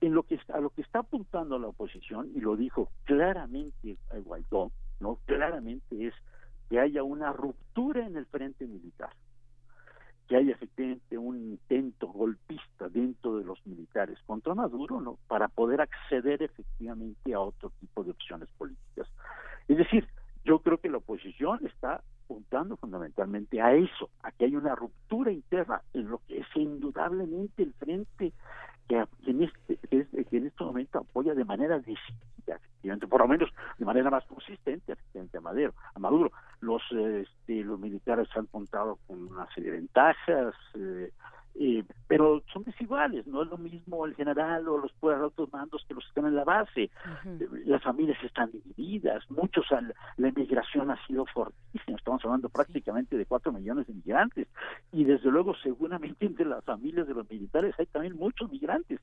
en 0.01 0.13
lo 0.13 0.23
que 0.23 0.37
a 0.53 0.59
lo 0.59 0.71
que 0.71 0.81
está 0.81 0.99
apuntando 0.99 1.57
la 1.59 1.67
oposición 1.67 2.29
y 2.35 2.41
lo 2.41 2.57
dijo 2.57 2.89
claramente 3.05 3.95
Guaidó, 4.25 4.73
no 4.99 5.17
claramente 5.25 6.07
es 6.07 6.13
que 6.69 6.77
haya 6.77 7.03
una 7.03 7.31
ruptura 7.31 8.05
en 8.05 8.17
el 8.17 8.25
frente 8.25 8.67
militar, 8.67 9.11
que 10.31 10.37
haya 10.37 10.53
efectivamente 10.53 11.17
un 11.17 11.35
intento 11.35 12.07
golpista 12.07 12.87
dentro 12.87 13.35
de 13.37 13.43
los 13.43 13.59
militares 13.67 14.17
contra 14.25 14.55
Maduro, 14.55 15.01
¿no? 15.01 15.17
Para 15.27 15.49
poder 15.49 15.81
acceder 15.81 16.41
efectivamente 16.41 17.33
a 17.33 17.41
otro 17.41 17.69
tipo 17.81 18.01
de 18.05 18.11
opciones 18.11 18.47
políticas. 18.57 19.09
Es 19.67 19.75
decir, 19.75 20.07
yo 20.45 20.59
creo 20.59 20.77
que 20.77 20.89
la 20.89 20.99
oposición 20.99 21.59
está 21.65 22.01
apuntando 22.23 22.77
fundamentalmente 22.77 23.59
a 23.59 23.73
eso, 23.73 24.09
a 24.23 24.31
que 24.31 24.45
hay 24.45 24.55
una 24.55 24.73
ruptura 24.73 25.33
interna 25.33 25.81
en 25.93 26.09
lo 26.09 26.19
que 26.19 26.37
es 26.37 26.47
indudablemente 26.55 27.63
el 27.63 27.73
frente 27.73 28.31
que, 28.87 29.05
en, 29.25 29.43
este, 29.43 29.77
que 29.89 30.37
en 30.37 30.47
este 30.47 30.63
momento 30.63 30.99
apoya 30.99 31.33
de 31.33 31.43
manera 31.43 31.77
decidida, 31.79 32.55
efectivamente, 32.55 33.07
por 33.07 33.19
lo 33.19 33.27
menos 33.27 33.49
de 33.77 33.85
manera 33.85 34.09
más 34.09 34.25
consistente 34.27 34.93
a 34.93 35.41
Maduro. 35.41 35.73
A 35.93 35.99
Maduro. 35.99 36.31
Los, 36.59 36.81
este, 36.91 37.63
los 37.63 37.79
militares 37.79 38.27
han 38.35 38.45
contado 38.47 38.97
con 39.07 39.31
una 39.31 39.50
ventajas, 39.91 40.55
eh, 40.75 41.11
eh, 41.55 41.83
pero 42.07 42.41
son 42.53 42.63
desiguales, 42.63 43.27
no 43.27 43.43
es 43.43 43.49
lo 43.49 43.57
mismo 43.57 44.05
el 44.05 44.15
general 44.15 44.67
o 44.69 44.77
los 44.77 44.91
altos 45.03 45.51
mandos 45.51 45.83
que 45.85 45.93
los 45.93 46.03
que 46.05 46.09
están 46.09 46.25
en 46.25 46.35
la 46.35 46.45
base. 46.45 46.83
Eh, 46.83 47.47
las 47.65 47.83
familias 47.83 48.17
están 48.23 48.51
divididas, 48.51 49.29
muchos, 49.29 49.65
la 50.17 50.27
inmigración 50.27 50.91
ha 50.91 51.07
sido 51.07 51.25
fortísima, 51.25 51.97
estamos 51.97 52.23
hablando 52.23 52.49
prácticamente 52.49 53.17
de 53.17 53.25
cuatro 53.25 53.51
millones 53.51 53.87
de 53.87 53.93
migrantes, 53.93 54.47
y 54.93 55.03
desde 55.03 55.29
luego 55.29 55.53
seguramente 55.55 56.25
entre 56.25 56.45
las 56.45 56.63
familias 56.63 57.07
de 57.07 57.13
los 57.13 57.29
militares 57.29 57.75
hay 57.77 57.85
también 57.87 58.15
muchos 58.15 58.49
migrantes. 58.49 58.99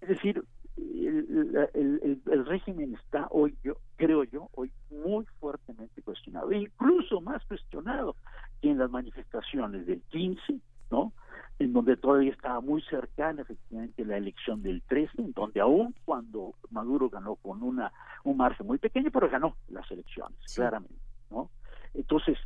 Es 0.00 0.08
decir, 0.08 0.42
el, 0.76 2.20
el, 2.26 2.46
régimen 2.46 2.94
está 2.94 3.28
hoy, 3.30 3.56
yo 3.62 3.76
creo 3.96 4.24
yo, 4.24 4.48
hoy 4.54 4.72
muy 4.90 5.26
fuertemente 5.38 6.02
cuestionado, 6.02 6.50
e 6.50 6.58
incluso 6.58 7.20
más 7.20 7.44
cuestionado 7.44 8.16
que 8.60 8.70
en 8.70 8.78
las 8.78 8.90
manifestaciones 8.90 9.86
del 9.86 10.01
15, 10.12 10.60
¿no? 10.90 11.12
en 11.58 11.72
donde 11.72 11.96
todavía 11.96 12.32
estaba 12.32 12.60
muy 12.60 12.82
cercana 12.82 13.42
efectivamente 13.42 14.04
la 14.04 14.16
elección 14.16 14.62
del 14.62 14.82
13, 14.82 15.22
en 15.22 15.32
donde 15.32 15.60
aún 15.60 15.94
cuando 16.04 16.54
Maduro 16.70 17.08
ganó 17.08 17.36
con 17.36 17.62
una 17.62 17.92
un 18.24 18.36
margen 18.36 18.66
muy 18.66 18.78
pequeño, 18.78 19.10
pero 19.12 19.28
ganó 19.30 19.56
las 19.68 19.88
elecciones, 19.90 20.38
claramente, 20.54 20.94
¿no? 21.30 21.50
Entonces, 21.94 22.38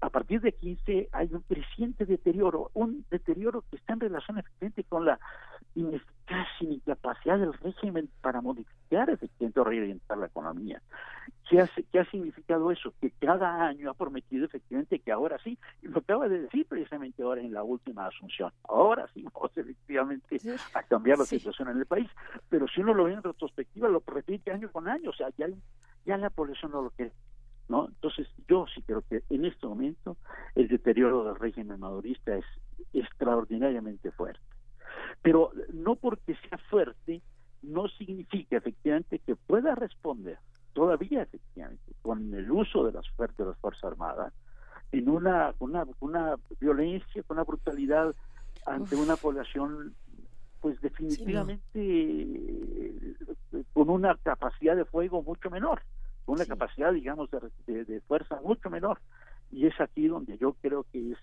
a 0.00 0.10
partir 0.10 0.40
de 0.40 0.52
15 0.52 1.08
hay 1.12 1.28
un 1.32 1.42
creciente 1.42 2.04
deterioro, 2.04 2.70
un 2.74 3.04
deterioro 3.10 3.62
que 3.70 3.76
está 3.76 3.94
en 3.94 4.00
relación 4.00 4.38
efectivamente 4.38 4.84
con 4.84 5.04
la 5.04 5.18
casi 6.24 6.64
incapacidad 6.64 7.38
del 7.38 7.52
régimen 7.54 8.08
para 8.20 8.40
modificar 8.40 9.10
efectivamente 9.10 9.60
o 9.60 9.64
reorientar 9.64 10.18
la 10.18 10.26
economía. 10.26 10.82
¿Qué 11.48 11.60
ha, 11.60 11.70
¿Qué 11.92 12.00
ha 12.00 12.10
significado 12.10 12.72
eso? 12.72 12.92
Que 13.00 13.10
cada 13.12 13.66
año 13.66 13.90
ha 13.90 13.94
prometido 13.94 14.46
efectivamente 14.46 14.98
que 14.98 15.12
ahora 15.12 15.38
sí, 15.44 15.58
y 15.80 15.86
lo 15.86 16.00
acaba 16.00 16.28
de 16.28 16.42
decir 16.42 16.66
precisamente 16.66 17.22
ahora 17.22 17.40
en 17.40 17.52
la 17.52 17.62
última 17.62 18.06
asunción, 18.06 18.52
ahora 18.64 19.08
sí 19.14 19.22
vamos 19.22 19.52
efectivamente 19.56 20.40
a 20.74 20.82
cambiar 20.82 21.18
la 21.18 21.24
situación 21.24 21.68
en 21.68 21.78
el 21.78 21.86
país, 21.86 22.10
pero 22.48 22.66
si 22.66 22.80
uno 22.80 22.94
lo 22.94 23.04
ve 23.04 23.12
en 23.12 23.22
retrospectiva, 23.22 23.88
lo 23.88 24.02
repite 24.06 24.50
año 24.50 24.70
con 24.72 24.88
año, 24.88 25.10
o 25.10 25.14
sea, 25.14 25.28
ya, 25.38 25.46
ya 26.04 26.16
la 26.16 26.30
población 26.30 26.72
no 26.72 26.82
lo 26.82 26.90
quiere. 26.90 27.12
¿no? 27.68 27.88
Entonces, 27.88 28.28
yo 28.48 28.66
sí 28.72 28.82
creo 28.82 29.02
que 29.02 29.22
en 29.30 29.44
este 29.44 29.66
momento 29.66 30.16
el 30.54 30.68
deterioro 30.68 31.24
del 31.24 31.36
régimen 31.36 31.80
madurista 31.80 32.36
es 32.36 32.44
extraordinariamente 32.92 34.10
fuerte. 34.12 34.40
Pero 35.22 35.52
no 35.72 35.96
porque 35.96 36.36
sea 36.48 36.58
fuerte, 36.70 37.22
no 37.62 37.88
significa 37.88 38.56
efectivamente 38.56 39.18
que 39.18 39.36
pueda 39.36 39.74
responder 39.74 40.38
todavía 40.76 41.26
con 42.16 42.34
el 42.34 42.50
uso 42.50 42.84
de 42.84 42.92
las 42.92 43.08
fuerzas 43.10 43.36
de 43.36 43.44
las 43.46 43.58
fuerzas 43.58 43.84
armadas 43.84 44.32
en 44.92 45.08
una 45.08 45.54
una, 45.58 45.84
una 46.00 46.36
violencia 46.60 47.22
con 47.24 47.36
una 47.36 47.44
brutalidad 47.44 48.14
ante 48.66 48.96
una 48.96 49.16
población 49.16 49.94
pues 50.60 50.80
definitivamente 50.80 51.56
con 53.72 53.90
una 53.90 54.16
capacidad 54.16 54.74
de 54.76 54.84
fuego 54.84 55.22
mucho 55.22 55.50
menor 55.50 55.82
una 56.26 56.44
capacidad, 56.44 56.92
digamos, 56.92 57.30
de, 57.66 58.00
fuerza 58.06 58.40
mucho 58.42 58.68
menor. 58.68 58.98
Y 59.52 59.66
es 59.66 59.80
aquí 59.80 60.08
donde 60.08 60.36
yo 60.38 60.54
creo 60.60 60.84
que 60.92 61.12
es 61.12 61.18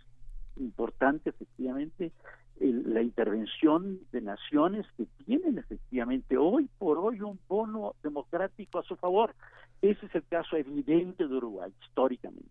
importante, 0.55 1.29
efectivamente, 1.29 2.11
la 2.59 3.01
intervención 3.01 3.99
de 4.11 4.21
naciones 4.21 4.85
que 4.95 5.05
tienen, 5.25 5.57
efectivamente, 5.57 6.37
hoy 6.37 6.69
por 6.77 6.97
hoy 6.97 7.19
un 7.21 7.39
bono 7.47 7.95
democrático 8.01 8.79
a 8.79 8.83
su 8.83 8.95
favor. 8.95 9.35
Ese 9.83 10.05
es 10.05 10.15
el 10.15 10.23
caso 10.23 10.55
evidente 10.55 11.27
de 11.27 11.35
Uruguay, 11.35 11.69
históricamente, 11.81 12.49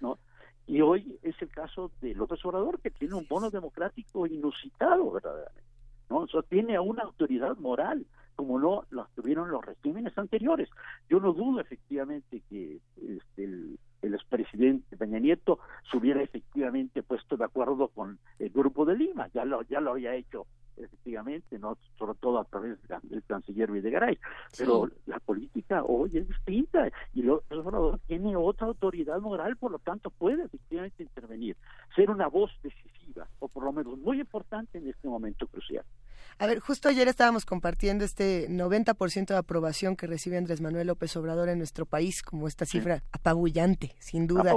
¿no? 0.00 0.18
Y 0.66 0.80
hoy 0.80 1.18
es 1.22 1.34
el 1.42 1.50
caso 1.50 1.90
de 2.00 2.14
López 2.14 2.42
Obrador, 2.46 2.80
que 2.80 2.90
tiene 2.90 3.14
un 3.14 3.26
bono 3.28 3.50
democrático 3.50 4.26
inusitado, 4.26 5.12
verdaderamente. 5.12 5.70
¿no? 6.08 6.20
O 6.20 6.28
sea, 6.28 6.40
tiene 6.40 6.80
una 6.80 7.02
autoridad 7.02 7.58
moral 7.58 8.06
como 8.36 8.58
no 8.58 8.86
los 8.88 9.10
tuvieron 9.10 9.50
los 9.50 9.62
regímenes 9.62 10.16
anteriores. 10.16 10.70
Yo 11.10 11.20
no 11.20 11.34
dudo 11.34 11.60
efectivamente 11.60 12.42
que 12.48 12.80
este, 12.96 13.44
el, 13.44 13.78
el 14.00 14.14
expresidente 14.14 14.96
Peña 14.96 15.18
Nieto 15.18 15.58
se 15.90 15.98
hubiera 15.98 16.22
efectivamente 16.22 17.02
puesto 17.02 17.36
de 17.36 17.44
acuerdo 17.44 17.88
con 17.88 18.18
el 18.38 18.48
Grupo 18.48 18.86
de 18.86 18.96
Lima, 18.96 19.28
ya 19.34 19.44
lo, 19.44 19.60
ya 19.64 19.80
lo 19.80 19.90
había 19.90 20.14
hecho 20.14 20.46
efectivamente, 20.76 21.58
no 21.58 21.76
sobre 21.98 22.18
todo 22.18 22.38
a 22.38 22.44
través 22.44 22.78
del 23.04 23.22
canciller 23.24 23.70
Videgaray, 23.70 24.18
pero 24.56 24.88
política 25.72 25.84
hoy 25.84 26.10
es 26.14 26.28
distinta 26.28 26.90
y 27.14 27.20
el 27.20 27.30
Obrador 27.30 28.00
tiene 28.06 28.36
otra 28.36 28.66
autoridad 28.66 29.20
moral, 29.20 29.56
por 29.56 29.72
lo 29.72 29.78
tanto 29.78 30.10
puede 30.10 30.44
efectivamente 30.44 31.02
intervenir, 31.02 31.56
ser 31.94 32.10
una 32.10 32.28
voz 32.28 32.50
decisiva, 32.62 33.28
o 33.38 33.48
por 33.48 33.64
lo 33.64 33.72
menos 33.72 33.98
muy 33.98 34.20
importante 34.20 34.78
en 34.78 34.88
este 34.88 35.08
momento 35.08 35.46
crucial. 35.46 35.84
A 36.38 36.46
ver, 36.46 36.60
justo 36.60 36.88
ayer 36.88 37.08
estábamos 37.08 37.44
compartiendo 37.44 38.04
este 38.04 38.48
90% 38.48 39.26
de 39.26 39.36
aprobación 39.36 39.96
que 39.96 40.06
recibe 40.06 40.38
Andrés 40.38 40.60
Manuel 40.60 40.86
López 40.86 41.14
Obrador 41.16 41.48
en 41.48 41.58
nuestro 41.58 41.84
país, 41.84 42.22
como 42.22 42.48
esta 42.48 42.64
cifra 42.64 43.02
apabullante, 43.12 43.94
sin 43.98 44.26
duda. 44.26 44.54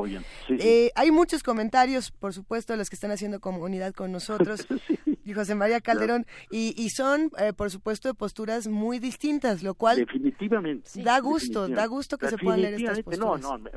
Eh, 0.50 0.92
hay 0.96 1.12
muchos 1.12 1.44
comentarios, 1.44 2.12
por 2.12 2.34
supuesto, 2.34 2.76
los 2.76 2.90
que 2.90 2.96
están 2.96 3.12
haciendo 3.12 3.40
comunidad 3.40 3.94
con 3.94 4.12
nosotros. 4.12 4.66
y 5.26 5.34
José 5.34 5.56
María 5.56 5.82
Calderón, 5.82 6.26
y, 6.52 6.90
son, 6.90 7.32
eh, 7.38 7.52
por 7.52 7.72
supuesto, 7.72 8.08
de 8.08 8.14
posturas 8.14 8.68
muy 8.68 9.00
distintas, 9.00 9.64
lo 9.64 9.74
cual 9.74 9.98
definitivamente. 9.98 10.90
da 11.04 11.20
gusto, 11.20 11.68
da 11.68 11.86
gusto 11.88 12.18
que 12.18 12.28
se 12.28 12.38
puedan 12.38 12.62
leer 12.62 12.76
estas 12.76 13.02
posturas. 13.02 13.42
No, 13.42 13.58
no, 13.58 13.70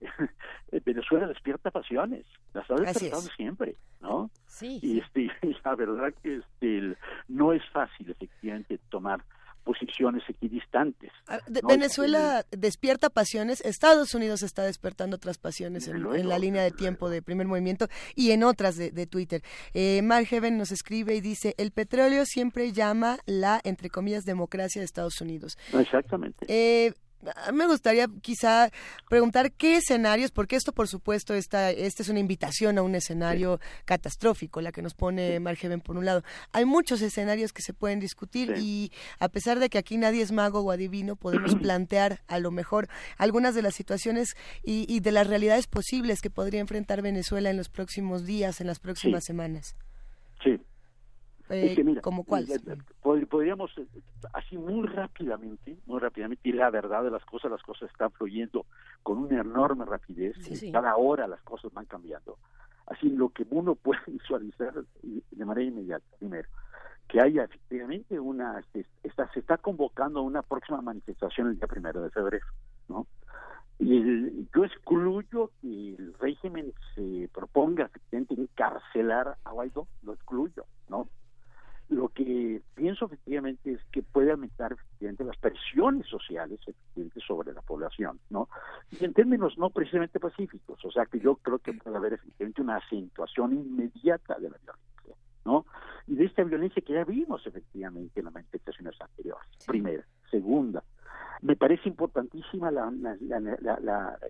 Venezuela 0.84 1.26
despierta 1.26 1.70
pasiones, 1.70 2.26
las 2.52 2.70
ha 2.70 2.74
despertado 2.74 3.22
siempre, 3.36 3.76
¿no? 4.00 4.30
Sí, 4.46 4.78
y 4.82 4.98
este, 4.98 5.30
la 5.64 5.74
verdad 5.74 6.12
que 6.22 6.36
este, 6.36 6.96
no 7.28 7.52
es 7.52 7.62
fácil 7.70 8.10
efectivamente 8.10 8.78
tomar 8.90 9.24
posiciones 9.64 10.22
equidistantes. 10.28 11.10
Ah, 11.26 11.38
Venezuela 11.66 12.44
despierta 12.50 13.10
pasiones, 13.10 13.60
Estados 13.62 14.14
Unidos 14.14 14.42
está 14.42 14.62
despertando 14.62 15.16
otras 15.16 15.38
pasiones 15.38 15.88
en, 15.88 16.28
la 16.28 16.38
línea 16.38 16.62
de 16.62 16.70
tiempo 16.70 17.10
de 17.10 17.22
primer 17.22 17.46
movimiento 17.46 17.88
y 18.14 18.30
en 18.30 18.44
otras 18.44 18.76
de, 18.76 19.06
Twitter. 19.06 19.42
Eh, 19.74 20.00
Mark 20.02 20.26
Heaven 20.26 20.56
nos 20.56 20.70
escribe 20.70 21.14
y 21.14 21.20
dice, 21.20 21.54
el 21.58 21.72
petróleo 21.72 22.24
siempre 22.26 22.72
llama 22.72 23.18
la, 23.26 23.60
entre 23.64 23.90
comillas, 23.90 24.24
democracia 24.24 24.80
de 24.80 24.86
Estados 24.86 25.20
Unidos. 25.20 25.58
Exactamente. 25.72 26.46
Eh, 26.48 26.92
me 27.52 27.66
gustaría 27.66 28.06
quizá 28.22 28.70
preguntar 29.08 29.52
qué 29.52 29.76
escenarios, 29.76 30.30
porque 30.30 30.56
esto 30.56 30.72
por 30.72 30.88
supuesto 30.88 31.34
esta, 31.34 31.70
esta 31.70 32.02
es 32.02 32.08
una 32.08 32.20
invitación 32.20 32.78
a 32.78 32.82
un 32.82 32.94
escenario 32.94 33.60
catastrófico, 33.84 34.60
la 34.60 34.72
que 34.72 34.82
nos 34.82 34.94
pone 34.94 35.40
Margeven 35.40 35.80
por 35.80 35.96
un 35.96 36.04
lado. 36.04 36.22
Hay 36.52 36.64
muchos 36.64 37.02
escenarios 37.02 37.52
que 37.52 37.62
se 37.62 37.72
pueden 37.72 38.00
discutir 38.00 38.54
y 38.58 38.92
a 39.18 39.28
pesar 39.28 39.58
de 39.58 39.68
que 39.68 39.78
aquí 39.78 39.96
nadie 39.96 40.22
es 40.22 40.32
mago 40.32 40.60
o 40.60 40.70
adivino, 40.70 41.16
podemos 41.16 41.54
plantear 41.62 42.22
a 42.26 42.38
lo 42.38 42.50
mejor 42.50 42.88
algunas 43.16 43.54
de 43.54 43.62
las 43.62 43.74
situaciones 43.74 44.36
y, 44.62 45.00
de 45.00 45.12
las 45.12 45.26
realidades 45.26 45.66
posibles 45.66 46.20
que 46.20 46.30
podría 46.30 46.60
enfrentar 46.60 47.02
Venezuela 47.02 47.50
en 47.50 47.56
los 47.56 47.68
próximos 47.68 48.24
días, 48.24 48.60
en 48.60 48.66
las 48.66 48.78
próximas 48.78 49.24
semanas. 49.24 49.76
Eh, 51.50 52.00
¿Como 52.00 52.24
cuál? 52.24 52.46
Podríamos, 53.28 53.70
eh, 53.76 53.86
así 54.32 54.56
muy 54.56 54.86
rápidamente, 54.86 55.76
muy 55.86 56.00
rápidamente, 56.00 56.48
y 56.48 56.52
la 56.52 56.70
verdad 56.70 57.04
de 57.04 57.10
las 57.10 57.24
cosas, 57.24 57.50
las 57.50 57.62
cosas 57.62 57.90
están 57.90 58.10
fluyendo 58.12 58.64
con 59.02 59.18
una 59.18 59.40
enorme 59.40 59.84
rapidez, 59.84 60.36
cada 60.72 60.96
hora 60.96 61.28
las 61.28 61.42
cosas 61.42 61.72
van 61.74 61.84
cambiando. 61.84 62.38
Así 62.86 63.10
lo 63.10 63.28
que 63.28 63.46
uno 63.50 63.74
puede 63.82 64.00
visualizar 64.06 64.72
de 65.02 65.44
manera 65.44 65.68
inmediata, 65.68 66.04
primero, 66.18 66.48
que 67.08 67.20
haya 67.20 67.44
efectivamente 67.44 68.18
una, 68.18 68.62
se 68.72 68.86
está, 69.02 69.30
se 69.32 69.40
está 69.40 69.58
convocando 69.58 70.22
una 70.22 70.42
próxima 70.42 70.80
manifestación 70.80 71.48
el 71.48 71.58
día 71.58 71.66
primero 71.66 72.02
de 72.02 72.10
febrero, 72.10 72.46
¿no? 72.88 73.06
Y 73.78 74.46
yo 74.54 74.64
excluyo 74.64 75.50
que 75.60 75.94
el 75.96 76.14
régimen 76.20 76.72
se 76.94 77.28
proponga 77.34 77.86
efectivamente 77.86 78.34
encarcelar 78.34 79.36
a 79.44 79.50
Guaidó, 79.50 79.86
lo 80.02 80.14
excluyo, 80.14 80.64
¿no? 80.88 81.08
Lo 81.90 82.08
que 82.08 82.62
pienso 82.74 83.04
efectivamente 83.04 83.72
es 83.72 83.84
que 83.92 84.02
puede 84.02 84.30
aumentar 84.30 84.72
efectivamente 84.72 85.24
las 85.24 85.36
presiones 85.36 86.06
sociales 86.06 86.58
efectivamente 86.62 87.20
sobre 87.20 87.52
la 87.52 87.60
población, 87.60 88.18
¿no? 88.30 88.48
Y 88.90 89.04
en 89.04 89.12
términos 89.12 89.58
no 89.58 89.70
precisamente 89.70 90.18
pacíficos, 90.18 90.82
o 90.84 90.90
sea 90.90 91.04
que 91.06 91.20
yo 91.20 91.36
creo 91.36 91.58
que 91.58 91.74
puede 91.74 91.96
haber 91.96 92.14
efectivamente 92.14 92.62
una 92.62 92.76
acentuación 92.76 93.52
inmediata 93.52 94.34
de 94.36 94.50
la 94.50 94.56
violencia, 94.56 95.14
¿no? 95.44 95.66
Y 96.06 96.16
de 96.16 96.24
esta 96.24 96.42
violencia 96.42 96.82
que 96.82 96.94
ya 96.94 97.04
vimos 97.04 97.46
efectivamente 97.46 98.20
en 98.20 98.24
las 98.24 98.34
manifestaciones 98.34 98.98
anteriores, 99.00 99.46
primera. 99.66 100.04
Segunda, 100.30 100.82
me 101.44 101.56
parece 101.56 101.90
importantísima 101.90 102.70
la, 102.70 102.90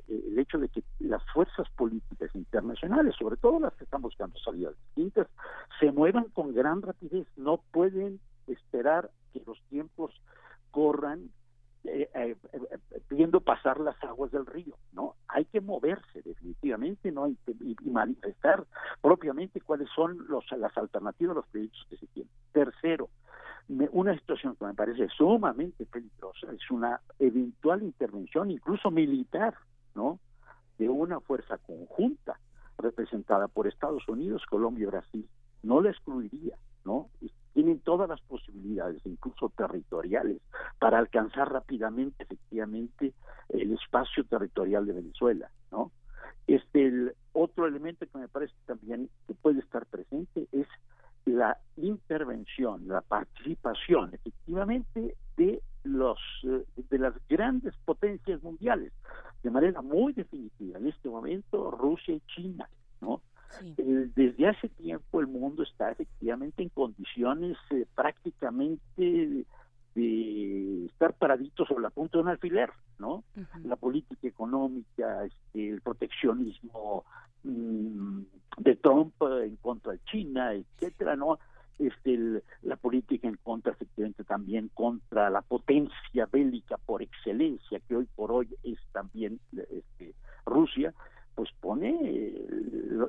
el 0.09 0.37
hecho 0.37 0.59
de 0.59 0.69
que 0.69 0.83
las 0.99 1.23
fuerzas 1.33 1.69
políticas 1.77 2.35
internacionales, 2.35 3.15
sobre 3.17 3.37
todo 3.37 3.61
las 3.61 3.73
que 3.75 3.85
están 3.85 4.03
buscando 4.03 4.37
salidas 4.41 4.75
distintas, 4.87 5.29
se 5.79 5.93
muevan 5.93 6.25
con 6.31 6.53
gran 6.53 6.83
rapidez. 6.83 7.29
No 7.37 7.61
pueden 7.71 8.19
esperar 8.49 9.13
que 9.33 9.41
los 9.47 9.63
tiempos 9.71 10.13
corran 10.73 11.31
eh, 11.85 12.11
eh, 12.15 12.37
eh, 12.53 12.79
pidiendo 13.07 13.41
pasar 13.41 13.79
las 13.79 14.03
aguas 14.03 14.33
del 14.33 14.45
río, 14.45 14.77
¿no? 14.93 15.15
Hay 15.29 15.45
que 15.45 15.61
moverse 15.61 16.21
definitivamente, 16.23 17.13
¿no? 17.13 17.29
Y, 17.29 17.39
y, 17.61 17.91
manifestar 17.91 18.65
propiamente 19.01 19.61
cuáles 19.61 19.89
son 19.95 20.27
los, 20.29 20.51
las 20.51 20.77
alternativas, 20.77 21.37
los 21.37 21.47
proyectos 21.47 21.87
que 21.89 21.97
se 21.97 22.07
tienen. 22.09 22.33
Tercero, 22.53 23.09
una 23.69 24.15
situación 24.15 24.57
que 24.57 24.67
me 24.67 24.75
parece 24.75 25.09
sumamente 25.09 25.87
peligrosa 25.87 26.53
es 26.53 26.71
una 26.71 27.01
eventual 27.19 27.83
intervención, 27.83 28.51
incluso 28.51 28.91
militar, 28.91 29.55
¿no? 29.95 30.19
De 30.79 30.89
una 30.89 31.21
fuerza 31.21 31.59
conjunta 31.59 32.39
representada 32.79 33.49
por 33.49 33.67
Estados 33.67 34.07
Unidos, 34.09 34.45
Colombia 34.49 34.85
y 34.85 34.87
Brasil. 34.87 35.29
No 35.63 35.81
la 35.81 35.91
excluiría, 35.91 36.57
¿no? 36.85 37.09
Tienen 37.55 37.79
todas 37.81 38.09
las 38.09 38.21
posibilidades, 38.23 39.01
incluso 39.07 39.51
territoriales, 39.57 40.43
para 40.79 40.99
alcanzar 40.99 41.53
rápidamente, 41.53 42.25
efectivamente, 42.25 43.15
el 43.49 43.73
espacio 43.73 44.25
territorial 44.25 44.87
de 44.87 44.93
Venezuela, 44.93 45.51
¿no? 45.71 45.91
Este, 46.47 46.87
el 46.87 47.15
otro 47.33 47.67
elemento 47.67 48.07
que 48.07 48.19
me 48.19 48.29
parece 48.29 48.55
también 48.67 49.09
que 49.27 49.35
puede 49.35 49.61
estar 49.61 49.87
presente 49.87 50.47
es 50.53 50.67
la 51.27 51.59
intervención, 51.77 52.87
la 52.87 53.01
participación 53.01 54.15
efectivamente 54.15 55.17
de 55.37 55.63
los 55.85 56.19
eh, 56.45 56.65
de 56.91 56.99
las 56.99 57.15
grandes 57.29 57.75
potencias 57.85 58.43
mundiales 58.43 58.93
de 59.43 59.51
manera 59.51 59.83
muy 59.83 60.13
definitiva. 60.13 60.79
En 60.79 60.89
este 60.89 61.09
momento 61.09 61.71
Rusia 61.71 62.15
y 62.15 62.21
China 62.35 62.69
no 63.01 63.21
desde 63.63 64.49
hace 64.49 64.69
tiempo 64.69 65.21
el 65.21 65.27
mundo 65.27 65.63
está 65.63 65.91
efectivamente 65.91 66.63
en 66.63 66.71
condiciones 66.71 67.57
eh, 67.71 67.87
prácticamente 67.95 69.47
de 69.95 70.87
estar 70.87 71.15
paraditos 71.15 71.69
sobre 71.69 71.83
la 71.83 71.91
punta 71.91 72.19
de 72.19 72.23
un 72.23 72.29
alfiler, 72.29 72.71
¿no? 72.99 73.25
La 73.65 73.77
política 73.77 74.27
económica, 74.27 75.25
este, 75.25 75.71
el 75.71 75.81
proteccionismo 75.81 77.05
mm, 77.45 78.21
de 78.59 78.77
Trump 78.77 79.15
en 79.43 79.57
contra 79.57 79.93
de 79.93 80.01
China, 80.05 80.53
etcétera, 80.53 81.17
¿no? 81.17 81.39
Este, 81.79 82.43
la 82.63 82.77
política 82.77 83.27
en 83.27 83.37
contra, 83.43 83.73
efectivamente, 83.73 84.25
también 84.25 84.71
contra 84.75 85.29
la 85.31 85.43
potencia 85.43 86.27
bélica 86.27 86.77
por 86.79 87.03
excelencia, 87.03 87.81
que 87.81 87.97
hoy 87.97 88.09
por 88.15 88.31
hoy 88.31 88.49
es 88.63 88.79
también 88.93 89.41
este, 89.53 90.15
Rusia, 90.47 90.95
pues 91.35 91.51
pone, 91.61 91.93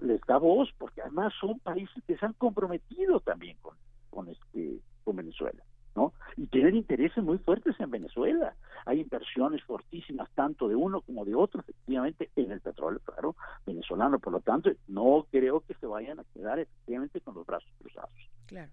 les 0.01 0.21
da 0.21 0.37
voz, 0.37 0.73
porque 0.79 1.01
además 1.01 1.31
son 1.39 1.59
países 1.59 2.03
que 2.07 2.17
se 2.17 2.25
han 2.25 2.33
comprometido 2.33 3.19
también 3.19 3.55
con, 3.61 3.75
con, 4.09 4.29
este, 4.29 4.79
con 5.03 5.15
Venezuela. 5.15 5.63
¿No? 5.95 6.13
Y 6.37 6.47
tienen 6.47 6.75
intereses 6.75 7.23
muy 7.23 7.37
fuertes 7.37 7.79
en 7.79 7.89
Venezuela. 7.91 8.53
Hay 8.85 8.99
inversiones 9.01 9.63
fortísimas 9.63 10.29
tanto 10.35 10.67
de 10.67 10.75
uno 10.75 11.01
como 11.01 11.25
de 11.25 11.35
otro, 11.35 11.61
efectivamente, 11.61 12.29
en 12.35 12.51
el 12.51 12.61
petróleo, 12.61 12.99
claro, 13.05 13.35
venezolano. 13.65 14.19
Por 14.19 14.33
lo 14.33 14.41
tanto, 14.41 14.71
no 14.87 15.25
creo 15.31 15.61
que 15.61 15.73
se 15.75 15.85
vayan 15.87 16.19
a 16.19 16.23
quedar 16.33 16.59
efectivamente 16.59 17.21
con 17.21 17.35
los 17.35 17.45
brazos 17.45 17.69
cruzados. 17.79 18.29
Claro. 18.47 18.71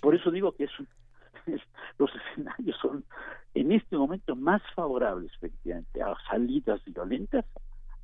Por 0.00 0.14
eso 0.14 0.30
digo 0.30 0.52
que 0.52 0.64
es, 0.64 0.70
los 1.98 2.10
escenarios 2.14 2.76
son 2.80 3.04
en 3.54 3.72
este 3.72 3.96
momento 3.96 4.34
más 4.34 4.62
favorables, 4.74 5.32
efectivamente, 5.36 6.02
a 6.02 6.14
salidas 6.28 6.84
violentas 6.84 7.44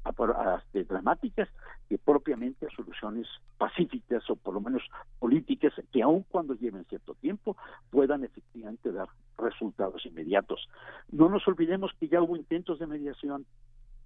a, 0.05 0.11
a, 0.11 0.63
dramáticas 0.73 1.49
que 1.89 1.99
propiamente 1.99 2.67
a 2.67 2.71
soluciones 2.71 3.27
pacíficas 3.59 4.29
o 4.31 4.37
por 4.37 4.55
lo 4.55 4.61
menos 4.61 4.83
políticas 5.19 5.73
que 5.93 6.03
aun 6.03 6.25
cuando 6.29 6.55
lleven 6.55 6.85
cierto 6.87 7.15
tiempo 7.15 7.57
puedan 7.91 8.25
efectivamente 8.25 8.93
dar 8.93 9.09
resultados 9.39 10.05
inmediatos. 10.07 10.69
No 11.11 11.29
nos 11.29 11.47
olvidemos 11.47 11.93
que 11.99 12.09
ya 12.09 12.23
hubo 12.23 12.37
intentos 12.37 12.79
de 12.79 12.87
mediación, 12.87 13.47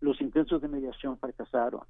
los 0.01 0.21
intentos 0.21 0.61
de 0.63 0.69
mediación 0.69 1.19
fracasaron 1.19 1.83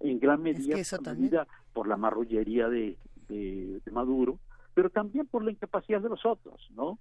en 0.00 0.18
gran 0.18 0.42
medida, 0.42 1.46
por 1.72 1.86
la 1.86 1.96
marrullería 1.96 2.68
de, 2.68 2.98
de, 3.28 3.80
Maduro, 3.92 4.38
pero 4.74 4.90
también 4.90 5.26
por 5.26 5.44
la 5.44 5.52
incapacidad 5.52 6.00
de 6.00 6.08
los 6.08 6.26
otros, 6.26 6.68
¿no? 6.74 6.98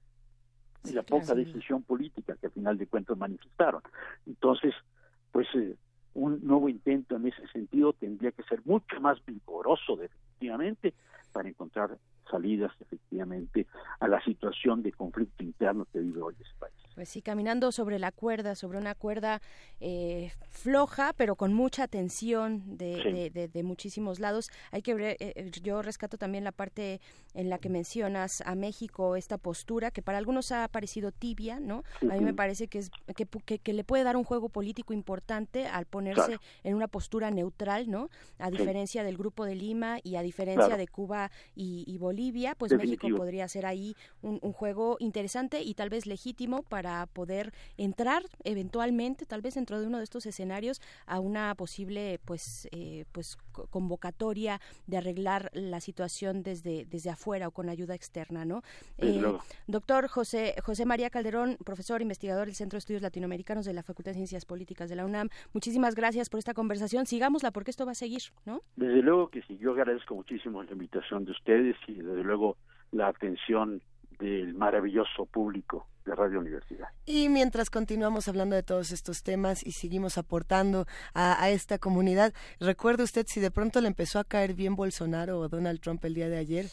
y 0.83 0.93
la 0.93 1.03
poca 1.03 1.35
decisión 1.35 1.83
política 1.83 2.35
que 2.39 2.47
al 2.47 2.51
final 2.51 2.77
de 2.77 2.87
cuentas 2.87 3.17
manifestaron. 3.17 3.81
Entonces, 4.25 4.73
pues 5.31 5.47
eh, 5.55 5.75
un 6.13 6.39
nuevo 6.45 6.69
intento 6.69 7.15
en 7.15 7.27
ese 7.27 7.47
sentido 7.47 7.93
tendría 7.93 8.31
que 8.31 8.43
ser 8.43 8.61
mucho 8.65 8.99
más 8.99 9.23
vigoroso 9.25 9.95
definitivamente 9.95 10.93
para 11.31 11.49
encontrar 11.49 11.97
salidas 12.31 12.71
efectivamente 12.79 13.67
a 13.99 14.07
la 14.07 14.23
situación 14.23 14.81
de 14.81 14.91
conflicto 14.93 15.43
interno 15.43 15.85
que 15.91 15.99
vive 15.99 16.21
hoy 16.21 16.35
ese 16.39 16.53
país. 16.57 16.73
Pues 16.95 17.09
sí, 17.09 17.21
caminando 17.21 17.71
sobre 17.71 17.99
la 17.99 18.11
cuerda, 18.11 18.55
sobre 18.55 18.77
una 18.77 18.95
cuerda 18.95 19.41
eh, 19.79 20.31
floja, 20.49 21.13
pero 21.13 21.35
con 21.35 21.53
mucha 21.53 21.87
tensión 21.87 22.77
de, 22.77 23.31
de, 23.51 23.63
muchísimos 23.63 24.19
lados. 24.19 24.49
Hay 24.71 24.81
que 24.81 24.93
ver, 24.93 25.17
eh, 25.19 25.33
eh, 25.35 25.51
yo 25.61 25.81
rescato 25.81 26.17
también 26.17 26.43
la 26.43 26.51
parte 26.51 26.99
en 27.33 27.49
la 27.49 27.59
que 27.59 27.69
mencionas 27.69 28.41
a 28.45 28.55
México, 28.55 29.15
esta 29.15 29.37
postura 29.37 29.91
que 29.91 30.01
para 30.01 30.17
algunos 30.17 30.51
ha 30.51 30.67
parecido 30.67 31.11
tibia, 31.11 31.59
¿no? 31.59 31.83
A 32.01 32.15
mí 32.15 32.19
me 32.19 32.33
parece 32.33 32.67
que, 32.67 32.79
es, 32.79 32.91
que, 33.15 33.59
que, 33.59 33.73
le 33.73 33.83
puede 33.83 34.03
dar 34.03 34.17
un 34.17 34.23
juego 34.23 34.49
político 34.49 34.93
importante 34.93 35.67
al 35.67 35.85
ponerse 35.85 36.39
en 36.63 36.75
una 36.75 36.87
postura 36.87 37.31
neutral, 37.31 37.89
¿no? 37.89 38.09
A 38.37 38.51
diferencia 38.51 39.03
del 39.03 39.17
Grupo 39.17 39.45
de 39.45 39.55
Lima 39.55 39.99
y 40.03 40.17
a 40.17 40.21
diferencia 40.21 40.75
de 40.75 40.87
Cuba 40.87 41.31
y, 41.55 41.85
y 41.87 41.97
Bolivia 41.97 42.20
Bolivia, 42.21 42.53
pues 42.53 42.71
México 42.77 43.07
podría 43.17 43.47
ser 43.47 43.65
ahí 43.65 43.95
un, 44.21 44.39
juego 44.53 44.97
interesante 44.99 45.63
y 45.63 45.73
tal 45.73 45.89
vez 45.89 46.05
legítimo 46.05 46.61
para 46.61 47.07
poder 47.07 47.51
entrar 47.77 48.21
eventualmente, 48.43 49.25
tal 49.25 49.41
vez 49.41 49.55
dentro 49.55 49.79
de 49.79 49.87
uno 49.87 49.97
de 49.97 50.03
estos 50.03 50.27
escenarios, 50.27 50.81
a 51.07 51.19
una 51.19 51.55
posible 51.55 52.19
pues 52.23 52.67
eh, 52.71 53.05
pues 53.11 53.39
convocatoria 53.71 54.61
de 54.85 54.97
arreglar 54.97 55.49
la 55.53 55.79
situación 55.79 56.43
desde 56.43 56.85
desde 56.85 57.09
afuera 57.09 57.47
o 57.47 57.51
con 57.51 57.69
ayuda 57.69 57.95
externa, 57.95 58.45
¿no? 58.45 58.61
Eh, 58.99 59.23
doctor 59.65 60.07
José 60.07 60.53
José 60.63 60.85
María 60.85 61.09
Calderón, 61.09 61.57
profesor 61.65 62.03
investigador 62.03 62.45
del 62.45 62.55
Centro 62.55 62.77
de 62.77 62.81
Estudios 62.81 63.01
Latinoamericanos 63.01 63.65
de 63.65 63.73
la 63.73 63.81
Facultad 63.81 64.11
de 64.11 64.17
Ciencias 64.17 64.45
Políticas 64.45 64.89
de 64.89 64.95
la 64.95 65.05
UNAM, 65.05 65.29
muchísimas 65.53 65.95
gracias 65.95 66.29
por 66.29 66.37
esta 66.37 66.53
conversación. 66.53 67.07
Sigámosla 67.07 67.49
porque 67.49 67.71
esto 67.71 67.87
va 67.87 67.93
a 67.93 67.95
seguir, 67.95 68.21
¿no? 68.45 68.61
Desde 68.75 69.01
luego 69.01 69.29
que 69.29 69.41
sí. 69.41 69.57
Yo 69.59 69.71
agradezco 69.71 70.13
muchísimo 70.13 70.61
la 70.61 70.71
invitación 70.71 71.25
de 71.25 71.31
ustedes 71.31 71.75
y 71.87 71.93
desde 72.11 72.23
luego 72.23 72.57
la 72.91 73.07
atención 73.07 73.81
del 74.19 74.53
maravilloso 74.53 75.25
público 75.25 75.87
de 76.05 76.15
Radio 76.15 76.39
Universidad. 76.39 76.87
Y 77.05 77.29
mientras 77.29 77.69
continuamos 77.69 78.27
hablando 78.27 78.55
de 78.55 78.63
todos 78.63 78.91
estos 78.91 79.23
temas 79.23 79.65
y 79.65 79.71
seguimos 79.71 80.17
aportando 80.17 80.87
a, 81.13 81.41
a, 81.41 81.49
esta 81.49 81.77
comunidad, 81.77 82.33
recuerde 82.59 83.03
usted 83.03 83.25
si 83.27 83.39
de 83.39 83.51
pronto 83.51 83.81
le 83.81 83.87
empezó 83.87 84.19
a 84.19 84.23
caer 84.23 84.53
bien 84.53 84.75
Bolsonaro 84.75 85.39
o 85.39 85.49
Donald 85.49 85.79
Trump 85.79 86.03
el 86.05 86.13
día 86.13 86.29
de 86.29 86.37
ayer, 86.37 86.65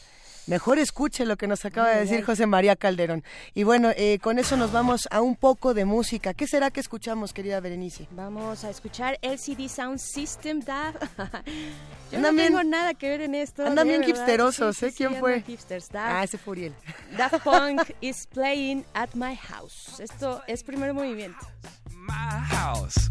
Mejor 0.49 0.79
escuche 0.79 1.27
lo 1.27 1.37
que 1.37 1.45
nos 1.45 1.63
acaba 1.63 1.89
de 1.89 1.99
decir 1.99 2.23
José 2.23 2.47
María 2.47 2.75
Calderón. 2.75 3.23
Y 3.53 3.63
bueno, 3.63 3.91
eh, 3.95 4.17
con 4.17 4.39
eso 4.39 4.57
nos 4.57 4.71
vamos 4.71 5.07
a 5.11 5.21
un 5.21 5.35
poco 5.35 5.75
de 5.75 5.85
música. 5.85 6.33
¿Qué 6.33 6.47
será 6.47 6.71
que 6.71 6.79
escuchamos, 6.79 7.33
querida 7.33 7.59
Berenice? 7.59 8.07
Vamos 8.09 8.63
a 8.63 8.71
escuchar 8.71 9.19
LCD 9.21 9.67
Sound 9.69 9.99
System, 9.99 10.61
Dad. 10.61 10.95
Yo 12.11 12.19
no 12.19 12.35
tengo 12.35 12.63
nada 12.63 12.95
que 12.95 13.09
ver 13.09 13.21
en 13.21 13.35
esto. 13.35 13.63
Andan 13.63 13.87
bien 13.87 14.03
hipsterosos, 14.03 14.81
¿eh? 14.81 14.91
¿Quién 14.97 15.17
fue? 15.17 15.43
Hipsters, 15.43 15.89
ah, 15.93 16.23
ese 16.23 16.39
fue 16.39 16.53
Uriel. 16.53 16.73
Daft 17.15 17.43
Punk 17.43 17.81
is 18.01 18.25
playing 18.33 18.83
at 18.95 19.13
my 19.19 19.33
house. 19.33 19.99
Esto 19.99 20.41
es 20.47 20.63
primer 20.63 20.93
movimiento. 20.93 21.45
My 21.91 22.39
house. 22.39 23.09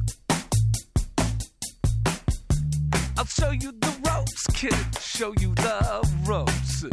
I'll 3.18 3.26
show 3.26 3.50
you 3.50 3.72
the 3.72 3.92
ropes, 4.08 4.46
kid. 4.54 4.74
Show 4.98 5.34
you 5.38 5.54
the 5.54 6.00
ropes. 6.24 6.84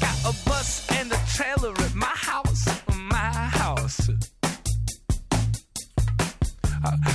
Got 0.00 0.18
a 0.24 0.34
bus 0.44 0.90
and 0.98 1.12
a 1.12 1.20
trailer 1.32 1.74
at 1.78 1.94
my 1.94 2.06
house, 2.06 2.64
my 2.88 3.30
house. 3.60 4.10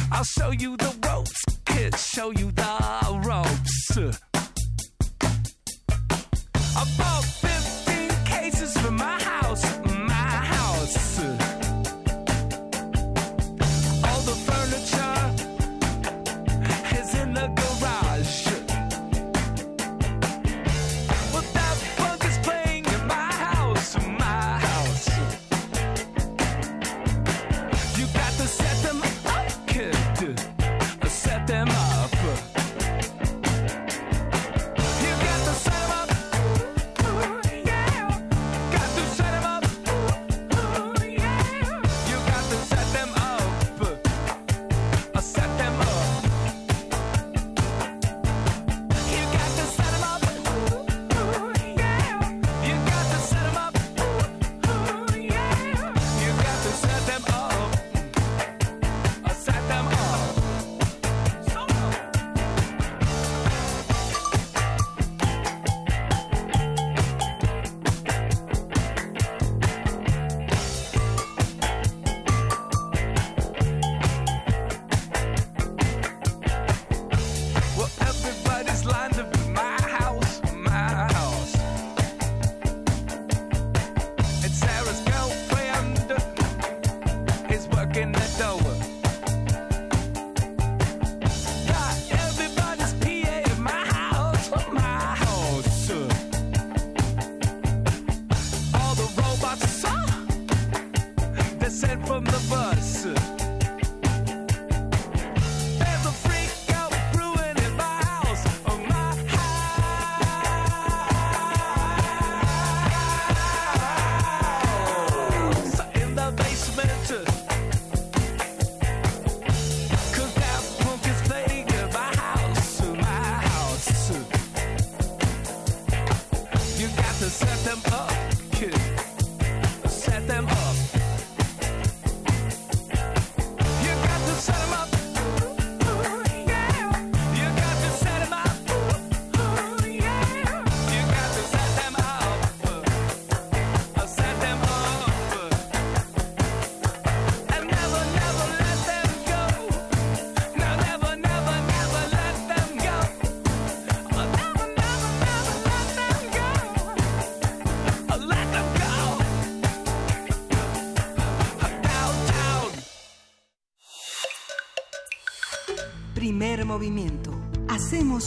I'll 0.10 0.24
show 0.24 0.52
you 0.52 0.78
the 0.78 0.96
ropes, 1.06 1.44
kids, 1.66 2.08
show 2.08 2.32
you 2.32 2.50
the 2.52 3.22
ropes. 3.26 3.98
About 6.78 7.24
15 7.24 7.45
over 8.86 8.92
my 8.92 9.20
house. 9.24 9.45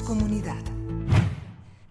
Comunidad. 0.08 0.56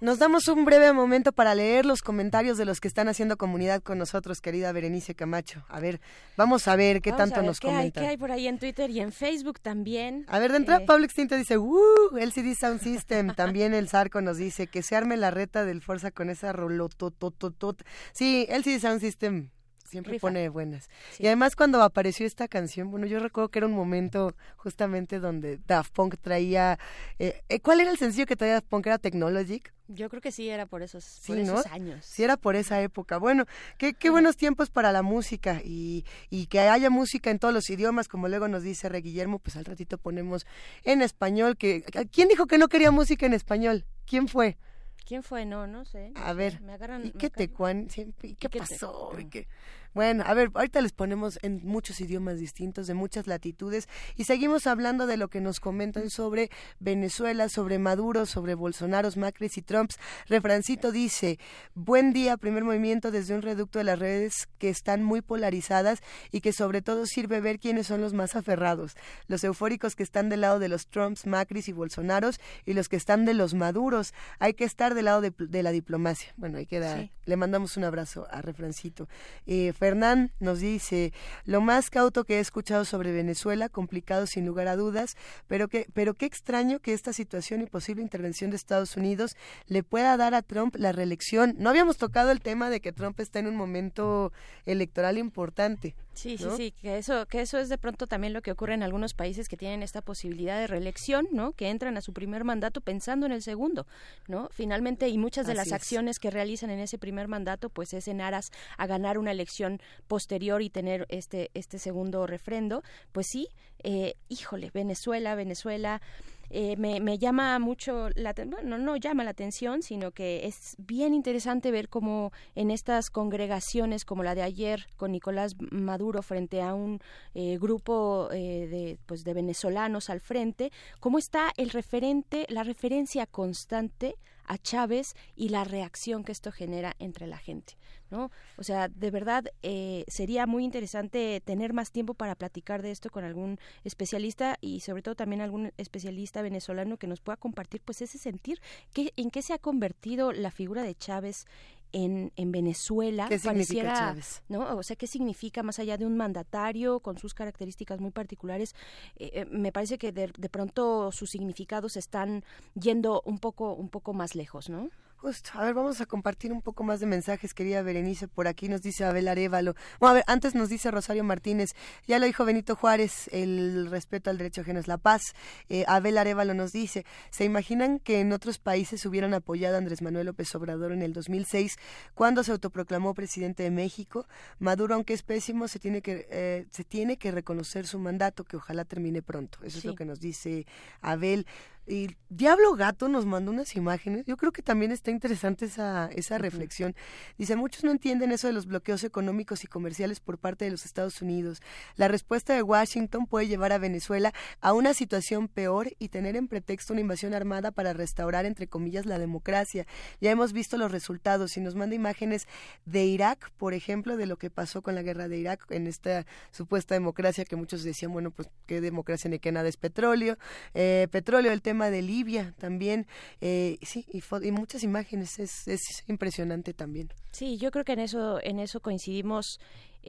Nos 0.01 0.17
damos 0.17 0.47
un 0.47 0.65
breve 0.65 0.91
momento 0.91 1.31
para 1.33 1.53
leer 1.53 1.85
los 1.85 2.01
comentarios 2.01 2.57
de 2.57 2.65
los 2.65 2.81
que 2.81 2.87
están 2.87 3.07
haciendo 3.07 3.37
comunidad 3.37 3.83
con 3.83 3.99
nosotros, 3.99 4.41
querida 4.41 4.71
Berenice 4.71 5.13
Camacho. 5.13 5.63
A 5.69 5.79
ver, 5.79 6.01
vamos 6.35 6.67
a 6.67 6.75
ver 6.75 7.03
qué 7.03 7.11
Vamos 7.11 7.21
a 7.21 7.25
tanto 7.25 7.41
ver 7.41 7.45
nos 7.45 7.59
qué 7.59 7.67
hay, 7.67 7.73
comentan. 7.75 8.03
qué 8.03 8.09
hay 8.09 8.17
por 8.17 8.31
ahí 8.31 8.47
en 8.47 8.57
Twitter 8.57 8.89
y 8.89 9.01
en 9.01 9.11
Facebook 9.11 9.59
también. 9.59 10.25
A 10.29 10.39
ver, 10.39 10.49
de 10.51 10.57
entrada 10.57 10.81
Eh, 10.81 10.85
Pablo 10.87 11.05
Extinto 11.05 11.35
dice, 11.35 11.59
¡Uh! 11.59 12.17
LCD 12.17 12.55
Sound 12.59 12.81
System. 12.81 13.27
También 13.35 13.75
el 13.75 13.87
Zarco 13.87 14.19
nos 14.21 14.37
dice 14.37 14.65
que 14.65 14.81
se 14.81 14.95
arme 14.95 15.15
la 15.15 15.29
reta 15.29 15.63
del 15.63 15.83
Forza 15.83 16.09
con 16.09 16.31
esa 16.31 16.53
rolototototot. 16.53 17.83
Sí, 18.13 18.47
LCD 18.49 18.79
Sound 18.79 18.99
System 18.99 19.51
siempre 19.87 20.13
Rifa. 20.13 20.27
pone 20.27 20.49
buenas. 20.49 20.89
Y 21.19 21.27
además 21.27 21.55
cuando 21.55 21.81
apareció 21.81 22.25
esta 22.25 22.47
canción, 22.47 22.91
bueno, 22.91 23.05
yo 23.07 23.19
recuerdo 23.19 23.49
que 23.49 23.59
era 23.59 23.65
un 23.67 23.73
momento 23.73 24.35
justamente 24.57 25.19
donde 25.19 25.59
Daft 25.65 25.93
Punk 25.93 26.15
traía... 26.21 26.77
eh, 27.19 27.41
eh, 27.49 27.59
¿Cuál 27.59 27.79
era 27.81 27.89
el 27.91 27.97
sencillo 27.97 28.25
que 28.25 28.35
traía 28.35 28.55
Daft 28.55 28.67
Punk? 28.67 28.87
¿Era 28.87 28.97
Technologic? 28.97 29.73
Yo 29.89 30.09
creo 30.09 30.21
que 30.21 30.33
sí 30.33 30.49
era 30.49 30.65
por 30.65 30.81
esos, 30.81 31.05
Sí, 31.05 31.27
por 31.31 31.37
¿no? 31.37 31.59
esos 31.59 31.67
años. 31.67 32.05
Sí, 32.05 32.21
era 32.21 32.35
por 32.35 32.57
esa 32.57 32.81
época. 32.81 33.17
Bueno, 33.19 33.45
qué, 33.77 33.93
qué 33.93 34.09
buenos 34.09 34.35
tiempos 34.35 34.69
para 34.69 34.91
la 34.91 35.01
música 35.01 35.61
y, 35.63 36.03
y 36.29 36.47
que 36.47 36.59
haya 36.59 36.89
música 36.89 37.31
en 37.31 37.39
todos 37.39 37.53
los 37.53 37.69
idiomas, 37.69 38.09
como 38.09 38.27
luego 38.27 38.49
nos 38.49 38.63
dice 38.63 38.89
Re 38.89 38.99
Guillermo, 38.99 39.39
pues 39.39 39.55
al 39.55 39.63
ratito 39.63 39.97
ponemos 39.97 40.45
en 40.83 41.01
español. 41.01 41.55
que 41.55 41.83
¿Quién 42.11 42.27
dijo 42.27 42.47
que 42.47 42.57
no 42.57 42.67
quería 42.67 42.91
música 42.91 43.25
en 43.25 43.33
español? 43.33 43.85
¿Quién 44.05 44.27
fue? 44.27 44.57
¿Quién 45.05 45.23
fue? 45.23 45.45
No, 45.45 45.67
no 45.67 45.85
sé. 45.85 46.11
a 46.15 46.33
ver, 46.33 46.59
me 46.59 46.73
agarran, 46.73 47.05
¿y 47.05 47.11
qué 47.11 47.29
tecuán? 47.29 47.87
¿Y 48.23 48.33
qué 48.35 48.49
pasó? 48.49 49.13
¿Y 49.17 49.23
qué? 49.29 49.47
Bueno, 49.93 50.23
a 50.25 50.33
ver, 50.33 50.51
ahorita 50.53 50.81
les 50.81 50.93
ponemos 50.93 51.39
en 51.41 51.61
muchos 51.63 51.99
idiomas 52.01 52.39
distintos, 52.39 52.87
de 52.87 52.93
muchas 52.93 53.27
latitudes, 53.27 53.87
y 54.15 54.25
seguimos 54.25 54.67
hablando 54.67 55.07
de 55.07 55.17
lo 55.17 55.29
que 55.29 55.41
nos 55.41 55.59
comentan 55.59 56.09
sobre 56.09 56.49
Venezuela, 56.79 57.49
sobre 57.49 57.79
Maduro, 57.79 58.25
sobre 58.25 58.53
Bolsonaro, 58.53 59.09
Macri 59.15 59.47
y 59.55 59.61
Trumps. 59.61 59.97
Refrancito 60.27 60.91
dice, 60.91 61.39
buen 61.73 62.13
día, 62.13 62.37
primer 62.37 62.63
movimiento 62.63 63.11
desde 63.11 63.33
un 63.33 63.41
reducto 63.41 63.79
de 63.79 63.85
las 63.85 63.99
redes 63.99 64.47
que 64.57 64.69
están 64.69 65.03
muy 65.03 65.21
polarizadas 65.21 66.01
y 66.31 66.41
que 66.41 66.53
sobre 66.53 66.81
todo 66.81 67.05
sirve 67.05 67.39
ver 67.39 67.59
quiénes 67.59 67.87
son 67.87 68.01
los 68.01 68.13
más 68.13 68.35
aferrados, 68.35 68.95
los 69.27 69.43
eufóricos 69.43 69.95
que 69.95 70.03
están 70.03 70.29
del 70.29 70.41
lado 70.41 70.59
de 70.59 70.67
los 70.67 70.87
Trumps, 70.87 71.25
Macris 71.25 71.67
y 71.69 71.71
Bolsonaros 71.71 72.39
y 72.65 72.73
los 72.73 72.89
que 72.89 72.97
están 72.97 73.25
de 73.25 73.33
los 73.33 73.53
Maduros. 73.53 74.13
Hay 74.39 74.53
que 74.53 74.65
estar 74.65 74.93
del 74.93 75.05
lado 75.05 75.21
de, 75.21 75.33
de 75.37 75.63
la 75.63 75.71
diplomacia. 75.71 76.33
Bueno, 76.37 76.57
ahí 76.57 76.65
queda. 76.65 76.99
Sí. 76.99 77.11
Le 77.25 77.35
mandamos 77.35 77.77
un 77.77 77.83
abrazo 77.83 78.27
a 78.31 78.41
Refrancito. 78.41 79.07
Eh, 79.45 79.73
Fernán 79.77 80.31
nos 80.39 80.59
dice, 80.59 81.13
lo 81.45 81.61
más 81.61 81.89
cauto 81.89 82.23
que 82.23 82.37
he 82.37 82.39
escuchado 82.39 82.83
sobre 82.83 83.11
Venezuela, 83.11 83.69
complicado 83.69 84.27
sin 84.27 84.45
lugar 84.45 84.67
a 84.67 84.75
dudas, 84.75 85.15
pero 85.47 85.67
que, 85.67 85.87
pero 85.93 86.13
qué 86.13 86.25
extraño 86.25 86.79
que 86.79 86.93
esta 86.93 87.13
situación 87.13 87.61
y 87.61 87.67
posible 87.67 88.01
intervención 88.01 88.49
de 88.49 88.57
Estados 88.57 88.97
Unidos 88.97 89.37
le 89.67 89.83
pueda 89.83 90.17
dar 90.17 90.33
a 90.33 90.41
Trump 90.41 90.75
la 90.75 90.91
reelección. 90.91 91.55
No 91.57 91.69
habíamos 91.69 91.97
tocado 91.97 92.31
el 92.31 92.41
tema 92.41 92.69
de 92.69 92.81
que 92.81 92.91
Trump 92.91 93.19
está 93.19 93.39
en 93.39 93.47
un 93.47 93.55
momento 93.55 94.31
electoral 94.65 95.17
importante. 95.17 95.95
Sí, 96.17 96.35
sí, 96.37 96.47
sí, 96.57 96.71
que 96.71 96.97
eso, 96.97 97.27
que 97.27 97.41
eso 97.41 97.59
es 97.59 97.69
de 97.69 97.77
pronto 97.77 98.07
también 98.07 98.33
lo 98.33 98.41
que 98.41 98.51
ocurre 98.51 98.73
en 98.73 98.81
algunos 98.81 99.13
países 99.13 99.47
que 99.47 99.55
tienen 99.55 99.83
esta 99.83 100.01
posibilidad 100.01 100.59
de 100.59 100.65
reelección, 100.65 101.27
¿no? 101.31 101.51
Que 101.51 101.69
entran 101.69 101.95
a 101.95 102.01
su 102.01 102.11
primer 102.11 102.43
mandato 102.43 102.81
pensando 102.81 103.27
en 103.27 103.31
el 103.31 103.43
segundo, 103.43 103.85
¿no? 104.27 104.49
Finalmente, 104.51 105.07
y 105.09 105.19
muchas 105.19 105.45
de 105.45 105.51
Así 105.51 105.57
las 105.57 105.67
es. 105.67 105.73
acciones 105.73 106.17
que 106.17 106.31
realizan 106.31 106.71
en 106.71 106.79
ese 106.79 106.97
primer 106.97 107.27
mandato, 107.27 107.69
pues 107.69 107.93
es 107.93 108.07
en 108.07 108.21
aras 108.21 108.51
a 108.77 108.87
ganar 108.87 109.19
una 109.19 109.31
elección 109.31 109.79
posterior 110.07 110.63
y 110.63 110.71
tener 110.71 111.05
este, 111.09 111.51
este 111.53 111.77
segundo 111.77 112.25
refrendo. 112.25 112.81
Pues 113.11 113.27
sí, 113.27 113.49
eh, 113.83 114.15
híjole, 114.27 114.71
Venezuela, 114.73 115.35
Venezuela. 115.35 116.01
Eh, 116.49 116.75
me, 116.77 116.99
me 116.99 117.17
llama 117.17 117.59
mucho 117.59 118.09
la 118.15 118.33
bueno, 118.45 118.77
no 118.77 118.95
llama 118.95 119.23
la 119.23 119.31
atención, 119.31 119.81
sino 119.81 120.11
que 120.11 120.45
es 120.45 120.75
bien 120.77 121.13
interesante 121.13 121.71
ver 121.71 121.89
cómo 121.89 122.31
en 122.55 122.71
estas 122.71 123.09
congregaciones 123.09 124.05
como 124.05 124.23
la 124.23 124.35
de 124.35 124.43
ayer 124.43 124.87
con 124.95 125.11
Nicolás 125.11 125.55
Maduro 125.71 126.21
frente 126.21 126.61
a 126.61 126.73
un 126.73 126.99
eh, 127.33 127.57
grupo 127.57 128.29
eh, 128.31 128.67
de 128.69 128.97
pues 129.05 129.23
de 129.23 129.33
venezolanos 129.33 130.09
al 130.09 130.21
frente, 130.21 130.71
cómo 130.99 131.17
está 131.17 131.51
el 131.57 131.69
referente, 131.69 132.45
la 132.49 132.63
referencia 132.63 133.25
constante 133.25 134.15
a 134.47 134.57
Chávez 134.57 135.15
y 135.35 135.49
la 135.49 135.63
reacción 135.63 136.23
que 136.23 136.31
esto 136.31 136.51
genera 136.51 136.95
entre 136.99 137.27
la 137.27 137.37
gente. 137.37 137.77
¿no? 138.09 138.31
O 138.57 138.63
sea, 138.63 138.87
de 138.87 139.11
verdad 139.11 139.45
eh, 139.63 140.05
sería 140.07 140.45
muy 140.45 140.63
interesante 140.63 141.41
tener 141.43 141.73
más 141.73 141.91
tiempo 141.91 142.13
para 142.13 142.35
platicar 142.35 142.81
de 142.81 142.91
esto 142.91 143.09
con 143.09 143.23
algún 143.23 143.59
especialista 143.83 144.57
y 144.61 144.79
sobre 144.79 145.01
todo 145.01 145.15
también 145.15 145.41
algún 145.41 145.73
especialista 145.77 146.41
venezolano 146.41 146.97
que 146.97 147.07
nos 147.07 147.21
pueda 147.21 147.37
compartir 147.37 147.81
pues 147.81 148.01
ese 148.01 148.17
sentir, 148.17 148.61
que, 148.93 149.13
en 149.17 149.29
qué 149.29 149.41
se 149.41 149.53
ha 149.53 149.57
convertido 149.57 150.31
la 150.31 150.51
figura 150.51 150.83
de 150.83 150.95
Chávez 150.95 151.45
en, 151.91 152.31
en 152.35 152.51
Venezuela. 152.51 153.27
¿Qué 153.29 153.39
significa 153.39 153.93
Chávez? 153.93 154.43
¿no? 154.49 154.75
O 154.77 154.83
sea, 154.83 154.95
¿qué 154.95 155.07
significa 155.07 155.63
más 155.63 155.79
allá 155.79 155.97
de 155.97 156.05
un 156.05 156.17
mandatario 156.17 156.99
con 156.99 157.17
sus 157.17 157.33
características 157.33 157.99
muy 157.99 158.11
particulares? 158.11 158.75
Eh, 159.17 159.31
eh, 159.33 159.45
me 159.45 159.71
parece 159.71 159.97
que 159.97 160.11
de, 160.11 160.31
de 160.37 160.49
pronto 160.49 161.11
sus 161.11 161.29
significados 161.29 161.97
están 161.97 162.43
yendo 162.73 163.21
un 163.25 163.39
poco, 163.39 163.73
un 163.73 163.89
poco 163.89 164.13
más 164.13 164.35
lejos, 164.35 164.69
¿no? 164.69 164.89
Justo, 165.19 165.49
a 165.55 165.65
ver, 165.65 165.73
vamos 165.73 165.99
a 165.99 166.05
compartir 166.05 166.53
un 166.53 166.61
poco 166.61 166.83
más 166.83 166.99
de 166.99 167.07
mensajes, 167.07 167.55
querida 167.55 167.81
Berenice. 167.81 168.27
Por 168.27 168.47
aquí 168.47 168.69
nos 168.69 168.83
dice 168.83 169.03
Abel 169.03 169.27
Arevalo. 169.27 169.73
Bueno, 169.99 170.11
a 170.11 170.13
ver, 170.13 170.23
antes 170.27 170.53
nos 170.53 170.69
dice 170.69 170.91
Rosario 170.91 171.23
Martínez, 171.23 171.71
ya 172.05 172.19
lo 172.19 172.27
dijo 172.27 172.45
Benito 172.45 172.75
Juárez, 172.75 173.27
el 173.31 173.87
respeto 173.89 174.29
al 174.29 174.37
derecho 174.37 174.61
ajeno 174.61 174.79
es 174.79 174.87
la 174.87 174.99
paz. 174.99 175.33
Eh, 175.69 175.85
Abel 175.87 176.19
Arevalo 176.19 176.53
nos 176.53 176.71
dice, 176.71 177.03
¿se 177.31 177.45
imaginan 177.45 177.97
que 177.97 178.19
en 178.19 178.31
otros 178.31 178.59
países 178.59 179.03
hubieran 179.07 179.33
apoyado 179.33 179.73
a 179.73 179.79
Andrés 179.79 180.03
Manuel 180.03 180.27
López 180.27 180.53
Obrador 180.53 180.91
en 180.91 181.01
el 181.01 181.13
2006, 181.13 181.77
cuando 182.13 182.43
se 182.43 182.51
autoproclamó 182.51 183.15
presidente 183.15 183.63
de 183.63 183.71
México? 183.71 184.27
Maduro, 184.59 184.93
aunque 184.93 185.15
es 185.15 185.23
pésimo, 185.23 185.67
se 185.67 185.79
tiene 185.79 186.03
que, 186.03 186.27
eh, 186.29 186.67
se 186.69 186.83
tiene 186.83 187.17
que 187.17 187.31
reconocer 187.31 187.87
su 187.87 187.97
mandato, 187.97 188.43
que 188.43 188.57
ojalá 188.57 188.85
termine 188.85 189.23
pronto. 189.23 189.57
Eso 189.63 189.79
es 189.79 189.85
lo 189.85 189.95
que 189.95 190.05
nos 190.05 190.19
dice 190.19 190.67
Abel. 191.01 191.47
Y 191.87 192.17
Diablo 192.29 192.75
Gato 192.75 193.07
nos 193.07 193.25
mandó 193.25 193.51
unas 193.51 193.77
imágenes. 193.77 194.25
Yo 194.25 194.35
creo 194.35 194.51
que 194.51 194.61
también 194.61 194.91
está 194.91 195.09
interesante 195.09 195.65
esa, 195.65 196.09
esa 196.13 196.37
reflexión. 196.37 196.93
Dice, 197.37 197.55
muchos 197.55 197.85
no 197.85 197.91
entienden 197.91 198.33
eso 198.33 198.47
de 198.47 198.53
los 198.53 198.65
bloqueos 198.65 199.05
económicos 199.05 199.63
y 199.63 199.67
comerciales 199.67 200.19
por 200.19 200.37
parte 200.37 200.65
de 200.65 200.71
los 200.71 200.85
Estados 200.85 201.21
Unidos. 201.21 201.61
La 201.95 202.09
respuesta 202.09 202.53
de 202.53 202.61
Washington 202.61 203.25
puede 203.25 203.47
llevar 203.47 203.71
a 203.71 203.77
Venezuela 203.77 204.33
a 204.59 204.73
una 204.73 204.93
situación 204.93 205.47
peor 205.47 205.93
y 205.97 206.09
tener 206.09 206.35
en 206.35 206.49
pretexto 206.49 206.91
una 206.91 207.01
invasión 207.01 207.33
armada 207.33 207.71
para 207.71 207.93
restaurar, 207.93 208.45
entre 208.45 208.67
comillas, 208.67 209.05
la 209.05 209.17
democracia. 209.17 209.87
Ya 210.19 210.31
hemos 210.31 210.51
visto 210.51 210.75
los 210.75 210.91
resultados 210.91 211.55
y 211.55 211.61
nos 211.61 211.75
manda 211.75 211.95
imágenes 211.95 212.47
de 212.85 213.05
Irak, 213.05 213.49
por 213.57 213.73
ejemplo, 213.73 214.17
de 214.17 214.25
lo 214.25 214.35
que 214.37 214.49
pasó 214.49 214.81
con 214.81 214.95
la 214.95 215.03
guerra 215.03 215.29
de 215.29 215.37
Irak 215.37 215.65
en 215.69 215.87
esta 215.87 216.25
supuesta 216.51 216.95
democracia 216.95 217.45
que 217.45 217.55
muchos 217.55 217.83
decían, 217.83 218.11
bueno, 218.11 218.31
pues 218.31 218.49
qué 218.65 218.81
democracia 218.81 219.29
ni 219.29 219.39
qué 219.39 219.53
nada 219.53 219.69
es 219.69 219.77
petróleo. 219.77 220.37
Eh, 220.73 221.07
petróleo, 221.11 221.53
el 221.53 221.61
tema 221.61 221.76
de 221.89 222.01
Libia 222.01 222.53
también. 222.57 223.07
Eh, 223.41 223.77
sí, 223.81 224.05
y, 224.11 224.21
y 224.45 224.51
muchas 224.51 224.83
imágenes. 224.83 225.39
Es, 225.39 225.67
es 225.67 226.03
impresionante 226.07 226.73
también. 226.73 227.09
Sí, 227.31 227.57
yo 227.57 227.71
creo 227.71 227.85
que 227.85 227.93
en 227.93 227.99
eso, 227.99 228.39
en 228.43 228.59
eso 228.59 228.79
coincidimos. 228.79 229.59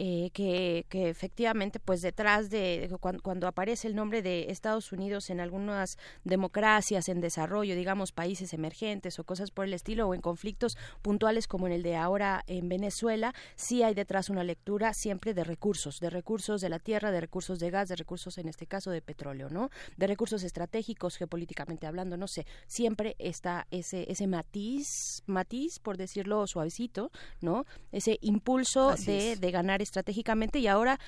Eh, 0.00 0.30
que, 0.32 0.86
que 0.88 1.08
efectivamente, 1.08 1.80
pues 1.80 2.02
detrás 2.02 2.50
de 2.50 2.88
cuando, 3.00 3.20
cuando 3.20 3.48
aparece 3.48 3.88
el 3.88 3.96
nombre 3.96 4.22
de 4.22 4.46
Estados 4.48 4.92
Unidos 4.92 5.28
en 5.28 5.40
algunas 5.40 5.98
democracias 6.22 7.08
en 7.08 7.20
desarrollo, 7.20 7.74
digamos 7.74 8.12
países 8.12 8.52
emergentes 8.52 9.18
o 9.18 9.24
cosas 9.24 9.50
por 9.50 9.64
el 9.64 9.74
estilo, 9.74 10.06
o 10.06 10.14
en 10.14 10.20
conflictos 10.20 10.76
puntuales 11.02 11.48
como 11.48 11.66
en 11.66 11.72
el 11.72 11.82
de 11.82 11.96
ahora 11.96 12.44
en 12.46 12.68
Venezuela, 12.68 13.34
sí 13.56 13.82
hay 13.82 13.94
detrás 13.94 14.30
una 14.30 14.44
lectura 14.44 14.94
siempre 14.94 15.34
de 15.34 15.42
recursos, 15.42 15.98
de 15.98 16.10
recursos 16.10 16.60
de 16.60 16.68
la 16.68 16.78
tierra, 16.78 17.10
de 17.10 17.20
recursos 17.20 17.58
de 17.58 17.70
gas, 17.70 17.88
de 17.88 17.96
recursos 17.96 18.38
en 18.38 18.48
este 18.48 18.68
caso 18.68 18.92
de 18.92 19.02
petróleo, 19.02 19.48
¿no? 19.50 19.68
De 19.96 20.06
recursos 20.06 20.44
estratégicos, 20.44 21.16
geopolíticamente 21.16 21.88
hablando, 21.88 22.16
no 22.16 22.28
sé, 22.28 22.46
siempre 22.68 23.16
está 23.18 23.66
ese, 23.72 24.06
ese 24.08 24.28
matiz, 24.28 25.24
matiz, 25.26 25.80
por 25.80 25.96
decirlo 25.96 26.46
suavecito, 26.46 27.10
¿no? 27.40 27.64
Ese 27.90 28.16
impulso 28.20 28.94
de, 28.94 29.34
de 29.34 29.50
ganar 29.50 29.82
estratégicamente 29.88 30.58
y 30.60 30.66
ahora 30.68 30.98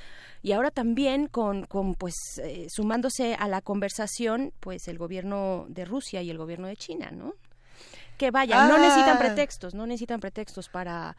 y 0.43 0.53
ahora 0.53 0.71
también 0.71 1.27
con, 1.27 1.65
con 1.67 1.95
pues 1.95 2.15
eh, 2.43 2.67
sumándose 2.71 3.35
a 3.35 3.47
la 3.49 3.61
conversación 3.61 4.53
pues 4.61 4.89
el 4.89 4.99
gobierno 4.99 5.67
de 5.69 5.85
Rusia 5.85 6.23
y 6.23 6.31
el 6.31 6.39
gobierno 6.39 6.67
de 6.67 6.77
China, 6.77 7.11
¿no? 7.13 7.35
Que 8.19 8.31
vaya, 8.31 8.67
no 8.69 8.75
Ah. 8.77 8.79
necesitan 8.79 9.19
pretextos, 9.19 9.75
no 9.75 9.87
necesitan 9.87 10.21
pretextos 10.21 10.69
para 10.69 11.17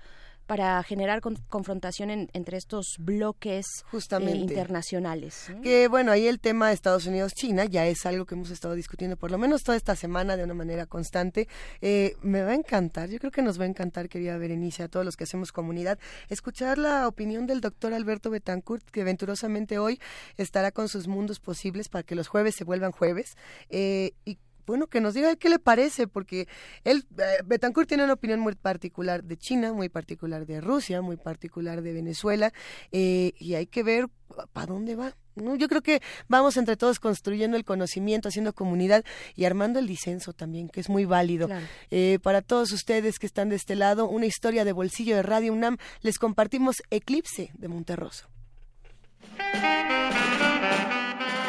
para 0.51 0.83
generar 0.83 1.21
con- 1.21 1.37
confrontación 1.47 2.09
en- 2.09 2.29
entre 2.33 2.57
estos 2.57 2.97
bloques 2.99 3.65
eh, 3.93 4.35
internacionales. 4.35 5.45
¿no? 5.49 5.61
Que 5.61 5.87
bueno, 5.87 6.11
ahí 6.11 6.27
el 6.27 6.41
tema 6.41 6.67
de 6.67 6.73
Estados 6.73 7.05
Unidos-China 7.05 7.63
ya 7.63 7.87
es 7.87 8.05
algo 8.05 8.25
que 8.25 8.35
hemos 8.35 8.49
estado 8.51 8.73
discutiendo 8.75 9.15
por 9.15 9.31
lo 9.31 9.37
menos 9.37 9.63
toda 9.63 9.77
esta 9.77 9.95
semana 9.95 10.35
de 10.35 10.43
una 10.43 10.53
manera 10.53 10.87
constante. 10.87 11.47
Eh, 11.79 12.17
me 12.21 12.41
va 12.41 12.51
a 12.51 12.55
encantar, 12.55 13.07
yo 13.09 13.17
creo 13.19 13.31
que 13.31 13.41
nos 13.41 13.57
va 13.61 13.63
a 13.63 13.67
encantar, 13.67 14.09
querida 14.09 14.37
Berenice, 14.37 14.83
a 14.83 14.89
todos 14.89 15.05
los 15.05 15.15
que 15.15 15.23
hacemos 15.23 15.53
comunidad, 15.53 15.97
escuchar 16.27 16.77
la 16.77 17.07
opinión 17.07 17.47
del 17.47 17.61
doctor 17.61 17.93
Alberto 17.93 18.29
Betancourt, 18.29 18.83
que 18.91 19.05
venturosamente 19.05 19.79
hoy 19.79 20.01
estará 20.35 20.71
con 20.73 20.89
sus 20.89 21.07
mundos 21.07 21.39
posibles 21.39 21.87
para 21.87 22.03
que 22.03 22.15
los 22.15 22.27
jueves 22.27 22.55
se 22.55 22.65
vuelvan 22.65 22.91
jueves. 22.91 23.37
Eh, 23.69 24.11
y 24.25 24.37
bueno, 24.65 24.87
que 24.87 25.01
nos 25.01 25.13
diga 25.13 25.35
qué 25.35 25.49
le 25.49 25.59
parece, 25.59 26.07
porque 26.07 26.47
él, 26.83 27.05
eh, 27.17 27.41
Betancourt 27.45 27.87
tiene 27.87 28.03
una 28.03 28.13
opinión 28.13 28.39
muy 28.39 28.55
particular 28.55 29.23
de 29.23 29.37
China, 29.37 29.73
muy 29.73 29.89
particular 29.89 30.45
de 30.45 30.61
Rusia, 30.61 31.01
muy 31.01 31.17
particular 31.17 31.81
de 31.81 31.93
Venezuela, 31.93 32.53
eh, 32.91 33.33
y 33.37 33.55
hay 33.55 33.67
que 33.67 33.83
ver 33.83 34.07
para 34.53 34.67
dónde 34.67 34.95
va. 34.95 35.15
¿no? 35.35 35.55
Yo 35.55 35.67
creo 35.67 35.81
que 35.81 36.01
vamos 36.27 36.57
entre 36.57 36.77
todos 36.77 36.99
construyendo 36.99 37.57
el 37.57 37.65
conocimiento, 37.65 38.29
haciendo 38.29 38.53
comunidad 38.53 39.03
y 39.35 39.45
armando 39.45 39.79
el 39.79 39.87
disenso 39.87 40.33
también, 40.33 40.69
que 40.69 40.79
es 40.79 40.89
muy 40.89 41.05
válido. 41.05 41.47
Claro. 41.47 41.65
Eh, 41.89 42.19
para 42.21 42.41
todos 42.41 42.71
ustedes 42.71 43.19
que 43.19 43.27
están 43.27 43.49
de 43.49 43.55
este 43.55 43.75
lado, 43.75 44.07
una 44.07 44.25
historia 44.25 44.65
de 44.65 44.71
bolsillo 44.71 45.15
de 45.15 45.23
Radio 45.23 45.53
UNAM, 45.53 45.77
les 46.01 46.17
compartimos 46.17 46.83
Eclipse 46.89 47.51
de 47.53 47.67
Monterroso. 47.67 48.27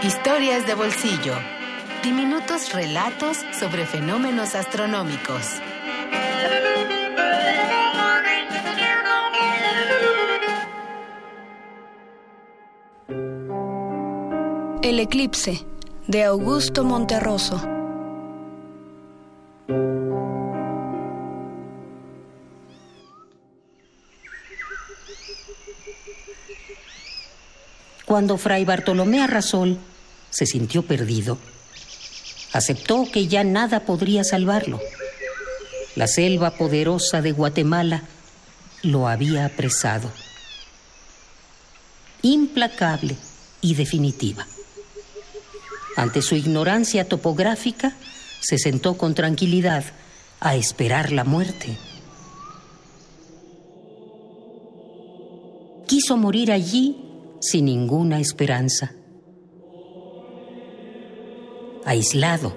Historias 0.02 0.66
de 0.66 0.74
bolsillo 0.74 1.61
diminutos 2.02 2.72
relatos 2.72 3.38
sobre 3.58 3.86
fenómenos 3.86 4.56
astronómicos. 4.56 5.60
El 14.82 14.98
eclipse 14.98 15.64
de 16.08 16.24
Augusto 16.24 16.82
Monterroso. 16.82 17.62
Cuando 28.04 28.36
Fray 28.36 28.64
Bartolomé 28.64 29.22
Arrasol 29.22 29.78
se 30.30 30.46
sintió 30.46 30.82
perdido, 30.82 31.38
aceptó 32.52 33.06
que 33.10 33.26
ya 33.26 33.44
nada 33.44 33.80
podría 33.80 34.24
salvarlo. 34.24 34.80
La 35.94 36.06
selva 36.06 36.52
poderosa 36.52 37.20
de 37.20 37.32
Guatemala 37.32 38.02
lo 38.82 39.08
había 39.08 39.46
apresado. 39.46 40.10
Implacable 42.22 43.16
y 43.60 43.74
definitiva. 43.74 44.46
Ante 45.96 46.22
su 46.22 46.34
ignorancia 46.34 47.08
topográfica, 47.08 47.94
se 48.40 48.58
sentó 48.58 48.96
con 48.96 49.14
tranquilidad 49.14 49.84
a 50.40 50.56
esperar 50.56 51.12
la 51.12 51.24
muerte. 51.24 51.76
Quiso 55.86 56.16
morir 56.16 56.50
allí 56.50 56.96
sin 57.40 57.66
ninguna 57.66 58.18
esperanza. 58.18 58.92
Aislado, 61.84 62.54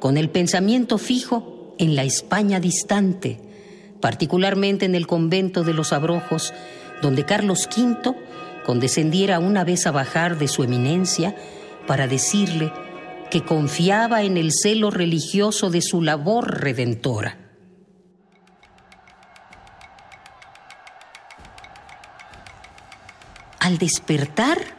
con 0.00 0.16
el 0.16 0.30
pensamiento 0.30 0.98
fijo 0.98 1.74
en 1.78 1.94
la 1.94 2.04
España 2.04 2.60
distante, 2.60 3.40
particularmente 4.00 4.84
en 4.84 4.94
el 4.94 5.06
convento 5.06 5.64
de 5.64 5.74
los 5.74 5.92
Abrojos, 5.92 6.52
donde 7.02 7.24
Carlos 7.24 7.68
V 7.74 8.14
condescendiera 8.64 9.38
una 9.38 9.64
vez 9.64 9.86
a 9.86 9.90
bajar 9.90 10.38
de 10.38 10.48
su 10.48 10.62
eminencia 10.62 11.34
para 11.86 12.06
decirle 12.06 12.72
que 13.30 13.44
confiaba 13.44 14.22
en 14.22 14.36
el 14.36 14.52
celo 14.52 14.90
religioso 14.90 15.70
de 15.70 15.82
su 15.82 16.02
labor 16.02 16.60
redentora. 16.60 17.38
Al 23.58 23.78
despertar, 23.78 24.77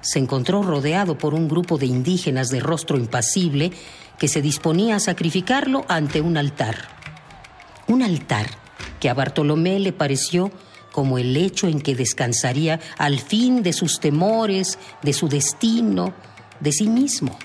se 0.00 0.18
encontró 0.18 0.62
rodeado 0.62 1.18
por 1.18 1.34
un 1.34 1.48
grupo 1.48 1.78
de 1.78 1.86
indígenas 1.86 2.48
de 2.48 2.60
rostro 2.60 2.96
impasible 2.96 3.72
que 4.18 4.28
se 4.28 4.42
disponía 4.42 4.96
a 4.96 5.00
sacrificarlo 5.00 5.84
ante 5.88 6.20
un 6.20 6.36
altar. 6.36 6.76
Un 7.86 8.02
altar 8.02 8.46
que 8.98 9.08
a 9.08 9.14
Bartolomé 9.14 9.78
le 9.78 9.92
pareció 9.92 10.50
como 10.92 11.18
el 11.18 11.36
hecho 11.36 11.68
en 11.68 11.80
que 11.80 11.94
descansaría 11.94 12.80
al 12.98 13.18
fin 13.20 13.62
de 13.62 13.72
sus 13.72 14.00
temores, 14.00 14.78
de 15.02 15.12
su 15.12 15.28
destino, 15.28 16.14
de 16.60 16.72
sí 16.72 16.88
mismo. 16.88 17.38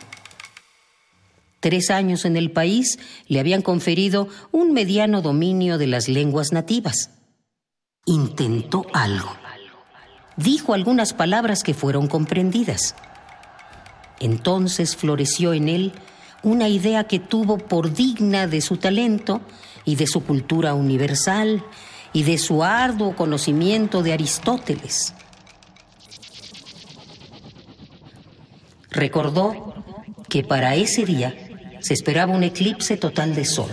Tres 1.60 1.90
años 1.90 2.26
en 2.26 2.38
el 2.38 2.52
país 2.52 3.00
le 3.28 3.40
habían 3.40 3.62
conferido 3.62 4.28
un 4.52 4.74
mediano 4.74 5.22
dominio 5.22 5.78
de 5.78 5.88
las 5.88 6.08
lenguas 6.08 6.52
nativas. 6.52 7.12
Intentó 8.06 8.86
algo. 8.94 9.45
Dijo 10.38 10.74
algunas 10.74 11.14
palabras 11.14 11.64
que 11.64 11.74
fueron 11.74 12.08
comprendidas. 12.08 12.96
Entonces 14.20 14.96
floreció 14.96 15.54
en 15.54 15.70
él 15.70 15.94
una 16.44 16.68
idea 16.68 17.06
que 17.06 17.20
tuvo 17.20 17.58
por 17.58 17.94
digna 17.94 18.48
de 18.48 18.62
su 18.62 18.78
talento 18.78 19.42
y 19.84 19.96
de 19.96 20.08
su 20.08 20.24
cultura 20.24 20.74
universal 20.74 21.64
y 22.14 22.24
de 22.24 22.38
su 22.38 22.64
arduo 22.64 23.16
conocimiento 23.16 24.04
de 24.04 24.14
Aristóteles. 24.14 25.14
Recordó 28.92 29.84
que 30.30 30.44
para 30.44 30.76
ese 30.76 31.06
día 31.06 31.36
se 31.82 31.94
esperaba 31.94 32.34
un 32.34 32.44
eclipse 32.44 32.98
total 32.98 33.36
de 33.36 33.46
sol 33.46 33.70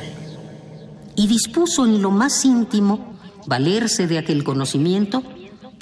y 1.14 1.26
dispuso 1.26 1.84
en 1.84 2.02
lo 2.02 2.10
más 2.10 2.44
íntimo 2.44 3.14
valerse 3.46 4.06
de 4.06 4.18
aquel 4.18 4.44
conocimiento 4.44 5.22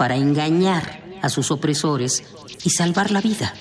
para 0.00 0.16
engañar 0.16 0.98
a 1.20 1.28
sus 1.28 1.50
opresores 1.50 2.24
y 2.64 2.70
salvar 2.70 3.10
la 3.10 3.20
vida. 3.20 3.52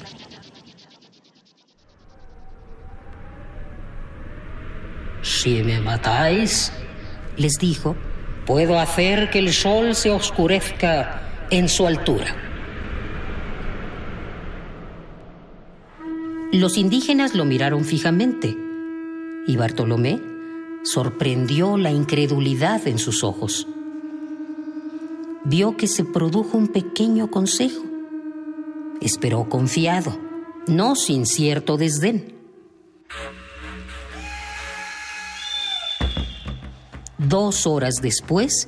Si 5.21 5.61
me 5.63 5.81
matáis, 5.81 6.71
les 7.35 7.55
dijo, 7.59 7.97
puedo 8.45 8.79
hacer 8.79 9.29
que 9.31 9.39
el 9.39 9.51
sol 9.51 9.95
se 9.95 10.11
oscurezca 10.11 11.47
en 11.49 11.67
su 11.67 11.85
altura. 11.85 12.33
Los 16.53 16.77
indígenas 16.77 17.35
lo 17.35 17.43
miraron 17.43 17.83
fijamente 17.83 18.55
y 19.45 19.57
Bartolomé 19.57 20.21
sorprendió 20.83 21.75
la 21.75 21.91
incredulidad 21.91 22.87
en 22.87 22.97
sus 22.97 23.25
ojos. 23.25 23.67
Vio 25.49 25.75
que 25.77 25.87
se 25.87 26.05
produjo 26.05 26.59
un 26.59 26.67
pequeño 26.67 27.31
consejo. 27.31 27.83
Esperó 29.01 29.49
confiado, 29.49 30.15
no 30.67 30.95
sin 30.95 31.25
cierto 31.25 31.75
desdén. 31.75 32.35
Dos 37.17 37.65
horas 37.65 37.95
después, 37.99 38.67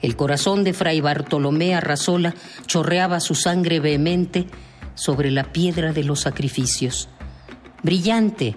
el 0.00 0.16
corazón 0.16 0.64
de 0.64 0.72
Fray 0.72 1.02
Bartolomé 1.02 1.74
Arrasola 1.74 2.34
chorreaba 2.64 3.20
su 3.20 3.34
sangre 3.34 3.78
vehemente 3.78 4.46
sobre 4.94 5.30
la 5.30 5.52
piedra 5.52 5.92
de 5.92 6.02
los 6.02 6.20
sacrificios, 6.20 7.10
brillante 7.82 8.56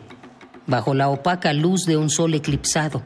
bajo 0.65 0.93
la 0.93 1.09
opaca 1.09 1.51
luz 1.51 1.83
de 1.85 1.97
un 1.97 2.09
sol 2.09 2.35
eclipsado, 2.35 3.03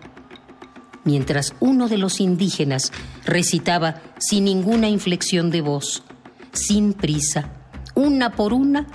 mientras 1.09 1.55
uno 1.59 1.87
de 1.87 1.97
los 1.97 2.19
indígenas 2.19 2.91
recitaba 3.25 4.01
sin 4.19 4.43
ninguna 4.45 4.89
inflexión 4.89 5.49
de 5.49 5.61
voz, 5.61 6.03
sin 6.53 6.93
prisa, 6.93 7.51
una 7.95 8.35
por 8.35 8.53
una, 8.53 8.85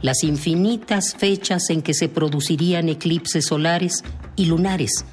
las 0.00 0.24
infinitas 0.24 1.14
fechas 1.14 1.68
en 1.68 1.82
que 1.82 1.92
se 1.92 2.08
producirían 2.08 2.88
eclipses 2.88 3.44
solares 3.46 4.02
y 4.34 4.46
lunares 4.46 5.04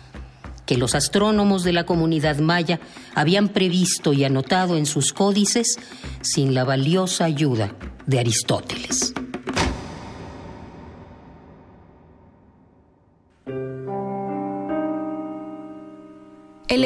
que 0.66 0.78
los 0.78 0.94
astrónomos 0.94 1.64
de 1.64 1.74
la 1.74 1.88
comunidad 1.88 2.38
maya 2.38 2.80
habían 3.16 3.50
previsto 3.50 4.14
y 4.14 4.24
anotado 4.24 4.78
en 4.78 4.86
sus 4.86 5.14
códices 5.14 5.80
sin 6.22 6.54
la 6.54 6.64
valiosa 6.64 7.26
ayuda 7.26 7.76
de 8.06 8.20
Aristóteles. 8.20 9.16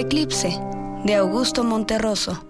Eclipse 0.03 0.59
de 1.05 1.15
Augusto 1.15 1.63
Monterroso. 1.63 2.45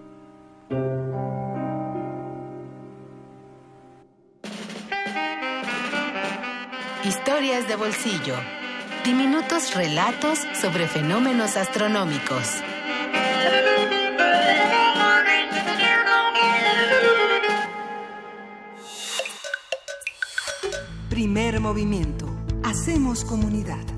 Historias 7.04 7.68
de 7.68 7.76
bolsillo. 7.76 8.36
Diminutos 9.06 9.76
relatos 9.76 10.40
sobre 10.60 10.88
fenómenos 10.88 11.56
astronómicos. 11.58 12.64
Primer 21.10 21.60
movimiento. 21.60 22.26
Hacemos 22.64 23.24
comunidad. 23.24 23.93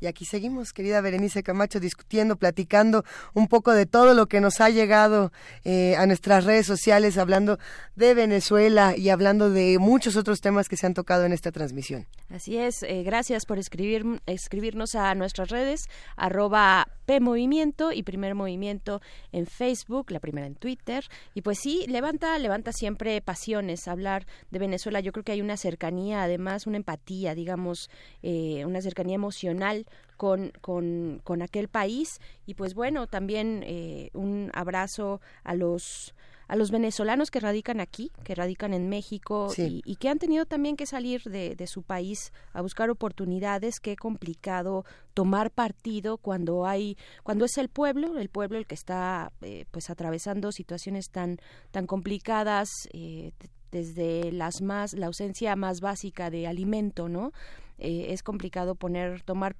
Y 0.00 0.06
aquí 0.06 0.24
seguimos, 0.24 0.72
querida 0.72 1.00
Berenice 1.00 1.42
Camacho, 1.42 1.80
discutiendo, 1.80 2.36
platicando 2.36 3.04
un 3.34 3.48
poco 3.48 3.72
de 3.72 3.86
todo 3.86 4.14
lo 4.14 4.26
que 4.26 4.40
nos 4.40 4.60
ha 4.60 4.70
llegado 4.70 5.32
eh, 5.64 5.96
a 5.96 6.06
nuestras 6.06 6.44
redes 6.44 6.66
sociales, 6.66 7.18
hablando 7.18 7.58
de 7.96 8.14
Venezuela 8.14 8.96
y 8.96 9.08
hablando 9.10 9.50
de 9.50 9.78
muchos 9.78 10.16
otros 10.16 10.40
temas 10.40 10.68
que 10.68 10.76
se 10.76 10.86
han 10.86 10.94
tocado 10.94 11.24
en 11.24 11.32
esta 11.32 11.50
transmisión. 11.52 12.06
Así 12.30 12.56
es, 12.58 12.82
eh, 12.82 13.02
gracias 13.02 13.44
por 13.46 13.58
escribir, 13.58 14.04
escribirnos 14.26 14.94
a 14.94 15.14
nuestras 15.14 15.48
redes, 15.48 15.88
arroba 16.16 16.86
PMovimiento 17.08 17.90
y 17.90 18.02
Primer 18.02 18.34
Movimiento 18.34 19.00
en 19.32 19.46
Facebook, 19.46 20.10
la 20.10 20.20
primera 20.20 20.46
en 20.46 20.54
Twitter. 20.54 21.02
Y 21.32 21.40
pues 21.40 21.58
sí, 21.58 21.86
levanta, 21.88 22.38
levanta 22.38 22.70
siempre 22.70 23.22
pasiones 23.22 23.88
hablar 23.88 24.26
de 24.50 24.58
Venezuela. 24.58 25.00
Yo 25.00 25.12
creo 25.12 25.24
que 25.24 25.32
hay 25.32 25.40
una 25.40 25.56
cercanía, 25.56 26.22
además, 26.22 26.66
una 26.66 26.76
empatía, 26.76 27.34
digamos, 27.34 27.88
eh, 28.22 28.66
una 28.66 28.82
cercanía 28.82 29.14
emocional 29.14 29.86
con, 30.18 30.52
con, 30.60 31.22
con, 31.24 31.40
aquel 31.40 31.68
país 31.68 32.20
y 32.44 32.54
pues 32.54 32.74
bueno, 32.74 33.06
también 33.06 33.62
eh, 33.64 34.10
un 34.12 34.50
abrazo 34.52 35.22
a 35.44 35.54
los 35.54 36.14
a 36.48 36.56
los 36.56 36.70
venezolanos 36.70 37.30
que 37.30 37.40
radican 37.40 37.78
aquí, 37.78 38.10
que 38.24 38.34
radican 38.34 38.72
en 38.72 38.88
México 38.88 39.52
y, 39.56 39.82
y, 39.84 39.96
que 39.96 40.08
han 40.08 40.18
tenido 40.18 40.46
también 40.46 40.76
que 40.76 40.86
salir 40.86 41.22
de, 41.24 41.54
de, 41.54 41.66
su 41.66 41.82
país 41.82 42.32
a 42.54 42.62
buscar 42.62 42.88
oportunidades. 42.88 43.80
Qué 43.80 43.96
complicado 43.96 44.84
tomar 45.12 45.50
partido 45.50 46.16
cuando 46.16 46.66
hay, 46.66 46.96
cuando 47.22 47.44
es 47.44 47.58
el 47.58 47.68
pueblo, 47.68 48.18
el 48.18 48.30
pueblo 48.30 48.58
el 48.58 48.66
que 48.66 48.74
está 48.74 49.30
eh, 49.42 49.66
pues 49.70 49.90
atravesando 49.90 50.50
situaciones 50.50 51.10
tan 51.10 51.38
tan 51.70 51.86
complicadas. 51.86 52.68
Eh, 52.92 53.32
desde 53.70 54.32
las 54.32 54.62
más 54.62 54.94
la 54.94 55.08
ausencia 55.08 55.54
más 55.54 55.82
básica 55.82 56.30
de 56.30 56.46
alimento 56.46 57.10
no 57.10 57.32
eh, 57.78 58.06
es 58.10 58.22
complicado 58.22 58.74
poner, 58.74 59.22
tomar 59.22 59.56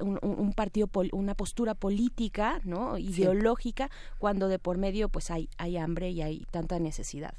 un, 0.00 0.52
partido, 0.52 0.88
una 1.12 1.34
postura 1.34 1.74
política, 1.74 2.60
¿no? 2.64 2.98
Ideológica, 2.98 3.90
cuando 4.18 4.48
de 4.48 4.58
por 4.58 4.78
medio 4.78 5.08
pues 5.08 5.30
hay, 5.30 5.48
hay 5.58 5.76
hambre 5.76 6.10
y 6.10 6.22
hay 6.22 6.46
tanta 6.50 6.78
necesidad. 6.78 7.34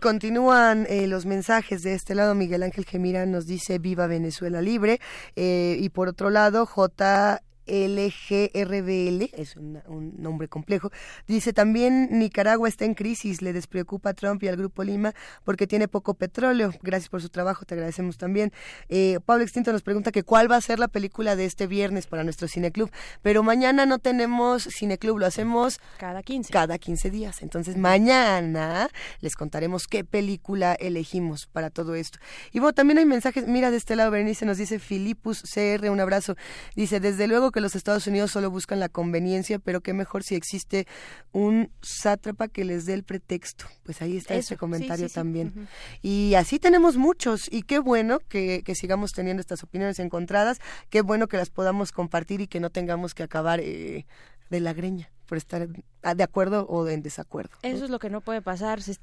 Continúan 0.00 0.86
eh, 0.88 1.06
los 1.06 1.26
mensajes 1.26 1.82
de 1.82 1.94
este 1.94 2.14
lado. 2.14 2.34
Miguel 2.34 2.62
Ángel 2.62 2.84
Gemira 2.84 3.26
nos 3.26 3.46
dice 3.46 3.78
Viva 3.78 4.06
Venezuela 4.06 4.60
Libre. 4.60 5.00
Eh, 5.36 5.76
y 5.80 5.88
por 5.88 6.08
otro 6.08 6.30
lado, 6.30 6.66
J. 6.66 7.42
LGRBL, 7.66 9.30
es 9.32 9.56
un 9.56 10.14
nombre 10.18 10.48
complejo, 10.48 10.90
dice 11.26 11.52
también 11.52 12.08
Nicaragua 12.18 12.68
está 12.68 12.84
en 12.84 12.94
crisis, 12.94 13.42
le 13.42 13.52
despreocupa 13.52 14.10
a 14.10 14.14
Trump 14.14 14.42
y 14.42 14.48
al 14.48 14.56
Grupo 14.56 14.84
Lima 14.84 15.14
porque 15.44 15.66
tiene 15.66 15.88
poco 15.88 16.14
petróleo. 16.14 16.72
Gracias 16.82 17.08
por 17.08 17.22
su 17.22 17.28
trabajo, 17.28 17.64
te 17.64 17.74
agradecemos 17.74 18.18
también. 18.18 18.52
Eh, 18.88 19.18
Pablo 19.24 19.44
Extinto 19.44 19.72
nos 19.72 19.82
pregunta 19.82 20.12
que 20.12 20.22
cuál 20.22 20.50
va 20.50 20.56
a 20.56 20.60
ser 20.60 20.78
la 20.78 20.88
película 20.88 21.36
de 21.36 21.44
este 21.44 21.66
viernes 21.66 22.06
para 22.06 22.24
nuestro 22.24 22.48
cineclub, 22.48 22.90
pero 23.22 23.42
mañana 23.42 23.86
no 23.86 23.98
tenemos 23.98 24.64
cineclub, 24.64 25.18
lo 25.18 25.26
hacemos 25.26 25.80
cada 25.98 26.22
15. 26.22 26.52
Cada 26.52 26.78
15 26.78 27.10
días. 27.10 27.42
Entonces 27.42 27.76
mañana 27.76 28.88
les 29.20 29.36
contaremos 29.36 29.86
qué 29.86 30.04
película 30.04 30.74
elegimos 30.74 31.46
para 31.46 31.70
todo 31.70 31.94
esto. 31.94 32.18
Y 32.52 32.58
bueno, 32.58 32.74
también 32.74 32.98
hay 32.98 33.06
mensajes, 33.06 33.46
mira 33.46 33.70
de 33.70 33.76
este 33.76 33.96
lado 33.96 34.10
Berenice 34.10 34.44
nos 34.44 34.58
dice 34.58 34.78
Filipus 34.78 35.42
CR, 35.42 35.90
un 35.90 36.00
abrazo. 36.00 36.36
Dice, 36.74 37.00
desde 37.00 37.28
luego 37.28 37.51
que 37.52 37.60
los 37.60 37.76
Estados 37.76 38.06
Unidos 38.06 38.30
solo 38.30 38.50
buscan 38.50 38.80
la 38.80 38.88
conveniencia, 38.88 39.58
pero 39.58 39.80
qué 39.80 39.92
mejor 39.92 40.24
si 40.24 40.34
existe 40.34 40.86
un 41.32 41.70
sátrapa 41.82 42.48
que 42.48 42.64
les 42.64 42.86
dé 42.86 42.94
el 42.94 43.04
pretexto. 43.04 43.66
Pues 43.84 44.02
ahí 44.02 44.16
está 44.16 44.34
ese 44.34 44.56
comentario 44.56 45.08
también. 45.08 45.68
Y 46.00 46.34
así 46.34 46.58
tenemos 46.58 46.96
muchos, 46.96 47.48
y 47.50 47.62
qué 47.62 47.78
bueno 47.78 48.18
que, 48.28 48.62
que, 48.64 48.74
sigamos 48.74 49.12
teniendo 49.12 49.40
estas 49.40 49.62
opiniones 49.62 49.98
encontradas, 49.98 50.58
qué 50.90 51.02
bueno 51.02 51.28
que 51.28 51.36
las 51.36 51.50
podamos 51.50 51.92
compartir 51.92 52.40
y 52.40 52.48
que 52.48 52.60
no 52.60 52.70
tengamos 52.70 53.14
que 53.14 53.22
acabar 53.22 53.60
eh, 53.60 54.06
de 54.50 54.60
la 54.60 54.72
greña 54.72 55.10
por 55.32 55.38
estar 55.38 55.66
de 55.66 56.22
acuerdo 56.22 56.66
o 56.66 56.86
en 56.88 57.00
desacuerdo. 57.00 57.56
Eso 57.62 57.86
es 57.86 57.90
lo 57.90 57.98
que 57.98 58.10
no 58.10 58.20
puede 58.20 58.42
pasar, 58.42 58.82
se, 58.82 58.98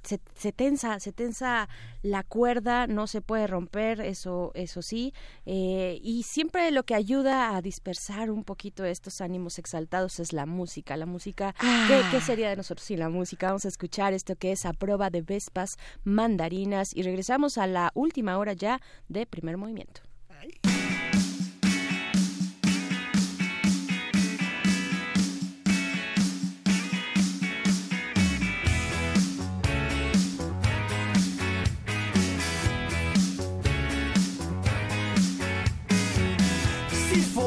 tensa, 0.52 1.00
se 1.00 1.12
tensa 1.12 1.68
la 2.04 2.22
cuerda, 2.22 2.86
no 2.86 3.08
se 3.08 3.22
puede 3.22 3.48
romper, 3.48 4.00
eso, 4.00 4.52
eso 4.54 4.84
sí, 4.84 5.16
eh, 5.48 6.00
y 6.04 6.22
siempre 6.22 6.70
lo 6.70 6.84
que 6.84 6.94
ayuda 6.94 7.56
a 7.56 7.64
dispersar 7.64 8.30
un 8.30 8.44
poquito 8.44 8.86
estos 8.86 9.22
ánimos 9.22 9.58
exaltados 9.58 10.20
es 10.20 10.32
la 10.32 10.46
música, 10.46 10.96
la 10.98 11.08
música, 11.08 11.56
¿qué, 11.88 12.04
¿qué, 12.12 12.22
sería 12.22 12.52
de 12.52 12.58
nosotros 12.58 12.86
sin 12.86 13.00
la 13.00 13.10
música? 13.10 13.48
Vamos 13.48 13.66
a 13.66 13.70
escuchar 13.70 14.14
esto 14.14 14.36
que 14.36 14.52
es 14.52 14.68
a 14.68 14.74
prueba 14.74 15.10
de 15.10 15.24
vespas, 15.24 15.78
mandarinas, 16.04 16.96
y 16.96 17.02
regresamos 17.02 17.58
a 17.58 17.66
la 17.66 17.90
última 17.96 18.38
hora 18.38 18.54
ya 18.54 18.80
de 19.08 19.26
primer 19.26 19.58
movimiento. 19.58 20.02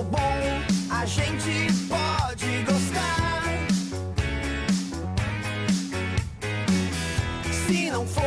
Bom, 0.04 0.18
a 0.90 1.04
gente 1.06 1.72
pode 1.88 2.64
gostar. 2.64 3.42
Se 7.66 7.90
não 7.90 8.06
for, 8.06 8.22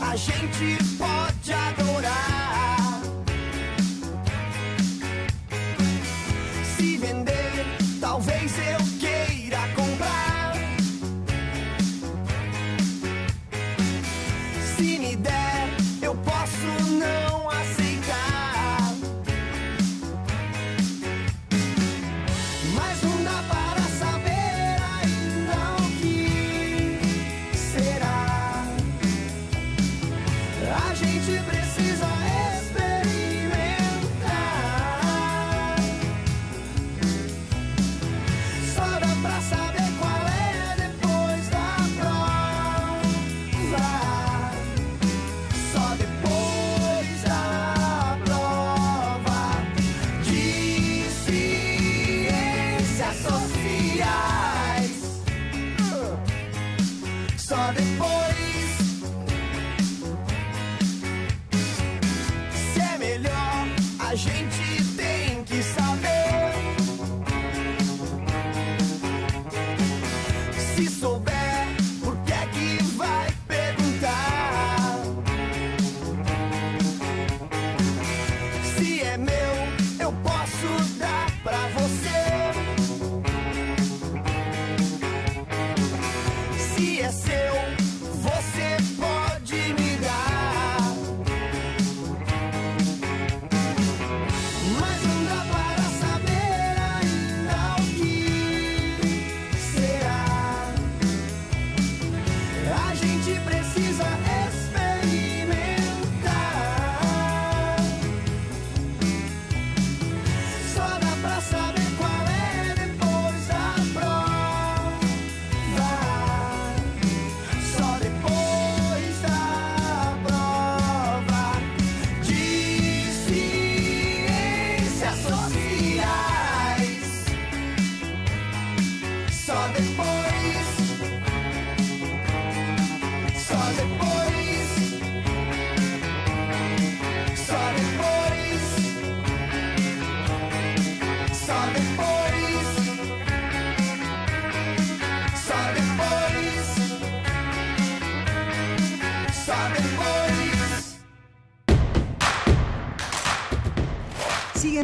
a 0.00 0.16
gente 0.16 0.84
pode 0.96 1.01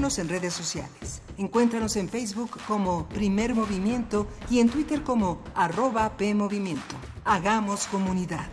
Síguenos 0.09 0.19
en 0.19 0.41
redes 0.41 0.55
sociales. 0.55 1.21
Encuéntranos 1.37 1.97
en 1.97 2.09
Facebook 2.09 2.59
como 2.67 3.07
Primer 3.09 3.55
Movimiento 3.55 4.27
y 4.49 4.61
en 4.61 4.71
Twitter 4.71 5.03
como 5.03 5.43
arroba 5.55 6.17
PMovimiento. 6.17 6.97
Hagamos 7.27 7.87
comunidad. 7.89 8.47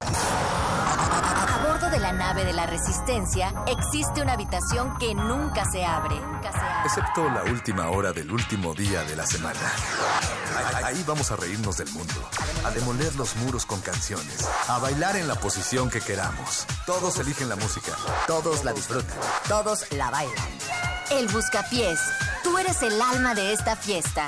A 0.00 1.66
bordo 1.68 1.90
de 1.90 1.98
la 1.98 2.12
nave 2.12 2.46
de 2.46 2.54
la 2.54 2.64
Resistencia 2.64 3.52
existe 3.66 4.22
una 4.22 4.32
habitación 4.32 4.96
que 4.98 5.14
nunca 5.14 5.64
se 5.70 5.84
abre. 5.84 6.16
Excepto 6.84 7.28
la 7.28 7.42
última 7.42 7.90
hora 7.90 8.12
del 8.12 8.30
último 8.30 8.72
día 8.72 9.02
de 9.02 9.16
la 9.16 9.26
semana. 9.26 9.60
Ahí 10.82 11.04
vamos 11.06 11.30
a 11.30 11.36
reírnos 11.36 11.76
del 11.76 11.90
mundo, 11.90 12.14
a 12.66 12.70
demoler 12.72 13.14
los 13.14 13.36
muros 13.36 13.64
con 13.64 13.80
canciones, 13.80 14.44
a 14.66 14.78
bailar 14.80 15.14
en 15.16 15.28
la 15.28 15.36
posición 15.36 15.88
que 15.88 16.00
queramos. 16.00 16.66
Todos 16.84 17.16
eligen 17.20 17.48
la 17.48 17.54
música. 17.54 17.92
Todos 18.26 18.64
la 18.64 18.72
disfrutan. 18.72 19.16
Todos 19.48 19.86
la 19.92 20.10
bailan. 20.10 20.48
El 21.10 21.28
Buscapiés. 21.28 22.00
Tú 22.42 22.58
eres 22.58 22.82
el 22.82 23.00
alma 23.00 23.36
de 23.36 23.52
esta 23.52 23.76
fiesta. 23.76 24.26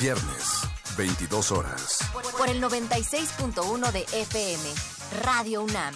Viernes, 0.00 0.62
22 0.96 1.52
horas. 1.52 1.98
Por 2.36 2.48
el 2.48 2.60
96.1 2.60 3.92
de 3.92 4.04
FM. 4.12 4.74
Radio 5.22 5.62
UNAM. 5.62 5.94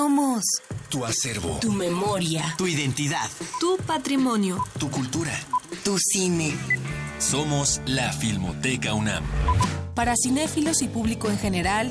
Somos 0.00 0.44
Tu 0.90 1.06
acervo. 1.06 1.56
tu 1.58 1.72
memoria, 1.72 2.54
Tu 2.58 2.66
identidad. 2.66 3.30
tu 3.58 3.78
patrimonio, 3.86 4.62
Tu 4.78 4.90
cultura. 4.90 5.32
tu 5.84 5.96
cine. 5.98 6.52
Somos 7.18 7.80
la 7.86 8.12
Filmoteca 8.12 8.92
UNAM. 8.92 9.24
Para 9.94 10.12
cinéfilos 10.22 10.82
y 10.82 10.88
público 10.88 11.30
en 11.30 11.38
general, 11.38 11.90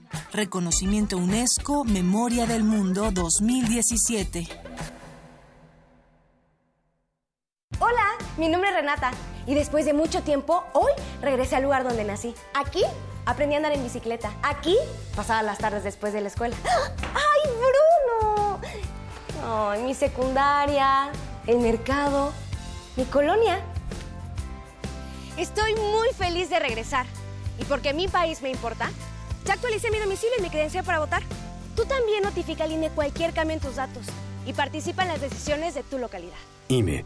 Reconocimiento 0.33 1.17
UNESCO 1.17 1.83
Memoria 1.83 2.45
del 2.45 2.63
Mundo 2.63 3.11
2017. 3.11 4.47
Hola, 7.79 8.03
mi 8.37 8.47
nombre 8.47 8.69
es 8.69 8.75
Renata 8.75 9.11
y 9.45 9.55
después 9.55 9.85
de 9.85 9.93
mucho 9.93 10.21
tiempo, 10.21 10.63
hoy 10.73 10.91
regresé 11.21 11.55
al 11.55 11.63
lugar 11.63 11.83
donde 11.83 12.03
nací. 12.03 12.33
Aquí 12.53 12.83
aprendí 13.25 13.55
a 13.55 13.57
andar 13.57 13.73
en 13.73 13.83
bicicleta. 13.83 14.31
Aquí 14.43 14.77
pasaba 15.15 15.41
las 15.43 15.57
tardes 15.57 15.83
después 15.83 16.13
de 16.13 16.21
la 16.21 16.27
escuela. 16.27 16.55
¡Ay, 16.63 17.51
Bruno! 17.57 18.59
Ay, 19.43 19.83
mi 19.83 19.93
secundaria, 19.93 21.11
el 21.47 21.59
mercado, 21.59 22.31
mi 22.95 23.05
colonia. 23.05 23.59
Estoy 25.37 25.73
muy 25.75 26.09
feliz 26.15 26.49
de 26.49 26.59
regresar. 26.59 27.05
Y 27.57 27.63
porque 27.65 27.93
mi 27.93 28.07
país 28.07 28.41
me 28.41 28.49
importa, 28.49 28.89
ya 29.45 29.53
actualicé 29.53 29.91
mi 29.91 29.99
domicilio 29.99 30.35
y 30.39 30.41
mi 30.41 30.49
credencial 30.49 30.83
para 30.83 30.99
votar. 30.99 31.23
Tú 31.75 31.85
también 31.85 32.23
notifica 32.23 32.65
al 32.65 32.71
INE 32.71 32.89
cualquier 32.89 33.33
cambio 33.33 33.55
en 33.55 33.61
tus 33.61 33.75
datos 33.75 34.05
y 34.45 34.53
participa 34.53 35.03
en 35.03 35.09
las 35.09 35.21
decisiones 35.21 35.73
de 35.73 35.83
tu 35.83 35.97
localidad. 35.97 36.37
INE. 36.67 37.05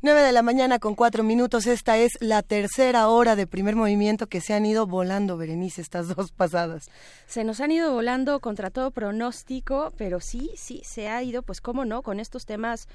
9 0.03 0.21
de 0.23 0.31
la 0.31 0.41
mañana 0.41 0.79
con 0.79 0.95
cuatro 0.95 1.23
minutos. 1.23 1.67
Esta 1.67 1.95
es 1.95 2.13
la 2.21 2.41
tercera 2.41 3.07
hora 3.07 3.35
de 3.35 3.45
primer 3.45 3.75
movimiento 3.75 4.25
que 4.25 4.41
se 4.41 4.55
han 4.55 4.65
ido 4.65 4.87
volando, 4.87 5.37
Berenice, 5.37 5.79
estas 5.79 6.07
dos 6.15 6.31
pasadas. 6.31 6.89
Se 7.27 7.43
nos 7.43 7.61
han 7.61 7.69
ido 7.69 7.93
volando 7.93 8.39
contra 8.39 8.71
todo 8.71 8.89
pronóstico, 8.89 9.93
pero 9.97 10.19
sí, 10.19 10.49
sí, 10.57 10.81
se 10.83 11.07
ha 11.07 11.21
ido, 11.21 11.43
pues 11.43 11.61
cómo 11.61 11.85
no, 11.85 12.01
con 12.01 12.19
estos 12.19 12.47
temas 12.47 12.87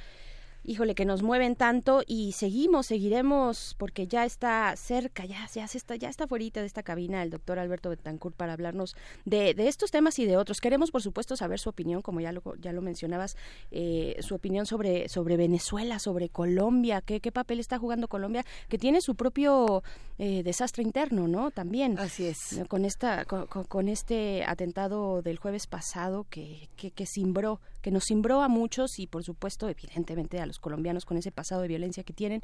híjole, 0.67 0.95
que 0.95 1.05
nos 1.05 1.23
mueven 1.23 1.57
tanto 1.57 2.03
y 2.07 2.33
seguimos, 2.33 2.87
seguiremos, 2.87 3.75
porque 3.79 4.07
ya 4.07 4.25
está 4.25 4.75
cerca, 4.77 5.25
ya, 5.25 5.47
ya, 5.53 5.67
se 5.67 5.79
está, 5.79 5.97
ya 5.97 6.09
está 6.09 6.27
fuera 6.27 6.37
de 6.37 6.67
esta 6.67 6.83
cabina 6.83 7.23
el 7.23 7.31
doctor 7.31 7.59
Alberto 7.59 7.89
Betancourt 7.89 8.37
para 8.37 8.53
hablarnos 8.53 8.95
de, 9.25 9.55
de, 9.55 9.69
estos 9.69 9.91
temas 9.91 10.19
y 10.19 10.27
de 10.27 10.37
otros. 10.37 10.61
Queremos, 10.61 10.91
por 10.91 11.03
supuesto, 11.03 11.37
saber 11.37 11.59
su 11.59 11.71
opinión, 11.71 12.03
como 12.03 12.21
ya 12.21 12.33
lo, 12.33 12.43
ya 12.61 12.73
lo 12.73 12.83
mencionabas, 12.83 13.37
eh, 13.71 14.17
su 14.21 14.35
opinión 14.35 14.67
sobre, 14.67 15.09
sobre 15.09 15.37
Venezuela, 15.37 15.99
sobre 15.99 16.29
Colombia, 16.29 17.01
qué, 17.01 17.21
qué 17.21 17.33
papel 17.33 17.59
está 17.59 17.79
jugando 17.79 18.09
Colombia, 18.09 18.45
que 18.69 18.79
tiene 18.79 19.01
su 19.01 19.15
propio 19.15 19.83
eh, 20.19 20.43
desastre 20.43 20.83
interno, 20.83 21.27
¿no? 21.27 21.51
También. 21.51 21.99
Así 21.99 22.27
es. 22.27 22.61
Con, 22.69 22.85
esta, 22.85 23.25
con, 23.25 23.47
con 23.47 23.89
este 23.89 24.45
atentado 24.45 25.23
del 25.23 25.39
jueves 25.39 25.67
pasado 25.67 26.27
que, 26.29 26.69
que, 26.77 26.91
que 26.91 27.07
cimbró 27.07 27.61
que 27.87 27.93
nos 27.93 28.07
cimbró 28.07 28.43
a 28.43 28.49
muchos 28.49 28.99
y 28.99 29.07
por 29.07 29.23
supuesto 29.23 29.69
evidentemente 29.69 30.41
a 30.41 30.47
los 30.47 30.59
colombianos 30.59 31.05
con 31.05 31.19
ese 31.19 31.31
pasado 31.31 31.63
de 31.63 31.69
violencia 31.69 32.03
que 32.03 32.13
tienen 32.13 32.43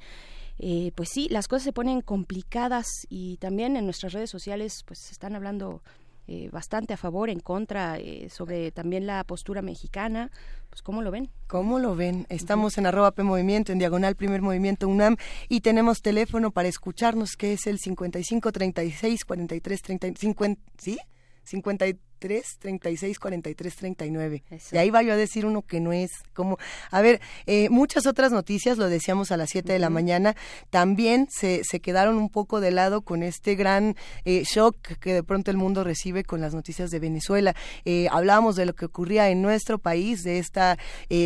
eh, 0.61 0.93
pues 0.95 1.09
sí 1.09 1.27
las 1.31 1.49
cosas 1.49 1.65
se 1.65 1.73
ponen 1.73 2.01
complicadas 2.01 2.87
y 3.09 3.39
también 3.39 3.77
en 3.77 3.85
nuestras 3.85 4.13
redes 4.13 4.31
sociales 4.31 4.85
pues 4.87 5.01
se 5.01 5.11
están 5.11 5.35
hablando 5.35 5.83
eh, 6.29 6.49
bastante 6.53 6.95
a 6.95 6.97
favor, 6.97 7.29
en 7.29 7.41
contra, 7.41 7.99
eh, 7.99 8.29
sobre 8.31 8.71
también 8.71 9.09
la 9.09 9.25
postura 9.25 9.61
mexicana. 9.61 10.31
Pues, 10.71 10.81
¿cómo 10.81 11.03
lo 11.03 11.11
ven? 11.11 11.29
¿Cómo 11.49 11.81
lo 11.81 11.97
ven? 11.97 12.27
Estamos 12.29 12.79
en 12.79 12.87
arroba 12.87 13.11
P 13.11 13.25
Movimiento, 13.25 13.73
en 13.73 13.81
diagonal 13.81 14.15
Primer 14.15 14.41
Movimiento 14.41 14.87
UNAM, 14.87 15.17
y 15.49 15.63
tenemos 15.63 16.01
teléfono 16.01 16.53
para 16.53 16.69
escucharnos, 16.69 17.35
que 17.37 17.55
es 17.55 17.67
el 17.67 17.81
55 17.81 18.53
36 18.53 19.25
43 19.25 19.83
30, 19.83 20.09
50, 20.17 20.63
¿sí? 20.79 20.97
50 21.43 21.87
43 22.23 22.59
36 22.59 23.19
43 23.19 23.77
39. 23.77 24.43
Y 24.73 24.77
ahí 24.77 24.91
va 24.91 25.03
yo 25.03 25.13
a 25.13 25.17
decir 25.17 25.47
uno 25.47 25.63
que 25.63 25.81
no 25.81 25.93
es 25.93 26.11
como... 26.35 26.59
A 26.91 27.01
ver, 27.01 27.21
eh, 27.47 27.69
muchas 27.71 28.07
otras 28.07 28.33
noticias, 28.33 28.79
lo 28.79 28.89
decíamos 28.89 29.33
a 29.33 29.37
las 29.37 29.51
7 29.51 29.73
de 29.73 29.79
la 29.79 29.91
mañana, 29.91 30.37
también 30.71 31.27
se, 31.31 31.63
se 31.65 31.81
quedaron 31.81 32.17
un 32.17 32.29
poco 32.29 32.61
de 32.61 32.71
lado 32.71 33.03
con 33.03 33.23
este 33.23 33.55
gran 33.55 33.97
eh, 34.25 34.45
shock 34.45 34.77
que 35.01 35.15
de 35.15 35.23
pronto 35.23 35.51
el 35.51 35.57
mundo 35.57 35.85
recibe 35.85 36.25
con 36.25 36.41
las 36.41 36.55
noticias 36.55 36.91
de 36.91 36.99
Venezuela. 36.99 37.55
Eh, 37.85 38.07
hablábamos 38.11 38.57
de 38.57 38.67
lo 38.67 38.75
que 38.75 38.87
ocurría 38.87 39.29
en 39.31 39.43
nuestro 39.43 39.79
país, 39.79 40.23
de 40.23 40.39
esta 40.39 40.79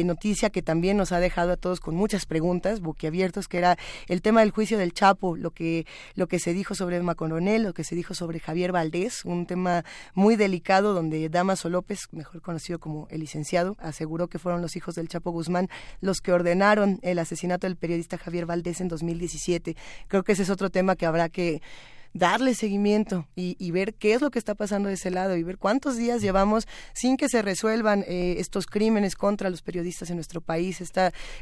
noticia 0.05 0.51
que 0.51 0.63
también 0.63 0.97
nos 0.97 1.13
ha 1.13 1.21
dejado 1.21 1.53
a 1.53 1.57
todos 1.57 1.81
con 1.81 1.95
muchas 1.95 2.27
preguntas, 2.27 2.81
boquiabiertos, 2.81 3.49
que 3.49 3.59
era 3.59 3.79
el 4.09 4.23
tema 4.23 4.41
del 4.41 4.51
juicio 4.51 4.79
del 4.79 4.93
Chapo, 4.93 5.37
lo 5.37 5.51
que, 5.51 5.87
lo 6.15 6.27
que 6.27 6.39
se 6.39 6.53
dijo 6.53 6.75
sobre 6.75 6.97
Emma 6.97 7.15
Coronel, 7.15 7.63
lo 7.63 7.75
que 7.75 7.85
se 7.85 7.95
dijo 7.95 8.15
sobre 8.15 8.41
Javier 8.41 8.73
Valdés, 8.73 9.25
un 9.25 9.47
tema 9.47 9.85
muy 10.15 10.37
delicado 10.37 10.86
donde 10.95 11.29
Damaso 11.29 11.69
López, 11.69 12.09
mejor 12.13 12.43
conocido 12.43 12.79
como 12.79 13.07
el 13.11 13.21
licenciado, 13.21 13.77
aseguró 13.79 14.29
que 14.29 14.39
fueron 14.39 14.63
los 14.63 14.77
hijos 14.77 14.95
del 14.95 15.09
Chapo 15.09 15.31
Guzmán 15.31 15.69
los 16.01 16.21
que 16.21 16.33
ordenaron 16.33 16.99
el 17.03 17.19
asesinato 17.19 17.67
del 17.67 17.77
periodista 17.77 18.19
Javier 18.19 18.47
Valdés 18.47 18.81
en 18.81 18.89
2017. 18.89 19.77
Creo 20.09 20.23
que 20.23 20.33
ese 20.33 20.43
es 20.43 20.51
otro 20.51 20.71
tema 20.71 20.97
que 20.97 21.07
habrá 21.07 21.29
que 21.29 21.63
darle 22.17 22.55
seguimiento 22.55 23.27
y, 23.37 23.57
y, 23.59 23.71
ver 23.71 23.95
qué 23.95 24.15
es 24.15 24.23
lo 24.23 24.31
que 24.31 24.39
está 24.39 24.55
pasando 24.55 24.89
de 24.89 24.95
ese 24.95 25.11
lado 25.11 25.37
y 25.37 25.43
ver 25.43 25.59
cuántos 25.59 25.97
días 25.97 26.23
llevamos 26.23 26.67
sin 26.95 27.17
que 27.17 27.29
se 27.29 27.43
resuelvan 27.43 28.05
eh, 28.07 28.37
estos 28.39 28.67
crímenes 28.67 29.17
contra 29.17 29.51
los 29.51 29.63
periodistas 29.63 30.11
en 30.11 30.17
nuestro 30.17 30.41
país, 30.41 30.81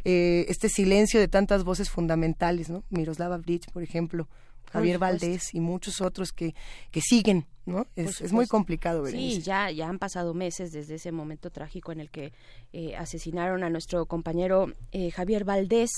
eh, 0.05 0.47
este 0.49 0.69
silencio 0.69 1.21
de 1.21 1.29
tantas 1.29 1.65
voces 1.65 1.91
fundamentales, 1.91 2.71
¿no? 2.71 2.83
Miroslava 2.91 3.39
Bridge, 3.39 3.71
por 3.73 3.83
ejemplo. 3.83 4.29
Javier 4.75 4.99
Valdés 4.99 5.55
y 5.55 5.61
muchos 5.61 6.01
otros 6.01 6.33
que, 6.33 6.55
que 6.91 7.01
siguen, 7.01 7.47
¿no? 7.65 7.87
Es, 7.95 8.21
es 8.21 8.33
muy 8.33 8.49
complicado 8.49 9.03
ver 9.03 9.13
Sí, 9.13 9.41
ya, 9.41 9.71
ya 9.71 9.89
han 9.89 10.01
pasado 10.01 10.35
meses 10.35 10.73
desde 10.73 10.97
ese 10.97 11.13
momento 11.13 11.51
trágico 11.51 11.93
en 11.93 12.01
el 12.01 12.11
que 12.11 12.33
eh, 12.73 12.97
asesinaron 12.97 13.63
a 13.63 13.71
nuestro 13.71 14.07
compañero 14.07 14.73
eh, 14.91 15.13
Javier 15.13 15.45
Valdés. 15.45 15.91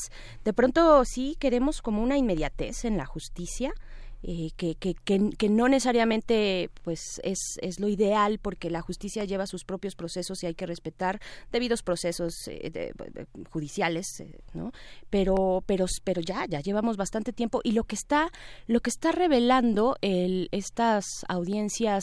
De 0.44 0.52
pronto 0.52 1.02
sí 1.06 1.36
queremos 1.40 1.80
como 1.80 2.02
una 2.02 2.18
inmediatez 2.18 2.84
en 2.84 2.98
la 2.98 3.06
justicia. 3.06 3.72
Eh, 4.22 4.50
que, 4.56 4.74
que, 4.74 4.94
que, 4.94 5.30
que, 5.36 5.48
no 5.50 5.68
necesariamente 5.68 6.70
pues 6.82 7.20
es, 7.22 7.58
es, 7.60 7.78
lo 7.78 7.86
ideal 7.86 8.38
porque 8.40 8.70
la 8.70 8.80
justicia 8.80 9.24
lleva 9.24 9.46
sus 9.46 9.64
propios 9.64 9.94
procesos 9.94 10.42
y 10.42 10.46
hay 10.46 10.54
que 10.54 10.64
respetar 10.64 11.20
debidos 11.52 11.82
procesos 11.82 12.32
eh, 12.48 12.92
judiciales 13.50 14.06
eh, 14.20 14.38
no 14.54 14.72
pero 15.10 15.62
pero 15.66 15.84
pero 16.02 16.22
ya 16.22 16.46
ya 16.48 16.60
llevamos 16.60 16.96
bastante 16.96 17.34
tiempo 17.34 17.60
y 17.62 17.72
lo 17.72 17.84
que 17.84 17.94
está 17.94 18.30
lo 18.66 18.80
que 18.80 18.88
está 18.88 19.12
revelando 19.12 19.96
el, 20.00 20.48
estas 20.50 21.04
audiencias 21.28 22.02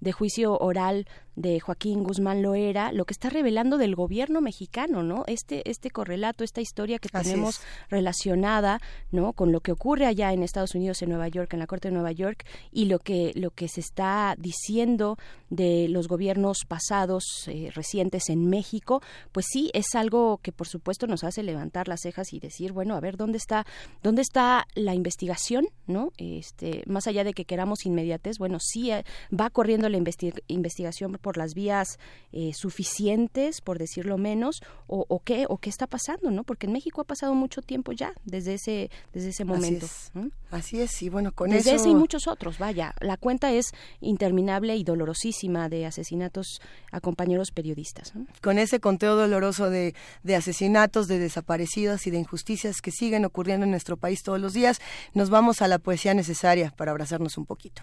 de 0.00 0.12
juicio 0.12 0.58
oral 0.58 1.06
de 1.36 1.60
Joaquín 1.60 2.04
Guzmán 2.04 2.42
Loera, 2.42 2.92
lo 2.92 3.04
que 3.04 3.12
está 3.12 3.30
revelando 3.30 3.78
del 3.78 3.94
gobierno 3.94 4.40
mexicano, 4.40 5.02
¿no? 5.02 5.24
Este 5.26 5.68
este 5.70 5.90
correlato, 5.90 6.44
esta 6.44 6.60
historia 6.60 6.98
que 6.98 7.08
tenemos 7.08 7.60
relacionada, 7.88 8.80
¿no? 9.10 9.32
Con 9.32 9.52
lo 9.52 9.60
que 9.60 9.72
ocurre 9.72 10.06
allá 10.06 10.32
en 10.32 10.42
Estados 10.42 10.74
Unidos, 10.74 11.02
en 11.02 11.10
Nueva 11.10 11.28
York, 11.28 11.52
en 11.52 11.58
la 11.58 11.66
Corte 11.66 11.88
de 11.88 11.94
Nueva 11.94 12.12
York 12.12 12.44
y 12.70 12.86
lo 12.86 12.98
que 12.98 13.32
lo 13.34 13.50
que 13.50 13.68
se 13.68 13.80
está 13.80 14.34
diciendo 14.38 15.16
de 15.50 15.88
los 15.88 16.08
gobiernos 16.08 16.64
pasados 16.66 17.24
eh, 17.46 17.70
recientes 17.74 18.28
en 18.28 18.48
México, 18.48 19.02
pues 19.32 19.46
sí 19.48 19.70
es 19.74 19.94
algo 19.94 20.38
que 20.38 20.52
por 20.52 20.68
supuesto 20.68 21.06
nos 21.06 21.24
hace 21.24 21.42
levantar 21.42 21.88
las 21.88 22.00
cejas 22.02 22.32
y 22.32 22.40
decir, 22.40 22.72
bueno, 22.72 22.96
a 22.96 23.00
ver 23.00 23.16
dónde 23.16 23.38
está 23.38 23.66
dónde 24.02 24.22
está 24.22 24.66
la 24.74 24.94
investigación, 24.94 25.66
¿no? 25.86 26.12
Este, 26.18 26.82
más 26.86 27.06
allá 27.06 27.24
de 27.24 27.32
que 27.32 27.44
queramos 27.44 27.86
inmediates, 27.86 28.38
bueno, 28.38 28.58
sí 28.60 28.90
eh, 28.90 29.04
va 29.32 29.50
corriendo 29.50 29.88
la 29.88 29.96
investi 29.96 30.32
investigación 30.46 31.12
por 31.24 31.38
las 31.38 31.54
vías 31.54 31.98
eh, 32.32 32.52
suficientes, 32.52 33.62
por 33.62 33.78
decirlo 33.78 34.18
menos, 34.18 34.60
o, 34.86 35.06
o, 35.08 35.20
qué 35.20 35.46
o 35.48 35.56
qué 35.56 35.70
está 35.70 35.86
pasando, 35.86 36.30
¿no? 36.30 36.44
Porque 36.44 36.66
en 36.66 36.74
México 36.74 37.00
ha 37.00 37.04
pasado 37.04 37.34
mucho 37.34 37.62
tiempo 37.62 37.92
ya 37.92 38.12
desde 38.26 38.54
ese 38.54 38.90
desde 39.14 39.30
ese 39.30 39.44
momento. 39.46 39.86
Así 39.86 39.94
es, 39.94 40.10
¿no? 40.14 40.30
Así 40.50 40.80
es 40.82 41.02
y 41.02 41.08
bueno 41.08 41.32
con 41.32 41.48
desde 41.48 41.70
eso... 41.70 41.80
ese 41.80 41.88
y 41.88 41.94
muchos 41.94 42.28
otros. 42.28 42.58
Vaya, 42.58 42.94
la 43.00 43.16
cuenta 43.16 43.50
es 43.52 43.72
interminable 44.02 44.76
y 44.76 44.84
dolorosísima 44.84 45.70
de 45.70 45.86
asesinatos 45.86 46.60
a 46.92 47.00
compañeros 47.00 47.50
periodistas. 47.50 48.14
¿no? 48.14 48.26
Con 48.42 48.58
ese 48.58 48.80
conteo 48.80 49.16
doloroso 49.16 49.70
de, 49.70 49.94
de 50.22 50.36
asesinatos, 50.36 51.08
de 51.08 51.18
desaparecidas 51.18 52.06
y 52.06 52.10
de 52.10 52.18
injusticias 52.18 52.82
que 52.82 52.90
siguen 52.90 53.24
ocurriendo 53.24 53.64
en 53.64 53.70
nuestro 53.70 53.96
país 53.96 54.22
todos 54.22 54.40
los 54.40 54.52
días, 54.52 54.80
nos 55.14 55.30
vamos 55.30 55.62
a 55.62 55.68
la 55.68 55.78
poesía 55.78 56.12
necesaria 56.12 56.70
para 56.76 56.90
abrazarnos 56.90 57.38
un 57.38 57.46
poquito. 57.46 57.82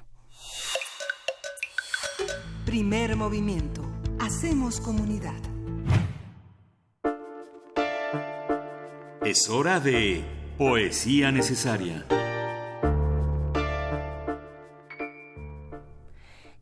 Primer 2.71 3.17
movimiento. 3.17 3.81
Hacemos 4.17 4.79
comunidad. 4.79 5.35
Es 9.25 9.49
hora 9.49 9.81
de 9.81 10.23
poesía 10.57 11.33
necesaria. 11.33 12.05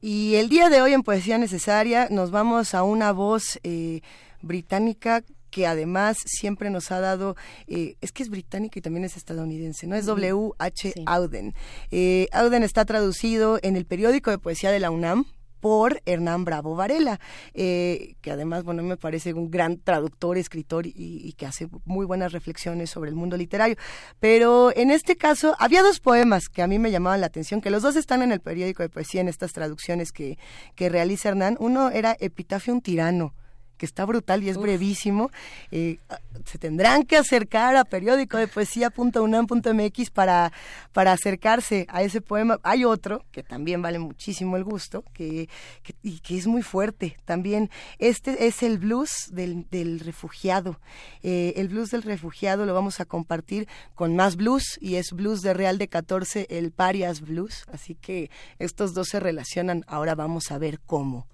Y 0.01 0.33
el 0.33 0.49
día 0.49 0.69
de 0.69 0.81
hoy 0.81 0.93
en 0.93 1.03
Poesía 1.03 1.37
Necesaria 1.37 2.07
nos 2.09 2.31
vamos 2.31 2.73
a 2.73 2.81
una 2.81 3.11
voz 3.11 3.59
eh, 3.61 4.01
británica 4.41 5.23
que 5.51 5.67
además 5.67 6.17
siempre 6.25 6.71
nos 6.71 6.91
ha 6.91 6.99
dado, 7.01 7.35
eh, 7.67 7.97
es 8.01 8.11
que 8.11 8.23
es 8.23 8.29
británica 8.29 8.79
y 8.79 8.81
también 8.81 9.05
es 9.05 9.15
estadounidense, 9.15 9.85
¿no? 9.85 9.95
Es 9.95 10.07
W. 10.07 10.53
H. 10.57 10.91
Sí. 10.91 11.03
Auden. 11.05 11.53
Eh, 11.91 12.29
Auden 12.31 12.63
está 12.63 12.83
traducido 12.85 13.59
en 13.61 13.75
el 13.75 13.85
periódico 13.85 14.31
de 14.31 14.39
poesía 14.39 14.71
de 14.71 14.79
la 14.79 14.89
UNAM, 14.89 15.27
por 15.59 16.01
Hernán 16.05 16.45
Bravo 16.45 16.75
Varela, 16.75 17.19
eh, 17.53 18.15
que 18.21 18.31
además, 18.31 18.63
bueno, 18.63 18.83
me 18.83 18.97
parece 18.97 19.33
un 19.33 19.51
gran 19.51 19.77
traductor, 19.79 20.37
escritor 20.37 20.85
y, 20.87 21.33
que 21.37 21.45
hace 21.45 21.67
muy 21.85 22.05
buenas 22.05 22.31
reflexiones 22.31 22.89
sobre 22.89 23.09
el 23.09 23.15
mundo 23.15 23.37
literario. 23.37 23.75
Pero 24.19 24.75
en 24.75 24.91
este 24.91 25.15
caso, 25.15 25.55
había 25.59 25.81
dos 25.81 25.99
poemas 25.99 26.49
que 26.49 26.61
a 26.61 26.67
mí 26.67 26.79
me 26.79 26.91
llamaban 26.91 27.21
la 27.21 27.27
atención, 27.27 27.61
que 27.61 27.69
los 27.69 27.83
dos 27.83 27.95
están 27.95 28.21
en 28.21 28.31
el 28.31 28.39
periódico 28.39 28.83
de 28.83 28.89
poesía, 28.89 29.21
en 29.21 29.27
estas 29.27 29.53
traducciones 29.53 30.11
que, 30.11 30.37
que 30.75 30.89
realiza 30.89 31.29
Hernán. 31.29 31.57
Uno 31.59 31.89
era 31.89 32.15
Epitafio 32.19 32.73
un 32.73 32.81
tirano 32.81 33.33
que 33.79 33.85
está 33.85 34.05
brutal 34.05 34.43
y 34.43 34.49
es 34.49 34.57
Uf. 34.57 34.63
brevísimo. 34.63 35.31
Eh, 35.71 35.97
se 36.45 36.59
tendrán 36.59 37.03
que 37.03 37.17
acercar 37.17 37.75
a 37.77 37.85
periódico 37.85 38.37
de 38.37 38.47
poesía.unam.mx 38.47 40.09
para, 40.11 40.51
para 40.91 41.13
acercarse 41.13 41.87
a 41.89 42.03
ese 42.03 42.21
poema. 42.21 42.59
Hay 42.61 42.85
otro 42.85 43.25
que 43.31 43.41
también 43.41 43.81
vale 43.81 43.97
muchísimo 43.97 44.57
el 44.57 44.63
gusto 44.63 45.03
que, 45.13 45.49
que, 45.81 45.95
y 46.03 46.19
que 46.19 46.37
es 46.37 46.45
muy 46.45 46.61
fuerte 46.61 47.17
también. 47.25 47.71
Este 47.97 48.47
es 48.47 48.61
el 48.61 48.77
blues 48.77 49.29
del, 49.31 49.67
del 49.71 50.01
refugiado. 50.01 50.79
Eh, 51.23 51.53
el 51.55 51.69
blues 51.69 51.89
del 51.89 52.03
refugiado 52.03 52.65
lo 52.65 52.73
vamos 52.73 52.99
a 52.99 53.05
compartir 53.05 53.67
con 53.95 54.15
más 54.15 54.35
blues 54.35 54.77
y 54.81 54.95
es 54.95 55.13
blues 55.13 55.41
de 55.41 55.53
Real 55.53 55.77
de 55.77 55.87
14, 55.87 56.47
el 56.49 56.71
Parias 56.71 57.21
Blues. 57.21 57.63
Así 57.71 57.95
que 57.95 58.29
estos 58.59 58.93
dos 58.93 59.07
se 59.07 59.21
relacionan. 59.21 59.85
Ahora 59.87 60.15
vamos 60.15 60.51
a 60.51 60.57
ver 60.57 60.81
cómo. 60.81 61.27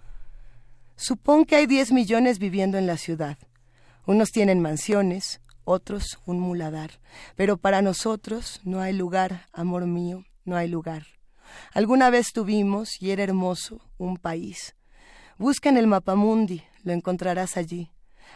Supón 0.97 1.43
que 1.43 1.57
hay 1.57 1.65
10 1.65 1.91
millones 1.91 2.39
viviendo 2.39 2.77
en 2.77 2.87
la 2.87 2.95
ciudad. 2.95 3.37
Unos 4.05 4.31
tienen 4.31 4.61
mansiones, 4.61 5.41
otros 5.65 6.19
un 6.25 6.39
muladar. 6.39 7.01
Pero 7.35 7.57
para 7.57 7.81
nosotros 7.81 8.61
no 8.63 8.79
hay 8.79 8.93
lugar, 8.93 9.47
amor 9.51 9.87
mío, 9.87 10.23
no 10.45 10.55
hay 10.55 10.69
lugar. 10.69 11.05
Alguna 11.73 12.09
vez 12.09 12.31
tuvimos, 12.31 13.01
y 13.01 13.11
era 13.11 13.23
hermoso, 13.23 13.81
un 13.97 14.15
país. 14.15 14.75
Busca 15.37 15.67
en 15.67 15.75
el 15.75 15.85
mapamundi, 15.85 16.63
lo 16.83 16.93
encontrarás 16.93 17.57
allí. 17.57 17.91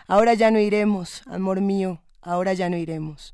Ahora 0.06 0.34
ya 0.34 0.52
no 0.52 0.60
iremos, 0.60 1.23
amor 1.27 1.61
mío, 1.61 2.02
ahora 2.22 2.52
ya 2.52 2.69
no 2.69 2.76
iremos. 2.76 3.34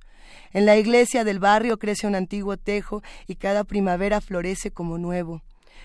En 0.53 0.67
la 0.67 0.77
iglesia 0.77 1.23
del 1.23 1.39
barrio 1.39 1.79
crece 1.79 2.05
un 2.05 2.13
antiguo 2.13 2.57
tejo 2.57 3.01
y 3.25 3.35
cada 3.35 3.63
primavera 3.63 4.21
florece 4.21 4.69
como 4.69 4.99
nuevo. 4.99 5.41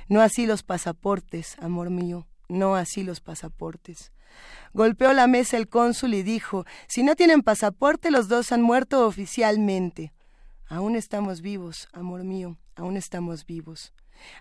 No 0.08 0.20
así 0.20 0.44
los 0.44 0.62
pasaportes, 0.62 1.56
amor 1.58 1.88
mío 1.88 2.26
no 2.51 2.74
así 2.74 3.02
los 3.02 3.20
pasaportes. 3.20 4.12
Golpeó 4.72 5.12
la 5.12 5.27
mesa 5.27 5.56
el 5.56 5.68
cónsul 5.68 6.14
y 6.14 6.22
dijo, 6.22 6.64
si 6.86 7.02
no 7.02 7.16
tienen 7.16 7.43
pasaporte, 7.43 8.10
los 8.10 8.28
dos 8.28 8.52
han 8.52 8.62
muerto 8.62 9.06
oficialmente. 9.06 10.12
Aún 10.68 10.94
estamos 10.97 11.40
vivos, 11.40 11.89
amor 11.93 12.24
mío, 12.24 12.59
aún 12.77 12.97
estamos 12.97 13.47
vivos. 13.47 13.93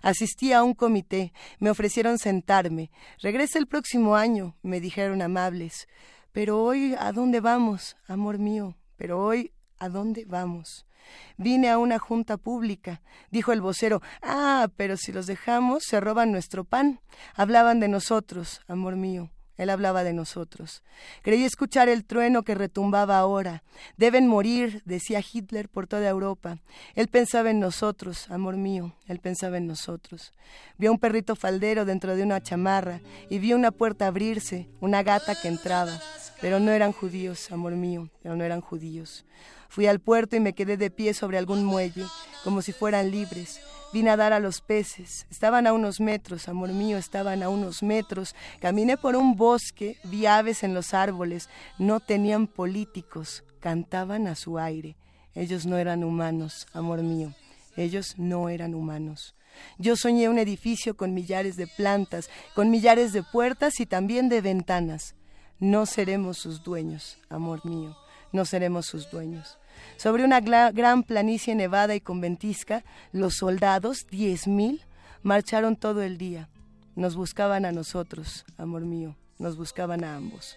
Asistí 0.02 0.52
a 0.52 0.62
un 0.62 0.74
comité, 0.74 1.32
me 1.58 1.70
ofrecieron 1.70 2.18
sentarme. 2.18 2.90
Regresa 3.20 3.58
el 3.58 3.66
próximo 3.66 4.14
año, 4.14 4.56
me 4.62 4.80
dijeron 4.80 5.22
amables. 5.22 5.88
Pero 6.32 6.62
hoy, 6.62 6.94
¿a 6.98 7.12
dónde 7.12 7.40
vamos, 7.40 7.96
amor 8.06 8.38
mío? 8.38 8.76
Pero 8.96 9.24
hoy, 9.24 9.52
¿a 9.78 9.88
dónde 9.88 10.24
vamos? 10.26 10.86
Vine 11.36 11.70
a 11.70 11.78
una 11.78 11.98
junta 11.98 12.36
pública. 12.36 13.00
Dijo 13.30 13.52
el 13.52 13.60
vocero, 13.60 14.02
ah, 14.22 14.68
pero 14.76 14.96
si 14.96 15.12
los 15.12 15.26
dejamos, 15.26 15.84
se 15.84 16.00
roban 16.00 16.32
nuestro 16.32 16.64
pan. 16.64 17.00
Hablaban 17.34 17.80
de 17.80 17.88
nosotros, 17.88 18.60
amor 18.68 18.96
mío. 18.96 19.30
Él 19.60 19.68
hablaba 19.68 20.04
de 20.04 20.14
nosotros. 20.14 20.82
Creí 21.20 21.44
escuchar 21.44 21.90
el 21.90 22.06
trueno 22.06 22.44
que 22.44 22.54
retumbaba 22.54 23.18
ahora. 23.18 23.62
Deben 23.98 24.26
morir, 24.26 24.80
decía 24.86 25.20
Hitler 25.20 25.68
por 25.68 25.86
toda 25.86 26.08
Europa. 26.08 26.56
Él 26.94 27.08
pensaba 27.08 27.50
en 27.50 27.60
nosotros, 27.60 28.30
amor 28.30 28.56
mío, 28.56 28.96
él 29.06 29.18
pensaba 29.18 29.58
en 29.58 29.66
nosotros. 29.66 30.32
Vio 30.78 30.90
un 30.90 30.98
perrito 30.98 31.36
faldero 31.36 31.84
dentro 31.84 32.16
de 32.16 32.22
una 32.22 32.42
chamarra 32.42 33.02
y 33.28 33.38
vio 33.38 33.54
una 33.54 33.70
puerta 33.70 34.06
abrirse, 34.06 34.66
una 34.80 35.02
gata 35.02 35.34
que 35.34 35.48
entraba. 35.48 35.92
Pero 36.40 36.58
no 36.58 36.70
eran 36.70 36.92
judíos, 36.92 37.52
amor 37.52 37.72
mío, 37.72 38.08
pero 38.22 38.36
no 38.36 38.44
eran 38.44 38.62
judíos. 38.62 39.26
Fui 39.70 39.86
al 39.86 40.00
puerto 40.00 40.34
y 40.34 40.40
me 40.40 40.52
quedé 40.52 40.76
de 40.76 40.90
pie 40.90 41.14
sobre 41.14 41.38
algún 41.38 41.64
muelle, 41.64 42.04
como 42.42 42.60
si 42.60 42.72
fueran 42.72 43.12
libres. 43.12 43.60
Vine 43.92 44.10
a 44.10 44.16
dar 44.16 44.32
a 44.32 44.40
los 44.40 44.60
peces. 44.60 45.28
Estaban 45.30 45.68
a 45.68 45.72
unos 45.72 46.00
metros, 46.00 46.48
amor 46.48 46.70
mío, 46.70 46.98
estaban 46.98 47.44
a 47.44 47.48
unos 47.48 47.80
metros. 47.82 48.34
Caminé 48.60 48.96
por 48.96 49.14
un 49.14 49.36
bosque, 49.36 49.96
vi 50.02 50.26
aves 50.26 50.64
en 50.64 50.74
los 50.74 50.92
árboles. 50.92 51.48
No 51.78 52.00
tenían 52.00 52.48
políticos, 52.48 53.44
cantaban 53.60 54.26
a 54.26 54.34
su 54.34 54.58
aire. 54.58 54.96
Ellos 55.36 55.66
no 55.66 55.78
eran 55.78 56.02
humanos, 56.02 56.66
amor 56.72 57.02
mío. 57.02 57.32
Ellos 57.76 58.14
no 58.18 58.48
eran 58.48 58.74
humanos. 58.74 59.36
Yo 59.78 59.94
soñé 59.94 60.28
un 60.28 60.38
edificio 60.38 60.96
con 60.96 61.14
millares 61.14 61.54
de 61.54 61.68
plantas, 61.68 62.28
con 62.56 62.70
millares 62.70 63.12
de 63.12 63.22
puertas 63.22 63.78
y 63.78 63.86
también 63.86 64.28
de 64.28 64.40
ventanas. 64.40 65.14
No 65.60 65.86
seremos 65.86 66.38
sus 66.38 66.64
dueños, 66.64 67.18
amor 67.28 67.64
mío, 67.64 67.96
no 68.32 68.44
seremos 68.44 68.86
sus 68.86 69.10
dueños. 69.10 69.59
Sobre 69.96 70.24
una 70.24 70.40
gran 70.40 71.02
planicie 71.02 71.54
nevada 71.54 71.94
y 71.94 72.00
conventisca, 72.00 72.84
los 73.12 73.36
soldados, 73.36 74.06
diez 74.10 74.46
mil, 74.46 74.82
marcharon 75.22 75.76
todo 75.76 76.02
el 76.02 76.18
día. 76.18 76.48
Nos 76.96 77.16
buscaban 77.16 77.64
a 77.64 77.72
nosotros, 77.72 78.44
amor 78.58 78.82
mío, 78.82 79.16
nos 79.38 79.56
buscaban 79.56 80.04
a 80.04 80.16
ambos. 80.16 80.56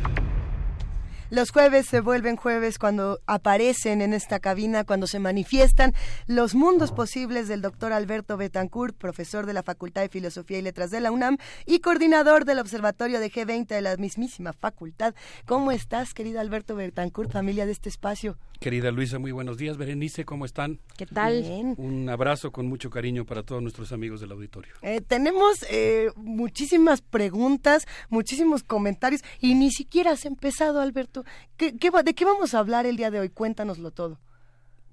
Los 1.31 1.51
jueves 1.51 1.85
se 1.85 2.01
vuelven 2.01 2.35
jueves 2.35 2.77
cuando 2.77 3.21
aparecen 3.25 4.01
en 4.01 4.11
esta 4.11 4.41
cabina, 4.41 4.83
cuando 4.83 5.07
se 5.07 5.17
manifiestan 5.17 5.93
los 6.27 6.55
mundos 6.55 6.91
posibles 6.91 7.47
del 7.47 7.61
doctor 7.61 7.93
Alberto 7.93 8.35
Betancourt, 8.35 8.97
profesor 8.97 9.45
de 9.45 9.53
la 9.53 9.63
Facultad 9.63 10.01
de 10.01 10.09
Filosofía 10.09 10.59
y 10.59 10.61
Letras 10.61 10.91
de 10.91 10.99
la 10.99 11.09
UNAM 11.09 11.37
y 11.65 11.79
coordinador 11.79 12.43
del 12.43 12.59
Observatorio 12.59 13.21
de 13.21 13.31
G20 13.31 13.67
de 13.67 13.81
la 13.81 13.95
mismísima 13.95 14.51
facultad. 14.51 15.15
¿Cómo 15.45 15.71
estás, 15.71 16.13
querido 16.13 16.41
Alberto 16.41 16.75
Betancourt, 16.75 17.31
familia 17.31 17.65
de 17.65 17.71
este 17.71 17.87
espacio? 17.87 18.37
Querida 18.61 18.91
Luisa, 18.91 19.17
muy 19.17 19.31
buenos 19.31 19.57
días. 19.57 19.77
Berenice, 19.77 20.23
¿cómo 20.23 20.45
están? 20.45 20.79
¿Qué 20.95 21.07
tal? 21.07 21.41
Bien. 21.41 21.73
Un 21.77 22.07
abrazo 22.09 22.51
con 22.51 22.67
mucho 22.67 22.91
cariño 22.91 23.25
para 23.25 23.41
todos 23.41 23.59
nuestros 23.59 23.91
amigos 23.91 24.21
del 24.21 24.33
auditorio. 24.33 24.75
Eh, 24.83 25.01
tenemos 25.01 25.65
eh, 25.71 26.11
muchísimas 26.15 27.01
preguntas, 27.01 27.87
muchísimos 28.09 28.61
comentarios 28.61 29.23
y 29.39 29.55
ni 29.55 29.71
siquiera 29.71 30.11
has 30.11 30.25
empezado, 30.25 30.79
Alberto. 30.79 31.20
¿Qué, 31.57 31.77
qué 31.77 31.89
va- 31.89 32.03
¿De 32.03 32.13
qué 32.13 32.25
vamos 32.25 32.53
a 32.53 32.59
hablar 32.59 32.85
el 32.85 32.97
día 32.97 33.11
de 33.11 33.19
hoy? 33.19 33.29
Cuéntanoslo 33.29 33.91
todo. 33.91 34.19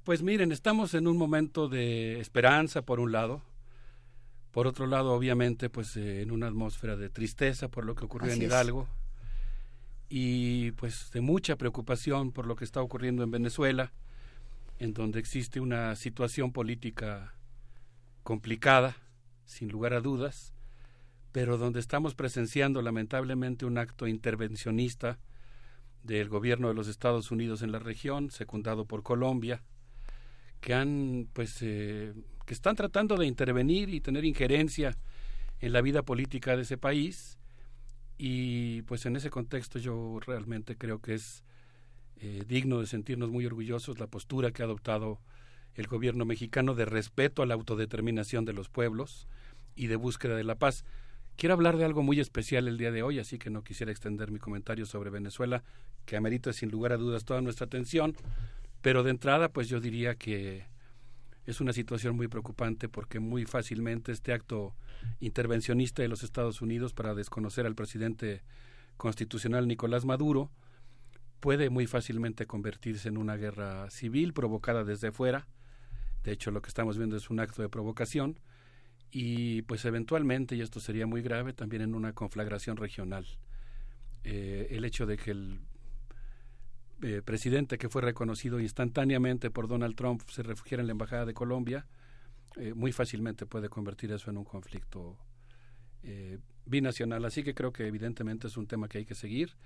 Pues 0.05 0.23
miren, 0.23 0.53
estamos 0.53 0.95
en 0.95 1.07
un 1.07 1.17
momento 1.19 1.69
de 1.69 2.19
esperanza, 2.21 2.83
por 2.83 3.01
un 3.01 3.13
lado. 3.13 3.43
Por 4.53 4.67
otro 4.67 4.87
lado, 4.87 5.13
obviamente, 5.13 5.69
pues 5.69 5.97
eh, 5.97 6.23
en 6.23 6.31
una 6.31 6.47
atmósfera 6.47 6.97
de 6.97 7.11
tristeza 7.11 7.69
por 7.69 7.85
lo 7.85 7.95
que 7.95 8.07
ocurrió 8.07 8.31
Así 8.31 8.39
en 8.41 8.47
es. 8.47 8.49
Hidalgo. 8.51 8.89
Y 10.09 10.71
pues 10.73 11.11
de 11.13 11.21
mucha 11.21 11.57
preocupación 11.57 12.33
por 12.33 12.47
lo 12.47 12.57
que 12.57 12.65
está 12.65 12.81
ocurriendo 12.81 13.23
en 13.23 13.31
Venezuela, 13.31 13.93
en 14.79 14.95
donde 14.95 15.19
existe 15.21 15.61
una 15.61 15.95
situación 15.97 16.53
política 16.53 17.35
complicada, 18.23 18.97
sin 19.45 19.69
lugar 19.69 19.93
a 19.93 20.01
dudas, 20.01 20.55
pero 21.33 21.59
donde 21.59 21.81
estamos 21.81 22.15
presenciando 22.15 22.81
lamentablemente 22.81 23.67
un 23.67 23.77
acto 23.77 24.07
intervencionista 24.07 25.19
del 26.03 26.29
gobierno 26.29 26.69
de 26.69 26.75
los 26.75 26.89
Estados 26.89 27.31
Unidos 27.31 27.63
en 27.63 27.73
la 27.73 27.79
región, 27.79 28.31
secundado 28.31 28.85
por 28.85 29.03
Colombia, 29.03 29.63
que 30.61 30.75
han 30.75 31.29
pues 31.33 31.59
eh, 31.63 32.15
que 32.47 32.55
están 32.55 32.77
tratando 32.77 33.17
de 33.17 33.27
intervenir 33.27 33.89
y 33.91 34.01
tener 34.01 34.25
injerencia 34.25 34.97
en 35.61 35.73
la 35.73 35.83
vida 35.83 36.03
política 36.03 36.57
de 36.57 36.63
ese 36.63 36.79
país 36.79 37.39
y 38.17 38.83
pues 38.83 39.07
en 39.07 39.17
ese 39.17 39.31
contexto 39.31 39.79
yo 39.79 40.19
realmente 40.27 40.77
creo 40.77 41.01
que 41.01 41.15
es 41.15 41.45
eh, 42.21 42.43
digno 42.49 42.81
de 42.81 42.87
sentirnos 42.87 43.31
muy 43.31 43.47
orgullosos 43.47 44.01
la 44.01 44.09
postura 44.09 44.51
que 44.51 44.63
ha 44.63 44.65
adoptado 44.65 45.21
el 45.75 45.87
gobierno 45.87 46.25
mexicano 46.25 46.75
de 46.75 46.85
respeto 46.85 47.43
a 47.43 47.47
la 47.47 47.55
autodeterminación 47.55 48.45
de 48.45 48.53
los 48.53 48.69
pueblos 48.69 49.29
y 49.77 49.87
de 49.87 49.95
búsqueda 49.95 50.35
de 50.37 50.43
la 50.43 50.57
paz. 50.57 50.85
Quiero 51.39 51.55
hablar 51.55 51.77
de 51.77 51.85
algo 51.85 52.03
muy 52.03 52.19
especial 52.19 52.67
el 52.67 52.79
día 52.79 52.91
de 52.91 53.05
hoy, 53.05 53.21
así 53.21 53.39
que 53.39 53.49
no 53.49 53.63
quisiera 53.63 53.93
extender 53.93 54.33
mi 54.33 54.41
comentario 54.41 54.87
sobre 54.87 55.09
Venezuela, 55.09 55.63
que 56.05 56.17
amerita 56.17 56.53
sin 56.53 56.69
lugar 56.69 56.91
a 56.91 56.97
dudas 56.97 57.25
toda 57.25 57.41
nuestra 57.41 57.67
atención, 57.67 58.17
pero 58.83 59.05
de 59.05 59.13
entrada 59.13 59.49
pues 59.49 59.69
yo 59.69 59.79
diría 59.79 60.17
que 60.17 60.67
es 61.47 61.61
una 61.61 61.73
situación 61.73 62.17
muy 62.17 62.27
preocupante 62.27 62.89
porque 62.89 63.21
muy 63.21 63.45
fácilmente 63.45 64.11
este 64.11 64.33
acto 64.33 64.75
intervencionista 65.21 66.03
de 66.03 66.09
los 66.09 66.25
Estados 66.25 66.61
Unidos 66.61 66.93
para 66.93 67.15
desconocer 67.15 67.67
al 67.67 67.77
presidente 67.77 68.43
constitucional 68.97 69.69
Nicolás 69.69 70.05
Maduro 70.05 70.51
puede 71.39 71.71
muy 71.71 71.87
fácilmente 71.87 72.47
convertirse 72.47 73.09
en 73.11 73.17
una 73.17 73.37
guerra 73.37 73.89
civil 73.91 74.33
provocada 74.33 74.83
desde 74.83 75.13
fuera. 75.13 75.47
De 76.25 76.33
hecho, 76.33 76.51
lo 76.51 76.63
que 76.63 76.69
estamos 76.69 76.99
viendo 76.99 77.17
es 77.17 77.31
un 77.31 77.39
acto 77.39 77.63
de 77.63 77.69
provocación 77.69 78.41
y 79.11 79.63
pues 79.63 79.85
eventualmente, 79.85 80.55
y 80.57 80.61
esto 80.61 80.81
sería 80.81 81.07
muy 81.07 81.23
grave, 81.23 81.53
también 81.53 81.83
en 81.83 81.95
una 81.95 82.13
conflagración 82.13 82.77
regional. 82.77 83.27
Eh, 84.25 84.69
el 84.71 84.85
hecho 84.85 85.07
de 85.07 85.17
que 85.17 85.31
el 85.31 85.61
eh, 87.03 87.23
presidente 87.25 87.79
que 87.79 87.89
fue 87.89 88.03
reconocido 88.03 88.61
instantáneamente 88.61 89.51
por 89.51 89.69
Donald 89.69 89.95
Trump 89.95 90.23
se 90.29 90.43
refugiara 90.43 90.83
en 90.83 90.89
la 90.89 90.93
Embajada 90.93 91.25
de 91.25 91.35
Colombia, 91.35 91.87
eh, 92.57 92.75
muy 92.75 92.93
fácilmente 92.93 93.47
puede 93.47 93.69
convertir 93.69 94.13
eso 94.13 94.31
en 94.31 94.37
un 94.37 94.45
conflicto 94.45 95.17
binacional. 96.65 97.25
Así 97.25 97.43
que 97.43 97.55
creo 97.55 97.73
que 97.73 97.87
evidentemente 97.87 98.47
es 98.47 98.57
un 98.57 98.67
tema 98.67 98.89
que 98.89 98.99
hay 98.99 99.05
que 99.05 99.15
seguir 99.15 99.57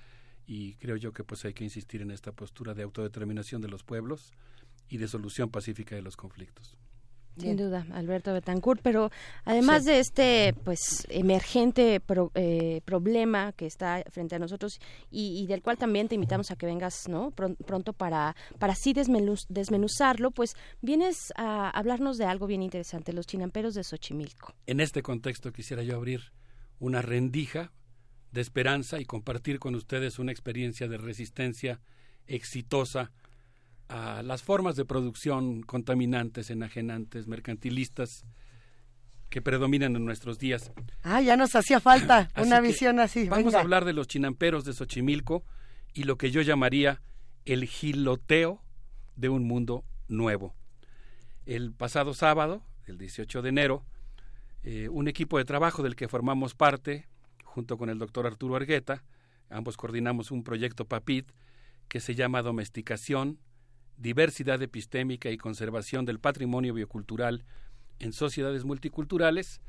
y 0.46 0.74
creo 0.76 0.96
yo 0.96 1.12
que 1.12 1.24
pues 1.24 1.44
hay 1.44 1.54
que 1.54 1.62
insistir 1.62 2.02
en 2.02 2.10
esta 2.10 2.32
postura 2.32 2.74
de 2.74 2.82
autodeterminación 2.82 3.60
de 3.62 3.68
los 3.68 3.84
pueblos 3.84 4.32
y 4.88 4.96
de 4.96 5.06
solución 5.08 5.50
pacífica 5.50 5.94
de 5.94 6.02
los 6.02 6.16
conflictos. 6.16 6.76
Sin 7.38 7.56
duda, 7.56 7.86
Alberto 7.92 8.32
Betancourt, 8.32 8.80
pero 8.82 9.10
además 9.44 9.84
Sí. 9.84 9.90
de 9.90 9.98
este 10.00 10.54
pues 10.64 11.06
emergente 11.08 11.98
pro- 12.00 12.30
eh, 12.34 12.82
problema 12.84 13.52
que 13.52 13.66
está 13.66 14.04
frente 14.10 14.34
a 14.36 14.38
nosotros 14.38 14.78
y, 15.10 15.40
y 15.42 15.46
del 15.46 15.62
cual 15.62 15.78
también 15.78 16.08
te 16.08 16.14
invitamos 16.14 16.50
a 16.50 16.56
que 16.56 16.66
vengas 16.66 17.08
no 17.08 17.30
Pron- 17.30 17.56
pronto 17.56 17.92
para 17.94 18.36
para 18.58 18.74
así 18.74 18.92
desmenuz- 18.92 19.46
desmenuzarlo, 19.48 20.30
pues 20.30 20.54
vienes 20.82 21.32
a 21.36 21.70
hablarnos 21.70 22.18
de 22.18 22.26
algo 22.26 22.46
bien 22.46 22.62
interesante, 22.62 23.12
los 23.12 23.26
chinamperos 23.26 23.74
de 23.74 23.82
Xochimilco. 23.84 24.54
En 24.66 24.80
este 24.80 25.02
contexto 25.02 25.52
quisiera 25.52 25.82
yo 25.82 25.96
abrir 25.96 26.32
una 26.78 27.00
rendija 27.00 27.72
de 28.30 28.40
esperanza 28.40 29.00
y 29.00 29.04
compartir 29.04 29.58
con 29.58 29.74
ustedes 29.74 30.18
una 30.18 30.32
experiencia 30.32 30.88
de 30.88 30.98
resistencia 30.98 31.80
exitosa 32.26 33.12
a 33.92 34.22
las 34.22 34.42
formas 34.42 34.74
de 34.74 34.86
producción 34.86 35.62
contaminantes, 35.62 36.48
enajenantes, 36.48 37.26
mercantilistas 37.26 38.24
que 39.28 39.42
predominan 39.42 39.94
en 39.96 40.06
nuestros 40.06 40.38
días. 40.38 40.72
Ah, 41.02 41.20
ya 41.20 41.36
nos 41.36 41.54
hacía 41.54 41.78
falta 41.78 42.30
una 42.42 42.60
visión 42.60 43.00
así. 43.00 43.28
Vamos 43.28 43.44
venga. 43.44 43.58
a 43.58 43.60
hablar 43.60 43.84
de 43.84 43.92
los 43.92 44.06
chinamperos 44.06 44.64
de 44.64 44.72
Xochimilco 44.72 45.44
y 45.92 46.04
lo 46.04 46.16
que 46.16 46.30
yo 46.30 46.40
llamaría 46.40 47.02
el 47.44 47.66
giloteo 47.66 48.62
de 49.16 49.28
un 49.28 49.44
mundo 49.46 49.84
nuevo. 50.08 50.54
El 51.44 51.74
pasado 51.74 52.14
sábado, 52.14 52.62
el 52.86 52.96
18 52.96 53.42
de 53.42 53.48
enero, 53.50 53.84
eh, 54.62 54.88
un 54.88 55.06
equipo 55.06 55.36
de 55.36 55.44
trabajo 55.44 55.82
del 55.82 55.96
que 55.96 56.08
formamos 56.08 56.54
parte, 56.54 57.08
junto 57.44 57.76
con 57.76 57.90
el 57.90 57.98
doctor 57.98 58.26
Arturo 58.26 58.56
Argueta, 58.56 59.04
ambos 59.50 59.76
coordinamos 59.76 60.30
un 60.30 60.44
proyecto 60.44 60.86
PAPIT 60.86 61.30
que 61.88 62.00
se 62.00 62.14
llama 62.14 62.40
Domesticación, 62.40 63.38
Diversidad 63.96 64.60
Epistémica 64.62 65.30
y 65.30 65.38
Conservación 65.38 66.04
del 66.04 66.18
Patrimonio 66.18 66.74
Biocultural 66.74 67.44
en 67.98 68.12
Sociedades 68.12 68.64
Multiculturales, 68.64 69.60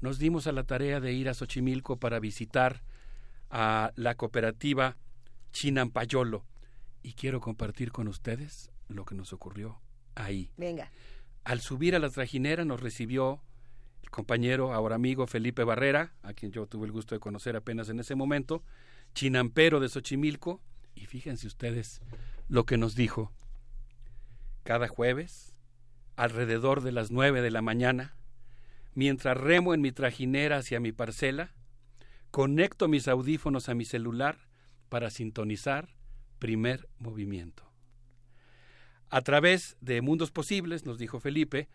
nos 0.00 0.18
dimos 0.18 0.46
a 0.46 0.52
la 0.52 0.64
tarea 0.64 1.00
de 1.00 1.12
ir 1.12 1.28
a 1.28 1.34
Xochimilco 1.34 1.96
para 1.98 2.20
visitar 2.20 2.82
a 3.50 3.92
la 3.96 4.16
cooperativa 4.16 4.96
Chinampayolo 5.52 6.44
y 7.02 7.14
quiero 7.14 7.40
compartir 7.40 7.92
con 7.92 8.08
ustedes 8.08 8.70
lo 8.88 9.04
que 9.04 9.14
nos 9.14 9.32
ocurrió 9.32 9.80
ahí. 10.14 10.50
Venga. 10.56 10.90
Al 11.44 11.60
subir 11.60 11.94
a 11.94 11.98
la 11.98 12.10
trajinera 12.10 12.64
nos 12.64 12.80
recibió 12.80 13.40
el 14.02 14.10
compañero, 14.10 14.72
ahora 14.72 14.96
amigo 14.96 15.26
Felipe 15.26 15.64
Barrera, 15.64 16.12
a 16.22 16.32
quien 16.32 16.52
yo 16.52 16.66
tuve 16.66 16.86
el 16.86 16.92
gusto 16.92 17.14
de 17.14 17.20
conocer 17.20 17.56
apenas 17.56 17.88
en 17.88 18.00
ese 18.00 18.14
momento, 18.14 18.62
chinampero 19.14 19.80
de 19.80 19.88
Xochimilco, 19.88 20.60
y 20.94 21.06
fíjense 21.06 21.46
ustedes 21.46 22.00
lo 22.48 22.66
que 22.66 22.76
nos 22.76 22.94
dijo. 22.94 23.32
Cada 24.68 24.86
jueves, 24.86 25.56
alrededor 26.14 26.82
de 26.82 26.92
las 26.92 27.10
nueve 27.10 27.40
de 27.40 27.50
la 27.50 27.62
mañana, 27.62 28.14
mientras 28.92 29.34
remo 29.34 29.72
en 29.72 29.80
mi 29.80 29.92
trajinera 29.92 30.58
hacia 30.58 30.78
mi 30.78 30.92
parcela, 30.92 31.54
conecto 32.30 32.86
mis 32.86 33.08
audífonos 33.08 33.70
a 33.70 33.74
mi 33.74 33.86
celular 33.86 34.36
para 34.90 35.08
sintonizar 35.08 35.88
primer 36.38 36.86
movimiento. 36.98 37.72
A 39.08 39.22
través 39.22 39.78
de 39.80 40.02
Mundos 40.02 40.30
Posibles, 40.30 40.84
nos 40.84 40.98
dijo 40.98 41.18
Felipe, 41.18 41.70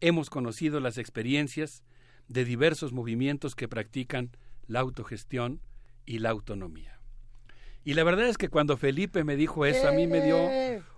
hemos 0.00 0.30
conocido 0.30 0.80
las 0.80 0.96
experiencias 0.96 1.82
de 2.28 2.46
diversos 2.46 2.94
movimientos 2.94 3.54
que 3.54 3.68
practican 3.68 4.30
la 4.66 4.80
autogestión 4.80 5.60
y 6.06 6.20
la 6.20 6.30
autonomía. 6.30 6.97
Y 7.88 7.94
la 7.94 8.04
verdad 8.04 8.28
es 8.28 8.36
que 8.36 8.50
cuando 8.50 8.76
Felipe 8.76 9.24
me 9.24 9.34
dijo 9.34 9.64
eso, 9.64 9.88
a 9.88 9.92
mí 9.92 10.06
me 10.06 10.20
dio 10.20 10.36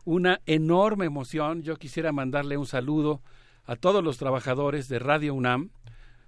una 0.04 0.40
enorme 0.46 1.06
emoción. 1.06 1.62
Yo 1.62 1.76
quisiera 1.76 2.10
mandarle 2.10 2.56
un 2.56 2.66
saludo 2.66 3.22
a 3.62 3.76
todos 3.76 4.02
los 4.02 4.18
trabajadores 4.18 4.88
de 4.88 4.98
Radio 4.98 5.34
UNAM, 5.34 5.70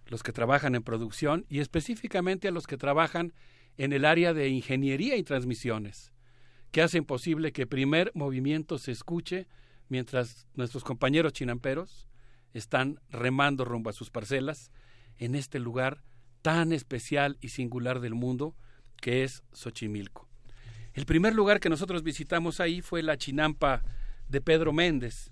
los 0.06 0.22
que 0.22 0.30
trabajan 0.30 0.76
en 0.76 0.84
producción 0.84 1.46
y 1.48 1.58
específicamente 1.58 2.46
a 2.46 2.52
los 2.52 2.68
que 2.68 2.76
trabajan 2.76 3.32
en 3.76 3.92
el 3.92 4.04
área 4.04 4.34
de 4.34 4.50
ingeniería 4.50 5.16
y 5.16 5.24
transmisiones, 5.24 6.12
que 6.70 6.80
hacen 6.80 7.04
posible 7.04 7.50
que 7.50 7.66
primer 7.66 8.12
movimiento 8.14 8.78
se 8.78 8.92
escuche 8.92 9.48
mientras 9.88 10.46
nuestros 10.54 10.84
compañeros 10.84 11.32
chinamperos 11.32 12.06
están 12.52 13.00
remando 13.10 13.64
rumbo 13.64 13.90
a 13.90 13.94
sus 13.94 14.10
parcelas 14.10 14.70
en 15.16 15.34
este 15.34 15.58
lugar 15.58 16.04
tan 16.40 16.72
especial 16.72 17.36
y 17.40 17.48
singular 17.48 17.98
del 17.98 18.14
mundo 18.14 18.54
que 19.00 19.24
es 19.24 19.42
Xochimilco. 19.52 20.31
El 20.94 21.06
primer 21.06 21.34
lugar 21.34 21.60
que 21.60 21.70
nosotros 21.70 22.02
visitamos 22.02 22.60
ahí 22.60 22.82
fue 22.82 23.02
la 23.02 23.16
chinampa 23.16 23.82
de 24.28 24.40
Pedro 24.40 24.72
Méndez. 24.72 25.30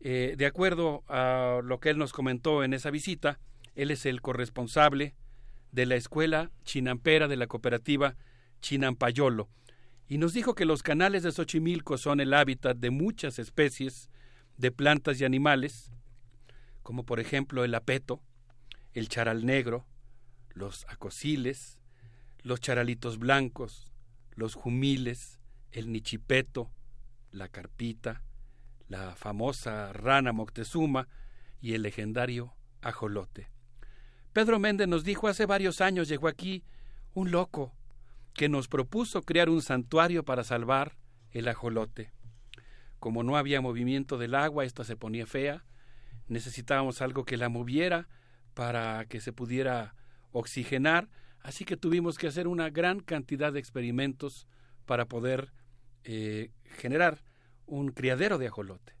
Eh, 0.00 0.34
de 0.36 0.46
acuerdo 0.46 1.04
a 1.08 1.60
lo 1.62 1.80
que 1.80 1.90
él 1.90 1.98
nos 1.98 2.12
comentó 2.12 2.64
en 2.64 2.74
esa 2.74 2.90
visita, 2.90 3.38
él 3.74 3.90
es 3.90 4.04
el 4.04 4.20
corresponsable 4.20 5.14
de 5.70 5.86
la 5.86 5.96
escuela 5.96 6.50
chinampera 6.64 7.28
de 7.28 7.36
la 7.36 7.46
cooperativa 7.46 8.16
Chinampayolo 8.60 9.48
y 10.08 10.18
nos 10.18 10.34
dijo 10.34 10.54
que 10.54 10.66
los 10.66 10.82
canales 10.82 11.22
de 11.22 11.32
Xochimilco 11.32 11.96
son 11.96 12.20
el 12.20 12.34
hábitat 12.34 12.76
de 12.76 12.90
muchas 12.90 13.38
especies 13.38 14.10
de 14.58 14.70
plantas 14.70 15.20
y 15.20 15.24
animales, 15.24 15.90
como 16.82 17.04
por 17.04 17.18
ejemplo 17.18 17.64
el 17.64 17.74
apeto, 17.74 18.22
el 18.92 19.08
charal 19.08 19.46
negro, 19.46 19.86
los 20.50 20.84
acosiles, 20.88 21.78
los 22.42 22.60
charalitos 22.60 23.18
blancos, 23.18 23.91
los 24.34 24.54
jumiles, 24.54 25.38
el 25.70 25.92
nichipeto, 25.92 26.70
la 27.30 27.48
carpita, 27.48 28.22
la 28.88 29.14
famosa 29.16 29.92
rana 29.92 30.32
Moctezuma 30.32 31.08
y 31.60 31.74
el 31.74 31.82
legendario 31.82 32.54
ajolote. 32.82 33.50
Pedro 34.32 34.58
Méndez 34.58 34.88
nos 34.88 35.04
dijo 35.04 35.28
hace 35.28 35.46
varios 35.46 35.80
años 35.80 36.08
llegó 36.08 36.28
aquí 36.28 36.64
un 37.14 37.30
loco 37.30 37.74
que 38.34 38.48
nos 38.48 38.68
propuso 38.68 39.22
crear 39.22 39.48
un 39.48 39.62
santuario 39.62 40.24
para 40.24 40.44
salvar 40.44 40.96
el 41.30 41.48
ajolote. 41.48 42.12
Como 42.98 43.22
no 43.22 43.36
había 43.36 43.60
movimiento 43.60 44.16
del 44.16 44.34
agua, 44.34 44.64
esta 44.64 44.84
se 44.84 44.96
ponía 44.96 45.26
fea, 45.26 45.64
necesitábamos 46.28 47.02
algo 47.02 47.24
que 47.24 47.36
la 47.36 47.48
moviera 47.48 48.08
para 48.54 49.04
que 49.06 49.20
se 49.20 49.32
pudiera 49.32 49.94
oxigenar, 50.30 51.08
así 51.42 51.64
que 51.64 51.76
tuvimos 51.76 52.18
que 52.18 52.26
hacer 52.26 52.48
una 52.48 52.70
gran 52.70 53.00
cantidad 53.00 53.52
de 53.52 53.58
experimentos 53.58 54.46
para 54.86 55.06
poder 55.06 55.52
eh, 56.04 56.50
generar 56.64 57.22
un 57.66 57.90
criadero 57.92 58.38
de 58.38 58.48
ajolote. 58.48 58.94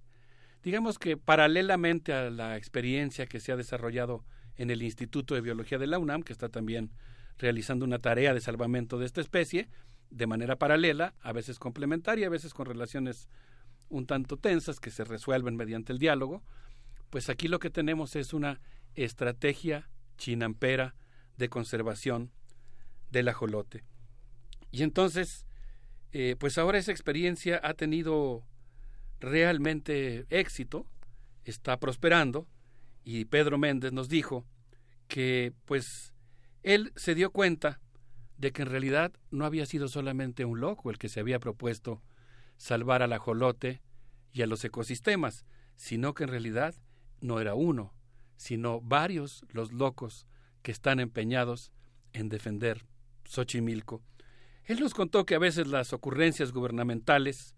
Digamos 0.62 0.98
que 0.98 1.16
paralelamente 1.16 2.12
a 2.12 2.30
la 2.30 2.56
experiencia 2.56 3.26
que 3.26 3.40
se 3.40 3.52
ha 3.52 3.56
desarrollado 3.56 4.24
en 4.56 4.70
el 4.70 4.82
Instituto 4.82 5.34
de 5.34 5.40
Biología 5.40 5.78
de 5.78 5.88
la 5.88 5.98
UNAM, 5.98 6.22
que 6.22 6.32
está 6.32 6.48
también 6.48 6.92
realizando 7.38 7.84
una 7.84 7.98
tarea 7.98 8.34
de 8.34 8.40
salvamento 8.40 8.98
de 8.98 9.06
esta 9.06 9.20
especie, 9.20 9.68
de 10.10 10.26
manera 10.26 10.56
paralela, 10.56 11.14
a 11.20 11.32
veces 11.32 11.58
complementaria, 11.58 12.26
a 12.26 12.30
veces 12.30 12.54
con 12.54 12.66
relaciones 12.66 13.28
un 13.88 14.06
tanto 14.06 14.36
tensas 14.36 14.78
que 14.78 14.90
se 14.90 15.04
resuelven 15.04 15.56
mediante 15.56 15.92
el 15.92 15.98
diálogo, 15.98 16.42
pues 17.10 17.28
aquí 17.28 17.48
lo 17.48 17.58
que 17.58 17.70
tenemos 17.70 18.16
es 18.16 18.32
una 18.32 18.60
estrategia 18.94 19.90
chinampera 20.16 20.94
de 21.36 21.48
conservación 21.48 22.30
del 23.10 23.28
ajolote. 23.28 23.84
Y 24.70 24.82
entonces, 24.82 25.46
eh, 26.12 26.36
pues 26.38 26.58
ahora 26.58 26.78
esa 26.78 26.92
experiencia 26.92 27.60
ha 27.62 27.74
tenido 27.74 28.44
realmente 29.20 30.26
éxito, 30.30 30.86
está 31.44 31.78
prosperando, 31.78 32.46
y 33.04 33.24
Pedro 33.26 33.58
Méndez 33.58 33.92
nos 33.92 34.08
dijo 34.08 34.44
que 35.08 35.52
pues 35.66 36.14
él 36.62 36.92
se 36.96 37.14
dio 37.14 37.30
cuenta 37.30 37.80
de 38.38 38.52
que 38.52 38.62
en 38.62 38.70
realidad 38.70 39.12
no 39.30 39.44
había 39.44 39.66
sido 39.66 39.88
solamente 39.88 40.44
un 40.44 40.60
loco 40.60 40.90
el 40.90 40.98
que 40.98 41.08
se 41.08 41.20
había 41.20 41.38
propuesto 41.38 42.02
salvar 42.56 43.02
al 43.02 43.12
ajolote 43.12 43.82
y 44.32 44.42
a 44.42 44.46
los 44.46 44.64
ecosistemas, 44.64 45.44
sino 45.76 46.14
que 46.14 46.24
en 46.24 46.30
realidad 46.30 46.74
no 47.20 47.40
era 47.40 47.54
uno, 47.54 47.92
sino 48.36 48.80
varios 48.80 49.44
los 49.50 49.72
locos 49.72 50.26
que 50.62 50.72
están 50.72 51.00
empeñados 51.00 51.72
en 52.12 52.28
defender 52.28 52.84
Xochimilco. 53.24 54.02
Él 54.64 54.80
nos 54.80 54.94
contó 54.94 55.26
que 55.26 55.34
a 55.34 55.40
veces 55.40 55.66
las 55.66 55.92
ocurrencias 55.92 56.52
gubernamentales 56.52 57.54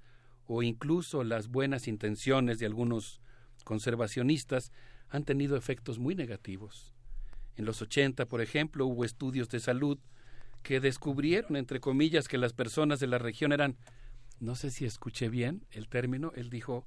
o 0.46 0.62
incluso 0.62 1.24
las 1.24 1.48
buenas 1.48 1.88
intenciones 1.88 2.58
de 2.58 2.66
algunos 2.66 3.20
conservacionistas 3.64 4.72
han 5.08 5.24
tenido 5.24 5.56
efectos 5.56 5.98
muy 5.98 6.14
negativos. 6.14 6.94
En 7.56 7.64
los 7.64 7.82
80, 7.82 8.26
por 8.26 8.40
ejemplo, 8.40 8.86
hubo 8.86 9.04
estudios 9.04 9.48
de 9.48 9.60
salud 9.60 9.98
que 10.62 10.80
descubrieron, 10.80 11.56
entre 11.56 11.78
comillas, 11.80 12.26
que 12.26 12.38
las 12.38 12.52
personas 12.52 13.00
de 13.00 13.06
la 13.06 13.18
región 13.18 13.52
eran, 13.52 13.76
no 14.40 14.54
sé 14.54 14.70
si 14.70 14.86
escuché 14.86 15.28
bien 15.28 15.66
el 15.70 15.88
término, 15.88 16.32
él 16.34 16.50
dijo, 16.50 16.86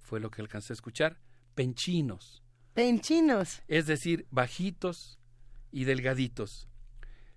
fue 0.00 0.20
lo 0.20 0.30
que 0.30 0.40
alcancé 0.40 0.72
a 0.72 0.74
escuchar, 0.74 1.18
penchinos. 1.54 2.42
Penchinos. 2.74 3.62
Es 3.68 3.86
decir, 3.86 4.26
bajitos 4.30 5.18
y 5.72 5.84
delgaditos. 5.84 6.68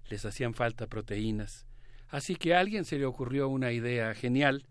Les 0.09 0.25
hacían 0.25 0.53
falta 0.53 0.87
proteínas. 0.87 1.65
Así 2.09 2.35
que 2.35 2.53
a 2.53 2.59
alguien 2.59 2.85
se 2.85 2.97
le 2.99 3.05
ocurrió 3.05 3.49
una 3.49 3.71
idea 3.71 4.13
genial, 4.13 4.67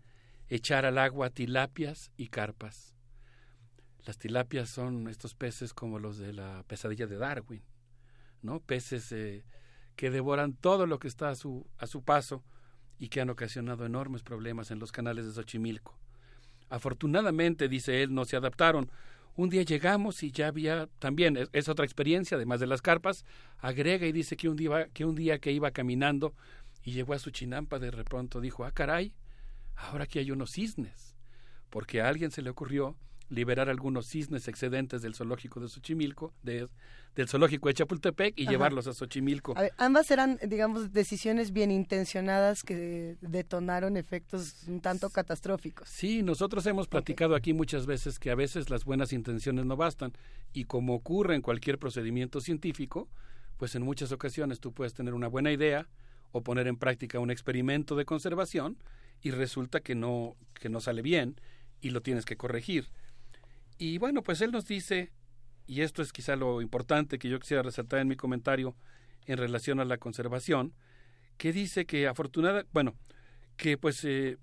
echar 0.47 0.85
al 0.85 0.97
agua 0.97 1.29
tilapias 1.29 2.11
y 2.15 2.29
carpas. 2.29 2.95
Las 4.05 4.17
tilapias 4.17 4.69
son 4.69 5.07
estos 5.07 5.33
peces 5.33 5.73
como 5.73 5.99
los 5.99 6.17
de 6.17 6.33
la 6.33 6.63
pesadilla 6.67 7.07
de 7.07 7.17
Darwin, 7.17 7.63
¿no? 8.41 8.59
Peces 8.59 9.11
eh, 9.11 9.45
que 9.95 10.11
devoran 10.11 10.53
todo 10.53 10.87
lo 10.87 10.99
que 10.99 11.07
está 11.07 11.29
a 11.29 11.35
su, 11.35 11.67
a 11.77 11.87
su 11.87 12.03
paso 12.03 12.43
y 12.99 13.09
que 13.09 13.21
han 13.21 13.29
ocasionado 13.29 13.85
enormes 13.85 14.23
problemas 14.23 14.71
en 14.71 14.79
los 14.79 14.91
canales 14.91 15.25
de 15.25 15.33
Xochimilco. 15.33 15.97
Afortunadamente, 16.69 17.67
dice 17.67 18.03
él, 18.03 18.13
no 18.13 18.25
se 18.25 18.35
adaptaron. 18.35 18.89
Un 19.35 19.49
día 19.49 19.63
llegamos 19.63 20.21
y 20.21 20.31
ya 20.31 20.47
había 20.47 20.87
también, 20.99 21.49
es, 21.53 21.67
otra 21.67 21.85
experiencia, 21.85 22.35
además 22.35 22.59
de 22.59 22.67
las 22.67 22.81
carpas, 22.81 23.25
agrega 23.57 24.05
y 24.05 24.11
dice 24.11 24.37
que 24.37 24.47
un, 24.47 24.55
día, 24.55 24.89
que 24.93 25.05
un 25.05 25.15
día 25.15 25.39
que 25.39 25.51
iba 25.51 25.71
caminando 25.71 26.35
y 26.83 26.91
llegó 26.91 27.13
a 27.13 27.19
su 27.19 27.31
chinampa, 27.31 27.79
de 27.79 27.89
repente 27.89 28.39
dijo, 28.41 28.63
ah, 28.63 28.71
caray, 28.71 29.13
ahora 29.75 30.03
aquí 30.03 30.19
hay 30.19 30.29
unos 30.29 30.51
cisnes, 30.51 31.15
porque 31.71 32.01
a 32.01 32.09
alguien 32.09 32.29
se 32.29 32.43
le 32.43 32.51
ocurrió 32.51 32.95
liberar 33.33 33.69
algunos 33.69 34.07
cisnes 34.07 34.47
excedentes 34.47 35.01
del 35.01 35.15
zoológico 35.15 35.59
de 35.59 35.67
Xochimilco, 35.67 36.33
de, 36.43 36.67
del 37.15 37.27
zoológico 37.27 37.67
de 37.67 37.73
Chapultepec 37.73 38.37
y 38.37 38.43
Ajá. 38.43 38.51
llevarlos 38.51 38.87
a 38.87 38.93
Xochimilco. 38.93 39.53
A 39.57 39.63
ver, 39.63 39.73
ambas 39.77 40.09
eran, 40.11 40.39
digamos, 40.47 40.93
decisiones 40.93 41.51
bien 41.51 41.71
intencionadas 41.71 42.63
que 42.63 43.17
detonaron 43.21 43.97
efectos 43.97 44.63
un 44.67 44.81
tanto 44.81 45.09
catastróficos. 45.09 45.89
Sí, 45.89 46.23
nosotros 46.23 46.65
hemos 46.65 46.87
platicado 46.87 47.35
aquí 47.35 47.53
muchas 47.53 47.85
veces 47.85 48.19
que 48.19 48.31
a 48.31 48.35
veces 48.35 48.69
las 48.69 48.85
buenas 48.85 49.13
intenciones 49.13 49.65
no 49.65 49.75
bastan 49.75 50.13
y 50.53 50.65
como 50.65 50.93
ocurre 50.95 51.35
en 51.35 51.41
cualquier 51.41 51.79
procedimiento 51.79 52.41
científico, 52.41 53.09
pues 53.57 53.75
en 53.75 53.83
muchas 53.83 54.11
ocasiones 54.11 54.59
tú 54.59 54.73
puedes 54.73 54.93
tener 54.93 55.13
una 55.13 55.27
buena 55.27 55.51
idea 55.51 55.87
o 56.31 56.41
poner 56.41 56.67
en 56.67 56.77
práctica 56.77 57.19
un 57.19 57.31
experimento 57.31 57.95
de 57.95 58.05
conservación 58.05 58.77
y 59.21 59.31
resulta 59.31 59.79
que 59.79 59.95
no 59.95 60.35
que 60.53 60.69
no 60.69 60.81
sale 60.81 61.01
bien 61.01 61.35
y 61.81 61.89
lo 61.91 62.01
tienes 62.01 62.25
que 62.25 62.37
corregir. 62.37 62.87
Y 63.77 63.97
bueno, 63.97 64.23
pues 64.23 64.41
él 64.41 64.51
nos 64.51 64.65
dice, 64.65 65.11
y 65.65 65.81
esto 65.81 66.01
es 66.01 66.11
quizá 66.11 66.35
lo 66.35 66.61
importante 66.61 67.19
que 67.19 67.29
yo 67.29 67.39
quisiera 67.39 67.63
resaltar 67.63 67.99
en 67.99 68.07
mi 68.07 68.15
comentario 68.15 68.75
en 69.25 69.37
relación 69.37 69.79
a 69.79 69.85
la 69.85 69.97
conservación, 69.97 70.73
que 71.37 71.53
dice 71.53 71.85
que 71.85 72.07
afortunada, 72.07 72.65
bueno, 72.71 72.95
que 73.57 73.77
pues 73.77 74.03
eh, 74.03 74.37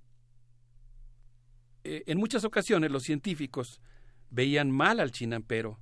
eh, 1.85 2.03
en 2.07 2.19
muchas 2.19 2.45
ocasiones 2.45 2.91
los 2.91 3.05
científicos 3.05 3.81
veían 4.31 4.71
mal 4.71 5.01
al 5.01 5.13
chinampero, 5.13 5.79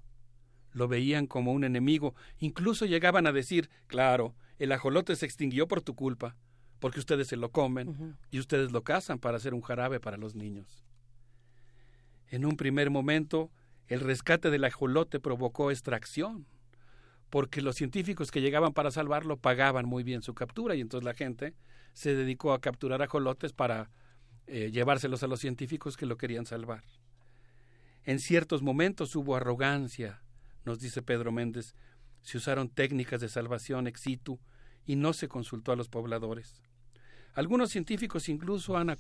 lo 0.72 0.88
veían 0.88 1.26
como 1.26 1.52
un 1.52 1.64
enemigo, 1.64 2.14
incluso 2.38 2.86
llegaban 2.86 3.26
a 3.26 3.32
decir, 3.32 3.70
claro, 3.86 4.34
el 4.58 4.72
ajolote 4.72 5.16
se 5.16 5.26
extinguió 5.26 5.68
por 5.68 5.80
tu 5.80 5.94
culpa, 5.94 6.36
porque 6.78 7.00
ustedes 7.00 7.28
se 7.28 7.36
lo 7.36 7.50
comen 7.50 8.16
y 8.30 8.38
ustedes 8.38 8.72
lo 8.72 8.82
cazan 8.84 9.18
para 9.18 9.36
hacer 9.36 9.54
un 9.54 9.62
jarabe 9.62 10.00
para 10.00 10.16
los 10.16 10.34
niños. 10.34 10.84
En 12.30 12.44
un 12.44 12.56
primer 12.56 12.90
momento, 12.90 13.50
el 13.86 14.00
rescate 14.00 14.50
del 14.50 14.64
ajolote 14.64 15.20
provocó 15.20 15.70
extracción, 15.70 16.46
porque 17.30 17.62
los 17.62 17.76
científicos 17.76 18.30
que 18.30 18.40
llegaban 18.40 18.72
para 18.72 18.90
salvarlo 18.90 19.36
pagaban 19.36 19.86
muy 19.86 20.02
bien 20.02 20.22
su 20.22 20.34
captura 20.34 20.74
y 20.74 20.80
entonces 20.80 21.04
la 21.04 21.14
gente 21.14 21.54
se 21.92 22.14
dedicó 22.14 22.52
a 22.52 22.60
capturar 22.60 23.02
ajolotes 23.02 23.52
para 23.52 23.90
eh, 24.46 24.70
llevárselos 24.70 25.22
a 25.22 25.26
los 25.26 25.40
científicos 25.40 25.96
que 25.96 26.06
lo 26.06 26.16
querían 26.16 26.46
salvar. 26.46 26.84
En 28.04 28.18
ciertos 28.18 28.62
momentos 28.62 29.14
hubo 29.16 29.36
arrogancia, 29.36 30.22
nos 30.64 30.80
dice 30.80 31.02
Pedro 31.02 31.32
Méndez, 31.32 31.74
se 32.22 32.38
usaron 32.38 32.68
técnicas 32.68 33.20
de 33.20 33.28
salvación 33.28 33.86
ex 33.86 34.00
situ 34.00 34.38
y 34.86 34.96
no 34.96 35.12
se 35.12 35.28
consultó 35.28 35.72
a 35.72 35.76
los 35.76 35.88
pobladores. 35.88 36.62
Algunos 37.34 37.70
científicos 37.70 38.28
incluso 38.28 38.76
han, 38.76 38.96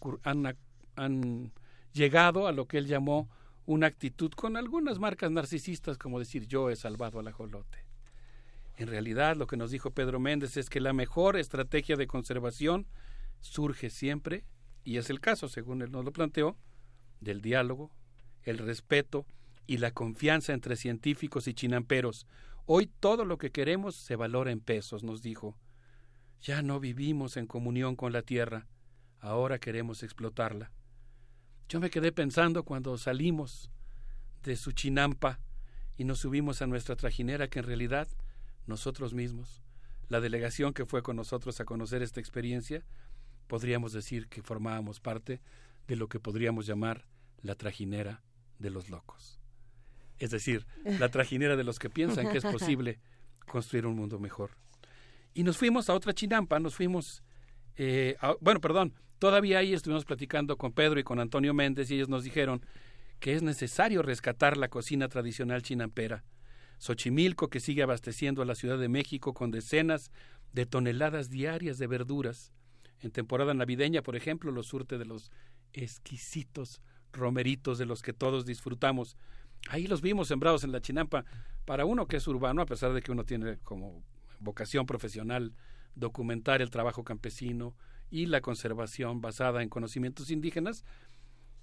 llegado 1.98 2.46
a 2.46 2.52
lo 2.52 2.66
que 2.66 2.78
él 2.78 2.86
llamó 2.86 3.28
una 3.66 3.88
actitud 3.88 4.30
con 4.30 4.56
algunas 4.56 4.98
marcas 4.98 5.30
narcisistas, 5.30 5.98
como 5.98 6.18
decir 6.18 6.46
yo 6.46 6.70
he 6.70 6.76
salvado 6.76 7.18
al 7.18 7.28
ajolote. 7.28 7.84
En 8.76 8.86
realidad, 8.86 9.36
lo 9.36 9.46
que 9.46 9.56
nos 9.56 9.72
dijo 9.72 9.90
Pedro 9.90 10.20
Méndez 10.20 10.56
es 10.56 10.70
que 10.70 10.80
la 10.80 10.92
mejor 10.92 11.36
estrategia 11.36 11.96
de 11.96 12.06
conservación 12.06 12.86
surge 13.40 13.90
siempre, 13.90 14.44
y 14.84 14.96
es 14.96 15.10
el 15.10 15.20
caso, 15.20 15.48
según 15.48 15.82
él 15.82 15.90
nos 15.90 16.04
lo 16.04 16.12
planteó, 16.12 16.56
del 17.20 17.42
diálogo, 17.42 17.90
el 18.44 18.58
respeto 18.58 19.26
y 19.66 19.78
la 19.78 19.90
confianza 19.90 20.52
entre 20.52 20.76
científicos 20.76 21.48
y 21.48 21.54
chinamperos. 21.54 22.26
Hoy 22.64 22.86
todo 23.00 23.24
lo 23.24 23.36
que 23.36 23.50
queremos 23.50 23.96
se 23.96 24.14
valora 24.14 24.52
en 24.52 24.60
pesos, 24.60 25.02
nos 25.02 25.20
dijo. 25.20 25.58
Ya 26.40 26.62
no 26.62 26.78
vivimos 26.78 27.36
en 27.36 27.46
comunión 27.46 27.96
con 27.96 28.12
la 28.12 28.22
tierra, 28.22 28.68
ahora 29.20 29.58
queremos 29.58 30.04
explotarla. 30.04 30.70
Yo 31.68 31.80
me 31.80 31.90
quedé 31.90 32.12
pensando 32.12 32.64
cuando 32.64 32.96
salimos 32.96 33.70
de 34.42 34.56
su 34.56 34.72
chinampa 34.72 35.40
y 35.96 36.04
nos 36.04 36.20
subimos 36.20 36.62
a 36.62 36.66
nuestra 36.66 36.96
trajinera 36.96 37.48
que 37.48 37.58
en 37.58 37.66
realidad 37.66 38.08
nosotros 38.66 39.12
mismos, 39.12 39.62
la 40.08 40.20
delegación 40.20 40.72
que 40.72 40.86
fue 40.86 41.02
con 41.02 41.16
nosotros 41.16 41.60
a 41.60 41.64
conocer 41.64 42.02
esta 42.02 42.20
experiencia, 42.20 42.84
podríamos 43.48 43.92
decir 43.92 44.28
que 44.28 44.42
formábamos 44.42 45.00
parte 45.00 45.42
de 45.86 45.96
lo 45.96 46.08
que 46.08 46.20
podríamos 46.20 46.66
llamar 46.66 47.06
la 47.42 47.54
trajinera 47.54 48.22
de 48.58 48.70
los 48.70 48.88
locos. 48.88 49.38
Es 50.18 50.30
decir, 50.30 50.66
la 50.84 51.08
trajinera 51.10 51.56
de 51.56 51.64
los 51.64 51.78
que 51.78 51.90
piensan 51.90 52.30
que 52.30 52.38
es 52.38 52.44
posible 52.44 53.00
construir 53.46 53.86
un 53.86 53.96
mundo 53.96 54.18
mejor. 54.18 54.50
Y 55.34 55.44
nos 55.44 55.58
fuimos 55.58 55.88
a 55.88 55.94
otra 55.94 56.14
chinampa, 56.14 56.58
nos 56.60 56.74
fuimos, 56.74 57.22
eh, 57.78 58.16
a- 58.20 58.34
bueno, 58.40 58.60
perdón, 58.60 58.92
todavía 59.18 59.58
ahí 59.58 59.72
estuvimos 59.72 60.04
platicando 60.04 60.58
con 60.58 60.72
Pedro 60.72 61.00
y 61.00 61.04
con 61.04 61.20
Antonio 61.20 61.54
Méndez 61.54 61.90
y 61.90 61.94
ellos 61.94 62.08
nos 62.08 62.24
dijeron 62.24 62.60
que 63.20 63.34
es 63.34 63.42
necesario 63.42 64.02
rescatar 64.02 64.56
la 64.56 64.68
cocina 64.68 65.08
tradicional 65.08 65.62
chinampera. 65.62 66.24
Xochimilco, 66.78 67.48
que 67.48 67.58
sigue 67.60 67.82
abasteciendo 67.82 68.42
a 68.42 68.44
la 68.44 68.54
Ciudad 68.54 68.78
de 68.78 68.88
México 68.88 69.32
con 69.34 69.50
decenas 69.50 70.12
de 70.52 70.66
toneladas 70.66 71.30
diarias 71.30 71.78
de 71.78 71.86
verduras. 71.86 72.52
En 73.00 73.10
temporada 73.10 73.54
navideña, 73.54 74.02
por 74.02 74.14
ejemplo, 74.16 74.52
los 74.52 74.66
surte 74.66 74.98
de 74.98 75.04
los 75.04 75.30
exquisitos 75.72 76.80
romeritos 77.12 77.78
de 77.78 77.86
los 77.86 78.02
que 78.02 78.12
todos 78.12 78.44
disfrutamos. 78.44 79.16
Ahí 79.68 79.86
los 79.86 80.02
vimos 80.02 80.28
sembrados 80.28 80.62
en 80.62 80.72
la 80.72 80.80
chinampa. 80.80 81.24
Para 81.64 81.84
uno 81.84 82.06
que 82.06 82.16
es 82.18 82.28
urbano, 82.28 82.62
a 82.62 82.66
pesar 82.66 82.92
de 82.92 83.02
que 83.02 83.12
uno 83.12 83.24
tiene 83.24 83.58
como 83.58 84.02
vocación 84.40 84.86
profesional 84.86 85.52
documentar 85.98 86.62
el 86.62 86.70
trabajo 86.70 87.04
campesino 87.04 87.74
y 88.10 88.26
la 88.26 88.40
conservación 88.40 89.20
basada 89.20 89.62
en 89.62 89.68
conocimientos 89.68 90.30
indígenas, 90.30 90.84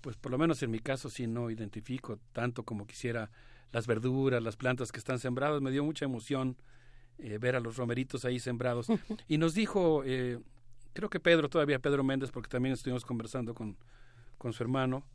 pues 0.01 0.15
por 0.15 0.31
lo 0.31 0.37
menos 0.37 0.61
en 0.61 0.71
mi 0.71 0.79
caso 0.79 1.09
sí 1.09 1.25
no 1.25 1.49
identifico 1.49 2.19
tanto 2.31 2.63
como 2.63 2.85
quisiera 2.85 3.31
las 3.71 3.87
verduras, 3.87 4.43
las 4.43 4.55
plantas 4.55 4.91
que 4.91 4.99
están 4.99 5.19
sembradas. 5.19 5.61
Me 5.61 5.71
dio 5.71 5.83
mucha 5.83 6.05
emoción 6.05 6.57
eh, 7.17 7.37
ver 7.39 7.55
a 7.55 7.59
los 7.59 7.77
romeritos 7.77 8.25
ahí 8.25 8.39
sembrados. 8.39 8.87
y 9.27 9.37
nos 9.37 9.53
dijo, 9.53 10.03
eh, 10.05 10.39
creo 10.93 11.09
que 11.09 11.19
Pedro, 11.19 11.49
todavía 11.49 11.79
Pedro 11.79 12.03
Méndez, 12.03 12.31
porque 12.31 12.49
también 12.49 12.73
estuvimos 12.73 13.03
conversando 13.03 13.55
con, 13.55 13.77
con 14.37 14.53
su 14.53 14.61
hermano, 14.61 15.05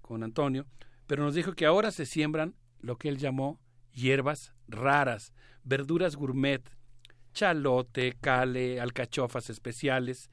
con 0.00 0.22
Antonio, 0.22 0.66
pero 1.06 1.22
nos 1.22 1.34
dijo 1.34 1.52
que 1.52 1.66
ahora 1.66 1.90
se 1.90 2.06
siembran 2.06 2.54
lo 2.80 2.96
que 2.96 3.08
él 3.08 3.18
llamó 3.18 3.60
hierbas 3.92 4.54
raras, 4.68 5.32
verduras 5.64 6.16
gourmet, 6.16 6.62
chalote, 7.38 8.16
cale, 8.20 8.80
alcachofas 8.80 9.48
especiales. 9.48 10.28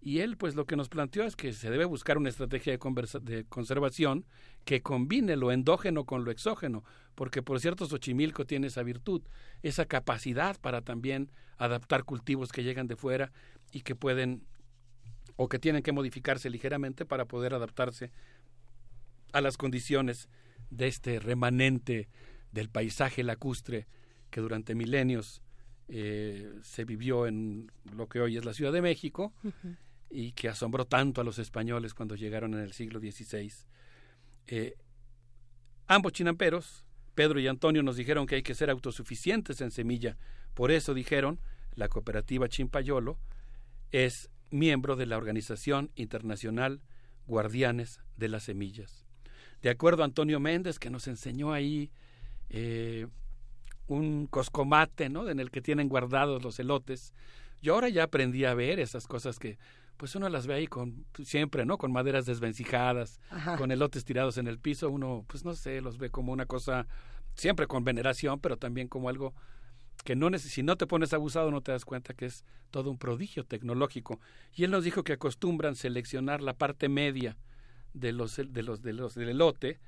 Y 0.00 0.20
él, 0.20 0.38
pues 0.38 0.54
lo 0.54 0.64
que 0.64 0.76
nos 0.76 0.88
planteó 0.88 1.24
es 1.24 1.36
que 1.36 1.52
se 1.52 1.70
debe 1.70 1.84
buscar 1.84 2.16
una 2.16 2.30
estrategia 2.30 2.72
de, 2.72 3.20
de 3.20 3.44
conservación 3.44 4.24
que 4.64 4.80
combine 4.80 5.36
lo 5.36 5.52
endógeno 5.52 6.06
con 6.06 6.24
lo 6.24 6.30
exógeno, 6.30 6.84
porque 7.14 7.42
por 7.42 7.60
cierto 7.60 7.84
Xochimilco 7.84 8.46
tiene 8.46 8.68
esa 8.68 8.82
virtud, 8.82 9.20
esa 9.62 9.84
capacidad 9.84 10.58
para 10.58 10.80
también 10.80 11.30
adaptar 11.58 12.04
cultivos 12.04 12.50
que 12.50 12.62
llegan 12.62 12.86
de 12.86 12.96
fuera 12.96 13.30
y 13.70 13.82
que 13.82 13.94
pueden 13.94 14.46
o 15.36 15.50
que 15.50 15.58
tienen 15.58 15.82
que 15.82 15.92
modificarse 15.92 16.48
ligeramente 16.48 17.04
para 17.04 17.26
poder 17.26 17.52
adaptarse 17.52 18.10
a 19.32 19.42
las 19.42 19.58
condiciones 19.58 20.30
de 20.70 20.86
este 20.86 21.18
remanente 21.18 22.08
del 22.52 22.70
paisaje 22.70 23.22
lacustre 23.22 23.86
que 24.30 24.40
durante 24.40 24.74
milenios 24.74 25.42
eh, 25.88 26.52
se 26.62 26.84
vivió 26.84 27.26
en 27.26 27.72
lo 27.96 28.08
que 28.08 28.20
hoy 28.20 28.36
es 28.36 28.44
la 28.44 28.52
Ciudad 28.52 28.72
de 28.72 28.82
México 28.82 29.32
y 30.10 30.32
que 30.32 30.48
asombró 30.48 30.86
tanto 30.86 31.20
a 31.20 31.24
los 31.24 31.38
españoles 31.38 31.94
cuando 31.94 32.14
llegaron 32.14 32.54
en 32.54 32.60
el 32.60 32.72
siglo 32.72 33.00
XVI. 33.00 33.52
Eh, 34.46 34.76
ambos 35.86 36.12
chinamperos, 36.12 36.84
Pedro 37.14 37.40
y 37.40 37.48
Antonio, 37.48 37.82
nos 37.82 37.96
dijeron 37.96 38.26
que 38.26 38.36
hay 38.36 38.42
que 38.42 38.54
ser 38.54 38.70
autosuficientes 38.70 39.60
en 39.60 39.70
semilla. 39.70 40.16
Por 40.54 40.70
eso 40.70 40.94
dijeron, 40.94 41.40
la 41.74 41.88
cooperativa 41.88 42.48
Chimpayolo 42.48 43.18
es 43.90 44.30
miembro 44.50 44.96
de 44.96 45.06
la 45.06 45.16
Organización 45.16 45.90
Internacional 45.94 46.80
Guardianes 47.26 48.00
de 48.16 48.28
las 48.28 48.44
Semillas. 48.44 49.06
De 49.62 49.70
acuerdo 49.70 50.02
a 50.02 50.06
Antonio 50.06 50.40
Méndez, 50.40 50.78
que 50.78 50.90
nos 50.90 51.08
enseñó 51.08 51.52
ahí 51.52 51.90
eh, 52.50 53.06
un 53.88 54.26
coscomate, 54.26 55.08
¿no? 55.08 55.28
En 55.28 55.40
el 55.40 55.50
que 55.50 55.60
tienen 55.60 55.88
guardados 55.88 56.42
los 56.42 56.58
elotes. 56.60 57.12
Yo 57.60 57.74
ahora 57.74 57.88
ya 57.88 58.04
aprendí 58.04 58.44
a 58.44 58.54
ver 58.54 58.78
esas 58.78 59.06
cosas 59.06 59.38
que, 59.38 59.58
pues 59.96 60.14
uno 60.14 60.28
las 60.28 60.46
ve 60.46 60.54
ahí 60.54 60.66
con, 60.66 61.04
siempre, 61.24 61.66
¿no? 61.66 61.78
Con 61.78 61.90
maderas 61.90 62.26
desvencijadas, 62.26 63.20
Ajá. 63.30 63.56
con 63.56 63.72
elotes 63.72 64.04
tirados 64.04 64.38
en 64.38 64.46
el 64.46 64.58
piso. 64.58 64.90
Uno, 64.90 65.24
pues 65.26 65.44
no 65.44 65.54
sé, 65.54 65.80
los 65.80 65.98
ve 65.98 66.10
como 66.10 66.32
una 66.32 66.46
cosa, 66.46 66.86
siempre 67.34 67.66
con 67.66 67.84
veneración, 67.84 68.38
pero 68.38 68.56
también 68.56 68.88
como 68.88 69.08
algo 69.08 69.34
que 70.04 70.14
no 70.14 70.30
si 70.38 70.62
no 70.62 70.76
te 70.76 70.86
pones 70.86 71.12
abusado 71.12 71.50
no 71.50 71.60
te 71.60 71.72
das 71.72 71.84
cuenta 71.84 72.14
que 72.14 72.26
es 72.26 72.44
todo 72.70 72.90
un 72.90 72.98
prodigio 72.98 73.44
tecnológico. 73.44 74.20
Y 74.54 74.64
él 74.64 74.70
nos 74.70 74.84
dijo 74.84 75.02
que 75.02 75.14
acostumbran 75.14 75.74
seleccionar 75.74 76.40
la 76.40 76.54
parte 76.54 76.88
media 76.88 77.36
de 77.94 78.12
los 78.12 78.36
de 78.36 78.62
los 78.62 78.82
de 78.82 78.92
los 78.92 79.14
del 79.14 79.30
elote 79.30 79.80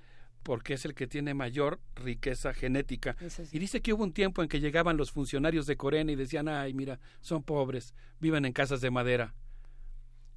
porque 0.42 0.74
es 0.74 0.84
el 0.84 0.94
que 0.94 1.06
tiene 1.06 1.34
mayor 1.34 1.80
riqueza 1.94 2.54
genética. 2.54 3.16
Y 3.52 3.58
dice 3.58 3.80
que 3.80 3.92
hubo 3.92 4.02
un 4.02 4.12
tiempo 4.12 4.42
en 4.42 4.48
que 4.48 4.60
llegaban 4.60 4.96
los 4.96 5.10
funcionarios 5.10 5.66
de 5.66 5.76
Corena 5.76 6.12
y 6.12 6.16
decían, 6.16 6.48
ay, 6.48 6.74
mira, 6.74 6.98
son 7.20 7.42
pobres, 7.42 7.94
viven 8.20 8.44
en 8.44 8.52
casas 8.52 8.80
de 8.80 8.90
madera. 8.90 9.34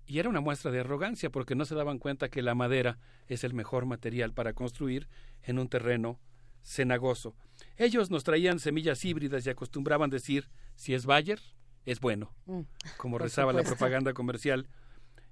Y 0.06 0.19
era 0.19 0.30
una 0.30 0.41
muestra 0.41 0.72
de 0.72 0.82
arrogancia 0.82 1.30
porque 1.30 1.56
no 1.56 1.65
se 1.65 1.75
daban 1.75 1.98
cuenta 1.98 2.30
que 2.30 2.41
la 2.41 2.56
madera 2.56 2.99
es 3.27 3.43
el 3.43 3.53
mejor 3.53 3.85
material 3.85 4.33
para 4.33 4.53
construir 4.53 5.07
en 5.43 5.59
un 5.59 5.69
terreno 5.69 6.19
cenagoso. 6.61 7.35
Ellos 7.77 8.11
nos 8.11 8.23
traían 8.23 8.59
semillas 8.59 9.03
híbridas 9.06 9.45
y 9.45 9.49
acostumbraban 9.49 10.09
decir, 10.09 10.49
si 10.75 10.93
es 10.93 11.06
Bayer, 11.06 11.40
es 11.85 11.99
bueno, 11.99 12.33
Mm, 12.45 12.61
como 12.98 13.17
rezaba 13.17 13.53
la 13.53 13.64
propaganda 13.64 14.14
comercial. 14.14 14.67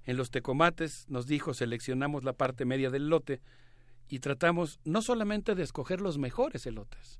En 0.04 0.16
los 0.16 0.30
tecomates, 0.30 1.06
nos 1.08 1.26
dijo, 1.26 1.54
seleccionamos 1.54 2.24
la 2.24 2.32
parte 2.32 2.64
media 2.64 2.90
del 2.90 3.08
lote 3.08 3.40
y 4.12 4.18
tratamos 4.18 4.78
no 4.84 5.00
solamente 5.00 5.54
de 5.54 5.62
escoger 5.62 6.02
los 6.02 6.18
mejores 6.18 6.66
elotes, 6.66 7.18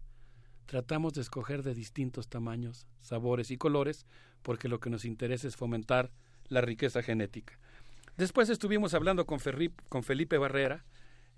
tratamos 0.66 1.14
de 1.14 1.22
escoger 1.22 1.62
de 1.62 1.74
distintos 1.74 2.28
tamaños, 2.28 2.86
sabores 3.00 3.50
y 3.50 3.56
colores, 3.56 4.04
porque 4.42 4.68
lo 4.68 4.78
que 4.78 4.90
nos 4.90 5.06
interesa 5.06 5.48
es 5.48 5.56
fomentar 5.56 6.10
la 6.48 6.60
riqueza 6.60 7.02
genética. 7.02 7.58
Después 8.18 8.50
estuvimos 8.50 8.92
hablando 8.92 9.24
con, 9.24 9.38
Ferri- 9.38 9.72
con 9.88 10.02
Felipe 10.02 10.36
Barrera, 10.36 10.84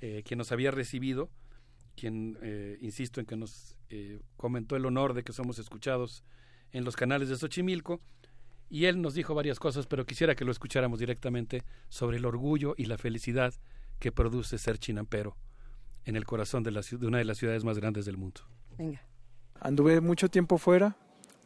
eh, 0.01 0.25
quien 0.25 0.39
nos 0.39 0.51
había 0.51 0.73
recibido, 0.73 1.31
quien, 1.95 2.37
eh, 2.43 2.77
insisto 2.81 3.21
en 3.21 3.27
que 3.27 3.37
nos 3.37 3.77
eh, 3.91 4.19
comentó 4.37 4.75
el 4.75 4.87
honor 4.87 5.15
de 5.15 5.23
que 5.23 5.33
somos 5.33 5.61
escuchados 5.61 6.25
en 6.73 6.85
los 6.85 6.97
canales 6.97 7.29
de 7.29 7.37
Xochimilco, 7.37 8.01
y 8.69 8.87
él 8.87 9.01
nos 9.01 9.15
dijo 9.15 9.37
varias 9.37 9.61
cosas, 9.61 9.87
pero 9.87 10.05
quisiera 10.05 10.35
que 10.35 10.45
lo 10.45 10.51
escucháramos 10.51 10.99
directamente 10.99 11.63
sobre 11.91 12.17
el 12.17 12.25
orgullo 12.25 12.75
y 12.77 12.87
la 12.87 12.99
felicidad 12.99 13.55
que 13.99 14.13
produce 14.13 14.59
ser 14.59 14.79
chinampero 14.79 15.37
en 16.05 16.17
el 16.17 16.25
corazón 16.25 16.63
de, 16.63 16.71
la, 16.71 16.81
ciu- 16.81 16.99
de 16.99 17.07
una 17.07 17.19
de 17.19 17.25
las 17.25 17.39
ciudades 17.39 17.65
más 17.65 17.79
grandes 17.79 18.05
del 18.05 18.17
mundo. 18.17 18.43
Venga. 18.77 19.03
Anduve 19.61 20.01
mucho 20.01 20.29
tiempo 20.29 20.59
fuera, 20.59 20.97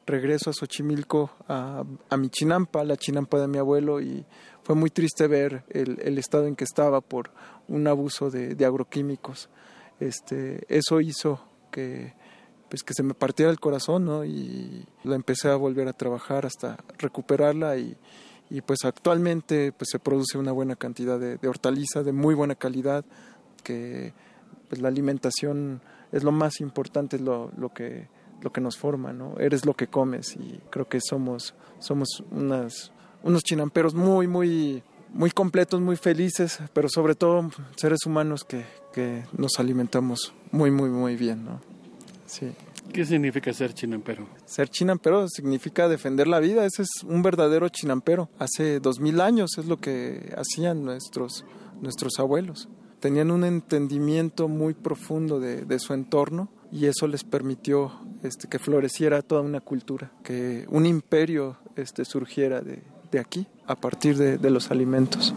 regreso 0.06 0.50
a 0.50 0.52
Xochimilco, 0.52 1.30
a, 1.46 1.84
a 2.10 2.16
mi 2.16 2.28
chinampa, 2.30 2.82
la 2.82 2.96
chinampa 2.96 3.38
de 3.38 3.46
mi 3.46 3.58
abuelo, 3.58 4.00
y 4.00 4.24
fue 4.64 4.74
muy 4.74 4.90
triste 4.90 5.28
ver 5.28 5.64
el, 5.68 6.00
el 6.02 6.18
estado 6.18 6.46
en 6.46 6.56
que 6.56 6.64
estaba 6.64 7.00
por 7.00 7.30
un 7.68 7.86
abuso 7.86 8.30
de, 8.30 8.54
de 8.54 8.64
agroquímicos. 8.64 9.48
Este, 10.00 10.64
eso 10.68 11.00
hizo 11.00 11.44
que, 11.70 12.14
pues, 12.68 12.82
que 12.82 12.94
se 12.94 13.02
me 13.02 13.14
partiera 13.14 13.50
el 13.50 13.60
corazón, 13.60 14.06
¿no? 14.06 14.24
Y 14.24 14.86
la 15.04 15.14
empecé 15.14 15.48
a 15.48 15.56
volver 15.56 15.86
a 15.86 15.92
trabajar 15.92 16.46
hasta 16.46 16.82
recuperarla 16.98 17.76
y, 17.76 17.96
y 18.50 18.60
pues 18.60 18.80
actualmente 18.84 19.72
pues 19.72 19.88
se 19.90 19.98
produce 19.98 20.38
una 20.38 20.52
buena 20.52 20.76
cantidad 20.76 21.18
de, 21.18 21.36
de 21.36 21.48
hortaliza 21.48 22.02
de 22.02 22.12
muy 22.12 22.34
buena 22.34 22.54
calidad 22.54 23.04
que 23.62 24.12
pues 24.68 24.80
la 24.80 24.88
alimentación 24.88 25.80
es 26.12 26.24
lo 26.24 26.32
más 26.32 26.60
importante 26.60 27.16
es 27.16 27.22
lo, 27.22 27.50
lo 27.56 27.70
que 27.70 28.08
lo 28.40 28.52
que 28.52 28.60
nos 28.60 28.76
forma 28.76 29.12
no 29.12 29.38
eres 29.38 29.66
lo 29.66 29.74
que 29.74 29.88
comes 29.88 30.36
y 30.36 30.60
creo 30.70 30.88
que 30.88 31.00
somos 31.00 31.54
somos 31.78 32.22
unas 32.30 32.92
unos 33.22 33.42
chinamperos 33.42 33.94
muy 33.94 34.26
muy 34.26 34.82
muy 35.12 35.30
completos 35.30 35.80
muy 35.80 35.96
felices 35.96 36.60
pero 36.72 36.88
sobre 36.88 37.14
todo 37.14 37.50
seres 37.76 38.00
humanos 38.06 38.44
que, 38.44 38.64
que 38.92 39.24
nos 39.36 39.58
alimentamos 39.58 40.32
muy 40.52 40.70
muy 40.70 40.88
muy 40.90 41.16
bien 41.16 41.44
no 41.44 41.60
sí 42.26 42.52
¿Qué 42.92 43.04
significa 43.04 43.52
ser 43.52 43.74
chinampero? 43.74 44.26
ser 44.44 44.68
chinampero 44.68 45.28
significa 45.28 45.88
defender 45.88 46.26
la 46.26 46.40
vida, 46.40 46.64
ese 46.64 46.82
es 46.82 47.04
un 47.04 47.22
verdadero 47.22 47.68
chinampero. 47.68 48.28
Hace 48.38 48.80
dos 48.80 48.98
mil 49.00 49.20
años 49.20 49.58
es 49.58 49.66
lo 49.66 49.76
que 49.76 50.34
hacían 50.36 50.84
nuestros, 50.84 51.44
nuestros 51.80 52.18
abuelos. 52.18 52.68
Tenían 53.00 53.30
un 53.30 53.44
entendimiento 53.44 54.48
muy 54.48 54.74
profundo 54.74 55.38
de, 55.38 55.64
de 55.64 55.78
su 55.78 55.94
entorno 55.94 56.48
y 56.72 56.86
eso 56.86 57.06
les 57.06 57.22
permitió 57.22 57.92
este, 58.22 58.48
que 58.48 58.58
floreciera 58.58 59.22
toda 59.22 59.42
una 59.42 59.60
cultura, 59.60 60.10
que 60.24 60.66
un 60.68 60.84
imperio 60.84 61.58
este, 61.76 62.04
surgiera 62.04 62.60
de, 62.60 62.82
de 63.12 63.20
aquí 63.20 63.46
a 63.66 63.76
partir 63.76 64.16
de, 64.16 64.38
de 64.38 64.50
los 64.50 64.70
alimentos. 64.70 65.32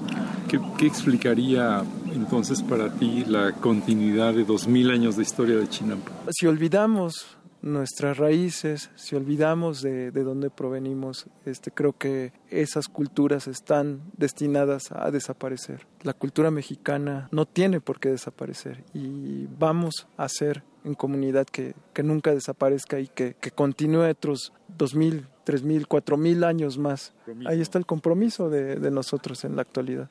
¿Qué, 0.49 0.59
qué 0.77 0.88
explicaría 0.88 1.83
entonces 2.13 2.63
para 2.63 2.91
ti 2.93 3.23
la 3.25 3.51
continuidad 3.53 4.33
de 4.33 4.43
dos 4.43 4.67
mil 4.67 4.89
años 4.89 5.15
de 5.15 5.21
historia 5.21 5.55
de 5.57 5.69
Chinampa? 5.69 6.11
Si 6.31 6.47
olvidamos 6.47 7.38
nuestras 7.61 8.17
raíces, 8.17 8.90
si 8.95 9.15
olvidamos 9.15 9.81
de, 9.81 10.11
de 10.11 10.23
dónde 10.23 10.49
provenimos, 10.49 11.27
este, 11.45 11.72
creo 11.72 11.93
que 11.93 12.33
esas 12.49 12.88
culturas 12.88 13.48
están 13.48 14.01
destinadas 14.17 14.91
a 14.91 15.11
desaparecer. 15.11 15.88
La 16.01 16.14
cultura 16.14 16.51
mexicana 16.51 17.27
no 17.31 17.45
tiene 17.45 17.80
por 17.80 17.99
qué 17.99 18.09
desaparecer 18.09 18.83
y 18.93 19.48
vamos 19.57 20.07
a 20.17 20.23
hacer 20.23 20.64
en 20.83 20.95
comunidad 20.95 21.45
que, 21.45 21.75
que 21.93 22.01
nunca 22.01 22.33
desaparezca 22.33 22.99
y 22.99 23.07
que, 23.07 23.35
que 23.35 23.51
continúe 23.51 24.09
otros 24.09 24.51
dos 24.67 24.95
mil, 24.95 25.27
tres 25.43 25.61
mil, 25.61 25.88
cuatro 25.88 26.17
mil 26.17 26.43
años 26.43 26.77
más. 26.77 27.14
Ahí 27.45 27.61
está 27.61 27.77
el 27.77 27.85
compromiso 27.85 28.49
de, 28.49 28.77
de 28.77 28.91
nosotros 28.91 29.43
en 29.45 29.56
la 29.56 29.61
actualidad. 29.61 30.09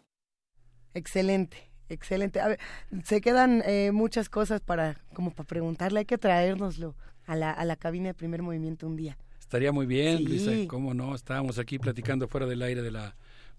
Excelente. 0.94 1.70
Excelente. 1.88 2.38
A 2.40 2.46
ver, 2.46 2.60
se 3.02 3.20
quedan 3.20 3.64
eh, 3.66 3.90
muchas 3.92 4.28
cosas 4.28 4.60
para 4.60 5.00
como 5.12 5.32
para 5.32 5.48
preguntarle, 5.48 5.98
hay 5.98 6.04
que 6.04 6.18
traérnoslo 6.18 6.94
a 7.30 7.36
la, 7.36 7.52
a 7.52 7.64
la 7.64 7.76
cabina 7.76 8.08
de 8.08 8.14
primer 8.14 8.42
movimiento 8.42 8.86
un 8.86 8.96
día. 8.96 9.16
Estaría 9.38 9.70
muy 9.72 9.86
bien, 9.86 10.18
Sí. 10.18 10.24
Luisa, 10.24 10.50
cómo 10.68 10.94
no, 10.94 11.14
estábamos 11.14 11.58
aquí 11.58 11.78
platicando 11.78 12.26
fuera 12.28 12.46
del 12.46 12.62
aire 12.62 12.82
de 12.82 12.90
la 12.90 13.16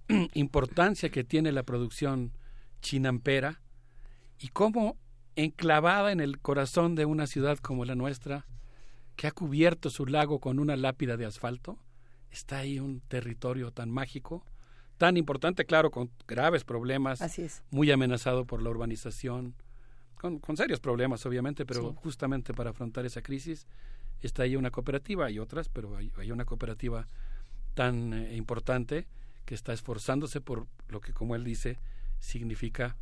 importancia 0.34 1.10
que 1.10 1.24
tiene 1.24 1.52
la 1.52 1.64
producción 1.64 2.34
chinampera 2.82 3.62
y 4.40 4.50
cómo 4.50 4.98
enclavada 5.36 6.12
en 6.12 6.20
el 6.20 6.40
corazón 6.40 6.96
de 6.96 7.06
una 7.06 7.28
ciudad 7.28 7.58
como 7.60 7.86
la 7.86 7.96
nuestra, 7.96 8.46
que 9.16 9.28
ha 9.28 9.32
cubierto 9.32 9.90
su 9.90 10.06
lago 10.06 10.40
con 10.40 10.60
una 10.60 10.76
lápida 10.76 11.16
de 11.16 11.26
asfalto, 11.26 11.78
está 12.30 12.58
ahí 12.60 12.80
un 12.80 13.00
territorio 13.08 13.72
tan 13.72 13.90
mágico, 13.92 14.44
tan 14.98 15.16
importante, 15.16 15.66
claro, 15.66 15.92
con 15.92 16.10
graves 16.28 16.64
problemas, 16.64 17.22
Así 17.22 17.44
es. 17.44 17.64
muy 17.72 17.90
amenazado 17.92 18.46
por 18.46 18.62
la 18.62 18.70
urbanización, 18.70 19.56
con, 20.22 20.38
con 20.40 20.56
serios 20.56 20.80
problemas 20.80 21.26
obviamente, 21.26 21.66
pero 21.66 21.90
Sí. 21.90 21.96
justamente 22.04 22.54
para 22.54 22.70
afrontar 22.70 23.06
esa 23.08 23.24
crisis 23.24 23.66
está 24.22 24.44
ahí 24.44 24.56
una 24.56 24.70
cooperativa, 24.70 25.26
hay 25.26 25.40
otras, 25.40 25.68
pero 25.68 25.98
hay, 25.98 26.12
hay 26.18 26.32
una 26.32 26.46
cooperativa 26.46 27.08
tan 27.74 28.14
eh, 28.14 28.36
importante 28.36 29.08
que 29.46 29.56
está 29.56 29.74
esforzándose 29.74 30.40
por 30.40 30.68
lo 30.90 31.02
que, 31.02 31.12
como 31.12 31.36
él 31.36 31.44
dice, 31.44 31.80
significa 32.20 32.96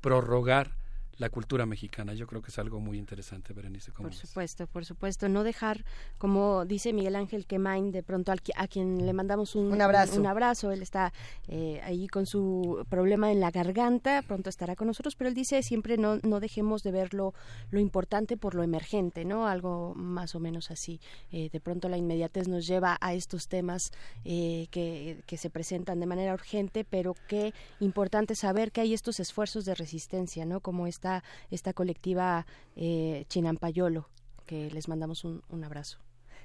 prorrogar 0.00 0.76
la 1.20 1.28
cultura 1.28 1.66
mexicana. 1.66 2.14
Yo 2.14 2.26
creo 2.26 2.40
que 2.40 2.48
es 2.48 2.58
algo 2.58 2.80
muy 2.80 2.96
interesante, 2.96 3.52
Berenice. 3.52 3.92
¿cómo 3.92 4.08
Por 4.08 4.16
ves? 4.16 4.26
supuesto, 4.26 4.66
por 4.66 4.86
supuesto. 4.86 5.28
No 5.28 5.44
dejar, 5.44 5.84
como 6.16 6.64
dice 6.64 6.94
Miguel 6.94 7.14
Ángel 7.14 7.44
Quemain, 7.44 7.92
de 7.92 8.02
pronto 8.02 8.32
al 8.32 8.40
a 8.56 8.66
quien 8.66 9.04
le 9.04 9.12
mandamos 9.12 9.54
un, 9.54 9.70
Un 9.70 9.82
abrazo. 9.82 10.18
Un, 10.18 10.26
abrazo. 10.26 10.72
Él 10.72 10.80
está 10.80 11.12
eh, 11.46 11.78
ahí 11.84 12.08
con 12.08 12.24
su 12.24 12.86
problema 12.88 13.30
en 13.30 13.38
la 13.38 13.50
garganta, 13.50 14.22
pronto 14.22 14.48
estará 14.48 14.76
con 14.76 14.86
nosotros, 14.86 15.14
pero 15.14 15.28
él 15.28 15.34
dice 15.34 15.62
siempre 15.62 15.98
no, 15.98 16.16
no 16.22 16.40
dejemos 16.40 16.82
de 16.82 16.90
ver 16.90 17.12
lo, 17.12 17.34
lo 17.70 17.80
importante 17.80 18.38
por 18.38 18.54
lo 18.54 18.62
emergente, 18.62 19.26
¿no? 19.26 19.46
Algo 19.46 19.94
más 19.94 20.34
o 20.34 20.40
menos 20.40 20.70
así. 20.70 21.00
Eh, 21.32 21.50
de 21.52 21.60
pronto 21.60 21.90
la 21.90 21.98
inmediatez 21.98 22.48
nos 22.48 22.66
lleva 22.66 22.96
a 22.98 23.12
estos 23.12 23.46
temas 23.46 23.92
eh, 24.24 24.68
que, 24.70 25.22
que 25.26 25.36
se 25.36 25.50
presentan 25.50 26.00
de 26.00 26.06
manera 26.06 26.32
urgente, 26.32 26.86
pero 26.88 27.14
qué 27.28 27.52
importante 27.78 28.34
saber 28.34 28.72
que 28.72 28.80
hay 28.80 28.94
estos 28.94 29.20
esfuerzos 29.20 29.66
de 29.66 29.74
resistencia, 29.74 30.46
¿no? 30.46 30.60
Como 30.60 30.86
esta, 30.86 31.09
esta 31.50 31.72
colectiva 31.72 32.46
eh, 32.76 33.24
Chinampayolo, 33.28 34.08
que 34.46 34.70
les 34.70 34.88
mandamos 34.88 35.24
un, 35.24 35.42
un 35.48 35.64
abrazo. 35.64 35.98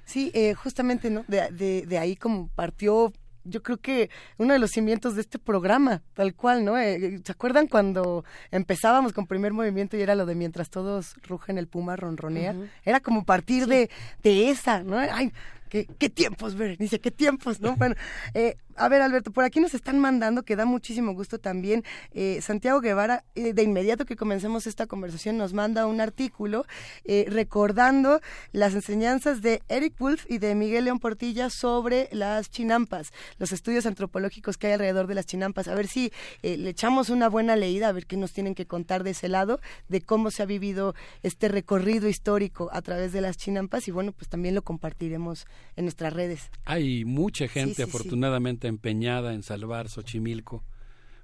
Sí, 0.04 0.30
eh, 0.34 0.54
justamente, 0.54 1.10
¿no? 1.10 1.24
De, 1.26 1.50
de, 1.50 1.86
de 1.86 1.98
ahí 1.98 2.14
como 2.14 2.48
partió, 2.54 3.12
yo 3.48 3.62
creo 3.62 3.78
que 3.78 4.10
uno 4.38 4.52
de 4.52 4.58
los 4.58 4.70
cimientos 4.70 5.14
de 5.14 5.20
este 5.20 5.38
programa, 5.38 6.02
tal 6.14 6.34
cual, 6.34 6.64
¿no? 6.64 6.78
Eh, 6.78 7.20
¿Se 7.24 7.32
acuerdan 7.32 7.66
cuando 7.66 8.24
empezábamos 8.50 9.12
con 9.12 9.26
primer 9.26 9.52
movimiento 9.52 9.96
y 9.96 10.02
era 10.02 10.14
lo 10.14 10.26
de 10.26 10.34
mientras 10.34 10.70
todos 10.70 11.14
rugen 11.22 11.58
el 11.58 11.66
puma 11.66 11.96
ronronea? 11.96 12.54
Era 12.84 13.00
como 13.00 13.24
partir 13.24 13.66
de, 13.66 13.90
de 14.22 14.50
esa, 14.50 14.82
¿no? 14.82 14.98
Ay, 14.98 15.32
qué, 15.68 15.86
qué 15.98 16.10
tiempos, 16.10 16.54
Berenice, 16.54 17.00
qué 17.00 17.10
tiempos, 17.10 17.60
¿no? 17.60 17.76
Bueno, 17.76 17.94
eh, 18.34 18.56
a 18.76 18.88
ver, 18.88 19.00
Alberto, 19.00 19.30
por 19.32 19.44
aquí 19.44 19.58
nos 19.60 19.74
están 19.74 19.98
mandando, 19.98 20.42
que 20.42 20.54
da 20.54 20.66
muchísimo 20.66 21.14
gusto 21.14 21.38
también. 21.38 21.82
eh, 22.12 22.40
Santiago 22.42 22.80
Guevara, 22.80 23.24
eh, 23.34 23.54
de 23.54 23.62
inmediato 23.62 24.04
que 24.04 24.16
comencemos 24.16 24.66
esta 24.66 24.86
conversación, 24.86 25.38
nos 25.38 25.54
manda 25.54 25.86
un 25.86 26.00
artículo 26.00 26.66
eh, 27.04 27.24
recordando 27.28 28.20
las 28.52 28.74
enseñanzas 28.74 29.40
de 29.40 29.62
Eric 29.68 29.94
Wolf 29.98 30.26
y 30.28 30.38
de 30.38 30.54
Miguel 30.54 30.84
León 30.84 30.98
Portilla 30.98 31.48
sobre 31.48 32.08
las 32.12 32.50
chinampas, 32.50 33.12
los 33.38 33.52
estudios 33.52 33.86
antropológicos 33.86 34.58
que 34.58 34.66
hay 34.66 34.74
alrededor 34.74 35.06
de 35.06 35.14
las 35.14 35.26
chinampas. 35.26 35.68
A 35.68 35.74
ver 35.74 35.86
si 35.86 36.12
eh, 36.42 36.56
le 36.58 36.70
echamos 36.70 37.08
una 37.08 37.28
buena 37.28 37.56
leída, 37.56 37.88
a 37.88 37.92
ver 37.92 38.06
qué 38.06 38.16
nos 38.16 38.32
tienen 38.32 38.54
que 38.54 38.66
contar 38.66 39.04
de 39.04 39.10
ese 39.10 39.28
lado, 39.28 39.58
de 39.88 40.02
cómo 40.02 40.30
se 40.30 40.42
ha 40.42 40.46
vivido 40.46 40.94
este 41.22 41.48
recorrido 41.48 42.08
histórico 42.08 42.68
a 42.72 42.82
través 42.82 43.12
de 43.12 43.22
las 43.22 43.38
chinampas 43.38 43.88
y 43.88 43.90
bueno, 43.90 44.12
pues 44.12 44.28
también 44.28 44.54
lo 44.54 44.62
compartiremos 44.62 45.46
en 45.76 45.84
nuestras 45.84 46.12
redes. 46.12 46.50
Hay 46.64 47.04
mucha 47.04 47.48
gente, 47.48 47.74
sí, 47.74 47.76
sí. 47.76 47.82
afortunadamente, 47.82 48.68
empeñada 48.68 49.34
en 49.34 49.42
salvar 49.42 49.88
Xochimilco. 49.88 50.64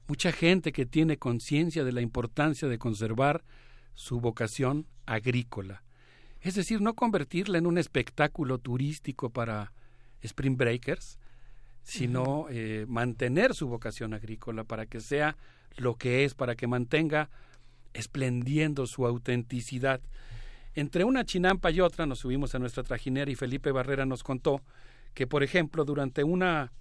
Mucha 0.09 0.33
gente 0.33 0.73
que 0.73 0.87
tiene 0.87 1.17
conciencia 1.17 1.85
de 1.85 1.93
la 1.93 2.01
importancia 2.01 2.69
de 2.69 2.79
conservar 2.79 3.45
su 3.95 4.21
vocación 4.21 4.87
agrícola. 5.07 5.83
Es 6.41 6.55
decir, 6.55 6.81
no 6.81 6.95
convertirla 6.95 7.59
en 7.59 7.67
un 7.67 7.79
espectáculo 7.79 8.59
turístico 8.59 9.31
para 9.31 9.73
spring 10.23 10.57
breakers, 10.57 11.19
sino 11.83 12.47
eh, 12.51 12.85
mantener 12.89 13.55
su 13.55 13.69
vocación 13.69 14.15
agrícola 14.15 14.65
para 14.65 14.87
que 14.87 15.01
sea 15.01 15.37
lo 15.77 15.95
que 15.97 16.25
es, 16.25 16.35
para 16.35 16.55
que 16.55 16.67
mantenga 16.67 17.31
esplendiendo 17.93 18.87
su 18.87 19.07
autenticidad. 19.07 20.01
Entre 20.75 21.05
una 21.05 21.25
chinampa 21.25 21.71
y 21.71 21.81
otra 21.81 22.07
nos 22.07 22.21
subimos 22.21 22.55
a 22.55 22.59
nuestra 22.59 22.83
trajinera 22.83 23.31
y 23.31 23.35
Felipe 23.35 23.73
Barrera 23.73 24.07
nos 24.07 24.23
contó 24.23 24.63
que, 25.15 25.27
por 25.27 25.43
ejemplo, 25.43 25.85
durante 25.85 26.25
una... 26.25 26.73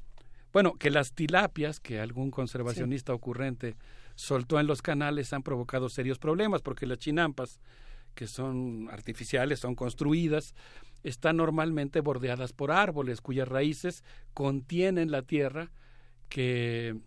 Bueno, 0.54 0.74
que 0.74 0.90
las 0.90 1.14
tilapias 1.14 1.80
que 1.80 2.00
algún 2.00 2.32
conservacionista 2.32 3.14
ocurrente 3.14 3.76
soltó 4.16 4.60
en 4.60 4.68
los 4.68 4.82
canales 4.82 5.32
han 5.34 5.44
provocado 5.44 5.90
serios 5.90 6.20
problemas 6.20 6.62
porque 6.62 6.86
las 6.86 7.00
chinampas, 7.00 7.60
que 8.16 8.28
son 8.28 8.90
artificiales, 8.92 9.60
son 9.60 9.76
construidas, 9.76 10.54
están 11.04 11.38
normalmente 11.38 12.02
bordeadas 12.02 12.52
por 12.52 12.72
árboles 12.72 13.22
cuyas 13.22 13.48
raíces 13.48 14.04
contienen 14.34 15.10
la 15.10 15.22
tierra 15.22 15.72
que, 16.28 16.98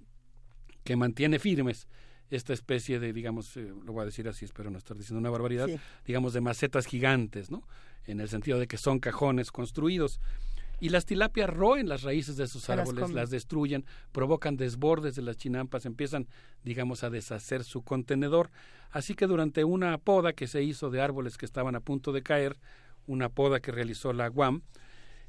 que 0.82 0.96
mantiene 0.96 1.38
firmes 1.38 1.86
esta 2.30 2.52
especie 2.52 2.98
de, 2.98 3.12
digamos, 3.12 3.56
eh, 3.56 3.72
lo 3.84 3.92
voy 3.92 4.02
a 4.02 4.06
decir 4.06 4.28
así, 4.28 4.44
espero 4.44 4.70
no 4.70 4.78
estar 4.78 4.96
diciendo 4.96 5.20
una 5.20 5.30
barbaridad, 5.30 5.66
Sí. 5.66 5.78
digamos, 6.06 6.32
de 6.32 6.40
macetas 6.40 6.86
gigantes, 6.86 7.50
¿no? 7.50 7.66
En 8.06 8.20
el 8.20 8.28
sentido 8.28 8.58
de 8.58 8.66
que 8.66 8.76
son 8.76 8.98
cajones 8.98 9.50
construidos. 9.50 10.20
Y 10.80 10.88
las 10.88 11.06
tilapias 11.06 11.48
roen 11.48 11.88
las 11.88 12.02
raíces 12.02 12.36
de 12.36 12.48
sus 12.48 12.68
las 12.68 12.80
árboles, 12.80 13.10
las 13.10 13.30
destruyen, 13.30 13.86
provocan 14.12 14.56
desbordes 14.56 15.14
de 15.14 15.22
las 15.22 15.36
chinampas, 15.36 15.86
empiezan, 15.86 16.26
digamos, 16.64 17.04
a 17.04 17.10
deshacer 17.10 17.62
su 17.62 17.82
contenedor. 17.82 18.50
Así 18.90 19.14
que 19.14 19.26
durante 19.26 19.64
una 19.64 19.96
poda 19.98 20.32
que 20.32 20.46
se 20.46 20.62
hizo 20.62 20.90
de 20.90 21.00
árboles 21.00 21.38
que 21.38 21.46
estaban 21.46 21.76
a 21.76 21.80
punto 21.80 22.12
de 22.12 22.22
caer, 22.22 22.58
una 23.06 23.28
poda 23.28 23.60
que 23.60 23.70
realizó 23.70 24.12
la 24.12 24.30
UAM, 24.30 24.62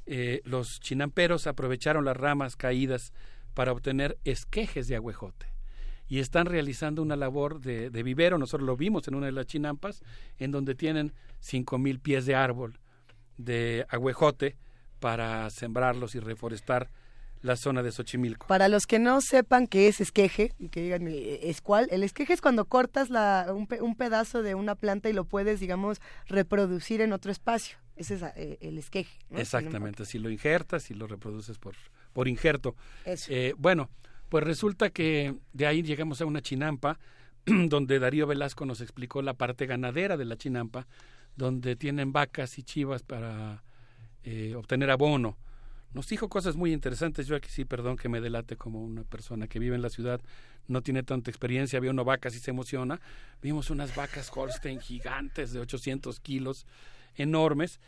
eh, 0.06 0.40
los 0.44 0.80
chinamperos 0.80 1.46
aprovecharon 1.46 2.04
las 2.04 2.16
ramas 2.16 2.56
caídas 2.56 3.12
para 3.54 3.72
obtener 3.72 4.18
esquejes 4.24 4.88
de 4.88 4.96
agüejote 4.96 5.46
y 6.08 6.20
están 6.20 6.46
realizando 6.46 7.02
una 7.02 7.16
labor 7.16 7.60
de, 7.60 7.90
de 7.90 8.02
vivero. 8.02 8.38
Nosotros 8.38 8.66
lo 8.66 8.76
vimos 8.76 9.08
en 9.08 9.14
una 9.14 9.26
de 9.26 9.32
las 9.32 9.46
chinampas, 9.46 10.02
en 10.38 10.50
donde 10.50 10.74
tienen 10.74 11.12
cinco 11.40 11.78
mil 11.78 11.98
pies 12.00 12.26
de 12.26 12.34
árbol 12.34 12.78
de 13.36 13.86
agüejote 13.88 14.56
para 15.00 15.50
sembrarlos 15.50 16.14
y 16.14 16.20
reforestar 16.20 16.90
la 17.42 17.54
zona 17.54 17.82
de 17.82 17.92
Xochimilco. 17.92 18.46
Para 18.46 18.68
los 18.68 18.86
que 18.86 18.98
no 18.98 19.20
sepan 19.20 19.66
qué 19.66 19.88
es 19.88 20.00
esqueje 20.00 20.52
y 20.58 20.68
que 20.70 20.80
digan 20.80 21.06
eh, 21.06 21.40
es 21.42 21.60
cuál, 21.60 21.86
el 21.90 22.02
esqueje 22.02 22.32
es 22.32 22.40
cuando 22.40 22.64
cortas 22.64 23.10
la, 23.10 23.52
un, 23.54 23.66
pe- 23.66 23.82
un 23.82 23.94
pedazo 23.94 24.42
de 24.42 24.54
una 24.54 24.74
planta 24.74 25.10
y 25.10 25.12
lo 25.12 25.26
puedes, 25.26 25.60
digamos, 25.60 26.00
reproducir 26.26 27.02
en 27.02 27.12
otro 27.12 27.30
espacio. 27.30 27.76
Ese 27.94 28.14
es 28.14 28.22
eh, 28.22 28.58
el 28.62 28.78
esqueje. 28.78 29.18
¿no? 29.30 29.38
Exactamente, 29.38 30.06
si 30.06 30.18
lo 30.18 30.30
injertas 30.30 30.90
y 30.90 30.94
lo 30.94 31.06
reproduces 31.06 31.58
por, 31.58 31.74
por 32.14 32.26
injerto. 32.26 32.74
Eso. 33.04 33.30
Eh, 33.30 33.54
bueno, 33.58 33.90
pues 34.28 34.44
resulta 34.44 34.90
que 34.90 35.34
de 35.52 35.66
ahí 35.66 35.82
llegamos 35.82 36.20
a 36.20 36.26
una 36.26 36.42
chinampa 36.42 36.98
donde 37.46 37.98
Darío 37.98 38.26
Velasco 38.26 38.66
nos 38.66 38.80
explicó 38.80 39.22
la 39.22 39.34
parte 39.34 39.66
ganadera 39.66 40.16
de 40.16 40.24
la 40.24 40.36
chinampa, 40.36 40.86
donde 41.36 41.76
tienen 41.76 42.12
vacas 42.12 42.58
y 42.58 42.62
chivas 42.62 43.02
para 43.02 43.62
eh, 44.24 44.54
obtener 44.56 44.90
abono. 44.90 45.36
Nos 45.92 46.08
dijo 46.08 46.28
cosas 46.28 46.56
muy 46.56 46.72
interesantes. 46.72 47.26
Yo 47.26 47.36
aquí 47.36 47.48
sí, 47.48 47.64
perdón 47.64 47.96
que 47.96 48.08
me 48.08 48.20
delate 48.20 48.56
como 48.56 48.82
una 48.82 49.04
persona 49.04 49.46
que 49.46 49.58
vive 49.58 49.76
en 49.76 49.82
la 49.82 49.88
ciudad, 49.88 50.20
no 50.68 50.82
tiene 50.82 51.02
tanta 51.02 51.30
experiencia, 51.30 51.80
ve 51.80 51.88
una 51.88 52.02
vaca 52.02 52.28
y 52.28 52.32
se 52.32 52.50
emociona. 52.50 53.00
Vimos 53.40 53.70
unas 53.70 53.94
vacas 53.94 54.30
Holstein 54.34 54.80
gigantes 54.80 55.52
de 55.52 55.60
800 55.60 56.20
kilos, 56.20 56.66
enormes. 57.14 57.80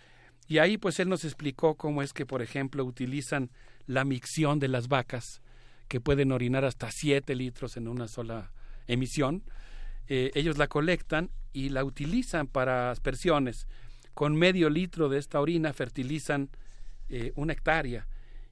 Y 0.47 0.59
ahí 0.59 0.79
pues 0.79 0.99
él 1.01 1.09
nos 1.09 1.25
explicó 1.25 1.75
cómo 1.75 2.01
es 2.01 2.15
que, 2.15 2.25
por 2.25 2.41
ejemplo, 2.41 2.85
utilizan 2.85 3.51
la 3.87 4.05
micción 4.05 4.59
de 4.59 4.69
las 4.69 4.89
vacas, 4.89 5.43
que 5.89 6.01
pueden 6.01 6.33
orinar 6.33 6.65
hasta 6.65 6.91
7 6.91 7.35
litros 7.35 7.77
en 7.77 7.89
una 7.89 8.09
sola 8.09 8.53
emisión. 8.87 9.43
eh, 10.11 10.31
ellos 10.35 10.57
la 10.57 10.69
colectan 10.69 11.31
y 11.53 11.69
la 11.69 11.85
utilizan 11.85 12.47
para 12.47 12.91
aspersiones. 12.91 13.67
Con 14.15 14.37
medio 14.37 14.71
litro 14.71 15.09
de 15.09 15.19
esta 15.19 15.41
orina 15.41 15.73
fertilizan 15.73 16.51
eh, 17.09 17.33
una 17.37 17.53
hectárea 17.53 18.07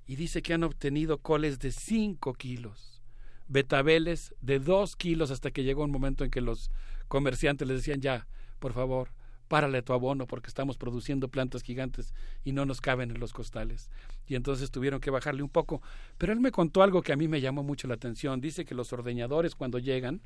y 0.06 0.16
dice 0.16 0.42
que 0.42 0.54
han 0.54 0.64
obtenido 0.64 1.18
coles 1.18 1.58
de 1.58 1.72
5 1.72 2.34
kilos, 2.34 3.02
betabeles 3.48 4.34
de 4.40 4.60
2 4.60 4.96
kilos 4.96 5.30
hasta 5.30 5.50
que 5.50 5.64
llegó 5.64 5.84
un 5.84 5.90
momento 5.90 6.24
en 6.24 6.30
que 6.30 6.40
los 6.40 6.70
comerciantes 7.08 7.66
les 7.66 7.78
decían 7.78 8.00
ya, 8.00 8.26
por 8.58 8.72
favor, 8.72 9.10
párale 9.48 9.82
tu 9.82 9.92
abono 9.92 10.26
porque 10.26 10.48
estamos 10.48 10.76
produciendo 10.76 11.28
plantas 11.28 11.62
gigantes 11.62 12.14
y 12.44 12.52
no 12.52 12.66
nos 12.66 12.80
caben 12.80 13.10
en 13.10 13.20
los 13.20 13.32
costales. 13.32 13.90
Y 14.26 14.34
entonces 14.34 14.70
tuvieron 14.70 15.00
que 15.00 15.10
bajarle 15.10 15.42
un 15.42 15.48
poco. 15.48 15.82
Pero 16.18 16.32
él 16.32 16.40
me 16.40 16.50
contó 16.50 16.82
algo 16.82 17.02
que 17.02 17.12
a 17.12 17.16
mí 17.16 17.28
me 17.28 17.40
llamó 17.40 17.62
mucho 17.62 17.88
la 17.88 17.94
atención. 17.94 18.40
Dice 18.40 18.64
que 18.64 18.74
los 18.74 18.92
ordeñadores 18.92 19.54
cuando 19.54 19.78
llegan 19.78 20.20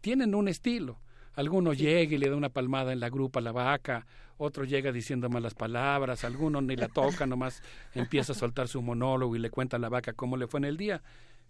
tienen 0.00 0.34
un 0.34 0.48
estilo. 0.48 1.00
Alguno 1.34 1.74
llega 1.74 2.14
y 2.14 2.18
le 2.18 2.30
da 2.30 2.36
una 2.36 2.48
palmada 2.48 2.92
en 2.92 3.00
la 3.00 3.10
grupa 3.10 3.40
a 3.40 3.42
la 3.42 3.52
vaca, 3.52 4.06
otro 4.38 4.64
llega 4.64 4.90
diciendo 4.90 5.28
malas 5.28 5.54
palabras, 5.54 6.24
alguno 6.24 6.62
ni 6.62 6.76
la 6.76 6.88
toca, 6.88 7.26
nomás 7.26 7.62
empieza 7.94 8.32
a 8.32 8.36
soltar 8.36 8.68
su 8.68 8.80
monólogo 8.80 9.36
y 9.36 9.38
le 9.38 9.50
cuenta 9.50 9.76
a 9.76 9.80
la 9.80 9.90
vaca 9.90 10.14
cómo 10.14 10.38
le 10.38 10.46
fue 10.46 10.58
en 10.58 10.64
el 10.64 10.78
día. 10.78 11.02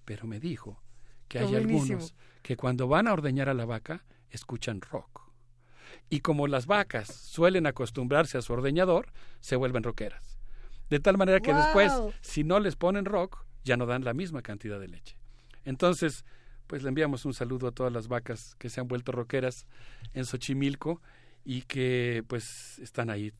Pero 0.05 0.27
me 0.27 0.41
dijo 0.41 0.81
que 1.29 1.39
hay 1.39 1.55
algunos 1.55 2.15
que 2.43 2.57
cuando 2.57 2.89
van 2.89 3.07
a 3.07 3.13
ordeñar 3.13 3.49
a 3.49 3.55
la 3.55 3.65
vaca 3.65 4.05
escuchan 4.31 4.81
rock. 4.81 5.26
Y 6.09 6.21
como 6.21 6.47
las 6.47 6.67
vacas 6.67 7.09
suelen 7.09 7.67
acostumbrarse 7.67 8.39
a 8.39 8.43
su 8.43 8.53
ordeñador, 8.53 9.13
se 9.41 9.57
vuelven 9.57 9.83
rockeras. 9.83 10.39
De 10.91 11.01
tal 11.01 11.19
manera 11.19 11.41
que 11.41 11.53
después, 11.53 11.93
si 12.21 12.45
no 12.45 12.61
les 12.61 12.77
ponen 12.77 13.05
rock, 13.05 13.45
ya 13.65 13.77
no 13.77 13.87
dan 13.87 14.05
la 14.05 14.15
misma 14.15 14.43
cantidad 14.43 14.79
de 14.79 14.89
leche. 14.89 15.17
Entonces, 15.65 16.25
pues 16.67 16.83
le 16.83 16.89
enviamos 16.89 17.25
un 17.25 17.35
saludo 17.35 17.69
a 17.69 17.73
todas 17.73 17.93
las 17.93 18.09
vacas 18.09 18.55
que 18.59 18.69
se 18.69 18.81
han 18.81 18.89
vuelto 18.89 19.13
roqueras 19.13 19.67
en 20.15 20.25
Xochimilco 20.25 21.03
y 21.45 21.63
que 21.63 22.25
pues 22.27 22.79
están 22.79 23.11
ahí 23.11 23.33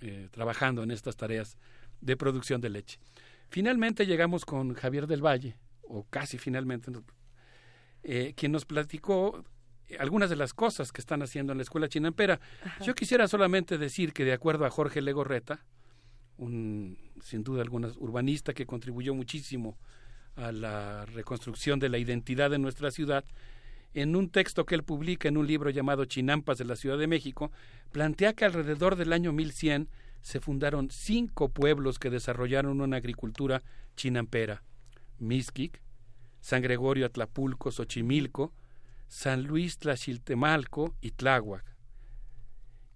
eh, 0.00 0.28
trabajando 0.30 0.82
en 0.82 0.90
estas 0.90 1.16
tareas 1.16 1.56
de 2.00 2.16
producción 2.16 2.60
de 2.60 2.70
leche. 2.70 2.98
Finalmente 3.48 4.06
llegamos 4.06 4.44
con 4.44 4.74
Javier 4.74 5.06
del 5.06 5.24
Valle, 5.24 5.56
o 5.82 6.04
casi 6.04 6.38
finalmente, 6.38 6.90
eh, 8.02 8.34
quien 8.36 8.52
nos 8.52 8.64
platicó 8.64 9.44
algunas 9.98 10.30
de 10.30 10.36
las 10.36 10.54
cosas 10.54 10.92
que 10.92 11.00
están 11.00 11.22
haciendo 11.22 11.52
en 11.52 11.58
la 11.58 11.62
escuela 11.62 11.88
chinampera. 11.88 12.40
Yo 12.82 12.94
quisiera 12.94 13.28
solamente 13.28 13.78
decir 13.78 14.12
que 14.12 14.24
de 14.24 14.32
acuerdo 14.32 14.64
a 14.64 14.70
Jorge 14.70 15.02
Legorreta, 15.02 15.64
un 16.36 16.98
sin 17.22 17.44
duda 17.44 17.62
alguna 17.62 17.88
urbanista 17.98 18.52
que 18.52 18.66
contribuyó 18.66 19.14
muchísimo 19.14 19.76
a 20.36 20.52
la 20.52 21.06
reconstrucción 21.06 21.78
de 21.78 21.88
la 21.88 21.98
identidad 21.98 22.50
de 22.50 22.58
nuestra 22.58 22.90
ciudad, 22.90 23.24
en 23.94 24.16
un 24.16 24.28
texto 24.28 24.66
que 24.66 24.74
él 24.74 24.82
publica 24.82 25.28
en 25.28 25.36
un 25.36 25.46
libro 25.46 25.70
llamado 25.70 26.04
Chinampas 26.04 26.58
de 26.58 26.64
la 26.64 26.76
Ciudad 26.76 26.98
de 26.98 27.06
México, 27.06 27.52
plantea 27.92 28.32
que 28.32 28.44
alrededor 28.44 28.96
del 28.96 29.12
año 29.12 29.32
1100 29.32 29.88
se 30.20 30.40
fundaron 30.40 30.90
cinco 30.90 31.50
pueblos 31.50 31.98
que 31.98 32.10
desarrollaron 32.10 32.80
una 32.80 32.96
agricultura 32.96 33.62
chinampera: 33.94 34.62
Mixquic, 35.18 35.80
San 36.40 36.62
Gregorio 36.62 37.06
Atlapulco, 37.06 37.70
Xochimilco, 37.70 38.52
San 39.06 39.44
Luis 39.44 39.78
Tlaxiltemalco 39.78 40.94
y 41.00 41.12
Tláhuac. 41.12 41.64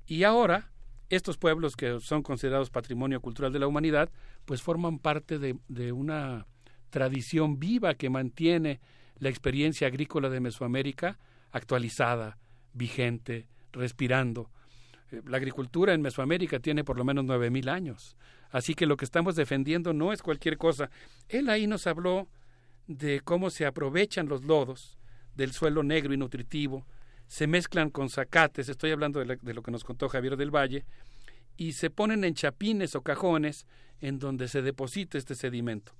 Y 0.07 0.25
ahora, 0.25 0.73
estos 1.11 1.37
pueblos 1.39 1.77
que 1.77 2.01
son 2.01 2.23
considerados 2.23 2.71
patrimonio 2.71 3.21
cultural 3.21 3.53
de 3.53 3.59
la 3.59 3.67
humanidad, 3.67 4.11
pues 4.45 4.63
forman 4.63 4.99
parte 4.99 5.39
de, 5.39 5.59
de 5.69 5.93
una 5.93 6.47
tradición 6.91 7.59
viva 7.59 7.95
que 7.95 8.11
mantiene 8.11 8.81
la 9.19 9.29
experiencia 9.29 9.87
agrícola 9.87 10.31
de 10.31 10.41
Mesoamérica 10.41 11.19
actualizada, 11.51 12.39
vigente, 12.73 13.49
respirando. 13.73 14.51
Eh, 15.11 15.23
La 15.27 15.37
agricultura 15.37 15.95
en 15.95 16.03
Mesoamérica 16.03 16.61
tiene 16.61 16.85
por 16.85 16.97
lo 16.97 17.05
menos 17.05 17.25
nueve 17.25 17.51
mil 17.51 17.69
años. 17.69 18.17
Así 18.51 18.75
que 18.75 18.87
lo 18.87 18.97
que 18.97 19.05
estamos 19.05 19.37
defendiendo 19.37 19.93
no 19.93 20.13
es 20.13 20.23
cualquier 20.23 20.57
cosa. 20.57 20.91
Él 21.29 21.49
ahí 21.51 21.67
nos 21.67 21.87
habló 21.87 22.29
de 22.87 23.21
cómo 23.21 23.51
se 23.51 23.67
aprovechan 23.67 24.29
los 24.29 24.45
lodos 24.45 24.98
del 25.39 25.53
suelo 25.53 25.85
negro 25.85 26.13
y 26.13 26.17
nutritivo, 26.17 26.85
se 27.29 27.47
mezclan 27.47 27.91
con 27.91 28.11
zacates, 28.11 28.69
estoy 28.69 28.91
hablando 28.91 29.21
de, 29.25 29.55
lo 29.55 29.63
que 29.63 29.71
nos 29.71 29.85
contó 29.85 30.09
Javier 30.09 30.37
del 30.37 30.51
Valle, 30.55 30.85
y 31.57 31.73
se 31.73 31.91
ponen 31.91 32.25
en 32.25 32.35
chapines 32.35 32.97
o 32.97 33.03
cajones 33.03 33.65
en 34.01 34.19
donde 34.19 34.49
se 34.49 34.63
deposita 34.63 35.17
este 35.17 35.37
sedimento. 35.37 35.93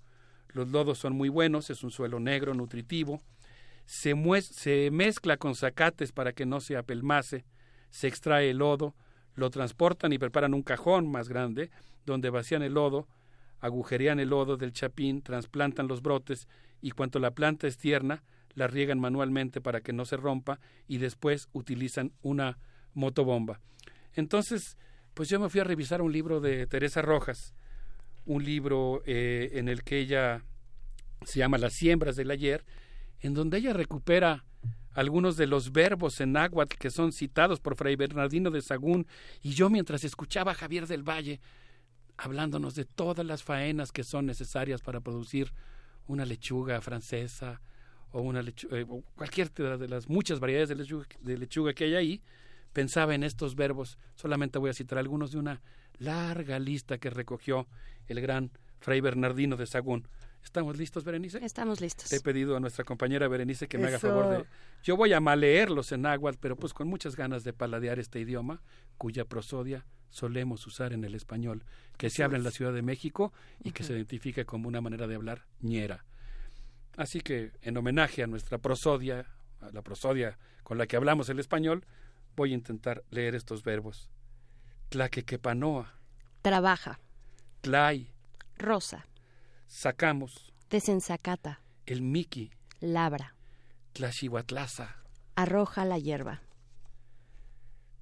Los 0.49 0.69
lodos 0.69 0.99
son 0.99 1.15
muy 1.15 1.29
buenos, 1.29 1.71
es 1.71 1.85
un 1.85 1.93
suelo 1.93 2.19
negro, 2.19 2.53
nutritivo. 2.53 3.23
Se, 3.87 4.15
se 4.43 4.91
mezcla 4.91 5.37
con 5.37 5.55
zacates 5.55 6.11
para 6.11 6.33
que 6.33 6.45
no 6.45 6.61
se 6.61 6.77
apelmace, 6.77 7.45
se 7.91 8.09
extrae 8.09 8.51
el 8.51 8.59
lodo, 8.59 8.97
lo 9.35 9.51
transportan 9.51 10.13
y 10.13 10.19
preparan 10.19 10.53
un 10.53 10.63
cajón 10.63 11.09
más 11.09 11.29
grande 11.29 11.71
donde 12.05 12.31
vacían 12.31 12.63
el 12.63 12.75
lodo, 12.75 13.07
agujerean 13.61 14.19
el 14.19 14.31
lodo 14.31 14.57
del 14.57 14.73
chapín, 14.73 15.23
trasplantan 15.23 15.87
los 15.87 16.03
brotes 16.03 16.49
y 16.81 16.91
cuanto 16.91 17.21
la 17.21 17.31
planta 17.31 17.69
es 17.69 17.79
tierna, 17.79 18.25
la 18.55 18.67
riegan 18.67 18.99
manualmente 18.99 19.61
para 19.61 19.81
que 19.81 19.93
no 19.93 20.05
se 20.05 20.17
rompa 20.17 20.61
y 20.87 20.99
después 20.99 21.49
utilizan 21.53 22.13
una 22.23 22.59
motobomba. 22.95 23.61
Entonces, 24.15 24.77
pues 25.15 25.29
yo 25.29 25.41
me 25.41 25.49
fui 25.49 25.61
a 25.61 25.65
revisar 25.65 26.03
un 26.03 26.13
libro 26.13 26.41
de 26.41 26.67
Teresa 26.67 27.03
Rojas, 27.03 27.55
un 28.25 28.45
libro 28.45 29.03
eh, 29.07 29.51
en 29.55 29.69
el 29.69 29.83
que 29.83 29.99
ella 29.99 30.45
se 31.25 31.39
llama 31.39 31.59
Las 31.59 31.75
siembras 31.75 32.17
del 32.17 32.31
ayer, 32.31 32.65
en 33.21 33.35
donde 33.35 33.59
ella 33.59 33.73
recupera 33.73 34.45
algunos 34.93 35.37
de 35.37 35.47
los 35.47 35.73
verbos 35.73 36.21
en 36.21 36.33
náhuatl 36.33 36.77
que 36.77 36.91
son 36.91 37.13
citados 37.13 37.61
por 37.61 37.77
Fray 37.77 37.97
Bernardino 37.97 38.51
de 38.51 38.63
Sagún, 38.63 39.07
y 39.43 39.51
yo 39.51 39.71
mientras 39.71 40.05
escuchaba 40.05 40.53
a 40.53 40.55
Javier 40.55 40.87
del 40.87 41.09
Valle 41.09 41.41
hablándonos 42.17 42.75
de 42.75 42.85
todas 42.85 43.25
las 43.25 43.45
faenas 43.45 43.93
que 43.93 44.03
son 44.03 44.27
necesarias 44.27 44.83
para 44.83 45.01
producir 45.01 45.53
una 46.07 46.25
lechuga 46.25 46.81
francesa 46.81 47.61
o 48.13 48.21
una 48.23 48.43
lechu- 48.43 48.73
eh, 48.73 48.87
o 48.89 49.03
cualquier 49.17 49.51
de 49.53 49.89
las 49.89 50.09
muchas 50.09 50.41
variedades 50.41 50.69
de 50.69 50.75
lechuga, 50.77 51.07
de 51.21 51.39
lechuga 51.39 51.73
que 51.75 51.85
hay 51.85 51.95
ahí, 51.95 52.23
pensaba 52.73 53.15
en 53.15 53.23
estos 53.23 53.55
verbos. 53.55 53.99
Solamente 54.15 54.59
voy 54.59 54.71
a 54.71 54.75
citar 54.75 54.99
algunos 54.99 55.33
de 55.33 55.39
una 55.39 55.63
larga 55.99 56.59
lista 56.59 56.99
que 56.99 57.11
recogió 57.11 57.67
el 58.07 58.21
gran 58.21 58.51
Fray 58.81 59.01
Bernardino 59.01 59.57
de 59.57 59.67
Sagún. 59.67 60.09
¿Estamos 60.45 60.79
listos, 60.79 61.05
Berenice? 61.05 61.45
Estamos 61.45 61.81
listos. 61.81 62.11
Le 62.13 62.19
he 62.19 62.21
pedido 62.21 62.57
a 62.57 62.61
nuestra 62.61 62.85
compañera 62.85 63.27
Berenice 63.27 63.67
que 63.67 63.77
me 63.77 63.89
haga 63.89 63.99
favor 63.99 64.29
de... 64.31 64.45
Yo 64.85 64.97
voy 64.97 65.13
a 65.13 65.21
maleerlos 65.21 65.91
en 65.91 66.03
náhuatl, 66.03 66.39
pero 66.41 66.57
pues 66.57 66.73
con 66.73 66.87
muchas 66.87 67.17
ganas 67.17 67.43
de 67.43 67.53
paladear 67.53 67.99
este 67.99 68.21
idioma, 68.21 68.63
cuya 68.97 69.25
prosodia 69.25 69.85
solemos 70.11 70.65
usar 70.67 70.93
en 70.93 71.05
el 71.05 71.15
español, 71.17 71.65
que 71.99 72.09
se 72.09 72.23
habla 72.23 72.39
en 72.39 72.45
la 72.45 72.53
Ciudad 72.53 72.73
de 72.73 72.83
México 72.83 73.33
y 73.63 73.73
que 73.73 73.83
se 73.83 73.93
identifica 73.95 74.45
como 74.45 74.69
una 74.69 74.81
manera 74.81 75.07
de 75.09 75.17
hablar 75.17 75.45
ñera. 75.61 76.05
Así 76.99 77.21
que, 77.21 77.53
en 77.63 77.77
homenaje 77.77 78.25
a 78.25 78.27
nuestra 78.27 78.59
prosodia, 78.59 79.25
a 79.61 79.71
la 79.71 79.83
prosodia 79.83 80.37
con 80.65 80.79
la 80.79 80.89
que 80.89 80.97
hablamos 80.97 81.29
el 81.29 81.39
español, 81.39 81.87
voy 82.35 82.51
a 82.51 82.55
intentar 82.55 83.05
leer 83.11 83.37
estos 83.37 83.63
verbos. 83.63 84.11
Tlaquequepanoa, 84.89 85.95
Trabaja, 86.43 86.99
tlay, 87.61 88.11
rosa, 88.57 89.07
sacamos, 89.69 90.53
desensacata, 90.71 91.61
el 91.87 92.03
miki, 92.03 92.51
labra, 92.81 93.37
tlaxihuatlaza, 93.93 94.97
arroja 95.37 95.85
la 95.85 96.01
hierba, 96.01 96.43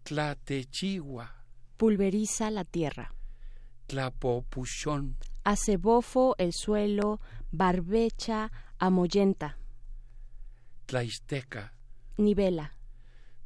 tlatechigua, 0.04 1.44
pulveriza 1.76 2.50
la 2.50 2.64
tierra, 2.64 3.12
tlapopuchón, 3.88 5.18
hace 5.44 5.76
bofo 5.76 6.34
el 6.38 6.54
suelo, 6.54 7.20
barbecha, 7.52 8.50
amollenta, 8.78 9.56
tlaixteca, 10.86 11.72
nivela, 12.16 12.72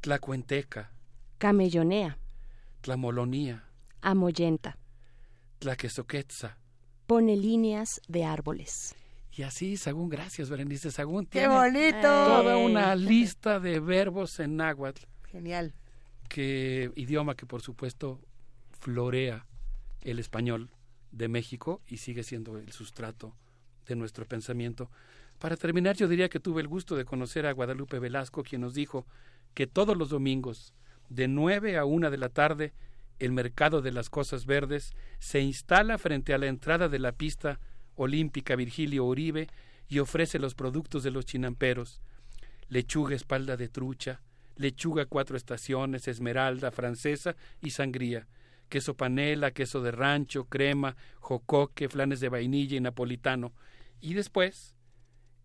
tlacuenteca, 0.00 0.92
camellonea, 1.38 2.18
tlamolonía, 2.80 3.64
amollenta, 4.02 4.76
tlaquezoquetza. 5.58 6.56
pone 7.06 7.36
líneas 7.36 8.00
de 8.08 8.24
árboles. 8.24 8.94
Y 9.32 9.42
así, 9.42 9.76
Sagún, 9.76 10.08
gracias, 10.08 10.50
Berenice. 10.50 10.90
Sagún 10.90 11.24
¡Qué 11.26 11.40
tiene 11.40 11.48
bonito! 11.54 12.00
toda 12.02 12.56
una 12.56 12.94
lista 12.96 13.60
de 13.60 13.78
verbos 13.80 14.38
en 14.40 14.56
náhuatl, 14.56 15.04
Genial. 15.30 15.72
que 16.28 16.92
idioma 16.96 17.36
que 17.36 17.46
por 17.46 17.62
supuesto 17.62 18.20
florea 18.80 19.46
el 20.02 20.18
español 20.18 20.70
de 21.12 21.28
México 21.28 21.80
y 21.86 21.98
sigue 21.98 22.22
siendo 22.22 22.58
el 22.58 22.72
sustrato 22.72 23.34
de 23.86 23.96
nuestro 23.96 24.26
pensamiento. 24.26 24.90
Para 25.40 25.56
terminar, 25.56 25.96
yo 25.96 26.06
diría 26.06 26.28
que 26.28 26.38
tuve 26.38 26.60
el 26.60 26.68
gusto 26.68 26.96
de 26.96 27.06
conocer 27.06 27.46
a 27.46 27.52
Guadalupe 27.52 27.98
Velasco, 27.98 28.42
quien 28.42 28.60
nos 28.60 28.74
dijo 28.74 29.06
que 29.54 29.66
todos 29.66 29.96
los 29.96 30.10
domingos, 30.10 30.74
de 31.08 31.28
9 31.28 31.78
a 31.78 31.86
1 31.86 32.10
de 32.10 32.18
la 32.18 32.28
tarde, 32.28 32.74
el 33.18 33.32
mercado 33.32 33.80
de 33.80 33.90
las 33.90 34.10
cosas 34.10 34.44
verdes 34.44 34.92
se 35.18 35.40
instala 35.40 35.96
frente 35.96 36.34
a 36.34 36.38
la 36.38 36.46
entrada 36.46 36.90
de 36.90 36.98
la 36.98 37.12
pista 37.12 37.58
olímpica 37.96 38.54
Virgilio 38.54 39.06
Uribe 39.06 39.48
y 39.88 40.00
ofrece 40.00 40.38
los 40.38 40.54
productos 40.54 41.04
de 41.04 41.10
los 41.10 41.24
chinamperos, 41.24 42.02
lechuga 42.68 43.16
espalda 43.16 43.56
de 43.56 43.68
trucha, 43.68 44.20
lechuga 44.56 45.06
cuatro 45.06 45.38
estaciones, 45.38 46.06
esmeralda, 46.06 46.70
francesa 46.70 47.34
y 47.62 47.70
sangría, 47.70 48.26
queso 48.68 48.94
panela, 48.94 49.52
queso 49.52 49.80
de 49.80 49.90
rancho, 49.90 50.44
crema, 50.44 50.96
jocoque, 51.18 51.88
flanes 51.88 52.20
de 52.20 52.28
vainilla 52.28 52.76
y 52.76 52.80
napolitano. 52.80 53.54
Y 54.02 54.12
después 54.12 54.76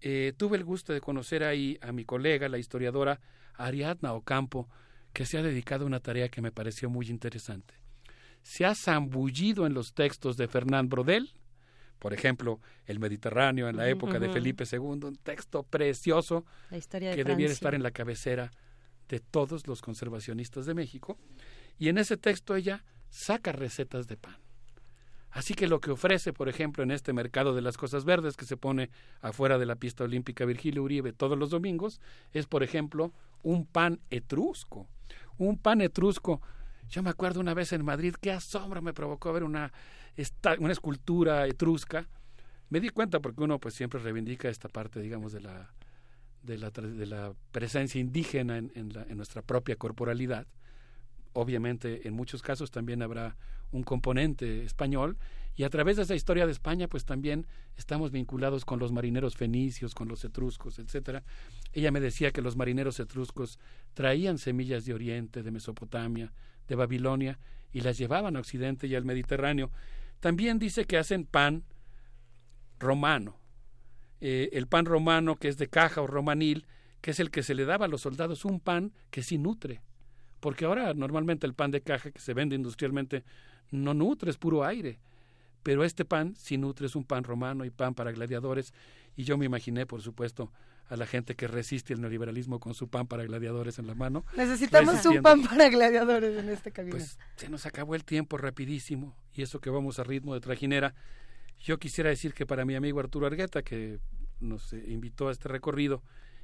eh, 0.08 0.34
tuve 0.38 0.56
el 0.56 0.64
gusto 0.64 0.94
de 0.94 1.02
conocer 1.02 1.44
ahí 1.44 1.80
a 1.82 1.92
mi 1.92 2.06
colega, 2.06 2.48
la 2.48 2.60
historiadora 2.60 3.20
Ariadna 3.56 4.14
Ocampo, 4.14 4.70
que 5.14 5.26
se 5.26 5.40
ha 5.40 5.42
dedicado 5.42 5.84
a 5.84 5.88
una 5.88 6.00
tarea 6.00 6.30
que 6.30 6.44
me 6.44 6.52
pareció 6.52 6.92
muy 6.92 7.10
interesante. 7.10 7.74
Se 8.44 8.66
ha 8.66 8.76
zambullido 8.76 9.66
en 9.66 9.74
los 9.74 9.96
textos 9.96 10.38
de 10.38 10.48
Fernand 10.48 10.92
Brodel, 10.92 11.34
por 11.98 12.14
ejemplo, 12.14 12.62
El 12.86 13.00
Mediterráneo 13.00 13.68
en 13.68 13.78
la 13.78 13.90
época 13.90 14.20
de. 14.20 14.30
Felipe 14.30 14.66
II, 14.72 14.80
un 14.80 15.18
texto 15.24 15.64
precioso 15.64 16.46
La 16.70 16.78
historia 16.78 17.10
de 17.10 17.16
que 17.16 17.24
debiera 17.24 17.52
estar 17.52 17.74
en 17.74 17.82
la 17.82 17.90
cabecera 17.90 18.52
de 19.10 19.20
todos 19.20 19.66
los 19.66 19.82
conservacionistas 19.82 20.68
de 20.68 20.76
México. 20.76 21.18
Y 21.80 21.90
en 21.90 21.98
ese 21.98 22.16
texto 22.16 22.56
ella 22.56 22.86
saca 23.10 23.54
recetas 23.54 24.06
de 24.06 24.18
pan. 24.18 24.45
Así 25.36 25.54
que 25.54 25.68
lo 25.68 25.82
que 25.82 25.92
ofrece, 25.92 26.32
por 26.32 26.48
ejemplo, 26.48 26.82
en 26.82 26.92
este 26.92 27.12
mercado 27.12 27.54
de 27.54 27.62
las 27.62 27.76
cosas 27.76 28.06
verdes 28.06 28.38
que 28.38 28.46
se 28.46 28.56
pone 28.56 28.90
afuera 29.20 29.58
de 29.58 29.66
la 29.66 29.76
pista 29.76 30.06
olímpica 30.06 30.46
Virgilio 30.46 30.82
Uribe 30.82 31.12
todos 31.12 31.38
los 31.38 31.50
domingos, 31.50 32.00
es, 32.32 32.48
por 32.48 32.64
ejemplo, 32.64 33.12
un 33.44 33.66
pan 33.66 34.00
etrusco. 34.10 34.88
Un 35.38 35.58
pan 35.58 35.82
etrusco. 35.82 36.42
Yo 36.88 37.04
me 37.04 37.10
acuerdo 37.10 37.42
una 37.42 37.54
vez 37.54 37.74
en 37.74 37.84
Madrid, 37.84 38.16
qué 38.22 38.32
asombro 38.32 38.82
me 38.82 38.94
provocó 38.94 39.34
ver 39.34 39.44
una, 39.44 39.74
escultura 40.16 41.46
etrusca. 41.48 42.08
Me 42.70 42.80
di 42.80 42.88
cuenta 42.88 43.20
porque 43.20 43.44
uno 43.44 43.60
pues 43.60 43.74
siempre 43.74 44.00
reivindica 44.00 44.48
esta 44.48 44.70
parte, 44.70 45.02
digamos, 45.02 45.34
de 45.34 45.42
la, 45.42 45.70
de 46.44 46.58
la, 46.58 46.70
de 46.70 47.06
la 47.08 47.34
presencia 47.52 48.00
indígena 48.00 48.58
en 48.58 49.18
nuestra 49.18 49.42
propia 49.42 49.76
corporalidad. 49.76 50.48
Obviamente, 51.38 52.08
en 52.08 52.14
muchos 52.14 52.42
casos 52.42 52.72
también 52.72 53.02
habrá 53.02 53.36
un 53.72 53.84
componente 53.84 54.64
español 54.64 55.18
y 55.58 55.64
a 55.64 55.70
través 55.70 55.98
de 55.98 56.04
esa 56.04 56.16
historia 56.16 56.46
de 56.46 56.54
España, 56.54 56.88
pues 56.88 57.04
también 57.04 57.46
estamos 57.76 58.12
vinculados 58.12 58.64
con 58.64 58.80
los 58.80 58.94
marineros 58.94 59.36
fenicios, 59.36 59.94
con 59.94 60.08
los 60.08 60.24
etruscos, 60.24 60.80
etcétera. 60.80 61.24
Ella 61.74 61.92
me 61.92 62.00
decía 62.00 62.32
que 62.32 62.42
los 62.42 62.56
marineros 62.56 63.02
etruscos 63.02 63.60
traían 63.94 64.38
semillas 64.38 64.86
de 64.86 64.94
Oriente, 64.94 65.44
de 65.44 65.52
Mesopotamia, 65.52 66.32
de 66.70 66.76
Babilonia 66.76 67.38
y 67.74 67.82
las 67.82 67.98
llevaban 67.98 68.38
a 68.38 68.40
Occidente 68.40 68.88
y 68.88 68.96
al 68.96 69.04
Mediterráneo. 69.04 69.72
También 70.22 70.58
dice 70.58 70.86
que 70.86 70.98
hacen 70.98 71.26
pan 71.26 71.66
romano, 72.80 73.38
eh, 74.22 74.52
el 74.54 74.68
pan 74.68 74.86
romano 74.86 75.36
que 75.36 75.50
es 75.50 75.58
de 75.58 75.68
caja 75.68 76.02
o 76.02 76.08
romanil, 76.08 76.66
que 77.02 77.12
es 77.12 77.20
el 77.20 77.30
que 77.30 77.44
se 77.44 77.56
le 77.56 77.66
daba 77.66 77.88
a 77.88 77.90
los 77.90 78.02
soldados, 78.02 78.46
un 78.46 78.62
pan 78.62 78.94
que 79.12 79.22
sí 79.22 79.38
nutre. 79.38 79.82
Porque 80.40 80.66
ahora 80.66 80.94
normalmente 80.94 81.48
el 81.48 81.54
pan 81.54 81.72
de 81.72 81.82
caja 81.82 82.12
que 82.12 82.20
se 82.20 82.34
vende 82.34 82.56
industrialmente 82.56 83.24
no 83.72 83.94
nutre, 83.94 84.30
es 84.30 84.38
puro 84.38 84.64
aire. 84.64 85.00
Pero 85.64 85.84
este 85.84 86.06
pan 86.06 86.36
sí 86.38 86.58
nutre, 86.58 86.86
es 86.86 86.96
un 86.96 87.04
pan 87.04 87.24
romano 87.24 87.66
y 87.66 87.72
pan 87.72 87.96
para 87.96 88.12
gladiadores. 88.12 88.74
Y 89.16 89.24
yo 89.24 89.38
me 89.38 89.46
imaginé, 89.46 89.86
por 89.86 90.02
supuesto, 90.02 90.52
a 90.90 90.96
la 90.96 91.08
gente 91.08 91.36
que 91.36 91.48
resiste 91.48 91.94
el 91.94 92.02
neoliberalismo 92.02 92.60
con 92.60 92.74
su 92.74 92.88
pan 92.88 93.08
para 93.08 93.24
gladiadores 93.24 93.80
en 93.80 93.88
la 93.88 93.96
mano. 93.96 94.26
Necesitamos 94.38 95.04
un 95.06 95.22
pan 95.22 95.42
para 95.42 95.70
gladiadores 95.70 96.38
en 96.38 96.50
esta 96.50 96.70
cabina. 96.72 96.98
Pues 96.98 97.18
se 97.36 97.50
nos 97.50 97.66
acabó 97.66 97.96
el 97.96 98.04
tiempo 98.04 98.38
rapidísimo 98.38 99.16
y 99.34 99.42
eso 99.42 99.60
que 99.60 99.70
vamos 99.70 99.98
a 100.00 100.04
ritmo 100.04 100.34
de 100.34 100.42
trajinera. 100.42 100.94
Yo 101.60 101.80
quisiera 101.80 102.10
decir 102.10 102.34
que 102.34 102.46
para 102.46 102.66
mi 102.66 102.76
amigo 102.76 103.00
Arturo 103.00 103.26
Argueta, 103.26 103.64
que 103.64 104.00
nos 104.40 104.74
eh, 104.74 104.84
invitó 104.88 105.30
a 105.30 105.32
este 105.32 105.50
recorrido, 105.50 106.04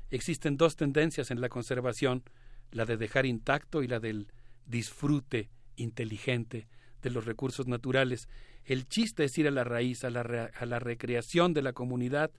existen 0.09 0.57
dos 0.57 0.75
tendencias 0.75 1.29
en 1.29 1.41
la 1.41 1.49
conservación, 1.49 2.23
la 2.71 2.85
de 2.85 2.97
dejar 2.97 3.25
intacto 3.25 3.83
y 3.83 3.87
la 3.87 3.99
del 3.99 4.27
disfrute 4.65 5.49
inteligente 5.75 6.67
de 7.01 7.09
los 7.09 7.25
recursos 7.25 7.67
naturales. 7.67 8.27
El 8.63 8.87
chiste 8.87 9.23
es 9.23 9.37
ir 9.37 9.47
a 9.47 9.51
la 9.51 9.63
raíz, 9.63 10.03
a 10.03 10.09
la, 10.09 10.23
re- 10.23 10.51
a 10.53 10.65
la 10.65 10.79
recreación 10.79 11.53
de 11.53 11.61
la 11.61 11.73
comunidad 11.73 12.31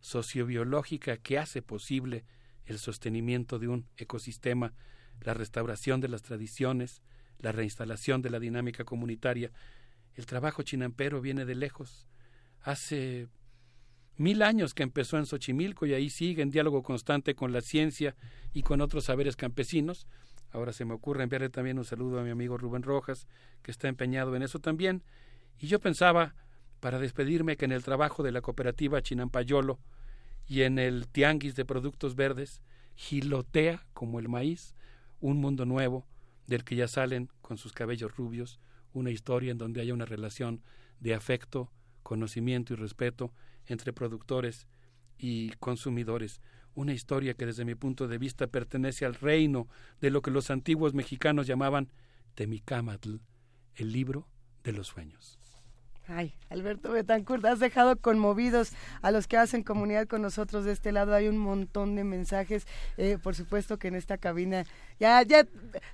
sociobiológica 0.00 1.16
que 1.16 1.38
hace 1.38 1.62
posible 1.62 2.24
el 2.66 2.78
sostenimiento 2.78 3.58
de 3.58 3.68
un 3.68 3.86
ecosistema, 3.96 4.74
la 5.20 5.34
restauración 5.34 6.00
de 6.00 6.08
las 6.08 6.22
tradiciones, 6.22 7.02
la 7.38 7.52
reinstalación 7.52 8.20
de 8.22 8.30
la 8.30 8.40
dinámica 8.40 8.84
comunitaria. 8.84 9.50
El 10.14 10.26
trabajo 10.26 10.62
chinampero 10.62 11.20
viene 11.20 11.44
de 11.44 11.54
lejos. 11.54 12.06
Hace 12.60 13.28
mil 14.18 14.42
años 14.42 14.74
que 14.74 14.82
empezó 14.82 15.16
en 15.16 15.26
Xochimilco 15.26 15.86
y 15.86 15.94
ahí 15.94 16.10
sigue 16.10 16.42
en 16.42 16.50
diálogo 16.50 16.82
constante 16.82 17.34
con 17.34 17.52
la 17.52 17.60
ciencia 17.60 18.16
y 18.52 18.62
con 18.62 18.80
otros 18.80 19.04
saberes 19.04 19.36
campesinos. 19.36 20.06
Ahora 20.50 20.72
se 20.72 20.84
me 20.84 20.94
ocurre 20.94 21.22
enviarle 21.22 21.50
también 21.50 21.78
un 21.78 21.84
saludo 21.84 22.18
a 22.20 22.24
mi 22.24 22.30
amigo 22.30 22.58
Rubén 22.58 22.82
Rojas, 22.82 23.26
que 23.62 23.70
está 23.70 23.88
empeñado 23.88 24.34
en 24.34 24.42
eso 24.42 24.58
también. 24.58 25.02
Y 25.58 25.68
yo 25.68 25.78
pensaba, 25.78 26.34
para 26.80 26.98
despedirme, 26.98 27.56
que 27.56 27.64
en 27.64 27.72
el 27.72 27.84
trabajo 27.84 28.22
de 28.22 28.32
la 28.32 28.40
cooperativa 28.40 29.02
Chinampayolo 29.02 29.78
y 30.46 30.62
en 30.62 30.78
el 30.78 31.06
tianguis 31.08 31.54
de 31.54 31.64
productos 31.64 32.16
verdes, 32.16 32.62
gilotea 32.96 33.86
como 33.92 34.18
el 34.18 34.28
maíz 34.28 34.74
un 35.20 35.38
mundo 35.38 35.64
nuevo 35.64 36.06
del 36.46 36.64
que 36.64 36.76
ya 36.76 36.88
salen 36.88 37.30
con 37.40 37.58
sus 37.58 37.72
cabellos 37.72 38.16
rubios, 38.16 38.58
una 38.92 39.10
historia 39.10 39.52
en 39.52 39.58
donde 39.58 39.80
haya 39.80 39.94
una 39.94 40.06
relación 40.06 40.62
de 40.98 41.14
afecto, 41.14 41.70
conocimiento 42.02 42.72
y 42.72 42.76
respeto 42.76 43.32
entre 43.68 43.92
productores 43.92 44.66
y 45.18 45.50
consumidores. 45.60 46.40
Una 46.74 46.92
historia 46.92 47.34
que 47.34 47.46
desde 47.46 47.64
mi 47.64 47.74
punto 47.74 48.08
de 48.08 48.18
vista 48.18 48.46
pertenece 48.46 49.04
al 49.04 49.14
reino 49.14 49.68
de 50.00 50.10
lo 50.10 50.22
que 50.22 50.30
los 50.30 50.50
antiguos 50.50 50.94
mexicanos 50.94 51.46
llamaban 51.46 51.90
Temicamatl, 52.34 53.16
el 53.74 53.92
libro 53.92 54.28
de 54.62 54.72
los 54.72 54.88
sueños. 54.88 55.37
Ay, 56.10 56.32
Alberto 56.48 56.90
Betancourt, 56.90 57.44
has 57.44 57.58
dejado 57.60 57.96
conmovidos 57.96 58.72
a 59.02 59.10
los 59.10 59.26
que 59.26 59.36
hacen 59.36 59.62
comunidad 59.62 60.06
con 60.06 60.22
nosotros 60.22 60.64
de 60.64 60.72
este 60.72 60.90
lado. 60.90 61.14
Hay 61.14 61.28
un 61.28 61.36
montón 61.36 61.96
de 61.96 62.04
mensajes. 62.04 62.66
Eh, 62.96 63.18
por 63.22 63.34
supuesto 63.34 63.78
que 63.78 63.88
en 63.88 63.94
esta 63.94 64.16
cabina 64.16 64.64
ya, 64.98 65.22
ya 65.22 65.46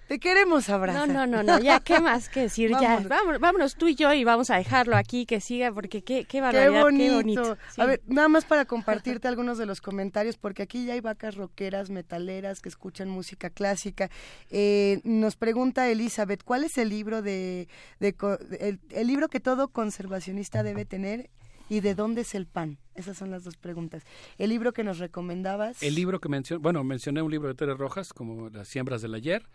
te 0.06 0.20
queremos 0.20 0.68
abrazar. 0.68 1.08
No, 1.08 1.26
no, 1.26 1.26
no, 1.26 1.42
no, 1.42 1.58
ya 1.58 1.80
qué 1.80 1.98
más 2.00 2.28
que 2.28 2.42
decir, 2.42 2.70
ya, 2.80 3.00
Vámonos. 3.00 3.40
vámonos, 3.40 3.74
tú 3.74 3.88
y 3.88 3.96
yo 3.96 4.12
y 4.12 4.22
vamos 4.22 4.50
a 4.50 4.56
dejarlo 4.56 4.96
aquí 4.96 5.26
que 5.26 5.40
siga 5.40 5.72
porque 5.72 6.02
qué, 6.04 6.20
qué 6.20 6.34
Qué 6.34 6.40
barbaridad, 6.40 6.82
bonito. 6.82 7.04
qué 7.04 7.14
bonito. 7.16 7.58
Sí. 7.74 7.80
A 7.80 7.86
ver, 7.86 8.00
nada 8.06 8.28
más 8.28 8.44
para 8.44 8.64
compartirte 8.64 9.26
algunos 9.28 9.58
de 9.58 9.66
los 9.66 9.80
comentarios, 9.80 10.36
porque 10.36 10.62
aquí 10.62 10.86
ya 10.86 10.92
hay 10.94 11.00
vacas 11.00 11.34
rockeras, 11.34 11.90
metaleras 11.90 12.60
que 12.60 12.68
escuchan 12.68 13.08
música 13.08 13.50
clásica. 13.50 14.10
Eh, 14.50 15.00
nos 15.04 15.34
pregunta 15.36 15.88
Elizabeth, 15.88 16.44
¿cuál 16.44 16.62
es 16.64 16.78
el 16.78 16.88
libro 16.88 17.20
de, 17.22 17.66
el, 18.00 18.78
el 18.90 19.06
libro 19.06 19.28
que 19.28 19.40
todo 19.40 19.68
conservacionista 20.04 20.62
debe 20.62 20.84
tener 20.84 21.30
y 21.70 21.80
de 21.80 21.94
dónde 21.94 22.22
es 22.22 22.34
el 22.34 22.46
pan? 22.46 22.78
Esas 22.94 23.16
son 23.16 23.30
las 23.30 23.42
dos 23.44 23.56
preguntas. 23.56 24.04
El 24.36 24.50
libro 24.50 24.72
que 24.72 24.84
nos 24.84 24.98
recomendabas. 24.98 25.82
El 25.82 25.94
libro 25.94 26.20
que 26.20 26.28
mencioné, 26.28 26.60
bueno, 26.62 26.84
mencioné 26.84 27.22
un 27.22 27.30
libro 27.30 27.48
de 27.48 27.54
Tere 27.54 27.74
Rojas, 27.74 28.12
como 28.12 28.50
Las 28.50 28.68
siembras 28.68 29.00
del 29.00 29.14
ayer. 29.14 29.48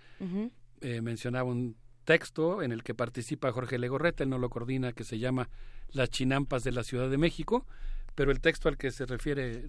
Eh, 0.81 1.01
mencionaba 1.01 1.49
un 1.49 1.75
texto 2.03 2.63
en 2.63 2.71
el 2.71 2.83
que 2.83 2.95
participa 2.95 3.51
Jorge 3.51 3.77
Legorreta, 3.77 4.23
él 4.23 4.29
no 4.31 4.39
lo 4.39 4.49
coordina, 4.49 4.91
que 4.93 5.03
se 5.03 5.19
llama 5.19 5.49
Las 5.91 6.09
chinampas 6.09 6.63
de 6.63 6.71
la 6.71 6.83
Ciudad 6.83 7.09
de 7.09 7.17
México, 7.17 7.67
pero 8.15 8.31
el 8.31 8.41
texto 8.41 8.69
al 8.69 8.77
que 8.77 8.89
se 8.89 9.05
refiere, 9.05 9.67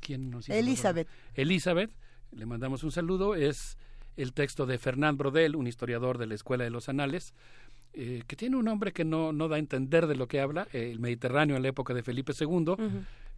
¿quién 0.00 0.30
nos 0.30 0.48
hizo? 0.48 0.58
Elizabeth. 0.58 1.08
Elizabeth, 1.34 1.92
le 2.32 2.46
mandamos 2.46 2.82
un 2.82 2.90
saludo, 2.90 3.36
es 3.36 3.78
el 4.16 4.32
texto 4.32 4.66
de 4.66 4.78
Fernand 4.78 5.18
Brodel, 5.18 5.54
un 5.54 5.66
historiador 5.66 6.18
de 6.18 6.26
la 6.26 6.34
Escuela 6.34 6.64
de 6.64 6.70
los 6.70 6.88
Anales, 6.88 7.34
eh, 7.96 8.22
que 8.26 8.36
tiene 8.36 8.56
un 8.56 8.64
nombre 8.66 8.92
que 8.92 9.04
no, 9.04 9.32
no 9.32 9.48
da 9.48 9.56
a 9.56 9.58
entender 9.58 10.06
de 10.06 10.14
lo 10.16 10.28
que 10.28 10.40
habla, 10.40 10.68
eh, 10.72 10.90
el 10.92 11.00
Mediterráneo 11.00 11.56
en 11.56 11.62
la 11.62 11.68
época 11.68 11.94
de 11.94 12.02
Felipe 12.02 12.32
II, 12.38 12.74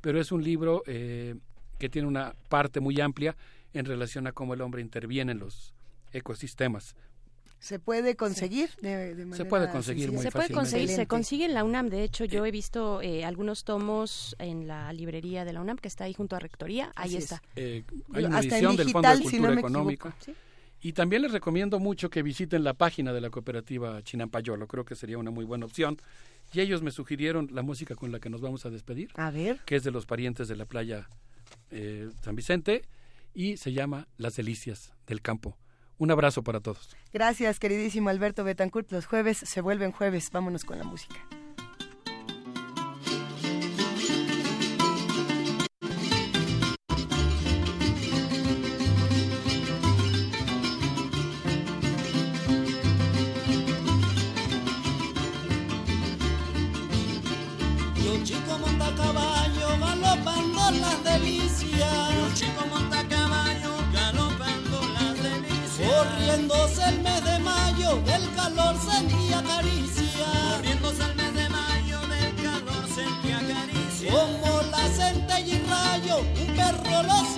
pero 0.01 0.21
es 0.21 0.33
un 0.33 0.43
libro 0.43 0.83
eh, 0.87 1.35
que 1.79 1.89
tiene 1.89 2.09
una 2.09 2.35
parte 2.49 2.81
muy 2.81 3.01
amplia 3.01 3.37
en 3.73 3.85
relación 3.87 4.27
a 4.27 4.33
cómo 4.33 4.55
el 4.55 4.61
hombre 4.61 4.83
interviene 4.83 5.33
en 5.33 5.39
los 5.39 5.75
ecosistemas. 6.13 6.95
¿Se 7.61 7.81
puede 7.81 8.15
conseguir? 8.15 8.71
De, 8.81 9.17
de 9.17 9.37
Se 9.37 9.45
puede 9.45 9.69
conseguir 9.69 10.05
sencilla? 10.05 10.17
muy 10.17 10.23
se 10.23 10.31
puede 10.31 10.45
fácilmente. 10.45 10.55
conseguir, 10.55 10.89
se 10.91 11.07
consigue 11.09 11.45
en 11.45 11.55
la 11.55 11.65
UNAM. 11.65 11.89
De 11.89 12.05
hecho, 12.05 12.25
yo 12.25 12.47
he 12.47 12.53
visto 12.53 13.03
eh, 13.03 13.25
algunos 13.25 13.65
tomos 13.65 14.37
en 14.39 14.69
la 14.69 14.93
librería 14.93 15.45
de 15.45 15.53
la 15.53 15.61
UNAM 15.61 15.77
que 15.77 15.89
está 15.89 16.05
ahí 16.05 16.15
junto 16.15 16.37
a 16.37 16.39
Rectoría. 16.39 16.93
Ahí 16.95 17.09
Así 17.09 17.17
es. 17.17 17.25
está. 17.25 17.43
Eh, 17.57 17.83
hay 18.15 18.25
una 18.27 18.39
Hasta 18.39 18.59
en 18.59 18.65
edición 18.65 18.77
del 18.77 18.91
Fondo 18.91 19.09
de 19.09 19.15
digital, 19.17 19.31
si 19.31 19.37
Cultura 19.39 19.55
no 19.55 19.59
Económica. 19.61 20.09
equivoco. 20.21 20.41
Y 20.81 20.93
también 20.93 21.23
les 21.23 21.33
recomiendo 21.33 21.79
mucho 21.81 22.09
que 22.09 22.23
visiten 22.23 22.63
la 22.63 22.75
página 22.75 23.13
de 23.13 23.21
la 23.21 23.31
cooperativa 23.31 24.01
Chinampayolo. 24.03 24.67
Creo 24.69 24.85
que 24.85 24.95
sería 24.95 25.19
una 25.19 25.31
muy 25.31 25.45
buena 25.45 25.67
opción. 25.67 25.97
Y 26.53 26.61
ellos 26.61 26.83
me 26.83 26.91
sugirieron 26.93 27.49
la 27.53 27.63
música 27.63 27.95
con 27.95 28.13
la 28.13 28.21
que 28.21 28.31
nos 28.31 28.41
vamos 28.41 28.65
a 28.65 28.71
despedir, 28.71 29.11
A 29.15 29.31
ver. 29.31 29.61
que 29.67 29.77
es 29.77 29.85
de 29.85 29.91
los 29.91 30.07
parientes 30.07 30.49
de 30.49 30.57
la 30.57 30.65
playa 30.65 31.09
eh, 31.71 32.09
San 32.23 32.37
Vicente, 32.37 32.85
y 33.35 33.57
se 33.57 33.73
llama 33.73 34.09
Las 34.17 34.37
Delicias 34.37 34.93
del 35.07 35.21
Campo. 35.21 35.59
Un 35.99 36.11
abrazo 36.11 36.43
para 36.45 36.61
todos. 36.61 36.97
Gracias, 37.13 37.59
queridísimo 37.59 38.09
Alberto 38.09 38.45
Betancourt. 38.45 38.91
Los 38.93 39.07
jueves 39.07 39.37
se 39.39 39.61
vuelven 39.61 39.91
jueves. 39.93 40.31
Vámonos 40.31 40.65
con 40.65 40.79
la 40.79 40.85
música. 40.85 41.17
Un 77.07 77.38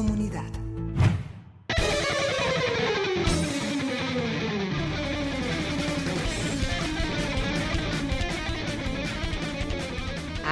comunidad. 0.00 0.50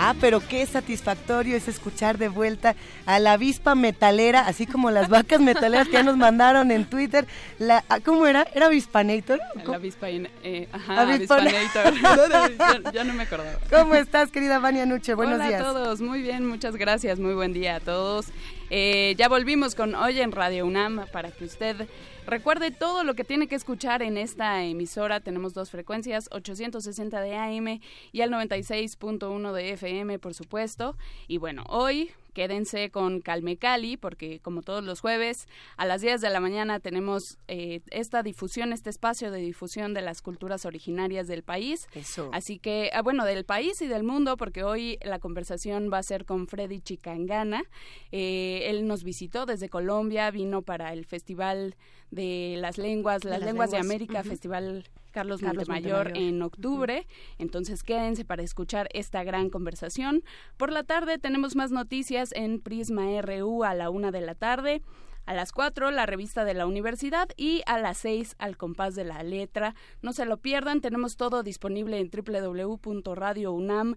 Ah, 0.01 0.15
pero 0.21 0.41
qué 0.47 0.65
satisfactorio 0.65 1.57
es 1.57 1.67
escuchar 1.67 2.19
de 2.19 2.29
vuelta 2.29 2.77
a 3.05 3.19
la 3.19 3.33
avispa 3.33 3.75
metalera, 3.75 4.47
así 4.47 4.65
como 4.65 4.93
las 4.93 5.09
vacas 5.09 5.41
metaleras 5.41 5.89
que 5.89 5.95
ya 5.95 6.05
nos 6.05 6.17
mandaron 6.17 6.71
en 6.71 6.85
Twitter. 6.85 7.27
La, 7.59 7.85
ah, 7.89 7.99
¿Cómo 7.99 8.25
era? 8.29 8.47
¿Era 8.55 8.67
avispanator? 8.67 9.41
La 9.67 9.75
avispa, 9.75 10.09
eh, 10.09 10.69
ajá, 10.71 11.05
Avispan- 11.05 11.49
avispanator. 11.49 12.53
ya, 12.85 12.93
ya 12.93 13.05
no 13.05 13.13
me 13.13 13.25
acordaba. 13.25 13.59
¿Cómo 13.71 13.97
estás, 13.97 14.31
querida 14.31 14.61
Vania 14.61 14.87
Nuche? 14.87 15.15
Buenos 15.15 15.35
Hola 15.35 15.49
días. 15.49 15.63
a 15.63 15.65
todos, 15.65 16.01
muy 16.01 16.23
bien, 16.23 16.47
muchas 16.47 16.77
gracias, 16.77 17.19
muy 17.19 17.35
buen 17.35 17.53
día 17.53 17.77
a 17.77 17.81
todos. 17.81 18.27
Eh, 18.71 19.15
ya 19.17 19.29
volvimos 19.29 19.75
con 19.75 19.95
Hoy 19.95 20.21
en 20.21 20.33
Radio 20.33 20.67
UNAM 20.67 21.07
para 21.11 21.31
que 21.31 21.45
usted 21.47 21.89
recuerde 22.27 22.71
todo 22.71 23.03
lo 23.03 23.15
que 23.15 23.25
tiene 23.25 23.49
que 23.49 23.55
escuchar 23.55 24.03
en 24.03 24.19
esta 24.19 24.63
emisora. 24.63 25.21
Tenemos 25.21 25.55
dos 25.55 25.71
frecuencias, 25.71 26.29
860 26.33 27.21
de 27.23 27.37
AM 27.37 27.81
y 28.13 28.21
al 28.21 28.31
96.1 28.31 29.53
de 29.53 29.73
FM, 29.73 30.19
por 30.19 30.35
supuesto. 30.35 30.97
Y 31.29 31.39
bueno, 31.39 31.65
hoy 31.69 32.11
quédense 32.39 32.93
con 32.93 33.21
Calme 33.21 33.57
Cali, 33.57 33.97
porque 33.97 34.39
como 34.39 34.63
todos 34.63 34.85
los 34.85 35.01
jueves, 35.01 35.49
a 35.77 35.85
las 35.85 36.03
10 36.03 36.21
de 36.21 36.31
la 36.31 36.39
mañana 36.39 36.79
tenemos 36.79 37.37
eh, 37.49 37.81
esta 37.91 38.23
difusión, 38.23 38.73
este 38.73 38.91
espacio 38.91 39.33
de 39.33 39.41
difusión 39.41 39.93
de 39.93 40.03
las 40.03 40.23
culturas 40.23 40.65
originarias 40.65 41.27
del 41.27 41.43
país. 41.43 41.89
Eso. 41.95 42.31
Así 42.33 42.61
que, 42.61 42.93
ah, 42.95 43.03
bueno, 43.03 43.25
del 43.25 43.45
país 43.45 43.83
y 43.83 43.89
del 43.89 44.05
mundo, 44.05 44.37
porque 44.37 44.63
hoy 44.63 44.99
la 45.03 45.19
conversación 45.19 45.91
va 45.93 45.99
a 45.99 46.05
ser 46.05 46.27
con 46.27 46.47
Freddy 46.47 46.81
Chicangana. 46.81 47.65
Eh, 48.13 48.67
él 48.67 48.87
nos 48.87 49.03
visitó 49.03 49.45
desde 49.45 49.69
Colombia, 49.69 50.31
vino 50.31 50.63
para 50.63 50.93
el 50.93 51.07
Festival 51.07 51.75
de 52.13 52.55
las 52.61 52.79
Lenguas, 52.79 53.25
las, 53.25 53.41
las 53.41 53.49
Lenguas, 53.49 53.73
de 53.73 53.79
América. 53.79 54.23
Festival 54.23 54.85
Carlos, 55.19 55.41
Carlos 55.41 55.69
Montemayor, 55.69 56.05
Montemayor. 56.07 56.29
en 56.35 56.43
octubre. 56.43 57.07
Entonces 57.39 57.83
quédense 57.83 58.25
para 58.25 58.43
escuchar 58.43 58.89
esta 58.93 59.25
gran 59.25 59.51
conversación. 59.51 60.23
Por 60.57 60.71
la 60.73 60.85
tarde 60.85 61.19
tenemos 61.19 61.57
más 61.57 61.71
noticias 61.73 62.33
en 62.33 62.61
Prisma 62.61 63.21
RU 63.23 63.65
a 63.65 63.75
la 63.75 63.91
una 63.91 64.11
de 64.11 64.21
la 64.21 64.35
tarde. 64.35 64.83
A 65.27 65.35
las 65.35 65.53
4, 65.53 65.91
la 65.91 66.07
revista 66.07 66.45
de 66.45 66.55
la 66.55 66.67
universidad 66.67 67.29
y 67.37 67.63
a 67.67 67.77
las 67.79 67.99
6, 67.99 68.37
al 68.39 68.57
compás 68.57 68.95
de 68.95 69.05
la 69.05 69.23
letra. 69.23 69.75
No 70.01 70.15
se 70.15 70.25
lo 70.25 70.39
pierdan, 70.39 70.81
tenemos 70.81 71.17
todo 71.19 71.43
disponible 71.43 71.99
en 71.99 72.09
www.radiounam. 72.11 73.97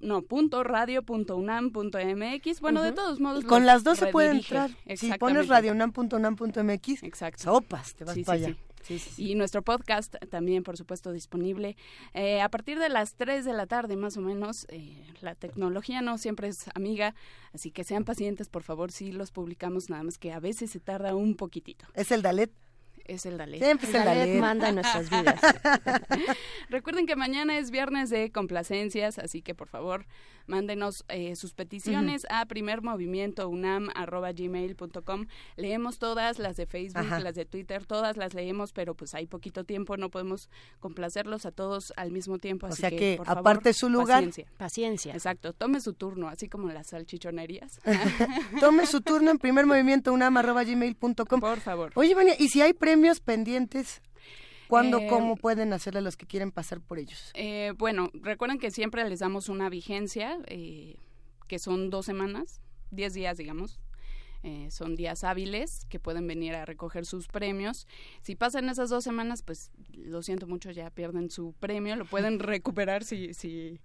No, 0.00 0.20
punto 0.22 0.62
radio.unam.mx. 0.64 2.60
Bueno, 2.60 2.82
de 2.82 2.92
todos 2.92 3.20
modos. 3.20 3.44
Y 3.44 3.46
con 3.46 3.64
las 3.64 3.84
dos 3.84 3.98
se 3.98 4.08
puede 4.08 4.32
entrar. 4.32 4.68
Si 4.68 4.74
pones 4.76 5.02
Exactamente. 5.02 5.46
radionam.unam.mx, 5.48 7.02
Exacto. 7.04 7.42
sopas, 7.44 7.94
te 7.94 8.04
vas 8.04 8.14
Sí, 8.14 8.24
para 8.24 8.38
sí, 8.38 8.44
allá. 8.44 8.54
sí. 8.54 8.60
Y 9.16 9.34
nuestro 9.34 9.62
podcast 9.62 10.14
también, 10.30 10.62
por 10.62 10.76
supuesto, 10.76 11.12
disponible 11.12 11.76
eh, 12.12 12.40
a 12.40 12.48
partir 12.48 12.78
de 12.78 12.88
las 12.88 13.14
3 13.14 13.44
de 13.44 13.52
la 13.52 13.66
tarde, 13.66 13.96
más 13.96 14.16
o 14.16 14.20
menos. 14.20 14.66
Eh, 14.68 14.96
la 15.20 15.34
tecnología 15.34 16.02
no 16.02 16.18
siempre 16.18 16.48
es 16.48 16.66
amiga, 16.74 17.14
así 17.52 17.70
que 17.70 17.84
sean 17.84 18.04
pacientes, 18.04 18.48
por 18.48 18.62
favor, 18.62 18.92
si 18.92 19.12
los 19.12 19.30
publicamos, 19.30 19.90
nada 19.90 20.02
más 20.02 20.18
que 20.18 20.32
a 20.32 20.40
veces 20.40 20.70
se 20.70 20.80
tarda 20.80 21.14
un 21.14 21.34
poquitito. 21.34 21.86
¿Es 21.94 22.10
el 22.12 22.22
Dalet? 22.22 22.50
Es 23.04 23.26
el 23.26 23.36
Dalet. 23.38 23.62
Siempre 23.62 23.88
es 23.88 23.94
el 23.94 24.04
Dalet. 24.04 24.40
manda 24.40 24.68
en 24.70 24.74
nuestras 24.76 25.08
vidas. 25.10 25.40
Recuerden 26.70 27.06
que 27.06 27.16
mañana 27.16 27.58
es 27.58 27.70
viernes 27.70 28.08
de 28.10 28.30
complacencias, 28.32 29.18
así 29.18 29.42
que 29.42 29.54
por 29.54 29.68
favor 29.68 30.06
mándenos 30.46 31.04
eh, 31.08 31.36
sus 31.36 31.54
peticiones 31.54 32.26
a 32.28 32.44
primermovimientounam.gmail.com. 32.44 35.26
Leemos 35.56 35.98
todas, 35.98 36.38
las 36.38 36.56
de 36.56 36.66
Facebook, 36.66 37.00
Ajá. 37.06 37.20
las 37.20 37.34
de 37.34 37.44
Twitter, 37.46 37.86
todas 37.86 38.16
las 38.16 38.34
leemos, 38.34 38.72
pero 38.72 38.94
pues 38.94 39.14
hay 39.14 39.26
poquito 39.26 39.64
tiempo, 39.64 39.96
no 39.96 40.10
podemos 40.10 40.48
complacerlos 40.80 41.46
a 41.46 41.52
todos 41.52 41.92
al 41.96 42.10
mismo 42.10 42.38
tiempo. 42.38 42.66
O 42.66 42.70
Así 42.70 42.80
sea 42.82 42.90
que, 42.90 43.14
por 43.16 43.26
favor, 43.26 43.40
aparte 43.40 43.72
su 43.72 43.88
lugar- 43.88 44.24
Paciencia. 44.24 44.46
Paciencia. 44.58 45.14
Exacto, 45.14 45.52
tome 45.54 45.80
su 45.80 45.94
turno, 45.94 46.28
así 46.28 46.48
como 46.48 46.68
las 46.68 46.88
salchichonerías. 46.88 47.80
Tome 48.60 48.86
su 48.86 49.00
turno 49.00 49.30
en 49.30 49.38
primer 49.38 49.64
movimiento 49.66 50.12
unam.gmail.com. 50.12 51.40
Por 51.40 51.60
favor. 51.60 51.90
Oye, 51.94 52.14
Vania, 52.14 52.34
¿y 52.38 52.48
si 52.48 52.60
hay 52.62 52.72
premios 52.74 52.93
pendientes? 53.20 54.02
¿Cuándo, 54.68 54.98
Eh, 54.98 55.06
cómo 55.08 55.36
pueden 55.36 55.72
hacerle 55.72 55.98
a 55.98 56.02
los 56.02 56.16
que 56.16 56.26
quieren 56.26 56.50
pasar 56.50 56.80
por 56.80 56.98
ellos? 56.98 57.30
Eh, 57.34 57.72
bueno, 57.76 58.10
recuerden 58.14 58.58
que 58.58 58.70
siempre 58.70 59.08
les 59.08 59.20
damos 59.20 59.48
una 59.48 59.68
vigencia, 59.68 60.38
eh, 60.46 60.96
que 61.46 61.58
son 61.58 61.90
dos 61.90 62.06
semanas, 62.06 62.60
diez 62.90 63.12
días, 63.14 63.36
digamos. 63.36 63.78
Eh, 64.42 64.70
son 64.70 64.94
días 64.94 65.24
hábiles 65.24 65.86
que 65.88 65.98
pueden 65.98 66.26
venir 66.26 66.54
a 66.54 66.66
recoger 66.66 67.06
sus 67.06 67.28
premios. 67.28 67.86
Si 68.20 68.36
pasan 68.36 68.68
esas 68.68 68.90
dos 68.90 69.02
semanas, 69.02 69.42
pues 69.42 69.70
lo 69.92 70.22
siento 70.22 70.46
mucho, 70.46 70.70
ya 70.70 70.90
pierden 70.90 71.30
su 71.30 71.54
premio. 71.54 71.96
Lo 71.96 72.04
pueden 72.04 72.38
recuperar 72.40 73.04
si, 73.04 73.32
si, 73.32 73.80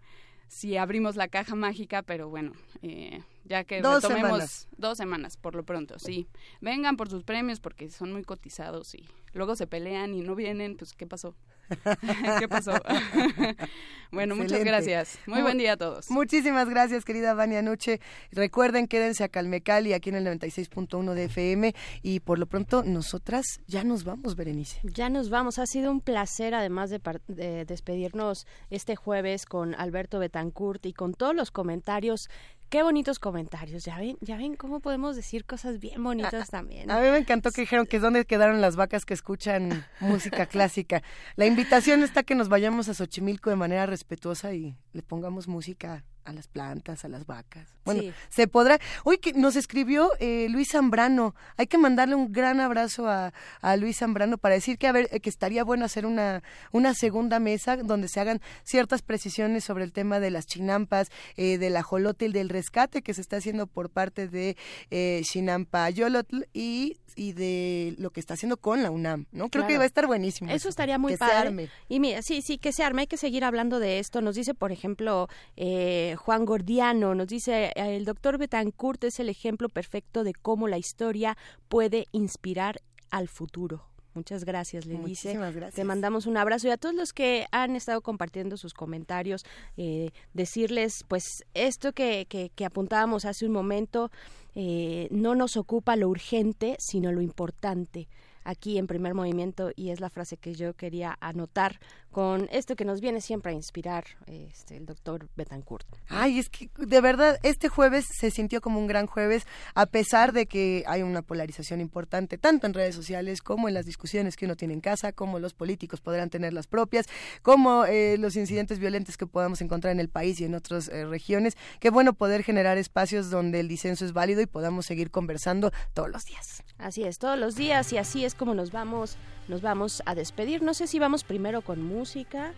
si 0.49 0.75
abrimos 0.77 1.15
la 1.15 1.27
caja 1.29 1.55
mágica, 1.55 2.01
pero 2.01 2.27
bueno, 2.27 2.51
eh, 2.81 3.21
ya 3.45 3.63
que 3.63 3.81
Dos 3.81 4.03
retomemos 4.03 4.29
semanas. 4.29 4.67
dos 4.77 4.97
semanas 4.97 5.37
por 5.37 5.55
lo 5.55 5.63
pronto, 5.63 5.97
sí. 5.99 6.27
Vengan 6.59 6.97
por 6.97 7.09
sus 7.09 7.23
premios 7.23 7.59
porque 7.61 7.89
son 7.89 8.11
muy 8.11 8.23
cotizados 8.23 8.93
y 8.95 9.07
luego 9.33 9.55
se 9.55 9.67
pelean 9.67 10.13
y 10.13 10.21
no 10.21 10.35
vienen, 10.35 10.75
pues 10.75 10.93
¿qué 10.93 11.07
pasó? 11.07 11.35
¿Qué 12.39 12.48
pasó? 12.48 12.73
bueno, 14.11 14.35
muchas 14.35 14.64
gracias. 14.64 15.19
Muy 15.25 15.39
Mu- 15.39 15.43
buen 15.43 15.57
día 15.57 15.73
a 15.73 15.77
todos. 15.77 16.09
Muchísimas 16.09 16.69
gracias, 16.69 17.06
querida 17.06 17.33
Vania 17.33 17.61
Nuche. 17.61 17.99
Recuerden, 18.31 18.88
quédense 18.88 19.23
a 19.23 19.30
Calmecali 19.30 19.93
aquí 19.93 20.09
en 20.09 20.15
el 20.15 20.25
96.1 20.39 21.14
de 21.14 21.23
FM 21.25 21.75
y 22.01 22.19
por 22.19 22.39
lo 22.39 22.45
pronto 22.45 22.83
nosotras 22.83 23.45
ya 23.67 23.83
nos 23.83 24.03
vamos, 24.03 24.35
Berenice. 24.35 24.80
Ya 24.83 25.09
nos 25.09 25.30
vamos. 25.30 25.59
Ha 25.59 25.65
sido 25.65 25.91
un 25.91 26.01
placer, 26.01 26.53
además 26.56 26.89
de 26.89 27.65
despedirnos 27.65 28.48
este 28.69 28.95
jueves 28.95 29.45
con 29.45 29.75
Alberto 29.75 30.19
Betancourt 30.19 30.85
y 30.85 30.93
con 30.93 31.14
todos 31.14 31.35
los 31.35 31.51
comentarios. 31.51 32.30
Qué 32.69 32.83
bonitos 32.83 33.17
comentarios. 33.17 33.83
Ya 33.83 33.98
ven, 33.98 34.17
ya 34.22 34.38
ven 34.38 34.56
cómo 34.56 34.80
podemos 34.80 35.15
decir 35.15 35.43
cosas 35.43 35.80
bien 35.80 36.03
bonitas 36.03 36.51
también. 36.51 36.91
A 36.91 36.99
mí 36.99 37.09
me 37.09 37.17
encantó 37.17 37.51
que 37.51 37.61
dijeron 37.61 37.88
que 37.88 37.95
es 37.95 38.01
donde 38.03 38.25
quedaron 38.25 38.61
las 38.61 38.75
vacas 38.75 39.06
que 39.06 39.15
escuchan 39.15 39.85
música 39.99 40.45
clásica. 40.45 41.01
La 41.35 41.48
invitación 41.48 42.03
está 42.03 42.22
que 42.22 42.35
nos 42.35 42.48
vayamos 42.48 42.88
a 42.88 42.93
Xochimilco 42.93 43.49
de 43.49 43.56
manera 43.56 43.88
respetuosa 43.88 44.53
y 44.53 44.77
le 44.93 45.01
pongamos 45.01 45.48
música 45.48 46.03
a 46.30 46.33
las 46.33 46.48
plantas, 46.48 47.03
a 47.06 47.09
las 47.09 47.25
vacas. 47.25 47.67
Bueno, 47.85 48.01
Sí. 48.01 48.14
se 48.30 48.48
podrá. 48.48 48.80
Uy, 49.03 49.17
que 49.17 49.33
nos 49.33 49.56
escribió 49.56 50.11
eh, 50.19 50.48
Luis 50.49 50.69
Zambrano. 50.72 51.35
Hay 51.58 51.67
que 51.67 51.77
mandarle 51.77 52.16
un 52.16 52.32
gran 52.32 52.59
abrazo 52.59 53.08
a, 53.09 53.33
a 53.61 53.75
Luis 53.77 53.98
Zambrano 53.98 54.38
para 54.38 54.56
decir 54.56 54.77
que 54.77 54.88
a 54.88 54.91
ver 54.91 55.09
que 55.22 55.30
estaría 55.30 55.64
bueno 55.64 55.85
hacer 55.85 56.06
una 56.06 56.43
una 56.72 56.93
segunda 56.93 57.40
mesa 57.40 57.77
donde 57.77 58.08
se 58.08 58.19
hagan 58.19 58.41
ciertas 58.64 59.01
precisiones 59.01 59.64
sobre 59.64 59.83
el 59.83 59.91
tema 59.91 60.19
de 60.19 60.32
las 60.32 60.45
chinampas, 60.45 61.09
eh, 61.35 61.58
del 61.58 61.75
ajolote 61.75 62.25
y 62.27 62.32
del 62.32 62.49
rescate 62.49 63.01
que 63.01 63.14
se 63.14 63.22
está 63.22 63.38
haciendo 63.38 63.67
por 63.67 63.90
parte 63.90 64.27
de 64.27 64.56
eh, 64.91 65.22
Chinampa 65.24 65.90
Yolotl 65.90 66.43
y 66.53 66.98
y 67.16 67.33
de 67.33 67.95
lo 67.98 68.11
que 68.11 68.22
está 68.22 68.35
haciendo 68.35 68.56
con 68.58 68.82
la 68.82 68.91
UNAM, 68.91 69.25
¿no? 69.32 69.49
Creo 69.49 69.67
que 69.67 69.77
va 69.77 69.83
a 69.83 69.88
estar 69.88 70.08
buenísimo. 70.08 70.51
Eso 70.51 70.69
estaría 70.69 70.98
muy 70.98 71.11
que 71.14 71.17
se 71.17 71.19
padre. 71.19 71.35
arme. 71.49 71.69
Y 71.90 71.99
mira, 71.99 72.22
sí, 72.22 72.41
sí, 72.41 72.58
que 72.58 72.72
se 72.72 72.82
arme, 72.83 73.01
hay 73.01 73.08
que 73.08 73.17
seguir 73.17 73.43
hablando 73.43 73.80
de 73.80 73.99
esto. 73.99 74.22
Nos 74.22 74.35
dice, 74.35 74.53
por 74.53 74.72
ejemplo, 74.72 75.27
eh, 75.58 76.16
Juan 76.19 76.45
Gordiano, 76.45 77.15
nos 77.15 77.27
dice, 77.27 77.72
eh, 77.75 77.95
el 77.95 78.06
doctor 78.06 78.38
Betancourt 78.38 79.03
es 79.06 79.19
el 79.19 79.30
ejemplo 79.30 79.69
perfecto 79.69 80.23
de 80.23 80.33
cómo 80.33 80.67
la 80.67 80.77
historia 80.77 81.38
puede 81.69 82.07
inspirar 82.11 82.81
al 83.09 83.30
futuro. 83.30 83.85
Muchas 84.14 84.43
gracias, 84.43 84.85
le 84.85 84.98
dice. 84.98 85.33
Gracias. 85.33 85.75
Te 85.75 85.83
mandamos 85.85 86.25
un 86.25 86.35
abrazo 86.35 86.67
y 86.67 86.72
a 86.72 86.77
todos 86.77 86.93
los 86.93 87.14
que 87.14 87.45
han 87.51 87.75
estado 87.75 88.01
compartiendo 88.01 88.57
sus 88.57 88.73
comentarios, 88.73 89.45
eh, 89.77 90.11
decirles, 90.33 91.06
pues, 91.07 91.45
esto 91.53 91.93
que, 91.93 92.25
que, 92.27 92.49
que 92.53 92.65
apuntábamos 92.65 93.23
hace 93.23 93.45
un 93.45 93.53
momento, 93.53 94.11
eh, 94.56 95.07
no 95.11 95.35
nos 95.35 95.56
ocupa 95.56 95.95
lo 95.95 96.09
urgente, 96.09 96.75
sino 96.80 97.14
lo 97.14 97.22
importante 97.22 98.09
aquí 98.43 98.77
en 98.77 98.88
primer 98.88 99.14
movimiento 99.14 99.72
y 99.75 99.91
es 99.91 99.99
la 99.99 100.09
frase 100.09 100.38
que 100.38 100.56
yo 100.56 100.73
quería 100.73 101.15
anotar 101.22 101.80
con 102.11 102.47
esto 102.51 102.75
que 102.75 102.85
nos 102.85 103.01
viene 103.01 103.21
siempre 103.21 103.51
a 103.51 103.55
inspirar 103.55 104.05
este, 104.25 104.77
el 104.77 104.85
doctor 104.85 105.29
Betancourt. 105.35 105.85
Ay, 106.07 106.39
es 106.39 106.49
que 106.49 106.69
de 106.77 107.01
verdad 107.01 107.39
este 107.43 107.69
jueves 107.69 108.05
se 108.19 108.31
sintió 108.31 108.61
como 108.61 108.79
un 108.79 108.88
gran 108.88 109.05
jueves, 109.05 109.45
a 109.75 109.85
pesar 109.85 110.33
de 110.33 110.47
que 110.47 110.83
hay 110.88 111.03
una 111.03 111.21
polarización 111.21 111.81
importante, 111.81 112.38
tanto 112.38 112.65
en 112.67 112.73
redes 112.73 112.95
sociales 112.95 113.41
como 113.41 113.67
en 113.67 113.73
las 113.73 113.85
discusiones 113.85 114.35
que 114.35 114.45
uno 114.45 114.55
tiene 114.55 114.73
en 114.73 114.81
casa, 114.81 115.11
como 115.11 115.39
los 115.39 115.53
políticos 115.53 116.01
podrán 116.01 116.29
tener 116.29 116.53
las 116.53 116.67
propias, 116.67 117.05
como 117.41 117.85
eh, 117.85 118.17
los 118.17 118.35
incidentes 118.35 118.79
violentos 118.79 119.17
que 119.17 119.27
podamos 119.27 119.61
encontrar 119.61 119.91
en 119.91 119.99
el 119.99 120.09
país 120.09 120.39
y 120.41 120.45
en 120.45 120.55
otras 120.55 120.88
eh, 120.89 121.05
regiones. 121.05 121.57
Qué 121.79 121.89
bueno 121.89 122.13
poder 122.13 122.43
generar 122.43 122.77
espacios 122.77 123.29
donde 123.29 123.59
el 123.59 123.67
disenso 123.67 124.05
es 124.05 124.13
válido 124.13 124.41
y 124.41 124.45
podamos 124.47 124.85
seguir 124.85 125.11
conversando 125.11 125.71
todos 125.93 126.09
los 126.09 126.25
días. 126.25 126.63
Así 126.77 127.03
es, 127.03 127.19
todos 127.19 127.38
los 127.38 127.55
días 127.55 127.93
y 127.93 127.97
así 127.97 128.25
es 128.25 128.33
como 128.33 128.53
nos 128.53 128.71
vamos, 128.71 129.17
nos 129.49 129.61
vamos 129.61 130.01
a 130.05 130.15
despedir. 130.15 130.61
No 130.61 130.73
sé 130.73 130.87
si 130.87 130.99
vamos 130.99 131.23
primero 131.25 131.61
con 131.61 131.81
música 131.83 132.53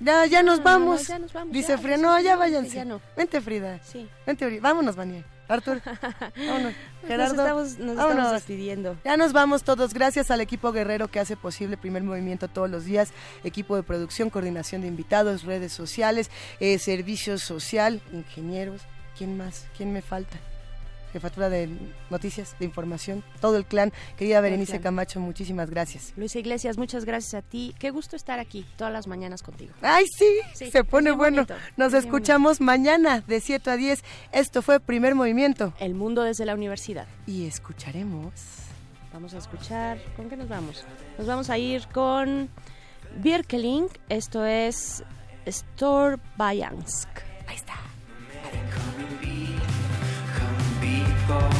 Ya, 0.00 0.24
ya 0.26 0.42
nos 0.42 0.58
No, 0.60 0.64
vamos. 0.64 1.02
no, 1.02 1.06
ya 1.08 1.18
nos 1.18 1.32
vamos, 1.34 1.52
Dice 1.52 1.72
ya, 1.72 1.78
Frida, 1.78 1.96
no, 1.98 2.18
ya 2.20 2.34
váyanse. 2.36 2.74
ya 2.76 2.84
no. 2.86 3.00
Vente, 3.16 3.40
Frida. 3.42 3.78
Sí. 3.84 4.08
Vente. 4.26 4.58
Vámonos, 4.58 4.96
Vaniel. 4.96 5.24
Artur. 5.46 5.82
Vámonos. 6.36 6.72
Gerardo. 7.06 7.34
estamos- 7.42 7.78
nos 7.78 7.90
estamos 7.90 7.96
vámonos. 7.96 8.32
despidiendo. 8.32 8.96
Ya 9.04 9.16
nos 9.18 9.32
vamos 9.34 9.62
todos. 9.62 9.92
Gracias 9.92 10.30
al 10.30 10.40
equipo 10.40 10.72
guerrero 10.72 11.08
que 11.08 11.20
hace 11.20 11.36
posible 11.36 11.76
primer 11.76 12.02
movimiento 12.02 12.48
todos 12.48 12.70
los 12.70 12.84
días. 12.86 13.10
Equipo 13.44 13.76
de 13.76 13.82
producción, 13.82 14.30
coordinación 14.30 14.80
de 14.80 14.86
invitados, 14.88 15.42
redes 15.42 15.72
sociales, 15.72 16.30
eh, 16.60 16.78
servicio 16.78 17.36
social, 17.36 18.00
ingenieros. 18.12 18.80
¿Quién 19.18 19.36
más? 19.36 19.66
¿Quién 19.76 19.92
me 19.92 20.00
falta? 20.00 20.38
Jefatura 21.12 21.48
de 21.48 21.68
noticias, 22.10 22.54
de 22.58 22.64
información, 22.64 23.22
todo 23.40 23.56
el 23.56 23.64
clan. 23.64 23.92
Querida 24.16 24.40
Berenice 24.40 24.72
clan. 24.72 24.82
Camacho, 24.82 25.20
muchísimas 25.20 25.70
gracias. 25.70 26.12
Luisa 26.16 26.38
Iglesias, 26.38 26.78
muchas 26.78 27.04
gracias 27.04 27.34
a 27.34 27.42
ti. 27.42 27.74
Qué 27.78 27.90
gusto 27.90 28.16
estar 28.16 28.38
aquí 28.38 28.64
todas 28.76 28.92
las 28.92 29.06
mañanas 29.06 29.42
contigo. 29.42 29.72
Ay, 29.82 30.04
sí, 30.16 30.26
Sí, 30.54 30.70
se 30.70 30.84
pone 30.84 31.10
bueno. 31.10 31.44
bonito, 31.44 31.54
Nos 31.76 31.94
escuchamos 31.94 32.60
mañana 32.60 33.22
de 33.26 33.40
7 33.40 33.70
a 33.70 33.76
10. 33.76 34.02
Esto 34.32 34.62
fue 34.62 34.80
Primer 34.80 35.14
Movimiento. 35.14 35.72
El 35.80 35.94
mundo 35.94 36.22
desde 36.22 36.44
la 36.44 36.54
universidad. 36.54 37.06
Y 37.26 37.46
escucharemos. 37.46 38.32
Vamos 39.12 39.34
a 39.34 39.38
escuchar. 39.38 39.98
¿Con 40.16 40.28
qué 40.28 40.36
nos 40.36 40.48
vamos? 40.48 40.84
Nos 41.18 41.26
vamos 41.26 41.50
a 41.50 41.58
ir 41.58 41.86
con 41.88 42.48
Birkeling. 43.16 43.88
Esto 44.08 44.44
es 44.46 45.02
Storbayansk. 45.48 47.08
Ahí 47.48 47.56
está. 47.56 47.74
Una 51.30 51.59